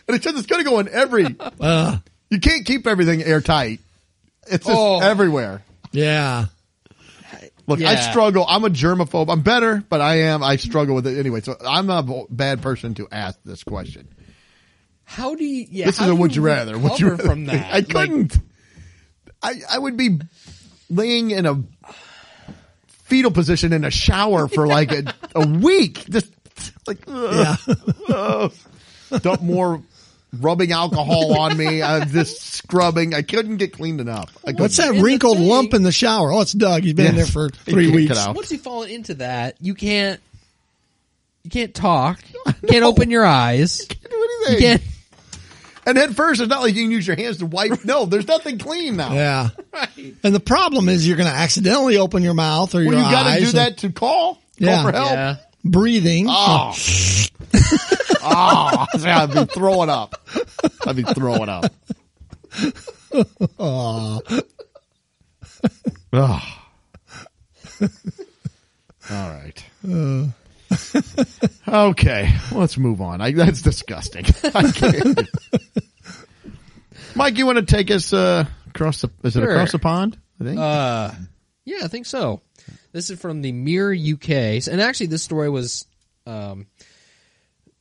And 0.09 0.17
it's 0.17 0.25
just 0.25 0.37
it's 0.39 0.47
gonna 0.47 0.65
go 0.65 0.81
in 0.81 0.89
every 0.89 1.37
Uh, 1.61 1.99
you 2.31 2.41
can't 2.41 2.65
keep 2.67 2.87
everything 2.87 3.23
airtight. 3.23 3.81
It's 4.47 4.67
just 4.67 4.77
Oh. 4.79 5.01
everywhere. 5.01 5.63
yeah. 5.93 6.47
Look, 7.71 7.81
I 7.83 7.95
struggle. 8.11 8.45
I'm 8.49 8.65
a 8.65 8.69
germaphobe. 8.69 9.31
I'm 9.33 9.43
better, 9.43 9.83
but 9.89 10.01
I 10.01 10.23
am. 10.23 10.43
I 10.43 10.57
struggle 10.57 10.95
with 10.97 11.07
it 11.07 11.19
anyway. 11.19 11.41
So 11.41 11.57
I'm 11.67 11.89
a 11.89 12.25
bad 12.29 12.63
person 12.63 12.95
to 12.95 13.09
ask 13.11 13.39
this 13.45 13.63
question. 13.65 14.09
How 15.05 15.35
do 15.35 15.45
you? 15.45 15.67
Yeah. 15.71 15.87
This 15.87 16.01
is 16.01 16.09
a 16.09 16.15
would 16.15 16.35
you 16.37 16.43
rather. 16.43 16.79
Would 16.79 16.99
you 17.01 17.11
rather 17.11 17.23
from 17.23 17.47
that? 17.47 17.73
I 17.73 17.83
couldn't. 17.83 18.39
I 19.43 19.55
I 19.71 19.79
would 19.79 19.97
be 19.97 20.21
laying 20.89 21.31
in 21.31 21.47
a 21.47 21.63
fetal 22.89 23.31
position 23.31 23.73
in 23.73 23.85
a 23.85 23.91
shower 23.91 24.47
for 24.49 24.67
like 24.67 24.93
a, 24.93 25.15
a 25.35 25.47
week. 25.47 26.05
Just 26.11 26.33
like 26.87 26.99
ugh, 27.09 27.59
Yeah. 28.09 28.49
dump 29.19 29.43
more 29.43 29.83
rubbing 30.39 30.73
alcohol 30.73 31.35
on 31.39 31.57
me. 31.57 31.83
I'm 31.83 32.09
just 32.09 32.41
scrubbing. 32.43 33.15
I 33.15 33.23
couldn't 33.23 33.57
get 33.57 33.73
cleaned 33.73 34.01
enough. 34.01 34.37
I 34.47 34.53
What's 34.53 34.77
that 34.77 34.95
the 34.95 35.03
wrinkled 35.03 35.39
thing- 35.39 35.49
lump 35.49 35.75
in 35.75 35.83
the 35.83 35.93
shower? 35.93 36.33
Oh, 36.33 36.41
it's 36.43 36.53
Doug. 36.53 36.83
He's 36.85 36.95
been 36.95 37.07
in 37.07 37.17
there 37.17 37.27
for 37.27 37.49
three 37.49 37.91
weeks. 37.91 38.17
out. 38.19 38.35
Once 38.37 38.51
you've 38.53 38.61
fallen 38.61 38.91
into 38.91 39.15
that, 39.15 39.57
you 39.61 39.75
can't. 39.75 40.21
You 41.45 41.51
can't 41.51 41.75
talk. 41.75 42.21
You 42.63 42.69
can't 42.69 42.85
open 42.85 43.11
your 43.11 43.25
eyes. 43.25 43.81
You 43.81 43.87
can't 43.87 44.11
do 44.11 44.17
You 44.17 44.45
anything. 44.49 44.61
can't. 44.63 44.83
And 45.87 45.97
at 45.99 46.11
first, 46.15 46.41
it's 46.43 46.51
not 46.51 46.61
like 46.61 46.75
you 46.75 46.83
can 46.83 46.91
use 46.91 47.07
your 47.07 47.17
hands 47.17 47.39
to 47.39 47.47
wipe. 47.47 47.85
No, 47.87 48.05
there's 48.05 48.29
nothing 48.29 48.59
clean 48.59 48.97
now. 48.97 49.13
Yeah. 49.15 49.49
Right. 49.73 50.15
And 50.25 50.35
the 50.35 50.41
problem 50.41 50.89
is 50.89 51.07
you're 51.07 51.17
going 51.17 51.29
to 51.31 51.35
accidentally 51.35 51.97
open 51.97 52.23
your 52.25 52.35
mouth 52.35 52.75
or 52.75 52.79
Well, 52.79 52.87
your 52.87 52.95
you 52.97 53.01
got 53.03 53.23
to 53.23 53.29
eyes. 53.31 53.41
do 53.41 53.47
and 53.47 53.57
that 53.59 53.79
to 53.79 53.91
call. 53.93 54.39
Yeah. 54.59 54.83
For 54.83 54.93
help. 54.93 55.11
Yeah. 55.13 55.37
Breathing. 55.65 56.27
Ah. 56.29 56.75
Oh. 56.75 56.87
oh, 58.23 58.87
I'd 59.05 59.33
be 59.35 59.45
throwing 59.47 59.91
up. 59.91 60.15
I'd 60.87 60.97
be 60.97 61.03
throwing 61.03 61.49
up. 61.49 61.73
Aw. 63.59 64.21
Oh. 66.13 66.43
All 69.11 69.29
right. 69.31 69.65
Uh. 69.87 70.27
okay, 71.69 72.33
let's 72.53 72.79
move 72.79 73.01
on. 73.01 73.21
I, 73.21 73.33
that's 73.33 73.63
disgusting. 73.63 74.25
I 74.55 74.71
can't. 74.71 75.29
Mike, 77.17 77.39
you 77.39 77.47
want 77.47 77.59
to 77.59 77.65
take 77.65 77.91
us 77.91 78.13
uh, 78.13 78.45
across 78.69 79.01
the? 79.01 79.11
Is 79.25 79.37
it 79.37 79.41
Sure. 79.41 79.51
across 79.51 79.73
the 79.73 79.79
pond? 79.79 80.17
I 80.41 80.45
think. 80.45 80.59
Uh, 80.61 81.11
yeah, 81.65 81.79
I 81.85 81.89
think 81.89 82.07
so. 82.07 82.41
This 82.93 83.11
is 83.11 83.21
from 83.21 83.43
the 83.43 83.53
Mirror 83.53 83.95
UK, 84.15 84.31
and 84.69 84.81
actually, 84.81 85.07
this 85.07 85.23
story 85.23 85.49
was, 85.49 85.87
um, 86.27 86.67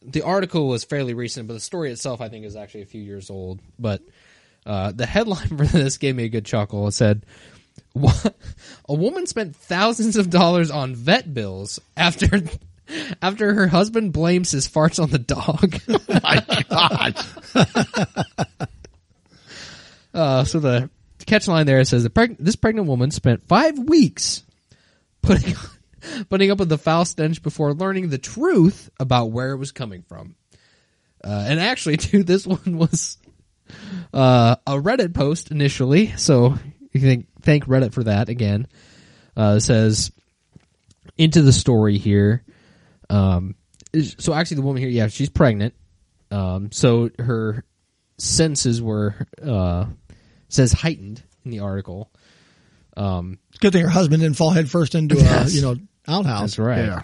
the 0.02 0.22
article 0.22 0.68
was 0.68 0.84
fairly 0.84 1.14
recent, 1.14 1.48
but 1.48 1.56
the 1.56 1.60
story 1.60 1.92
itself, 1.92 2.22
I 2.22 2.30
think, 2.30 2.46
is 2.46 2.56
actually 2.56 2.84
a 2.84 2.88
few 2.88 3.02
years 3.02 3.30
old. 3.30 3.60
But 3.80 4.02
uh, 4.66 4.92
the 4.92 5.06
headline 5.06 5.48
for 5.58 5.66
this 5.66 5.98
gave 5.98 6.16
me 6.16 6.26
a 6.26 6.30
good 6.30 6.46
chuckle. 6.46 6.88
It 6.88 6.92
said, 6.92 7.26
"A 7.96 8.94
woman 8.94 9.26
spent 9.26 9.56
thousands 9.56 10.16
of 10.16 10.30
dollars 10.30 10.70
on 10.70 10.96
vet 10.96 11.34
bills 11.34 11.80
after 11.98 12.28
after 13.22 13.54
her 13.54 13.68
husband 13.68 14.14
blames 14.14 14.52
his 14.52 14.68
farts 14.68 15.02
on 15.02 15.10
the 15.10 15.20
dog. 15.20 15.76
My 16.24 16.64
God. 16.70 17.16
Uh, 20.14 20.44
so 20.44 20.60
the 20.60 20.90
catch 21.26 21.48
line 21.48 21.66
there 21.66 21.84
says 21.84 22.04
the 22.04 22.10
preg- 22.10 22.38
this 22.40 22.56
pregnant 22.56 22.88
woman 22.88 23.12
spent 23.12 23.48
five 23.48 23.78
weeks 23.78 24.44
putting 25.22 25.56
putting 26.30 26.52
up 26.52 26.60
with 26.60 26.70
the 26.70 26.78
foul 26.78 27.06
stench 27.06 27.42
before 27.42 27.74
learning 27.74 28.10
the 28.10 28.18
truth 28.18 28.90
about 29.00 29.32
where 29.32 29.52
it 29.52 29.58
was 29.58 29.72
coming 29.72 30.04
from. 30.04 30.36
Uh, 31.24 31.46
and 31.48 31.60
actually, 31.60 31.98
too, 31.98 32.24
this 32.24 32.48
one 32.48 32.78
was 32.78 33.18
uh, 34.14 34.56
a 34.66 34.74
Reddit 34.74 35.14
post 35.14 35.52
initially, 35.52 36.16
so 36.18 36.56
you 36.92 37.02
can 37.02 37.28
thank 37.42 37.66
Reddit 37.66 37.94
for 37.94 38.04
that 38.04 38.30
again. 38.30 38.68
Uh, 39.36 39.60
says 39.60 40.12
into 41.18 41.42
the 41.42 41.54
story 41.54 41.98
here. 41.98 42.44
Um, 43.10 43.56
so 44.18 44.34
actually, 44.34 44.56
the 44.56 44.62
woman 44.64 44.82
here, 44.82 44.90
yeah, 44.90 45.08
she's 45.08 45.30
pregnant. 45.30 45.74
Um, 46.32 46.72
so 46.72 47.10
her 47.18 47.64
senses 48.18 48.82
were 48.82 49.16
uh, 49.44 49.86
says 50.50 50.72
heightened 50.72 51.24
in 51.46 51.52
the 51.52 51.60
article. 51.60 52.12
Um, 53.00 53.40
Good 53.60 53.74
thing 53.74 53.84
her 53.84 53.90
husband 53.90 54.22
didn't 54.22 54.38
fall 54.38 54.52
headfirst 54.52 54.94
into 54.96 55.16
a 55.18 55.20
Yes. 55.22 55.54
you 55.54 55.62
know 55.62 55.76
outhouse. 56.08 56.42
that's 56.42 56.60
right. 56.60 56.86
Yeah. 56.86 57.02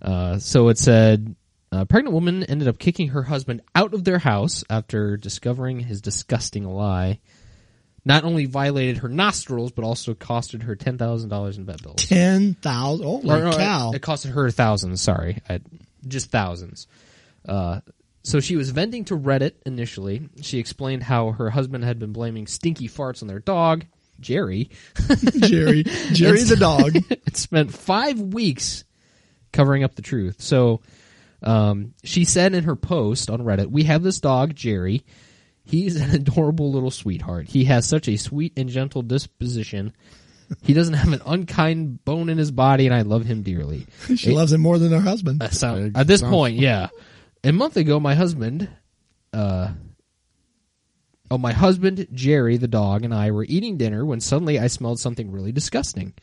Uh, 0.00 0.38
so 0.38 0.68
it 0.68 0.78
said, 0.78 1.34
a 1.72 1.84
pregnant 1.86 2.14
woman 2.14 2.44
ended 2.44 2.68
up 2.68 2.78
kicking 2.78 3.08
her 3.08 3.22
husband 3.24 3.62
out 3.74 3.94
of 3.94 4.04
their 4.04 4.18
house 4.18 4.62
after 4.70 5.16
discovering 5.16 5.80
his 5.80 6.00
disgusting 6.00 6.64
lie. 6.64 7.18
Not 8.04 8.24
only 8.24 8.46
violated 8.46 8.98
her 8.98 9.08
nostrils, 9.08 9.72
but 9.72 9.84
also 9.84 10.14
costed 10.14 10.62
her 10.62 10.76
ten 10.76 10.96
thousand 10.98 11.28
dollars 11.30 11.58
in 11.58 11.66
vet 11.66 11.82
bills. 11.82 11.96
Ten 12.06 12.54
thousand. 12.54 13.04
Oh 13.06 13.16
Or, 13.18 13.40
no, 13.44 13.52
cow! 13.52 13.90
It, 13.92 13.96
it 13.96 14.02
costed 14.02 14.30
her 14.32 14.50
thousands. 14.50 15.00
Sorry, 15.02 15.42
I, 15.48 15.60
just 16.06 16.30
thousands. 16.30 16.86
Uh, 17.46 17.80
so 18.22 18.40
she 18.40 18.56
was 18.56 18.70
venting 18.70 19.04
to 19.06 19.16
Reddit 19.18 19.54
initially. 19.66 20.28
She 20.42 20.58
explained 20.58 21.02
how 21.02 21.32
her 21.32 21.50
husband 21.50 21.84
had 21.84 21.98
been 21.98 22.12
blaming 22.12 22.46
stinky 22.46 22.88
farts 22.88 23.20
on 23.20 23.28
their 23.28 23.40
dog, 23.40 23.84
Jerry, 24.20 24.70
Jerry, 25.40 25.82
Jerry 26.12 26.42
the 26.42 26.56
dog. 26.56 26.96
and 26.96 27.36
spent 27.36 27.72
five 27.72 28.18
weeks 28.20 28.84
covering 29.52 29.84
up 29.84 29.94
the 29.94 30.02
truth. 30.02 30.40
So 30.40 30.80
um, 31.42 31.94
she 32.04 32.24
said 32.24 32.54
in 32.54 32.64
her 32.64 32.76
post 32.76 33.30
on 33.30 33.40
Reddit, 33.42 33.66
"We 33.70 33.84
have 33.84 34.02
this 34.02 34.20
dog, 34.20 34.54
Jerry. 34.54 35.04
He's 35.64 35.96
an 35.96 36.10
adorable 36.14 36.72
little 36.72 36.90
sweetheart. 36.90 37.46
He 37.48 37.64
has 37.64 37.86
such 37.86 38.08
a 38.08 38.16
sweet 38.16 38.52
and 38.56 38.68
gentle 38.68 39.02
disposition." 39.02 39.92
He 40.62 40.72
doesn't 40.72 40.94
have 40.94 41.12
an 41.12 41.20
unkind 41.26 42.06
bone 42.06 42.30
in 42.30 42.38
his 42.38 42.50
body, 42.50 42.86
and 42.86 42.94
I 42.94 43.02
love 43.02 43.26
him 43.26 43.42
dearly. 43.42 43.86
She 44.16 44.32
loves 44.32 44.50
him 44.50 44.62
more 44.62 44.78
than 44.78 44.92
her 44.92 45.00
husband. 45.00 45.42
Uh, 45.42 45.50
so- 45.50 45.90
at 45.94 46.06
this 46.06 46.22
point, 46.22 46.56
yeah. 46.56 46.88
A 47.44 47.52
month 47.52 47.76
ago, 47.76 48.00
my 48.00 48.14
husband, 48.14 48.66
uh, 49.34 49.68
oh, 51.30 51.38
my 51.38 51.52
husband, 51.52 52.08
Jerry, 52.12 52.56
the 52.56 52.68
dog, 52.68 53.04
and 53.04 53.14
I 53.14 53.30
were 53.30 53.44
eating 53.44 53.76
dinner 53.76 54.04
when 54.04 54.20
suddenly 54.20 54.58
I 54.58 54.66
smelled 54.68 55.00
something 55.00 55.30
really 55.30 55.52
disgusting. 55.52 56.14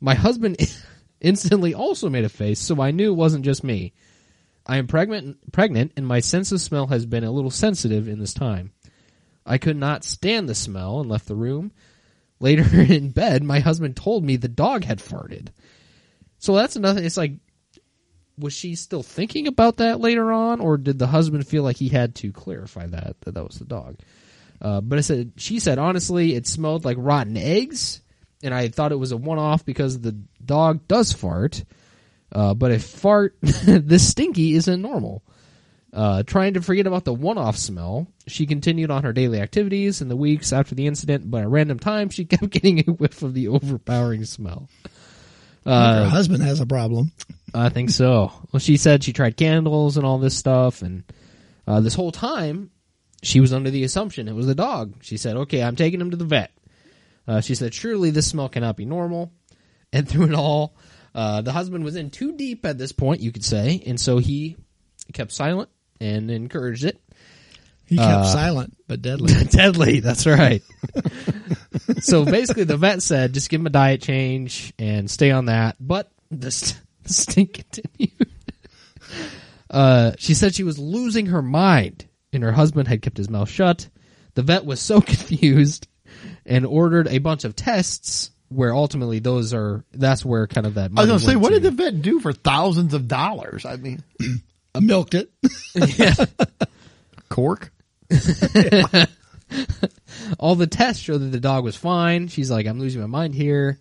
My 0.00 0.14
husband 0.14 0.56
instantly 1.20 1.74
also 1.74 2.08
made 2.08 2.24
a 2.24 2.28
face, 2.28 2.60
so 2.60 2.80
I 2.80 2.90
knew 2.90 3.12
it 3.12 3.16
wasn't 3.16 3.44
just 3.44 3.64
me. 3.64 3.92
I 4.66 4.76
am 4.76 4.86
pregnant, 4.86 5.52
pregnant, 5.52 5.92
and 5.96 6.06
my 6.06 6.20
sense 6.20 6.52
of 6.52 6.60
smell 6.60 6.88
has 6.88 7.06
been 7.06 7.24
a 7.24 7.30
little 7.30 7.50
sensitive 7.50 8.06
in 8.06 8.18
this 8.18 8.34
time. 8.34 8.72
I 9.46 9.56
could 9.56 9.78
not 9.78 10.04
stand 10.04 10.48
the 10.48 10.54
smell 10.54 11.00
and 11.00 11.08
left 11.08 11.26
the 11.26 11.34
room. 11.34 11.72
Later 12.38 12.66
in 12.80 13.10
bed, 13.10 13.42
my 13.42 13.60
husband 13.60 13.96
told 13.96 14.24
me 14.24 14.36
the 14.36 14.48
dog 14.48 14.84
had 14.84 14.98
farted. 14.98 15.48
So 16.38 16.54
that's 16.54 16.76
another. 16.76 17.02
It's 17.02 17.16
like 17.16 17.32
was 18.38 18.52
she 18.52 18.74
still 18.74 19.02
thinking 19.02 19.46
about 19.46 19.78
that 19.78 20.00
later 20.00 20.32
on, 20.32 20.60
or 20.60 20.76
did 20.76 20.98
the 20.98 21.06
husband 21.06 21.46
feel 21.46 21.62
like 21.62 21.76
he 21.76 21.88
had 21.88 22.14
to 22.16 22.32
clarify 22.32 22.86
that 22.86 23.20
that 23.22 23.34
that 23.34 23.44
was 23.44 23.58
the 23.58 23.64
dog? 23.64 23.96
Uh, 24.60 24.80
but 24.80 24.98
I 24.98 25.02
said 25.02 25.32
she 25.36 25.58
said 25.60 25.78
honestly, 25.78 26.34
it 26.34 26.46
smelled 26.46 26.84
like 26.84 26.96
rotten 26.98 27.36
eggs, 27.36 28.00
and 28.42 28.54
I 28.54 28.68
thought 28.68 28.92
it 28.92 28.96
was 28.98 29.12
a 29.12 29.16
one 29.16 29.38
off 29.38 29.64
because 29.64 30.00
the 30.00 30.16
dog 30.44 30.86
does 30.88 31.12
fart. 31.12 31.64
Uh, 32.30 32.54
but 32.54 32.70
a 32.70 32.78
fart 32.78 33.36
this 33.40 34.08
stinky 34.08 34.54
isn't 34.54 34.82
normal. 34.82 35.22
Uh, 35.90 36.22
trying 36.22 36.54
to 36.54 36.60
forget 36.60 36.86
about 36.86 37.04
the 37.04 37.14
one-off 37.14 37.56
smell, 37.56 38.06
she 38.26 38.44
continued 38.44 38.90
on 38.90 39.04
her 39.04 39.12
daily 39.14 39.40
activities 39.40 40.02
in 40.02 40.08
the 40.08 40.16
weeks 40.16 40.52
after 40.52 40.74
the 40.74 40.86
incident. 40.86 41.30
But 41.30 41.42
at 41.42 41.48
random 41.48 41.78
times, 41.78 42.14
she 42.14 42.24
kept 42.26 42.50
getting 42.50 42.80
a 42.80 42.92
whiff 42.92 43.22
of 43.22 43.34
the 43.34 43.48
overpowering 43.48 44.24
smell. 44.24 44.68
Her 45.72 46.08
husband 46.08 46.42
has 46.42 46.60
a 46.60 46.66
problem. 46.66 47.12
I 47.54 47.68
think 47.68 47.90
so. 47.90 48.32
Well, 48.52 48.60
she 48.60 48.76
said 48.76 49.02
she 49.04 49.12
tried 49.12 49.36
candles 49.36 49.96
and 49.96 50.04
all 50.06 50.18
this 50.18 50.36
stuff, 50.36 50.82
and 50.82 51.04
uh, 51.66 51.80
this 51.80 51.94
whole 51.94 52.12
time 52.12 52.70
she 53.22 53.40
was 53.40 53.52
under 53.52 53.70
the 53.70 53.84
assumption 53.84 54.28
it 54.28 54.34
was 54.34 54.46
the 54.46 54.54
dog. 54.54 54.94
She 55.02 55.16
said, 55.16 55.36
"Okay, 55.36 55.62
I'm 55.62 55.76
taking 55.76 56.00
him 56.00 56.10
to 56.10 56.16
the 56.16 56.24
vet." 56.24 56.50
Uh, 57.26 57.40
she 57.40 57.54
said, 57.54 57.74
"Surely 57.74 58.10
this 58.10 58.26
smell 58.26 58.48
cannot 58.48 58.76
be 58.76 58.84
normal." 58.84 59.32
And 59.90 60.06
through 60.06 60.26
it 60.26 60.34
all, 60.34 60.76
uh, 61.14 61.40
the 61.40 61.50
husband 61.52 61.82
was 61.82 61.96
in 61.96 62.10
too 62.10 62.36
deep 62.36 62.66
at 62.66 62.76
this 62.76 62.92
point, 62.92 63.22
you 63.22 63.32
could 63.32 63.42
say, 63.44 63.82
and 63.86 63.98
so 63.98 64.18
he 64.18 64.56
kept 65.14 65.32
silent 65.32 65.70
and 65.98 66.30
encouraged 66.30 66.84
it. 66.84 67.00
He 67.86 67.96
kept 67.96 68.06
Uh, 68.10 68.24
silent 68.24 68.76
but 68.86 69.00
deadly. 69.00 69.32
Deadly, 69.50 70.00
that's 70.00 70.26
right. 70.26 70.62
so 72.00 72.24
basically, 72.24 72.64
the 72.64 72.76
vet 72.76 73.02
said 73.02 73.34
just 73.34 73.50
give 73.50 73.60
him 73.60 73.66
a 73.66 73.70
diet 73.70 74.02
change 74.02 74.72
and 74.78 75.10
stay 75.10 75.30
on 75.30 75.46
that. 75.46 75.76
But 75.80 76.10
the, 76.30 76.50
st- 76.50 76.80
the 77.02 77.12
stink 77.12 77.64
continued. 77.70 78.30
Uh, 79.70 80.12
she 80.18 80.34
said 80.34 80.54
she 80.54 80.64
was 80.64 80.78
losing 80.78 81.26
her 81.26 81.42
mind, 81.42 82.06
and 82.32 82.42
her 82.42 82.52
husband 82.52 82.88
had 82.88 83.02
kept 83.02 83.16
his 83.16 83.28
mouth 83.28 83.50
shut. 83.50 83.88
The 84.34 84.42
vet 84.42 84.64
was 84.64 84.80
so 84.80 85.00
confused 85.02 85.88
and 86.46 86.64
ordered 86.64 87.08
a 87.08 87.18
bunch 87.18 87.44
of 87.44 87.54
tests. 87.56 88.30
Where 88.50 88.74
ultimately 88.74 89.18
those 89.18 89.52
are 89.52 89.84
that's 89.92 90.24
where 90.24 90.46
kind 90.46 90.66
of 90.66 90.74
that. 90.74 90.84
I 90.84 90.84
was 90.84 90.94
money 90.94 91.06
going 91.08 91.18
to 91.18 91.24
say, 91.26 91.36
what 91.36 91.48
to. 91.50 91.54
did 91.56 91.64
the 91.64 91.70
vet 91.70 92.00
do 92.00 92.18
for 92.18 92.32
thousands 92.32 92.94
of 92.94 93.06
dollars? 93.06 93.66
I 93.66 93.76
mean, 93.76 94.02
I 94.74 94.80
milked 94.80 95.14
it. 95.14 95.30
yeah. 95.74 96.14
cork. 97.28 97.70
all 100.38 100.54
the 100.54 100.66
tests 100.66 101.02
show 101.02 101.18
that 101.18 101.26
the 101.26 101.40
dog 101.40 101.64
was 101.64 101.76
fine. 101.76 102.28
She's 102.28 102.50
like, 102.50 102.66
I'm 102.66 102.78
losing 102.78 103.00
my 103.00 103.06
mind 103.06 103.34
here. 103.34 103.80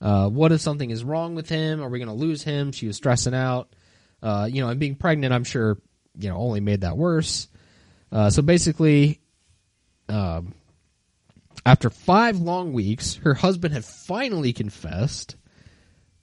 Uh, 0.00 0.28
what 0.28 0.52
if 0.52 0.60
something 0.60 0.90
is 0.90 1.04
wrong 1.04 1.34
with 1.34 1.48
him? 1.48 1.82
Are 1.82 1.88
we 1.88 1.98
going 1.98 2.08
to 2.08 2.14
lose 2.14 2.42
him? 2.42 2.72
She 2.72 2.86
was 2.86 2.96
stressing 2.96 3.34
out. 3.34 3.74
Uh, 4.22 4.48
you 4.50 4.62
know, 4.62 4.68
and 4.68 4.80
being 4.80 4.96
pregnant, 4.96 5.32
I'm 5.32 5.44
sure, 5.44 5.78
you 6.18 6.28
know, 6.28 6.36
only 6.36 6.60
made 6.60 6.82
that 6.82 6.96
worse. 6.96 7.48
Uh, 8.12 8.30
so 8.30 8.42
basically, 8.42 9.20
um, 10.08 10.54
after 11.64 11.90
five 11.90 12.38
long 12.38 12.72
weeks, 12.72 13.16
her 13.16 13.34
husband 13.34 13.74
had 13.74 13.84
finally 13.84 14.52
confessed 14.52 15.36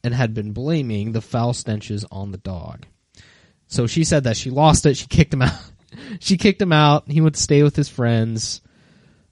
and 0.04 0.14
had 0.14 0.34
been 0.34 0.54
blaming 0.54 1.12
the 1.12 1.22
foul 1.22 1.54
stenches 1.54 2.06
on 2.12 2.32
the 2.32 2.38
dog. 2.38 2.86
So 3.68 3.88
she 3.88 4.04
said 4.04 4.24
that 4.24 4.38
she 4.38 4.50
lost 4.50 4.86
it. 4.86 4.98
She 4.98 5.08
kicked 5.08 5.34
him 5.34 5.42
out. 5.42 5.60
she 6.20 6.38
kicked 6.38 6.62
him 6.62 6.72
out. 6.72 7.10
He 7.10 7.22
went 7.22 7.36
to 7.36 7.42
stay 7.42 7.64
with 7.64 7.76
his 7.76 7.90
friends. 7.90 8.62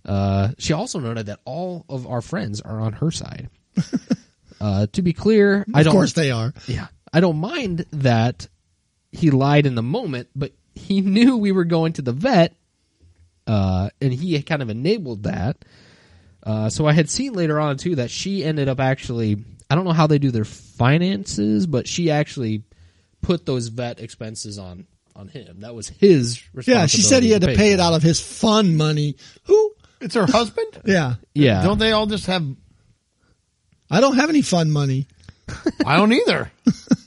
Uh, 0.06 0.50
she 0.58 0.74
also 0.74 1.00
noted 1.00 1.26
that 1.28 1.40
all 1.46 1.86
of 1.90 2.06
our 2.08 2.22
friends 2.22 2.62
are 2.62 2.80
on 2.80 2.94
her 2.94 3.12
side. 3.12 3.50
uh, 4.62 4.88
to 4.94 5.02
be 5.02 5.14
clear, 5.14 5.66
I 5.74 5.80
Of 5.82 5.86
don't. 5.86 5.94
course 5.94 6.14
they 6.14 6.32
are. 6.32 6.54
Yeah, 6.68 6.88
I 7.12 7.20
don't 7.20 7.38
mind 7.38 7.86
that 7.92 8.48
he 9.12 9.32
lied 9.32 9.66
in 9.66 9.76
the 9.76 9.84
moment, 9.84 10.30
but 10.36 10.52
he 10.76 11.02
knew 11.02 11.38
we 11.38 11.52
were 11.52 11.66
going 11.66 11.94
to 11.94 12.02
the 12.02 12.12
vet, 12.12 12.56
uh, 13.48 13.90
and 14.02 14.14
he 14.14 14.42
kind 14.44 14.62
of 14.62 14.70
enabled 14.70 15.24
that. 15.24 15.66
Uh, 16.44 16.70
so 16.70 16.86
I 16.86 16.94
had 16.94 17.10
seen 17.10 17.34
later 17.34 17.60
on 17.60 17.78
too 17.78 17.96
that 17.96 18.12
she 18.12 18.44
ended 18.44 18.70
up 18.70 18.80
actually. 18.80 19.44
I 19.68 19.74
don't 19.74 19.86
know 19.86 19.94
how 19.94 20.06
they 20.06 20.20
do 20.20 20.30
their 20.30 20.46
finances, 20.46 21.66
but 21.66 21.88
she 21.88 22.12
actually 22.12 22.62
put 23.24 23.48
those 23.48 23.70
vet 23.70 24.00
expenses 24.00 24.60
on 24.60 24.86
on 25.16 25.28
him. 25.28 25.62
That 25.62 25.74
was 25.74 25.90
his 25.90 26.44
responsibility. 26.54 26.82
Yeah, 26.82 26.86
she 26.86 27.02
said 27.02 27.24
he 27.24 27.32
had 27.32 27.42
to 27.42 27.56
pay 27.56 27.72
it 27.72 27.80
out 27.80 27.94
of 27.96 28.04
his 28.04 28.20
fun 28.22 28.76
money. 28.78 29.16
Who? 29.46 29.72
It's 30.06 30.16
her 30.16 30.26
husband. 30.28 30.68
Yeah. 30.86 31.16
Yeah, 31.34 31.64
Don't 31.64 31.80
they 31.80 31.92
all 31.92 32.06
just 32.06 32.28
have? 32.28 32.46
I 33.90 34.00
don't 34.02 34.16
have 34.16 34.30
any 34.30 34.42
fun 34.44 34.70
money. 34.72 35.08
I 35.86 35.98
don't 35.98 36.14
either. 36.14 36.52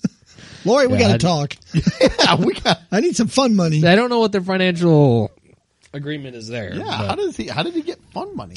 Lori, 0.64 0.86
we 0.88 0.94
Yeah, 0.98 1.16
got 1.16 1.20
to 1.20 1.26
I- 1.26 1.30
talk. 1.46 1.54
yeah, 1.74 2.34
we 2.34 2.54
got. 2.54 2.80
I 2.90 3.00
need 3.00 3.14
some 3.16 3.28
fun 3.28 3.54
money. 3.56 3.86
I 3.86 3.94
don't 3.96 4.10
know 4.10 4.18
what 4.20 4.32
their 4.32 4.40
financial 4.42 5.30
agreement 5.94 6.34
is 6.36 6.48
there. 6.48 6.74
Yeah, 6.74 6.84
but- 6.84 6.90
how 7.06 7.14
does 7.14 7.36
he? 7.36 7.46
How 7.46 7.62
did 7.62 7.74
he 7.74 7.82
get 7.82 7.98
fun 8.12 8.34
money? 8.36 8.56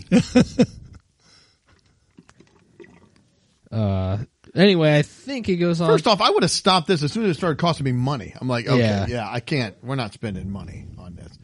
Uh, 3.71 4.17
anyway, 4.53 4.97
I 4.97 5.01
think 5.01 5.47
it 5.47 5.55
goes 5.57 5.79
on. 5.81 5.87
First 5.89 6.07
off, 6.07 6.19
I 6.19 6.29
would 6.29 6.43
have 6.43 6.51
stopped 6.51 6.87
this 6.87 7.03
as 7.03 7.11
soon 7.13 7.23
as 7.25 7.31
it 7.31 7.33
started 7.35 7.57
costing 7.57 7.85
me 7.85 7.91
money. 7.93 8.33
I'm 8.39 8.47
like, 8.47 8.67
okay, 8.67 8.79
Yeah. 8.79 9.05
yeah. 9.07 9.29
I 9.29 9.39
can't. 9.39 9.75
We're 9.83 9.95
not 9.95 10.13
spending 10.13 10.51
money 10.51 10.85
on 10.97 11.15
this. 11.15 11.37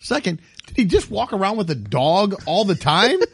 Second, 0.00 0.40
did 0.68 0.76
he 0.76 0.84
just 0.84 1.10
walk 1.10 1.32
around 1.32 1.56
with 1.56 1.70
a 1.70 1.74
dog 1.74 2.34
all 2.46 2.64
the 2.64 2.74
time? 2.74 3.18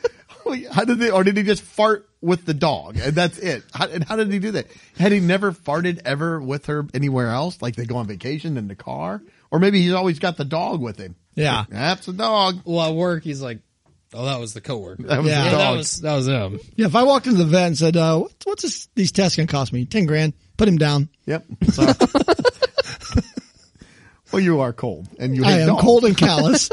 How 0.72 0.84
did 0.84 0.98
they, 0.98 1.10
or 1.10 1.24
did 1.24 1.36
he 1.38 1.42
just 1.42 1.62
fart 1.62 2.06
with 2.20 2.44
the 2.44 2.52
dog 2.52 2.98
and 2.98 3.14
that's 3.14 3.38
it? 3.38 3.62
How, 3.72 3.86
and 3.88 4.04
how 4.04 4.16
did 4.16 4.30
he 4.30 4.38
do 4.38 4.50
that? 4.52 4.66
Had 4.98 5.10
he 5.12 5.20
never 5.20 5.52
farted 5.52 6.02
ever 6.04 6.38
with 6.38 6.66
her 6.66 6.86
anywhere 6.92 7.28
else? 7.30 7.62
Like 7.62 7.76
they 7.76 7.86
go 7.86 7.96
on 7.96 8.06
vacation 8.06 8.58
in 8.58 8.68
the 8.68 8.74
car? 8.74 9.22
Or 9.50 9.58
maybe 9.58 9.80
he's 9.80 9.94
always 9.94 10.18
got 10.18 10.36
the 10.36 10.44
dog 10.44 10.82
with 10.82 10.98
him. 10.98 11.16
Yeah. 11.34 11.64
That's 11.70 12.04
the 12.04 12.12
dog. 12.12 12.60
Well, 12.66 12.82
at 12.90 12.94
work, 12.94 13.22
he's 13.24 13.40
like, 13.40 13.60
"Oh, 14.12 14.26
that 14.26 14.38
was 14.38 14.52
the 14.52 14.60
coworker." 14.60 15.04
That 15.04 15.22
was 15.22 15.28
Yeah. 15.28 15.44
the 15.44 15.50
yeah, 15.50 15.56
that 15.56 15.64
dog. 15.64 15.76
was 15.78 16.00
that 16.02 16.14
was 16.14 16.26
him. 16.28 16.60
Yeah, 16.76 16.86
if 16.86 16.94
I 16.94 17.04
walked 17.04 17.26
into 17.26 17.38
the 17.38 17.44
vet 17.46 17.66
and 17.68 17.78
said, 17.78 17.96
uh, 17.96 18.18
what, 18.18 18.32
what's 18.44 18.62
this, 18.64 18.88
these 18.94 19.12
tests 19.12 19.36
going 19.38 19.46
to 19.46 19.50
cost 19.52 19.72
me? 19.72 19.86
10 19.86 20.04
grand. 20.04 20.34
Put 20.58 20.68
him 20.68 20.76
down. 20.76 21.08
Yep. 21.24 21.46
So- 21.72 21.86
well, 24.32 24.40
you 24.42 24.60
are 24.60 24.72
cold 24.74 25.08
and 25.18 25.34
you 25.34 25.44
I 25.44 25.52
am 25.60 25.68
dogs. 25.68 25.82
cold 25.82 26.04
and 26.04 26.16
callous. 26.18 26.68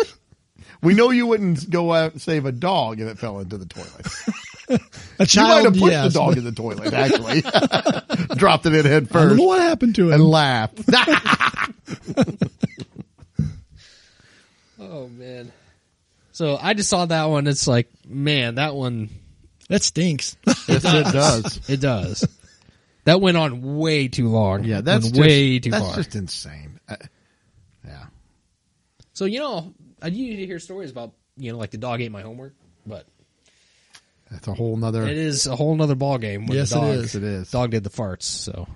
We 0.81 0.93
know 0.95 1.11
you 1.11 1.27
wouldn't 1.27 1.69
go 1.69 1.93
out 1.93 2.13
and 2.13 2.21
save 2.21 2.45
a 2.45 2.51
dog 2.51 2.99
if 2.99 3.07
it 3.07 3.19
fell 3.19 3.39
into 3.39 3.57
the 3.57 3.65
toilet. 3.65 4.07
A 5.19 5.27
You 5.29 5.41
might 5.41 5.65
have 5.65 5.73
put 5.73 5.91
yes. 5.91 6.13
the 6.13 6.19
dog 6.19 6.37
in 6.37 6.43
the 6.43 6.51
toilet, 6.51 6.93
actually. 6.93 7.41
Dropped 8.37 8.65
it 8.65 8.73
in 8.73 8.85
head 8.85 9.09
first. 9.09 9.15
I 9.15 9.19
don't 9.19 9.29
first 9.29 9.37
know 9.37 9.47
what 9.47 9.61
happened 9.61 9.95
to 9.95 10.09
it. 10.09 10.13
and 10.13 10.21
him. 10.23 10.27
laughed. 10.27 10.79
Oh 14.83 15.07
man. 15.07 15.51
So 16.31 16.57
I 16.59 16.73
just 16.73 16.89
saw 16.89 17.05
that 17.05 17.25
one. 17.25 17.47
It's 17.47 17.67
like, 17.67 17.87
man, 18.05 18.55
that 18.55 18.75
one. 18.75 19.09
That 19.69 19.83
stinks. 19.83 20.35
yes, 20.45 20.83
it 20.83 21.13
does. 21.13 21.69
It 21.69 21.79
does. 21.79 22.27
that 23.05 23.21
went 23.21 23.37
on 23.37 23.77
way 23.77 24.09
too 24.09 24.27
long. 24.27 24.63
Yeah, 24.63 24.81
that's 24.81 25.09
just, 25.09 25.21
way 25.21 25.59
too 25.59 25.71
that's 25.71 25.85
far. 25.85 25.95
just 25.95 26.15
insane. 26.15 26.79
Uh, 26.89 26.97
yeah. 27.85 28.05
So 29.13 29.25
you 29.25 29.39
know, 29.39 29.73
I 30.02 30.10
need 30.10 30.38
to 30.38 30.45
hear 30.45 30.60
stories 30.60 30.91
about 30.91 31.14
you 31.38 31.52
know, 31.52 31.57
like 31.57 31.72
the 31.72 31.78
dog 31.78 32.02
ate 32.02 32.11
my 32.11 32.22
homework, 32.22 32.53
but 32.86 33.06
That's 34.30 34.48
a 34.48 34.53
whole 34.53 34.76
nother. 34.78 35.03
it 35.07 35.18
is 35.18 35.48
a 35.48 35.56
whole 35.56 35.76
nother 35.76 35.95
ball 35.95 36.18
game. 36.18 36.45
When 36.48 36.57
Yes, 36.57 36.69
the 36.72 36.76
dog, 36.82 36.95
is. 36.95 37.15
It 37.15 37.23
is. 37.23 37.52
Dog 37.52 37.72
did 37.72 37.84
the 37.84 37.90
farts. 37.90 38.23
So 38.23 38.68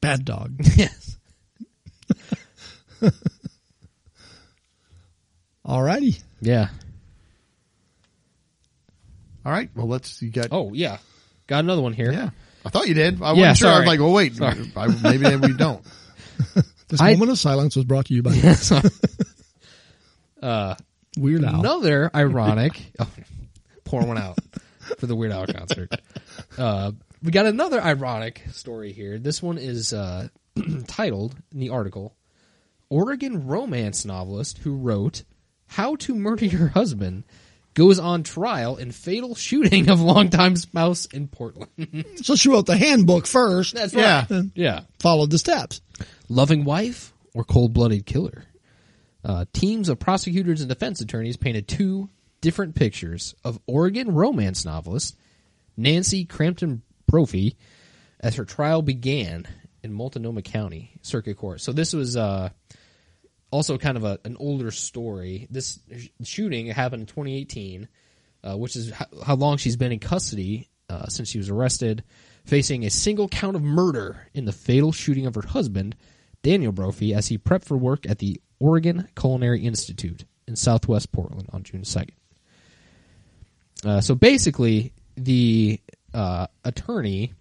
Bad 0.00 0.24
dog. 0.24 0.54
yes. 0.76 1.16
Alrighty. 5.66 6.22
Yeah. 6.40 6.68
All 9.44 9.52
right. 9.52 9.70
Well, 9.74 9.88
let's. 9.88 10.22
You 10.22 10.30
got. 10.30 10.48
Oh 10.50 10.72
yeah. 10.72 10.98
Got 11.46 11.60
another 11.64 11.82
one 11.82 11.92
here. 11.92 12.12
yeah. 12.12 12.30
I 12.64 12.70
thought 12.70 12.88
you 12.88 12.94
did. 12.94 13.22
I 13.22 13.32
wasn't 13.32 13.56
sure. 13.58 13.70
I 13.70 13.78
was 13.78 13.86
like, 13.86 14.00
well, 14.00 14.12
wait. 14.12 14.40
I, 14.42 14.54
maybe 15.02 15.36
we 15.36 15.52
don't. 15.54 15.82
This 16.88 17.02
I- 17.02 17.12
moment 17.12 17.32
of 17.32 17.38
silence 17.38 17.76
was 17.76 17.84
brought 17.84 18.06
to 18.06 18.14
you 18.14 18.22
by 18.22 18.30
uh, 20.42 20.74
Weird 21.16 21.44
Al. 21.44 21.60
Another 21.60 22.10
ironic. 22.14 22.92
oh, 22.98 23.08
pour 23.84 24.04
one 24.04 24.18
out 24.18 24.38
for 24.98 25.06
the 25.06 25.14
Weird 25.16 25.32
Al 25.32 25.46
concert. 25.46 25.92
Uh, 26.56 26.92
we 27.22 27.30
got 27.30 27.46
another 27.46 27.80
ironic 27.82 28.42
story 28.52 28.92
here. 28.92 29.18
This 29.18 29.42
one 29.42 29.58
is 29.58 29.92
uh, 29.92 30.28
titled 30.86 31.34
in 31.52 31.60
the 31.60 31.70
article 31.70 32.14
Oregon 32.90 33.46
romance 33.46 34.04
novelist 34.04 34.58
who 34.58 34.76
wrote 34.76 35.24
How 35.66 35.96
to 35.96 36.14
Murder 36.14 36.46
Your 36.46 36.68
Husband 36.68 37.24
goes 37.74 37.98
on 37.98 38.22
trial 38.24 38.76
in 38.76 38.90
fatal 38.90 39.34
shooting 39.34 39.88
of 39.90 40.00
longtime 40.00 40.56
spouse 40.56 41.06
in 41.06 41.28
Portland. 41.28 41.68
So 42.22 42.34
she 42.34 42.48
wrote 42.48 42.66
the 42.66 42.76
handbook 42.76 43.26
first. 43.26 43.74
That's 43.74 43.92
Yeah. 43.94 44.24
right. 44.30 44.44
Yeah. 44.54 44.80
Followed 45.00 45.30
the 45.30 45.38
steps. 45.38 45.80
Loving 46.28 46.64
wife 46.64 47.12
or 47.34 47.44
cold 47.44 47.72
blooded 47.72 48.04
killer? 48.06 48.44
Uh, 49.28 49.44
teams 49.52 49.90
of 49.90 49.98
prosecutors 49.98 50.62
and 50.62 50.70
defense 50.70 51.02
attorneys 51.02 51.36
painted 51.36 51.68
two 51.68 52.08
different 52.40 52.74
pictures 52.74 53.34
of 53.44 53.60
Oregon 53.66 54.10
romance 54.14 54.64
novelist 54.64 55.16
Nancy 55.76 56.24
Crampton 56.24 56.80
Brophy 57.06 57.56
as 58.20 58.36
her 58.36 58.46
trial 58.46 58.80
began 58.80 59.46
in 59.82 59.92
Multnomah 59.92 60.42
County 60.42 60.92
Circuit 61.02 61.36
Court. 61.36 61.60
So 61.60 61.72
this 61.72 61.92
was 61.92 62.16
uh, 62.16 62.48
also 63.50 63.76
kind 63.76 63.98
of 63.98 64.04
a, 64.04 64.18
an 64.24 64.36
older 64.40 64.70
story. 64.70 65.46
This 65.50 65.78
sh- 65.96 66.08
shooting 66.24 66.66
happened 66.66 67.02
in 67.02 67.06
2018, 67.06 67.86
uh, 68.44 68.56
which 68.56 68.76
is 68.76 68.90
how, 68.90 69.06
how 69.26 69.34
long 69.34 69.58
she's 69.58 69.76
been 69.76 69.92
in 69.92 69.98
custody 69.98 70.70
uh, 70.88 71.06
since 71.08 71.28
she 71.28 71.38
was 71.38 71.50
arrested, 71.50 72.02
facing 72.44 72.84
a 72.84 72.90
single 72.90 73.28
count 73.28 73.56
of 73.56 73.62
murder 73.62 74.26
in 74.32 74.46
the 74.46 74.52
fatal 74.52 74.90
shooting 74.90 75.26
of 75.26 75.34
her 75.34 75.46
husband, 75.46 75.94
Daniel 76.42 76.72
Brophy, 76.72 77.12
as 77.12 77.26
he 77.26 77.36
prepped 77.36 77.64
for 77.64 77.76
work 77.76 78.08
at 78.08 78.18
the 78.18 78.40
Oregon 78.60 79.08
Culinary 79.16 79.64
Institute 79.64 80.24
in 80.46 80.56
Southwest 80.56 81.12
Portland 81.12 81.48
on 81.52 81.62
June 81.62 81.82
2nd. 81.82 82.10
Uh, 83.84 84.00
so 84.00 84.14
basically, 84.14 84.92
the 85.16 85.80
uh, 86.12 86.48
attorney, 86.64 87.32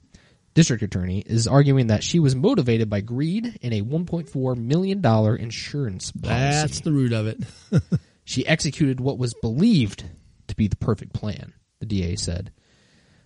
district 0.53 0.83
attorney, 0.83 1.23
is 1.25 1.47
arguing 1.47 1.87
that 1.87 2.03
she 2.03 2.19
was 2.19 2.35
motivated 2.35 2.89
by 2.89 3.01
greed 3.01 3.57
and 3.63 3.73
a 3.73 3.81
1.4 3.81 4.57
million 4.57 5.01
dollar 5.01 5.35
insurance 5.35 6.11
policy. 6.11 6.39
That's 6.39 6.79
the 6.81 6.91
root 6.91 7.13
of 7.13 7.27
it. 7.27 7.43
She 8.27 8.45
executed 8.45 8.99
what 8.99 9.17
was 9.17 9.33
believed 9.35 10.03
to 10.47 10.55
be 10.57 10.67
the 10.67 10.75
perfect 10.75 11.13
plan, 11.13 11.53
the 11.79 11.85
DA 11.85 12.17
said. 12.17 12.51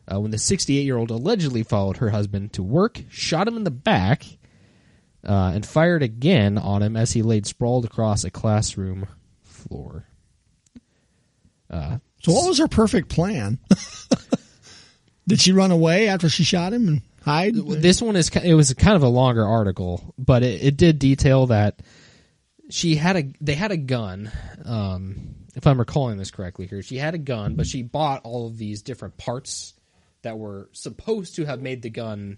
Uh, 0.07 0.19
when 0.19 0.29
the 0.29 0.37
68 0.37 0.83
year 0.83 0.95
old 0.95 1.09
allegedly 1.09 1.63
followed 1.63 1.97
her 1.97 2.11
husband 2.11 2.53
to 2.53 2.61
work, 2.61 3.01
shot 3.09 3.47
him 3.47 3.57
in 3.57 3.63
the 3.63 3.71
back, 3.71 4.23
uh, 5.27 5.51
and 5.53 5.65
fired 5.65 6.03
again 6.03 6.57
on 6.57 6.81
him 6.81 6.95
as 6.97 7.11
he 7.11 7.21
laid 7.21 7.45
sprawled 7.45 7.85
across 7.85 8.23
a 8.23 8.31
classroom 8.31 9.07
floor. 9.43 10.05
So 12.21 12.33
what 12.33 12.47
was 12.47 12.59
her 12.59 12.67
perfect 12.67 13.09
plan? 13.09 13.59
Did 15.27 15.39
she 15.39 15.51
run 15.51 15.71
away 15.71 16.07
after 16.07 16.29
she 16.29 16.43
shot 16.43 16.73
him 16.73 16.87
and 16.87 17.01
hide? 17.23 17.55
This 17.55 18.01
one 18.01 18.15
is 18.15 18.29
it 18.29 18.53
was 18.53 18.73
kind 18.73 18.95
of 18.95 19.03
a 19.03 19.07
longer 19.07 19.45
article, 19.45 20.13
but 20.17 20.43
it, 20.43 20.63
it 20.63 20.77
did 20.77 20.99
detail 20.99 21.47
that 21.47 21.79
she 22.69 22.95
had 22.95 23.15
a 23.15 23.33
they 23.39 23.53
had 23.53 23.71
a 23.71 23.77
gun. 23.77 24.31
Um, 24.65 25.35
if 25.55 25.67
I'm 25.67 25.79
recalling 25.79 26.17
this 26.17 26.31
correctly 26.31 26.67
here, 26.67 26.81
she 26.81 26.97
had 26.97 27.13
a 27.13 27.19
gun, 27.19 27.55
but 27.55 27.67
she 27.67 27.83
bought 27.83 28.21
all 28.23 28.47
of 28.47 28.57
these 28.57 28.81
different 28.81 29.17
parts 29.17 29.73
that 30.23 30.37
were 30.37 30.69
supposed 30.73 31.35
to 31.35 31.45
have 31.45 31.61
made 31.61 31.81
the 31.81 31.89
gun 31.89 32.37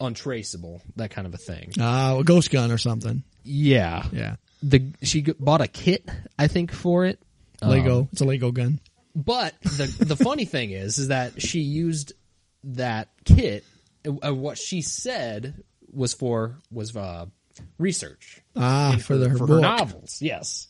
untraceable, 0.00 0.82
that 0.96 1.10
kind 1.10 1.26
of 1.26 1.34
a 1.34 1.38
thing. 1.38 1.72
Uh, 1.80 2.16
a 2.20 2.24
ghost 2.24 2.50
gun 2.50 2.70
or 2.70 2.78
something. 2.78 3.22
Yeah, 3.44 4.06
Yeah. 4.12 4.36
the 4.62 4.92
she 5.02 5.22
g- 5.22 5.34
bought 5.38 5.60
a 5.60 5.68
kit, 5.68 6.08
I 6.38 6.46
think, 6.48 6.72
for 6.72 7.04
it. 7.04 7.18
Lego. 7.62 8.00
Um, 8.00 8.08
it's 8.12 8.20
a 8.20 8.24
Lego 8.24 8.50
gun. 8.52 8.80
but 9.14 9.54
the 9.62 10.04
the 10.06 10.16
funny 10.16 10.44
thing 10.44 10.70
is, 10.70 10.98
is 10.98 11.08
that 11.08 11.40
she 11.40 11.60
used 11.60 12.12
that 12.64 13.08
kit. 13.24 13.64
Uh, 14.06 14.34
what 14.34 14.58
she 14.58 14.82
said 14.82 15.62
was 15.92 16.12
for 16.14 16.58
was 16.70 16.94
uh, 16.96 17.26
research 17.78 18.40
Ah, 18.56 18.98
for 19.00 19.16
the 19.16 19.28
her 19.28 19.38
for 19.38 19.46
her 19.46 19.60
novels. 19.60 20.18
Yes. 20.20 20.68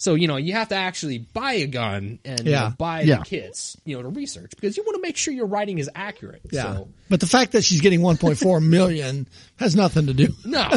So 0.00 0.14
you 0.14 0.28
know 0.28 0.36
you 0.36 0.52
have 0.52 0.68
to 0.68 0.76
actually 0.76 1.18
buy 1.18 1.54
a 1.54 1.66
gun 1.66 2.20
and 2.24 2.44
you 2.46 2.52
know, 2.52 2.72
buy 2.78 3.00
Yeah. 3.02 3.18
the 3.18 3.24
kits, 3.24 3.76
you 3.84 3.96
know, 3.96 4.02
to 4.02 4.08
research 4.08 4.52
because 4.52 4.76
you 4.76 4.84
want 4.84 4.94
to 4.94 5.02
make 5.02 5.16
sure 5.16 5.34
your 5.34 5.46
writing 5.46 5.78
is 5.78 5.90
accurate. 5.94 6.40
Yeah. 6.52 6.62
So, 6.76 6.88
But 7.10 7.18
the 7.20 7.26
fact 7.26 7.52
that 7.52 7.64
she's 7.64 7.80
getting 7.80 8.00
1.4 8.00 8.64
million 8.64 9.26
has 9.56 9.74
nothing 9.74 10.06
to 10.06 10.14
do. 10.14 10.28
no, 10.44 10.68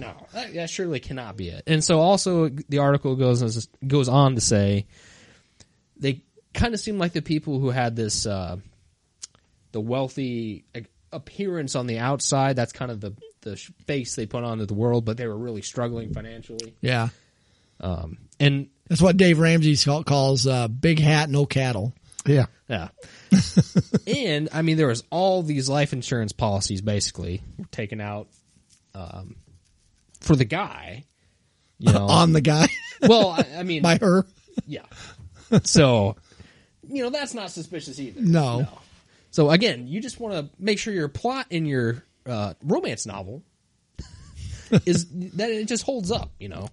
no, 0.00 0.12
that, 0.32 0.54
that 0.54 0.70
surely 0.70 0.98
cannot 0.98 1.36
be 1.36 1.50
it. 1.50 1.62
And 1.66 1.84
so 1.84 2.00
also 2.00 2.48
the 2.48 2.78
article 2.78 3.16
goes 3.16 3.66
goes 3.86 4.08
on 4.08 4.34
to 4.36 4.40
say 4.40 4.86
they 5.98 6.22
kind 6.54 6.72
of 6.72 6.80
seem 6.80 6.98
like 6.98 7.12
the 7.12 7.20
people 7.22 7.58
who 7.60 7.68
had 7.70 7.94
this 7.96 8.24
uh, 8.26 8.56
the 9.72 9.80
wealthy 9.80 10.64
appearance 11.12 11.76
on 11.76 11.86
the 11.86 11.98
outside. 11.98 12.56
That's 12.56 12.72
kind 12.72 12.90
of 12.90 13.00
the 13.02 13.12
the 13.42 13.56
face 13.86 14.16
they 14.16 14.24
put 14.26 14.42
onto 14.44 14.64
the 14.64 14.74
world, 14.74 15.04
but 15.04 15.16
they 15.18 15.26
were 15.26 15.36
really 15.36 15.62
struggling 15.62 16.12
financially. 16.14 16.74
Yeah. 16.80 17.08
Um, 17.80 18.16
and 18.40 18.68
That's 18.88 19.00
what 19.02 19.16
Dave 19.16 19.38
Ramsey 19.38 19.76
call- 19.76 20.02
calls 20.04 20.46
uh, 20.46 20.66
big 20.68 20.98
hat, 20.98 21.30
no 21.30 21.46
cattle. 21.46 21.92
Yeah. 22.26 22.46
Yeah. 22.68 22.88
and 24.06 24.48
I 24.52 24.62
mean, 24.62 24.76
there 24.76 24.88
was 24.88 25.04
all 25.10 25.42
these 25.42 25.68
life 25.68 25.92
insurance 25.92 26.32
policies 26.32 26.80
basically 26.80 27.42
taken 27.70 28.00
out 28.00 28.28
um, 28.94 29.36
for 30.20 30.34
the 30.36 30.44
guy. 30.44 31.04
You 31.78 31.92
know, 31.92 32.06
On 32.06 32.32
the 32.32 32.40
guy 32.40 32.66
well, 33.02 33.28
I, 33.30 33.46
I 33.58 33.62
mean, 33.62 33.82
by 33.82 33.96
her. 33.98 34.26
yeah. 34.66 34.82
So, 35.64 36.16
you 36.88 37.02
know, 37.02 37.10
that's 37.10 37.34
not 37.34 37.50
suspicious 37.50 37.98
either. 37.98 38.20
No. 38.20 38.68
So 39.30 39.50
again, 39.50 39.88
you 39.88 40.00
just 40.00 40.20
want 40.20 40.34
to 40.34 40.50
make 40.62 40.78
sure 40.78 40.92
your 40.92 41.08
plot 41.08 41.46
in 41.50 41.64
your 41.66 42.04
uh, 42.26 42.54
romance 42.62 43.06
novel 43.06 43.42
is 44.84 45.06
that 45.34 45.50
it 45.50 45.66
just 45.68 45.84
holds 45.84 46.10
up. 46.10 46.30
You 46.38 46.50
know, 46.50 46.68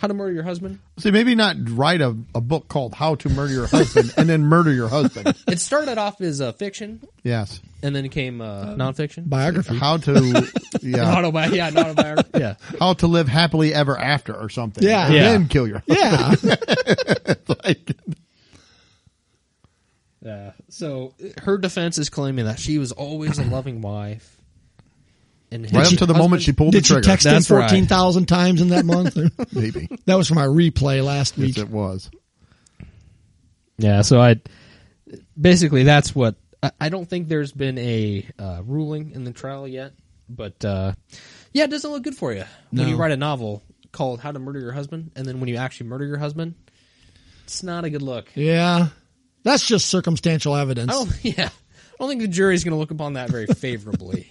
how 0.00 0.08
to 0.08 0.14
murder 0.14 0.32
your 0.32 0.42
husband. 0.42 0.78
See, 0.98 1.10
maybe 1.10 1.34
not 1.34 1.56
write 1.68 2.00
a, 2.00 2.16
a 2.34 2.40
book 2.40 2.68
called 2.68 2.94
How 2.94 3.16
to 3.16 3.28
Murder 3.28 3.52
Your 3.52 3.66
Husband 3.66 4.12
and 4.16 4.28
then 4.28 4.42
murder 4.44 4.72
your 4.72 4.88
husband. 4.88 5.36
It 5.46 5.60
started 5.60 5.98
off 5.98 6.20
as 6.22 6.40
a 6.40 6.52
fiction, 6.54 7.02
Yes. 7.22 7.60
and 7.82 7.94
then 7.94 8.04
it 8.06 8.08
came 8.10 8.40
uh, 8.40 8.74
nonfiction. 8.76 9.28
Biography. 9.28 9.76
How 9.76 9.98
to, 9.98 10.12
yeah, 10.82 11.14
Autobi- 11.14 11.54
yeah, 11.54 11.68
not 11.70 11.86
autobiography. 11.90 12.30
Yeah. 12.40 12.54
how 12.78 12.94
to 12.94 13.06
live 13.06 13.28
happily 13.28 13.74
ever 13.74 13.98
after 13.98 14.34
or 14.34 14.48
something. 14.48 14.82
Yeah. 14.82 15.04
And 15.06 15.14
Yeah. 15.14 15.22
then 15.32 15.48
kill 15.48 15.68
your 15.68 15.82
Yeah. 15.86 16.34
like, 17.64 17.92
Yeah. 20.24 20.52
So 20.68 21.14
her 21.42 21.58
defense 21.58 21.98
is 21.98 22.08
claiming 22.10 22.44
that 22.46 22.58
she 22.58 22.78
was 22.78 22.92
always 22.92 23.38
a 23.38 23.44
loving 23.44 23.80
wife. 23.82 24.36
And 25.52 25.64
Right 25.74 25.92
up 25.92 25.98
to 25.98 26.06
the 26.06 26.14
moment 26.14 26.42
she 26.42 26.52
husband- 26.52 26.56
pulled 26.58 26.72
Did 26.72 26.84
the 26.84 26.86
she 26.86 26.94
trigger. 26.94 27.06
text 27.06 27.26
him 27.26 27.32
That's 27.32 27.50
right. 27.50 27.68
fourteen 27.68 27.86
thousand 27.86 28.26
times 28.26 28.60
in 28.60 28.68
that 28.68 28.84
month? 28.84 29.16
Maybe. 29.52 29.88
that 30.06 30.14
was 30.14 30.28
for 30.28 30.34
my 30.34 30.46
replay 30.46 31.04
last 31.04 31.36
Yes, 31.36 31.46
week. 31.46 31.58
it 31.58 31.68
was. 31.68 32.08
Yeah. 33.78 34.02
So 34.02 34.20
I 34.20 34.36
basically 35.40 35.82
that's 35.82 36.14
what 36.14 36.36
I, 36.62 36.70
I 36.80 36.88
don't 36.88 37.06
think 37.08 37.28
there's 37.28 37.52
been 37.52 37.78
a 37.78 38.26
uh, 38.38 38.62
ruling 38.64 39.12
in 39.12 39.24
the 39.24 39.32
trial 39.32 39.66
yet, 39.66 39.92
but 40.28 40.64
uh, 40.64 40.92
yeah, 41.52 41.64
it 41.64 41.70
doesn't 41.70 41.90
look 41.90 42.02
good 42.02 42.16
for 42.16 42.32
you 42.32 42.44
when 42.70 42.82
No. 42.84 42.88
you 42.88 42.96
write 42.96 43.12
a 43.12 43.16
novel 43.16 43.62
called 43.92 44.20
"How 44.20 44.30
to 44.32 44.38
Murder 44.38 44.60
Your 44.60 44.72
Husband," 44.72 45.10
and 45.16 45.26
then 45.26 45.40
when 45.40 45.48
you 45.48 45.56
actually 45.56 45.88
murder 45.88 46.04
your 46.06 46.18
husband, 46.18 46.54
it's 47.44 47.62
not 47.62 47.84
a 47.84 47.90
good 47.90 48.02
look. 48.02 48.28
Yeah, 48.34 48.88
that's 49.42 49.66
just 49.66 49.86
circumstantial 49.86 50.54
evidence. 50.54 50.90
I 50.90 50.94
don't. 50.94 51.24
Yeah, 51.24 51.48
I 51.48 51.96
don't 51.98 52.08
think 52.08 52.20
the 52.22 52.28
jury's 52.28 52.62
going 52.64 52.72
to 52.72 52.78
look 52.78 52.90
upon 52.92 53.14
that 53.14 53.30
very 53.30 53.46
favorably. 53.46 54.30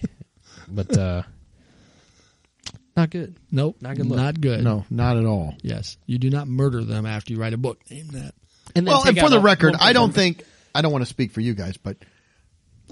But 0.74 0.96
uh, 0.96 1.22
not 2.96 3.10
good. 3.10 3.36
nope, 3.50 3.76
Not 3.80 3.96
good 3.96 4.06
look. 4.06 4.16
Not 4.18 4.40
good. 4.40 4.62
No, 4.64 4.84
not 4.90 5.16
at 5.16 5.24
all. 5.24 5.54
Yes, 5.62 5.96
you 6.06 6.18
do 6.18 6.30
not 6.30 6.48
murder 6.48 6.84
them 6.84 7.06
after 7.06 7.32
you 7.32 7.40
write 7.40 7.52
a 7.54 7.58
book. 7.58 7.78
Name 7.90 8.08
that. 8.08 8.34
And 8.74 8.86
then 8.86 8.92
Well, 8.94 9.06
and 9.06 9.18
for 9.18 9.28
the 9.30 9.38
a- 9.38 9.42
record, 9.42 9.74
I 9.78 9.92
don't 9.92 10.12
think 10.14 10.44
I 10.74 10.82
don't 10.82 10.92
want 10.92 11.02
to 11.02 11.10
speak 11.10 11.32
for 11.32 11.40
you 11.40 11.54
guys, 11.54 11.76
but 11.76 11.96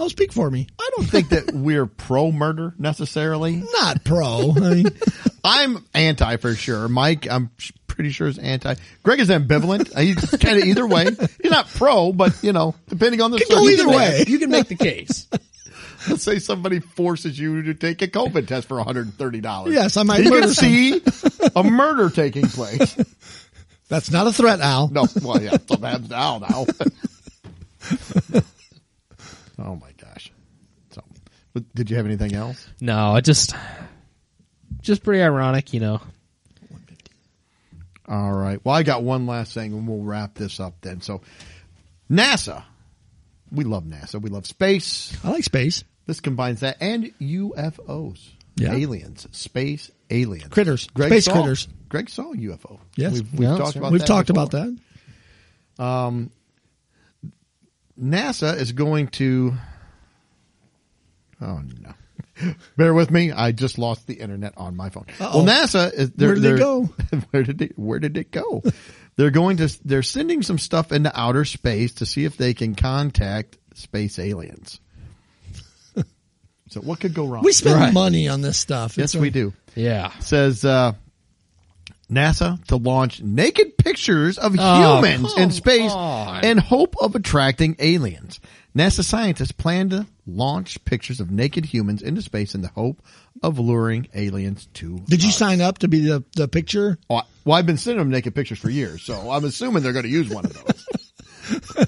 Oh, 0.00 0.06
speak 0.06 0.32
for 0.32 0.48
me. 0.48 0.68
I 0.80 0.90
don't 0.96 1.06
think 1.09 1.30
that 1.30 1.50
we're 1.52 1.86
pro 1.86 2.30
murder 2.30 2.72
necessarily. 2.78 3.64
Not 3.72 4.05
pro. 4.05 4.52
I 4.56 4.60
mean, 4.74 4.86
I'm 5.44 5.84
anti 5.92 6.36
for 6.36 6.55
sure. 6.55 6.86
Mike, 6.86 7.26
I'm 7.28 7.50
pretty 7.88 8.10
sure 8.10 8.28
is 8.28 8.38
anti. 8.38 8.76
Greg 9.02 9.18
is 9.18 9.28
ambivalent. 9.28 9.92
He's 9.98 10.30
kind 10.38 10.56
of 10.59 10.64
either 10.64 10.86
way. 10.86 11.06
He's 11.42 11.50
not 11.50 11.66
pro, 11.66 12.12
but 12.12 12.44
you 12.44 12.52
know, 12.52 12.76
depending 12.88 13.20
on 13.20 13.32
the 13.32 13.38
Could 13.38 13.48
go 13.48 13.62
either 13.68 13.76
circumstance. 13.78 14.18
way. 14.20 14.24
You 14.28 14.38
can 14.38 14.50
make 14.50 14.68
the 14.68 14.76
case. 14.76 15.26
Let's 16.08 16.22
say 16.24 16.38
somebody 16.38 16.80
forces 16.80 17.38
you 17.38 17.62
to 17.62 17.74
take 17.74 18.02
a 18.02 18.08
COVID 18.08 18.46
test 18.46 18.68
for 18.68 18.76
$130. 18.82 19.72
Yes, 19.72 19.96
I 19.96 20.02
might 20.02 20.22
You 20.22 20.30
murder 20.30 20.46
can 20.46 20.54
see 20.54 21.02
a 21.54 21.64
murder 21.64 22.10
taking 22.10 22.46
place. 22.46 22.96
that's 23.88 24.10
not 24.10 24.26
a 24.26 24.32
threat, 24.32 24.60
Al. 24.60 24.88
No, 24.88 25.06
well, 25.22 25.42
yeah, 25.42 25.50
something 25.50 25.82
happens 25.82 26.10
now. 26.10 26.38
Now. 26.38 26.66
oh 29.58 29.76
my 29.76 29.90
gosh. 30.00 30.30
So, 30.90 31.02
but 31.52 31.64
did 31.74 31.90
you 31.90 31.96
have 31.96 32.06
anything 32.06 32.34
else? 32.34 32.68
No, 32.80 33.12
I 33.14 33.20
just 33.20 33.54
just 34.80 35.02
pretty 35.02 35.22
ironic, 35.22 35.72
you 35.72 35.80
know. 35.80 36.00
All 38.08 38.32
right. 38.32 38.58
Well, 38.64 38.74
I 38.74 38.84
got 38.84 39.02
one 39.02 39.26
last 39.26 39.52
thing, 39.52 39.74
and 39.74 39.86
we'll 39.86 40.02
wrap 40.02 40.34
this 40.34 40.60
up 40.60 40.80
then. 40.80 41.02
So, 41.02 41.20
NASA. 42.10 42.64
We 43.50 43.64
love 43.64 43.84
NASA. 43.84 44.20
We 44.20 44.30
love 44.30 44.46
space. 44.46 45.16
I 45.24 45.30
like 45.30 45.44
space. 45.44 45.84
This 46.06 46.20
combines 46.20 46.60
that 46.60 46.78
and 46.80 47.12
UFOs. 47.20 48.26
Yeah. 48.56 48.72
Aliens. 48.72 49.26
Space 49.32 49.90
aliens. 50.10 50.48
Critters. 50.48 50.88
Greg 50.88 51.10
Space 51.10 51.24
saw, 51.26 51.32
critters. 51.34 51.68
Greg 51.88 52.10
saw 52.10 52.32
a 52.32 52.36
UFO. 52.36 52.80
Yes. 52.96 53.12
We've, 53.12 53.32
we've 53.32 53.40
Yeah, 53.48 53.56
talked 53.56 53.60
right. 53.60 53.76
about 53.76 53.92
We've 53.92 54.00
that 54.00 54.06
talked 54.06 54.26
before. 54.28 54.42
about 54.44 54.78
that. 55.76 55.82
Um, 55.84 56.30
NASA 58.00 58.56
is 58.56 58.72
going 58.72 59.08
to. 59.08 59.54
Oh 61.40 61.62
no! 61.80 62.52
Bear 62.76 62.94
with 62.94 63.10
me. 63.10 63.30
I 63.30 63.52
just 63.52 63.78
lost 63.78 64.06
the 64.06 64.14
internet 64.14 64.54
on 64.56 64.76
my 64.76 64.90
phone. 64.90 65.06
Uh-oh. 65.20 65.44
Well, 65.44 65.46
NASA 65.46 65.92
is. 65.92 66.10
Where 66.16 66.34
did 66.34 66.44
it 66.44 66.58
go? 66.58 66.82
where 67.30 67.42
did 67.44 67.62
it? 67.62 67.78
Where 67.78 67.98
did 68.00 68.16
it 68.16 68.30
go? 68.30 68.62
they're 69.19 69.31
going 69.31 69.57
to. 69.59 69.69
They're 69.85 70.03
sending 70.03 70.40
some 70.43 70.59
stuff 70.59 70.93
into 70.93 71.11
outer 71.19 71.45
space 71.45 71.93
to 71.95 72.07
see 72.07 72.24
if 72.24 72.36
they 72.39 72.55
can 72.55 72.74
contact 72.77 73.59
space 73.74 74.19
aliens. 74.19 74.81
so 76.70 76.81
what 76.81 77.01
could 77.01 77.15
go 77.15 77.27
wrong? 77.27 77.43
We 77.45 77.53
spend 77.53 77.81
Right. 77.81 77.93
money 77.93 78.28
on 78.28 78.40
this 78.40 78.57
stuff. 78.59 78.97
yes, 78.97 79.07
It's 79.07 79.15
a- 79.16 79.20
we 79.20 79.31
do. 79.31 79.53
Yeah. 79.74 80.16
Says 80.20 80.65
uh, 80.65 80.93
NASA 82.11 82.65
to 82.66 82.77
launch 82.77 83.20
naked 83.20 83.77
pictures 83.77 84.39
of 84.39 84.57
Oh, 84.59 84.97
humans 84.97 85.35
in 85.36 85.51
space 85.51 85.93
on. 85.93 86.45
in 86.45 86.59
hope 86.59 86.95
of 87.01 87.15
attracting 87.15 87.77
aliens. 87.78 88.40
NASA 88.78 89.02
scientists 89.02 89.50
plan 89.52 89.88
to 89.90 90.06
launch 90.26 90.82
pictures 90.84 91.18
of 91.20 91.30
naked 91.32 91.64
humans 91.64 92.00
into 92.00 92.22
space 92.22 92.55
in 92.55 92.60
the 92.62 92.68
hope 92.68 93.02
of 93.42 93.59
luring 93.59 94.06
aliens 94.14 94.66
to. 94.74 94.98
Did 95.00 95.24
you 95.24 95.32
sign 95.32 95.60
up 95.60 95.78
to 95.78 95.88
be 95.88 96.00
the, 96.06 96.22
the 96.36 96.46
picture? 96.46 96.96
Oh, 97.10 97.22
Well, 97.44 97.56
I've 97.59 97.66
been 97.66 97.76
sending 97.76 97.98
them 97.98 98.10
naked 98.10 98.34
pictures 98.36 98.59
for 98.59 98.70
years, 98.70 99.02
so 99.02 99.30
I'm 99.32 99.44
assuming 99.44 99.82
they're 99.82 99.92
going 99.92 100.05
to 100.05 100.09
use 100.10 100.28
one 100.32 100.44
of 100.44 100.52
those. 100.55 100.84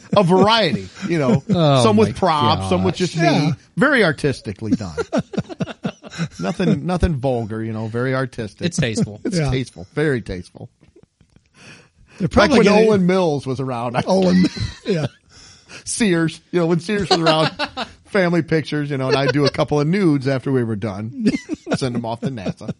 A 0.17 0.25
variety, 0.25 0.89
you 1.09 1.19
know, 1.19 1.43
Oh, 1.51 1.83
some 1.85 1.97
with 1.97 2.17
props, 2.17 2.71
some 2.71 2.83
with 2.83 2.97
just 2.97 3.15
Yeah. 3.15 3.49
me. 3.51 3.53
Very 3.77 4.03
artistically 4.03 4.73
done. 4.73 4.97
nothing, 6.41 6.87
nothing 6.87 7.17
vulgar, 7.17 7.63
you 7.63 7.73
know. 7.73 7.87
Very 7.87 8.15
artistic. 8.15 8.67
It's 8.67 8.79
tasteful. 8.79 9.21
It's 9.25 9.39
Yeah. 9.39 9.51
tasteful, 9.51 9.87
very 9.95 10.23
tasteful. 10.23 10.71
They're 12.19 12.29
Like 12.35 12.51
when 12.51 12.65
gonna- 12.65 12.87
Olan 12.87 13.03
Mills 13.03 13.47
was 13.47 13.61
around, 13.61 13.97
I, 13.97 14.03
Olan. 14.03 14.83
yeah. 14.87 15.07
Sears, 15.85 16.41
you 16.51 16.61
know, 16.61 16.67
when 16.67 16.81
Sears 16.81 17.11
was 17.11 17.19
around, 17.19 17.51
family 18.05 18.43
pictures, 18.43 18.91
you 18.91 18.99
know, 18.99 19.09
and 19.09 19.17
I'd 19.17 19.33
do 19.33 19.45
a 19.45 19.51
couple 19.51 19.81
of 19.81 19.87
nudes 19.87 20.27
after 20.27 20.51
we 20.51 20.65
were 20.65 20.77
done, 20.77 21.27
send 21.77 21.95
them 21.95 22.05
off 22.05 22.21
to 22.21 22.29
NASA. 22.29 22.75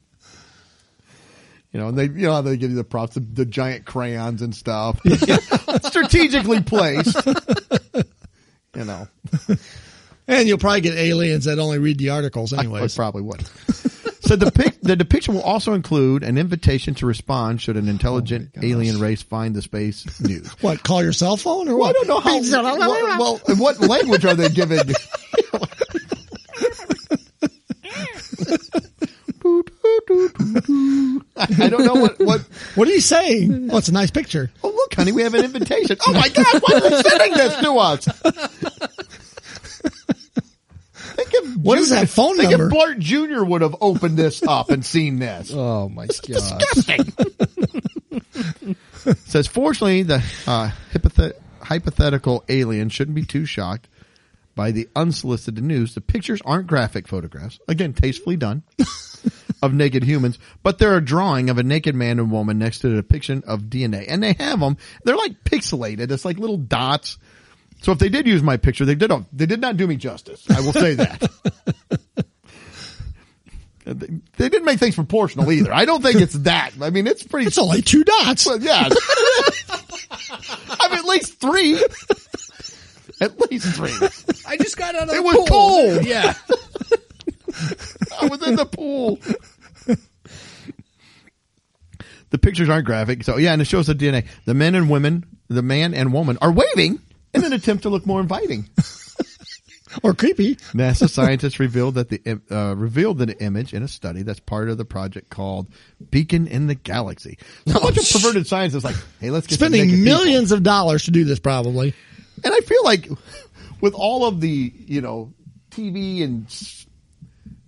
You 1.73 1.79
know, 1.79 1.89
and 1.89 1.97
they, 1.97 2.05
you 2.05 2.27
know, 2.27 2.33
how 2.33 2.43
they 2.43 2.57
give 2.57 2.71
you 2.71 2.77
the 2.77 2.85
props, 2.85 3.15
the, 3.15 3.21
the 3.21 3.47
giant 3.47 3.85
crayons 3.85 4.43
and 4.43 4.53
stuff, 4.55 5.01
strategically 5.85 6.63
placed. 6.63 7.25
You 8.75 8.85
know, 8.85 9.07
And 10.27 10.49
you'll 10.49 10.59
probably 10.59 10.81
get 10.81 10.95
aliens 10.95 11.45
that 11.45 11.59
only 11.59 11.79
read 11.79 11.99
the 11.99 12.11
articles 12.11 12.53
I, 12.53 12.63
I 12.63 12.89
probably 12.89 13.23
would. 13.23 13.49
So 14.31 14.37
the 14.37 14.53
pic, 14.53 14.81
the 14.81 14.95
depiction 14.95 15.35
will 15.35 15.43
also 15.43 15.73
include 15.73 16.23
an 16.23 16.39
invitation 16.39 16.95
to 16.95 17.07
respond 17.07 17.61
should 17.61 17.77
an 17.77 17.89
intelligent 17.89 18.51
oh 18.57 18.61
alien 18.63 19.01
race 19.01 19.23
find 19.25 19.57
the 19.57 19.61
space 19.61 20.07
news. 20.21 20.47
what, 20.61 20.85
call 20.85 21.03
your 21.03 21.13
cell 21.13 21.37
phone 21.37 21.69
or 21.69 21.77
Well, 21.77 21.89
I 21.89 21.89
what? 21.89 21.97
don't 21.97 22.07
know 22.07 22.21
how. 22.21 22.39
well, 22.79 23.19
well, 23.19 23.41
in 23.49 23.59
what 23.59 23.81
language 23.81 24.25
are 24.25 24.37
they 24.37 24.49
giving? 24.49 24.79
I 31.37 31.69
don't 31.69 31.85
know 31.85 31.95
what. 31.95 32.21
What? 32.21 32.43
What 32.77 32.87
are 32.87 32.93
you 32.93 33.01
saying? 33.01 33.71
Oh, 33.73 33.79
it's 33.79 33.89
a 33.89 33.93
nice 33.93 34.13
picture. 34.13 34.53
Oh, 34.63 34.69
look, 34.69 34.95
honey, 34.95 35.11
we 35.11 35.23
have 35.23 35.35
an 35.35 35.45
invitation. 35.45 35.97
Oh 36.07 36.13
my 36.13 36.29
God, 36.29 36.63
why 36.63 36.77
are 36.77 36.81
they 36.89 37.03
sending 37.03 37.33
this 37.33 37.57
to 37.57 37.73
us? 37.73 38.07
Think 41.25 41.59
What 41.65 41.79
is 41.79 41.91
that 41.91 42.09
phone 42.09 42.37
think 42.37 42.51
number? 42.51 42.67
if 42.69 42.73
Blart 42.73 42.99
Jr. 42.99 43.45
would 43.45 43.63
have 43.63 43.77
opened 43.81 44.17
this 44.17 44.43
up 44.43 44.71
and 44.71 44.85
seen 44.85 45.19
this. 45.19 45.53
Oh 45.55 45.89
my 45.89 46.07
god. 46.07 46.23
disgusting. 46.23 47.13
Says, 49.27 49.47
fortunately, 49.47 50.03
the 50.03 50.17
uh, 50.47 50.71
hypothet- 50.93 51.39
hypothetical 51.63 52.45
alien 52.49 52.89
shouldn't 52.89 53.15
be 53.15 53.25
too 53.25 53.45
shocked 53.47 53.89
by 54.55 54.71
the 54.73 54.89
unsolicited 54.95 55.63
news. 55.65 55.95
The 55.95 56.01
pictures 56.01 56.41
aren't 56.45 56.67
graphic 56.67 57.09
photographs. 57.09 57.59
Again, 57.69 57.93
tastefully 57.93 58.37
done. 58.37 58.63
of 59.63 59.75
naked 59.75 60.03
humans, 60.03 60.39
but 60.63 60.79
they're 60.79 60.97
a 60.97 61.05
drawing 61.05 61.51
of 61.51 61.59
a 61.59 61.63
naked 61.63 61.95
man 61.95 62.19
and 62.19 62.31
woman 62.31 62.59
next 62.59 62.79
to 62.79 62.89
the 62.89 62.97
depiction 62.97 63.43
of 63.47 63.65
DNA. 63.65 64.07
And 64.09 64.23
they 64.23 64.33
have 64.39 64.61
them, 64.61 64.79
they're 65.05 65.17
like 65.17 65.45
pixelated. 65.45 66.11
It's 66.11 66.25
like 66.25 66.39
little 66.39 66.57
dots. 66.57 67.19
So 67.83 67.93
if 67.93 67.99
they 67.99 68.09
did 68.09 68.27
use 68.27 68.43
my 68.43 68.57
picture, 68.57 68.85
they 68.85 68.95
did, 68.95 69.11
they 69.33 69.47
did 69.47 69.61
not 69.61 69.77
do 69.77 69.87
me 69.87 69.97
justice. 69.97 70.47
I 70.51 70.61
will 70.61 70.73
say 70.73 70.95
that. 70.95 71.31
They 73.85 74.07
they 74.37 74.49
didn't 74.49 74.67
make 74.67 74.79
things 74.79 74.95
proportional 74.95 75.51
either. 75.51 75.73
I 75.73 75.85
don't 75.85 76.03
think 76.03 76.21
it's 76.21 76.35
that. 76.35 76.73
I 76.81 76.91
mean, 76.91 77.07
it's 77.09 77.25
pretty. 77.25 77.49
It's 77.49 77.59
only 77.59 77.83
two 77.83 78.05
dots. 78.05 78.47
Well, 78.47 78.61
yeah. 78.61 78.89
I 80.31 80.89
mean, 80.91 80.99
at 80.99 81.05
least 81.07 81.41
three. 81.41 81.83
At 83.21 83.41
least 83.51 83.75
three. 83.75 83.93
I 84.47 84.57
just 84.59 84.77
got 84.77 84.95
out 84.95 85.09
of 85.09 85.15
It 85.15 85.17
the 85.17 85.23
pool. 85.23 85.33
It 85.33 85.41
was 85.41 85.49
cold. 85.49 86.07
Yeah. 86.07 86.35
I 88.23 88.27
was 88.27 88.47
in 88.47 88.57
the 88.57 88.67
pool. 88.67 89.19
The 92.31 92.39
pictures 92.39 92.69
aren't 92.69 92.87
graphic, 92.87 93.25
so 93.25 93.39
yeah, 93.39 93.53
and 93.53 93.61
it 93.61 93.67
shows 93.67 93.89
the 93.89 93.95
DNA. 93.95 94.25
The 94.45 94.55
men 94.55 94.77
and 94.77 94.89
women, 94.89 95.25
the 95.49 95.63
man 95.63 95.95
and 95.95 96.13
woman, 96.13 96.39
are 96.41 96.53
waving 96.53 97.01
in 97.35 97.45
an 97.45 97.53
attempt 97.53 97.83
to 97.85 97.89
look 97.89 98.07
more 98.07 98.21
inviting. 98.21 98.69
Or 100.05 100.15
creepy. 100.15 100.55
NASA 100.73 101.11
scientists 101.11 101.59
revealed 101.59 101.97
that 101.97 102.09
the 102.11 102.41
uh, 102.49 102.75
revealed 102.77 103.21
an 103.23 103.31
image 103.31 103.75
in 103.75 103.83
a 103.83 103.89
study 103.89 104.23
that's 104.23 104.39
part 104.39 104.69
of 104.69 104.79
the 104.79 104.85
project 104.85 105.31
called 105.31 105.67
Beacon 106.13 106.47
in 106.47 106.69
the 106.69 106.77
Galaxy. 106.77 107.39
So 107.67 107.77
a 107.77 107.81
bunch 107.81 107.97
of 107.99 108.09
perverted 108.09 108.47
scientists 108.47 108.85
like, 108.85 108.95
hey, 109.21 109.31
let's 109.31 109.49
get 109.49 109.57
Spending 109.57 109.87
people. 109.91 110.05
millions 110.05 110.53
of 110.53 110.63
dollars 110.63 111.07
to 111.07 111.11
do 111.11 111.25
this 111.25 111.41
probably. 111.41 111.93
And 112.45 112.55
I 112.55 112.61
feel 112.61 112.85
like 112.85 113.09
with 113.81 113.95
all 113.95 114.27
of 114.27 114.41
the, 114.41 114.73
you 114.77 115.01
know, 115.01 115.33
TV 115.73 116.23
and 116.23 116.47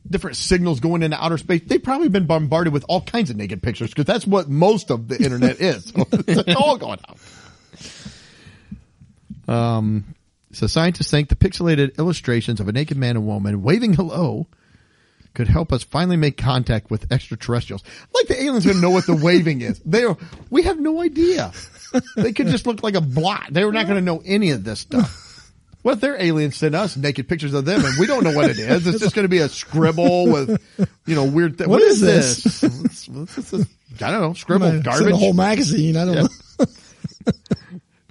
different 0.08 0.36
signals 0.36 0.78
going 0.78 1.02
into 1.02 1.20
outer 1.22 1.38
space, 1.38 1.62
they've 1.66 1.82
probably 1.82 2.08
been 2.08 2.26
bombarded 2.26 2.72
with 2.72 2.84
all 2.88 3.00
kinds 3.00 3.30
of 3.30 3.36
naked 3.36 3.64
pictures 3.64 3.90
because 3.90 4.04
that's 4.04 4.28
what 4.28 4.48
most 4.48 4.92
of 4.92 5.08
the 5.08 5.20
internet 5.20 5.60
is. 5.60 5.86
So 5.86 6.06
it's 6.12 6.54
all 6.54 6.76
going 6.76 7.00
out. 7.08 7.18
Um, 9.52 10.14
So 10.52 10.66
scientists 10.66 11.10
think 11.10 11.28
the 11.30 11.36
pixelated 11.36 11.96
illustrations 11.98 12.60
of 12.60 12.68
a 12.68 12.72
naked 12.72 12.96
man 12.98 13.16
and 13.16 13.26
woman 13.26 13.62
waving 13.62 13.94
hello 13.94 14.46
could 15.34 15.48
help 15.48 15.72
us 15.72 15.82
finally 15.82 16.18
make 16.18 16.36
contact 16.36 16.90
with 16.90 17.10
extraterrestrials. 17.10 17.82
Like 18.14 18.26
the 18.28 18.42
aliens 18.42 18.66
gonna 18.66 18.80
know 18.80 18.90
what 18.90 19.06
the 19.06 19.16
waving 19.16 19.62
is. 19.62 19.80
They 19.86 20.04
are, 20.04 20.16
we 20.50 20.64
have 20.64 20.78
no 20.78 21.00
idea. 21.00 21.52
They 22.16 22.32
could 22.34 22.48
just 22.48 22.66
look 22.66 22.82
like 22.82 22.94
a 22.96 23.00
blot. 23.00 23.46
They 23.50 23.64
were 23.64 23.72
not 23.72 23.86
gonna 23.86 24.02
know 24.02 24.22
any 24.26 24.50
of 24.50 24.62
this 24.62 24.80
stuff. 24.80 25.52
What 25.80 25.94
if 25.94 26.00
their 26.00 26.20
aliens 26.20 26.56
send 26.56 26.74
us 26.74 26.96
naked 26.98 27.28
pictures 27.28 27.54
of 27.54 27.64
them 27.64 27.82
and 27.84 27.98
we 27.98 28.06
don't 28.06 28.22
know 28.22 28.32
what 28.36 28.48
it 28.50 28.58
is? 28.58 28.86
It's 28.86 29.00
just 29.00 29.16
going 29.16 29.24
to 29.24 29.28
be 29.28 29.38
a 29.38 29.48
scribble 29.48 30.26
with, 30.30 30.62
you 31.06 31.14
know, 31.16 31.24
weird. 31.24 31.58
Th- 31.58 31.66
What 31.66 31.80
what 31.80 31.82
is 31.82 32.00
is 32.02 32.60
this? 32.60 32.62
What's- 32.62 33.08
what's 33.08 33.50
this? 33.50 33.66
I 34.00 34.10
don't 34.12 34.20
know. 34.20 34.32
Scribble 34.34 34.66
It's 34.68 34.84
garbage. 34.84 35.08
The 35.08 35.16
whole 35.16 35.32
magazine. 35.32 35.96
I 35.96 36.04
don't 36.04 36.14
Yeah. 36.14 36.22
know. 36.22 36.66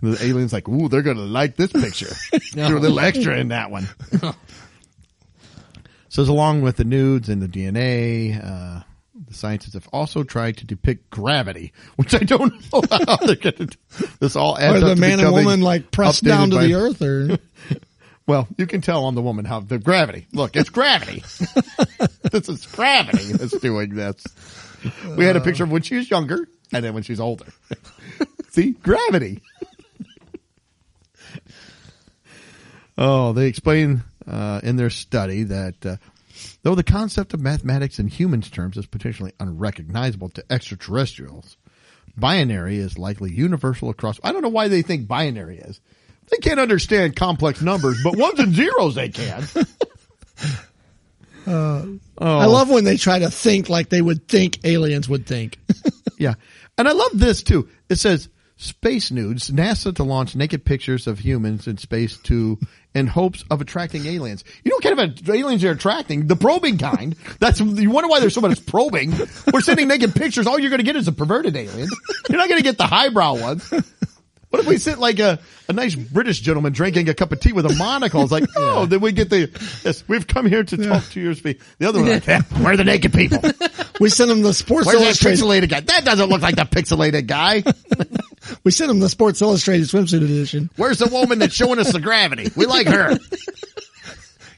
The 0.01 0.17
alien's 0.23 0.51
like, 0.53 0.67
ooh, 0.67 0.89
they're 0.89 1.01
going 1.03 1.17
to 1.17 1.23
like 1.23 1.55
this 1.55 1.71
picture. 1.71 2.13
Do 2.53 2.77
a 2.77 2.79
little 2.79 2.99
extra 2.99 3.37
in 3.37 3.49
that 3.49 3.69
one. 3.69 3.87
so, 6.09 6.23
along 6.23 6.61
with 6.61 6.77
the 6.77 6.83
nudes 6.83 7.29
and 7.29 7.41
the 7.41 7.47
DNA, 7.47 8.37
uh, 8.43 8.83
the 9.27 9.33
scientists 9.33 9.73
have 9.75 9.87
also 9.93 10.23
tried 10.23 10.57
to 10.57 10.65
depict 10.65 11.09
gravity, 11.09 11.71
which 11.95 12.13
I 12.15 12.19
don't 12.19 12.53
know 12.73 12.81
how 13.07 13.15
they're 13.17 13.35
going 13.35 13.55
to 13.55 13.65
do. 13.67 14.07
This 14.19 14.35
all 14.35 14.57
adds 14.57 14.81
Or 14.81 14.85
up 14.85 14.89
the 14.89 14.95
to 14.95 15.01
man 15.01 15.19
and 15.19 15.31
woman 15.31 15.61
like 15.61 15.91
pressed 15.91 16.23
down 16.23 16.49
to 16.49 16.57
by- 16.57 16.67
the 16.67 16.73
earth 16.75 17.01
or 17.01 17.37
Well, 18.27 18.47
you 18.57 18.67
can 18.67 18.81
tell 18.81 19.05
on 19.05 19.15
the 19.15 19.21
woman 19.21 19.45
how 19.45 19.59
the 19.61 19.77
gravity. 19.79 20.27
Look, 20.31 20.55
it's 20.55 20.69
gravity. 20.69 21.23
this 22.31 22.47
is 22.49 22.65
gravity 22.67 23.33
that's 23.33 23.57
doing 23.59 23.95
this. 23.95 24.23
We 25.17 25.25
had 25.25 25.35
a 25.35 25.41
picture 25.41 25.63
of 25.63 25.71
when 25.71 25.81
she 25.81 25.95
was 25.95 26.09
younger 26.09 26.47
and 26.71 26.83
then 26.85 26.93
when 26.93 27.03
she's 27.03 27.19
older. 27.19 27.45
See, 28.51 28.71
gravity. 28.71 29.41
Oh, 33.01 33.33
they 33.33 33.47
explain 33.47 34.03
uh, 34.27 34.61
in 34.63 34.75
their 34.75 34.91
study 34.91 35.43
that 35.43 35.85
uh, 35.85 35.95
though 36.61 36.75
the 36.75 36.83
concept 36.83 37.33
of 37.33 37.41
mathematics 37.41 37.99
in 37.99 38.07
humans 38.07 38.49
terms 38.49 38.77
is 38.77 38.85
potentially 38.85 39.33
unrecognizable 39.39 40.29
to 40.29 40.43
extraterrestrials, 40.51 41.57
binary 42.15 42.77
is 42.77 42.99
likely 42.99 43.31
universal 43.31 43.89
across. 43.89 44.19
I 44.23 44.31
don't 44.31 44.43
know 44.43 44.49
why 44.49 44.67
they 44.67 44.83
think 44.83 45.07
binary 45.07 45.57
is. 45.57 45.81
They 46.29 46.37
can't 46.37 46.59
understand 46.59 47.15
complex 47.15 47.61
numbers, 47.61 48.01
but 48.03 48.15
ones 48.15 48.39
and 48.39 48.53
zeros 48.53 48.95
they 48.95 49.09
can. 49.09 49.43
oh, 51.47 51.99
I 52.19 52.45
love 52.45 52.69
when 52.69 52.83
they 52.83 52.97
try 52.97 53.19
to 53.19 53.31
think 53.31 53.67
like 53.67 53.89
they 53.89 54.01
would 54.01 54.27
think 54.27 54.63
aliens 54.63 55.09
would 55.09 55.25
think. 55.25 55.57
yeah, 56.19 56.35
and 56.77 56.87
I 56.87 56.91
love 56.91 57.11
this 57.15 57.41
too. 57.41 57.67
It 57.89 57.95
says 57.95 58.29
space 58.61 59.11
nudes, 59.11 59.49
NASA 59.49 59.93
to 59.95 60.03
launch 60.03 60.35
naked 60.35 60.63
pictures 60.65 61.07
of 61.07 61.19
humans 61.19 61.67
in 61.67 61.77
space 61.77 62.17
to 62.23 62.59
in 62.93 63.07
hopes 63.07 63.43
of 63.49 63.61
attracting 63.61 64.05
aliens. 64.05 64.43
You 64.63 64.69
know 64.71 64.75
what 64.75 64.97
kind 64.97 65.19
of 65.19 65.29
aliens 65.29 65.61
they're 65.61 65.71
attracting? 65.71 66.27
The 66.27 66.35
probing 66.35 66.77
kind. 66.77 67.15
That's 67.39 67.59
you 67.59 67.89
wonder 67.89 68.09
why 68.09 68.19
there's 68.19 68.33
so 68.33 68.41
much 68.41 68.65
probing. 68.65 69.13
We're 69.51 69.61
sending 69.61 69.87
naked 69.87 70.13
pictures. 70.13 70.45
All 70.47 70.59
you're 70.59 70.69
going 70.69 70.79
to 70.79 70.85
get 70.85 70.95
is 70.95 71.07
a 71.07 71.11
perverted 71.13 71.55
alien. 71.55 71.87
You're 72.29 72.37
not 72.37 72.49
going 72.49 72.59
to 72.59 72.63
get 72.63 72.77
the 72.77 72.87
highbrow 72.87 73.39
ones. 73.39 73.71
What 74.49 74.59
if 74.59 74.67
we 74.67 74.77
sit 74.79 74.99
like 74.99 75.19
a, 75.19 75.39
a 75.69 75.73
nice 75.73 75.95
British 75.95 76.41
gentleman 76.41 76.73
drinking 76.73 77.07
a 77.07 77.13
cup 77.13 77.31
of 77.31 77.39
tea 77.39 77.53
with 77.53 77.65
a 77.65 77.73
monocle? 77.75 78.21
It's 78.21 78.33
like, 78.33 78.43
oh, 78.57 78.85
then 78.85 78.99
we 78.99 79.13
get 79.13 79.29
the, 79.29 79.49
yes, 79.85 80.03
we've 80.09 80.27
come 80.27 80.45
here 80.45 80.61
to 80.61 80.75
talk 80.75 81.05
to 81.11 81.21
your 81.21 81.33
speak. 81.35 81.61
The 81.79 81.87
other 81.87 81.99
one, 82.01 82.09
like, 82.09 82.27
"Yeah, 82.27 82.41
where 82.41 82.73
are 82.73 82.77
the 82.77 82.83
naked 82.83 83.13
people? 83.13 83.39
We 84.01 84.09
send 84.09 84.29
them 84.29 84.41
the 84.41 84.53
Sports 84.53 84.87
Where's 84.87 84.99
that 84.99 85.23
Illustrated. 85.23 85.39
pixelated 85.39 85.69
guy? 85.69 85.79
That 85.79 86.03
doesn't 86.03 86.27
look 86.27 86.41
like 86.41 86.57
the 86.57 86.63
pixelated 86.63 87.27
guy. 87.27 87.63
We 88.63 88.71
sent 88.71 88.87
them 88.89 88.99
the 88.99 89.09
Sports 89.09 89.41
Illustrated 89.41 89.87
swimsuit 89.87 90.23
edition. 90.23 90.69
Where's 90.75 90.97
the 90.99 91.07
woman 91.07 91.39
that's 91.39 91.53
showing 91.53 91.79
us 91.79 91.91
the 91.91 91.99
gravity? 91.99 92.49
We 92.55 92.65
like 92.65 92.87
her. 92.87 93.17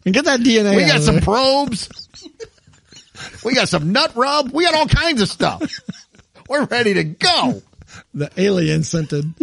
And 0.06 0.14
get 0.14 0.26
that 0.26 0.40
DNA. 0.40 0.76
We 0.76 0.86
got 0.86 1.02
some 1.02 1.16
there. 1.16 1.24
probes. 1.24 1.90
We 3.44 3.54
got 3.56 3.70
some 3.70 3.92
nut 3.92 4.14
rub. 4.16 4.52
We 4.52 4.64
got 4.66 4.74
all 4.74 4.88
kinds 4.88 5.22
of 5.22 5.30
stuff. 5.30 5.62
We're 6.50 6.66
ready 6.66 6.94
to 6.96 7.04
go. 7.04 7.62
the 8.14 8.32
alien 8.38 8.84
scented. 8.84 9.34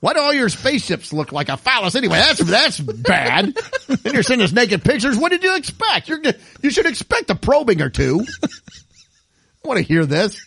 Why 0.00 0.12
do 0.12 0.20
all 0.20 0.32
your 0.34 0.48
spaceships 0.48 1.12
look 1.12 1.32
like 1.32 1.48
a 1.48 1.56
phallus 1.56 1.94
anyway? 1.94 2.18
That's 2.18 2.40
that's 2.40 2.80
bad. 2.80 3.56
and 3.88 4.12
you're 4.14 4.22
sending 4.22 4.44
us 4.44 4.52
naked 4.52 4.84
pictures. 4.84 5.16
What 5.16 5.30
did 5.30 5.42
you 5.42 5.56
expect? 5.56 6.08
You're 6.08 6.20
you 6.62 6.70
should 6.70 6.86
expect 6.86 7.30
a 7.30 7.34
probing 7.34 7.80
or 7.80 7.90
two. 7.90 8.24
I 8.44 9.68
want 9.68 9.78
to 9.78 9.84
hear 9.84 10.04
this. 10.06 10.44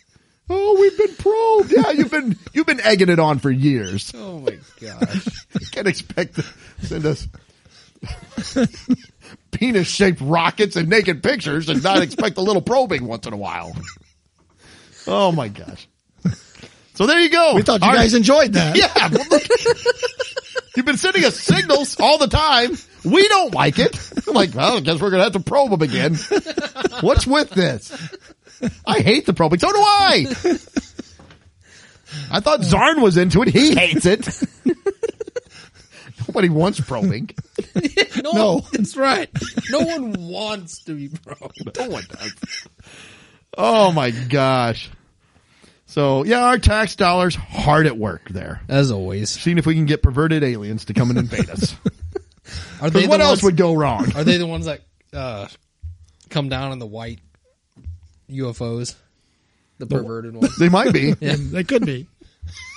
Oh, 0.52 0.76
we've 0.80 0.98
been 0.98 1.14
probed. 1.14 1.72
Yeah, 1.72 1.90
you've 1.92 2.10
been 2.10 2.36
you've 2.52 2.66
been 2.66 2.80
egging 2.80 3.08
it 3.08 3.18
on 3.20 3.38
for 3.38 3.50
years. 3.50 4.12
Oh 4.20 4.40
my 4.40 4.58
gosh. 4.80 5.26
You 5.60 5.66
can't 5.70 5.86
expect 5.86 6.34
to 6.36 6.44
send 6.82 7.06
us 7.06 7.28
penis 9.52 9.86
shaped 9.88 10.20
rockets 10.20 10.76
and 10.76 10.88
naked 10.88 11.22
pictures 11.22 11.68
and 11.68 11.82
not 11.82 12.02
expect 12.02 12.38
a 12.38 12.40
little 12.40 12.62
probing 12.62 13.06
once 13.06 13.26
in 13.26 13.32
a 13.32 13.36
while. 13.36 13.74
Oh 15.06 15.32
my 15.32 15.48
gosh. 15.48 15.88
So 16.94 17.06
there 17.06 17.20
you 17.20 17.30
go. 17.30 17.54
We 17.54 17.62
thought 17.62 17.80
you 17.82 17.88
Our- 17.88 17.94
guys 17.94 18.14
enjoyed 18.14 18.52
that. 18.54 18.76
Yeah. 18.76 18.92
well, 19.10 19.24
look. 19.30 19.42
You've 20.76 20.86
been 20.86 20.96
sending 20.98 21.24
us 21.24 21.38
signals 21.38 21.98
all 21.98 22.18
the 22.18 22.28
time. 22.28 22.76
We 23.04 23.26
don't 23.28 23.54
like 23.54 23.78
it. 23.78 23.96
I'm 24.28 24.34
like, 24.34 24.54
well, 24.54 24.76
I 24.76 24.80
guess 24.80 25.00
we're 25.00 25.10
going 25.10 25.20
to 25.20 25.24
have 25.24 25.32
to 25.32 25.40
probe 25.40 25.70
them 25.70 25.82
again. 25.82 26.14
What's 27.00 27.26
with 27.26 27.50
this? 27.50 27.90
I 28.86 29.00
hate 29.00 29.26
the 29.26 29.32
probing. 29.32 29.58
So 29.60 29.68
do 29.72 29.78
I. 29.78 30.26
I 32.32 32.40
thought 32.40 32.60
Zarn 32.60 33.02
was 33.02 33.16
into 33.16 33.42
it. 33.42 33.48
He 33.48 33.74
hates 33.74 34.04
it. 34.06 34.28
Nobody 36.28 36.48
wants 36.48 36.80
probing. 36.80 37.30
No, 38.22 38.32
No. 38.32 38.60
that's 38.72 38.96
right. 38.96 39.28
No 39.70 39.80
one 39.80 40.12
wants 40.28 40.84
to 40.84 40.94
be 40.94 41.08
probed. 41.08 41.76
No 41.78 41.88
one 41.88 42.04
does. 42.10 42.34
Oh 43.56 43.92
my 43.92 44.10
gosh. 44.10 44.90
So 45.86 46.24
yeah, 46.24 46.44
our 46.44 46.58
tax 46.58 46.96
dollars 46.96 47.34
hard 47.34 47.86
at 47.86 47.96
work 47.96 48.28
there. 48.28 48.60
As 48.68 48.90
always. 48.90 49.30
Seeing 49.30 49.58
if 49.58 49.66
we 49.66 49.74
can 49.74 49.86
get 49.86 50.02
perverted 50.02 50.42
aliens 50.44 50.84
to 50.86 50.94
come 50.94 51.10
and 51.10 51.18
invade 51.18 51.48
us. 51.50 51.74
Are 52.82 52.90
they 52.90 53.06
what 53.06 53.18
the 53.18 53.24
else 53.24 53.30
ones, 53.38 53.42
would 53.44 53.56
go 53.56 53.74
wrong? 53.74 54.14
Are 54.16 54.24
they 54.24 54.36
the 54.38 54.46
ones 54.46 54.66
that 54.66 54.80
uh, 55.12 55.48
come 56.28 56.48
down 56.48 56.72
in 56.72 56.78
the 56.78 56.86
white 56.86 57.20
UFOs? 58.32 58.94
The 59.78 59.86
perverted 59.86 60.34
ones. 60.36 60.56
They 60.56 60.68
might 60.68 60.92
be. 60.92 61.14
Yeah. 61.20 61.36
They 61.38 61.64
could 61.64 61.86
be. 61.86 62.06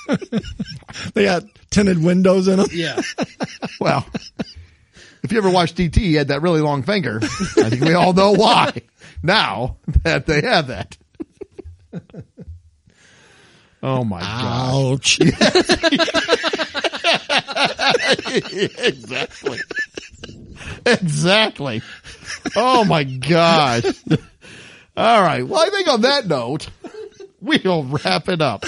they 1.14 1.24
got 1.24 1.44
tinted 1.70 2.04
windows 2.04 2.48
in 2.48 2.58
them. 2.58 2.68
Yeah. 2.72 3.02
Well, 3.80 4.06
if 5.24 5.32
you 5.32 5.38
ever 5.38 5.50
watched 5.50 5.80
E.T., 5.80 6.00
he 6.00 6.16
had 6.16 6.28
that 6.30 6.42
really 6.42 6.62
long 6.62 6.84
finger. 6.84 7.20
I 7.24 7.70
think 7.70 7.82
we 7.82 7.94
all 7.94 8.14
know 8.14 8.34
why 8.34 8.74
now 9.24 9.78
that 10.04 10.26
they 10.26 10.42
have 10.42 10.68
that. 10.68 10.98
Oh 13.82 14.04
my 14.04 14.20
god! 14.22 14.92
Ouch. 14.94 15.20
exactly. 18.86 19.60
Exactly. 20.86 21.82
Oh 22.56 22.84
my 22.86 23.04
gosh. 23.04 23.84
All 24.96 25.22
right. 25.22 25.48
Well, 25.48 25.62
I 25.62 25.70
think 25.70 25.88
on 25.88 26.02
that 26.02 26.28
note, 26.28 26.70
we'll 27.42 27.84
wrap 27.84 28.30
it 28.30 28.42
up. 28.42 28.66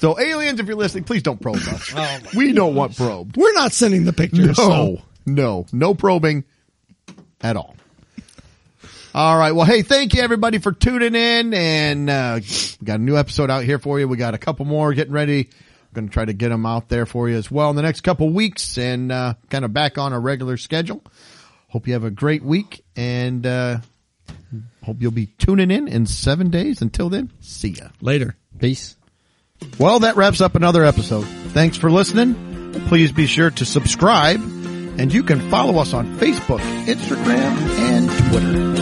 So 0.00 0.18
aliens, 0.20 0.60
if 0.60 0.66
you're 0.66 0.76
listening, 0.76 1.04
please 1.04 1.22
don't 1.22 1.40
probe 1.40 1.56
us. 1.56 1.92
Oh 1.92 1.96
my 1.96 2.20
we 2.34 2.52
don't 2.52 2.74
want 2.74 2.96
probed. 2.96 3.36
We're 3.36 3.54
not 3.54 3.72
sending 3.72 4.04
the 4.04 4.12
pictures. 4.12 4.46
No, 4.58 4.64
so- 4.64 5.02
no, 5.24 5.66
no 5.72 5.94
probing 5.94 6.44
at 7.40 7.56
all. 7.56 7.76
All 9.14 9.36
right. 9.38 9.52
Well, 9.52 9.66
hey, 9.66 9.82
thank 9.82 10.14
you 10.14 10.22
everybody 10.22 10.58
for 10.58 10.72
tuning 10.72 11.14
in 11.14 11.52
and, 11.54 12.08
uh, 12.10 12.40
we 12.80 12.84
got 12.84 12.98
a 12.98 13.02
new 13.02 13.16
episode 13.16 13.50
out 13.50 13.62
here 13.62 13.78
for 13.78 14.00
you. 14.00 14.08
We 14.08 14.16
got 14.16 14.34
a 14.34 14.38
couple 14.38 14.64
more 14.64 14.92
getting 14.94 15.12
ready. 15.12 15.48
We're 15.92 15.94
going 15.94 16.08
to 16.08 16.12
try 16.12 16.24
to 16.24 16.32
get 16.32 16.48
them 16.48 16.64
out 16.66 16.88
there 16.88 17.04
for 17.04 17.28
you 17.28 17.36
as 17.36 17.50
well 17.50 17.68
in 17.70 17.76
the 17.76 17.82
next 17.82 18.00
couple 18.00 18.30
weeks 18.30 18.78
and, 18.78 19.12
uh, 19.12 19.34
kind 19.50 19.64
of 19.66 19.72
back 19.74 19.98
on 19.98 20.12
a 20.14 20.18
regular 20.18 20.56
schedule. 20.56 21.02
Hope 21.68 21.86
you 21.86 21.92
have 21.92 22.04
a 22.04 22.10
great 22.10 22.42
week 22.42 22.84
and, 22.96 23.46
uh, 23.46 23.78
hope 24.82 24.96
you'll 25.00 25.10
be 25.10 25.26
tuning 25.38 25.70
in 25.70 25.88
in 25.88 26.06
seven 26.06 26.50
days. 26.50 26.82
Until 26.82 27.08
then, 27.08 27.30
see 27.40 27.70
ya. 27.70 27.88
Later. 28.00 28.36
Peace. 28.58 28.96
Well, 29.78 30.00
that 30.00 30.16
wraps 30.16 30.40
up 30.40 30.54
another 30.54 30.84
episode. 30.84 31.24
Thanks 31.52 31.76
for 31.76 31.90
listening. 31.90 32.72
Please 32.88 33.12
be 33.12 33.26
sure 33.26 33.50
to 33.50 33.64
subscribe 33.64 34.40
and 34.98 35.12
you 35.12 35.22
can 35.22 35.40
follow 35.50 35.80
us 35.80 35.94
on 35.94 36.06
Facebook, 36.18 36.60
Instagram, 36.86 37.56
and 37.78 38.10
Twitter. 38.30 38.81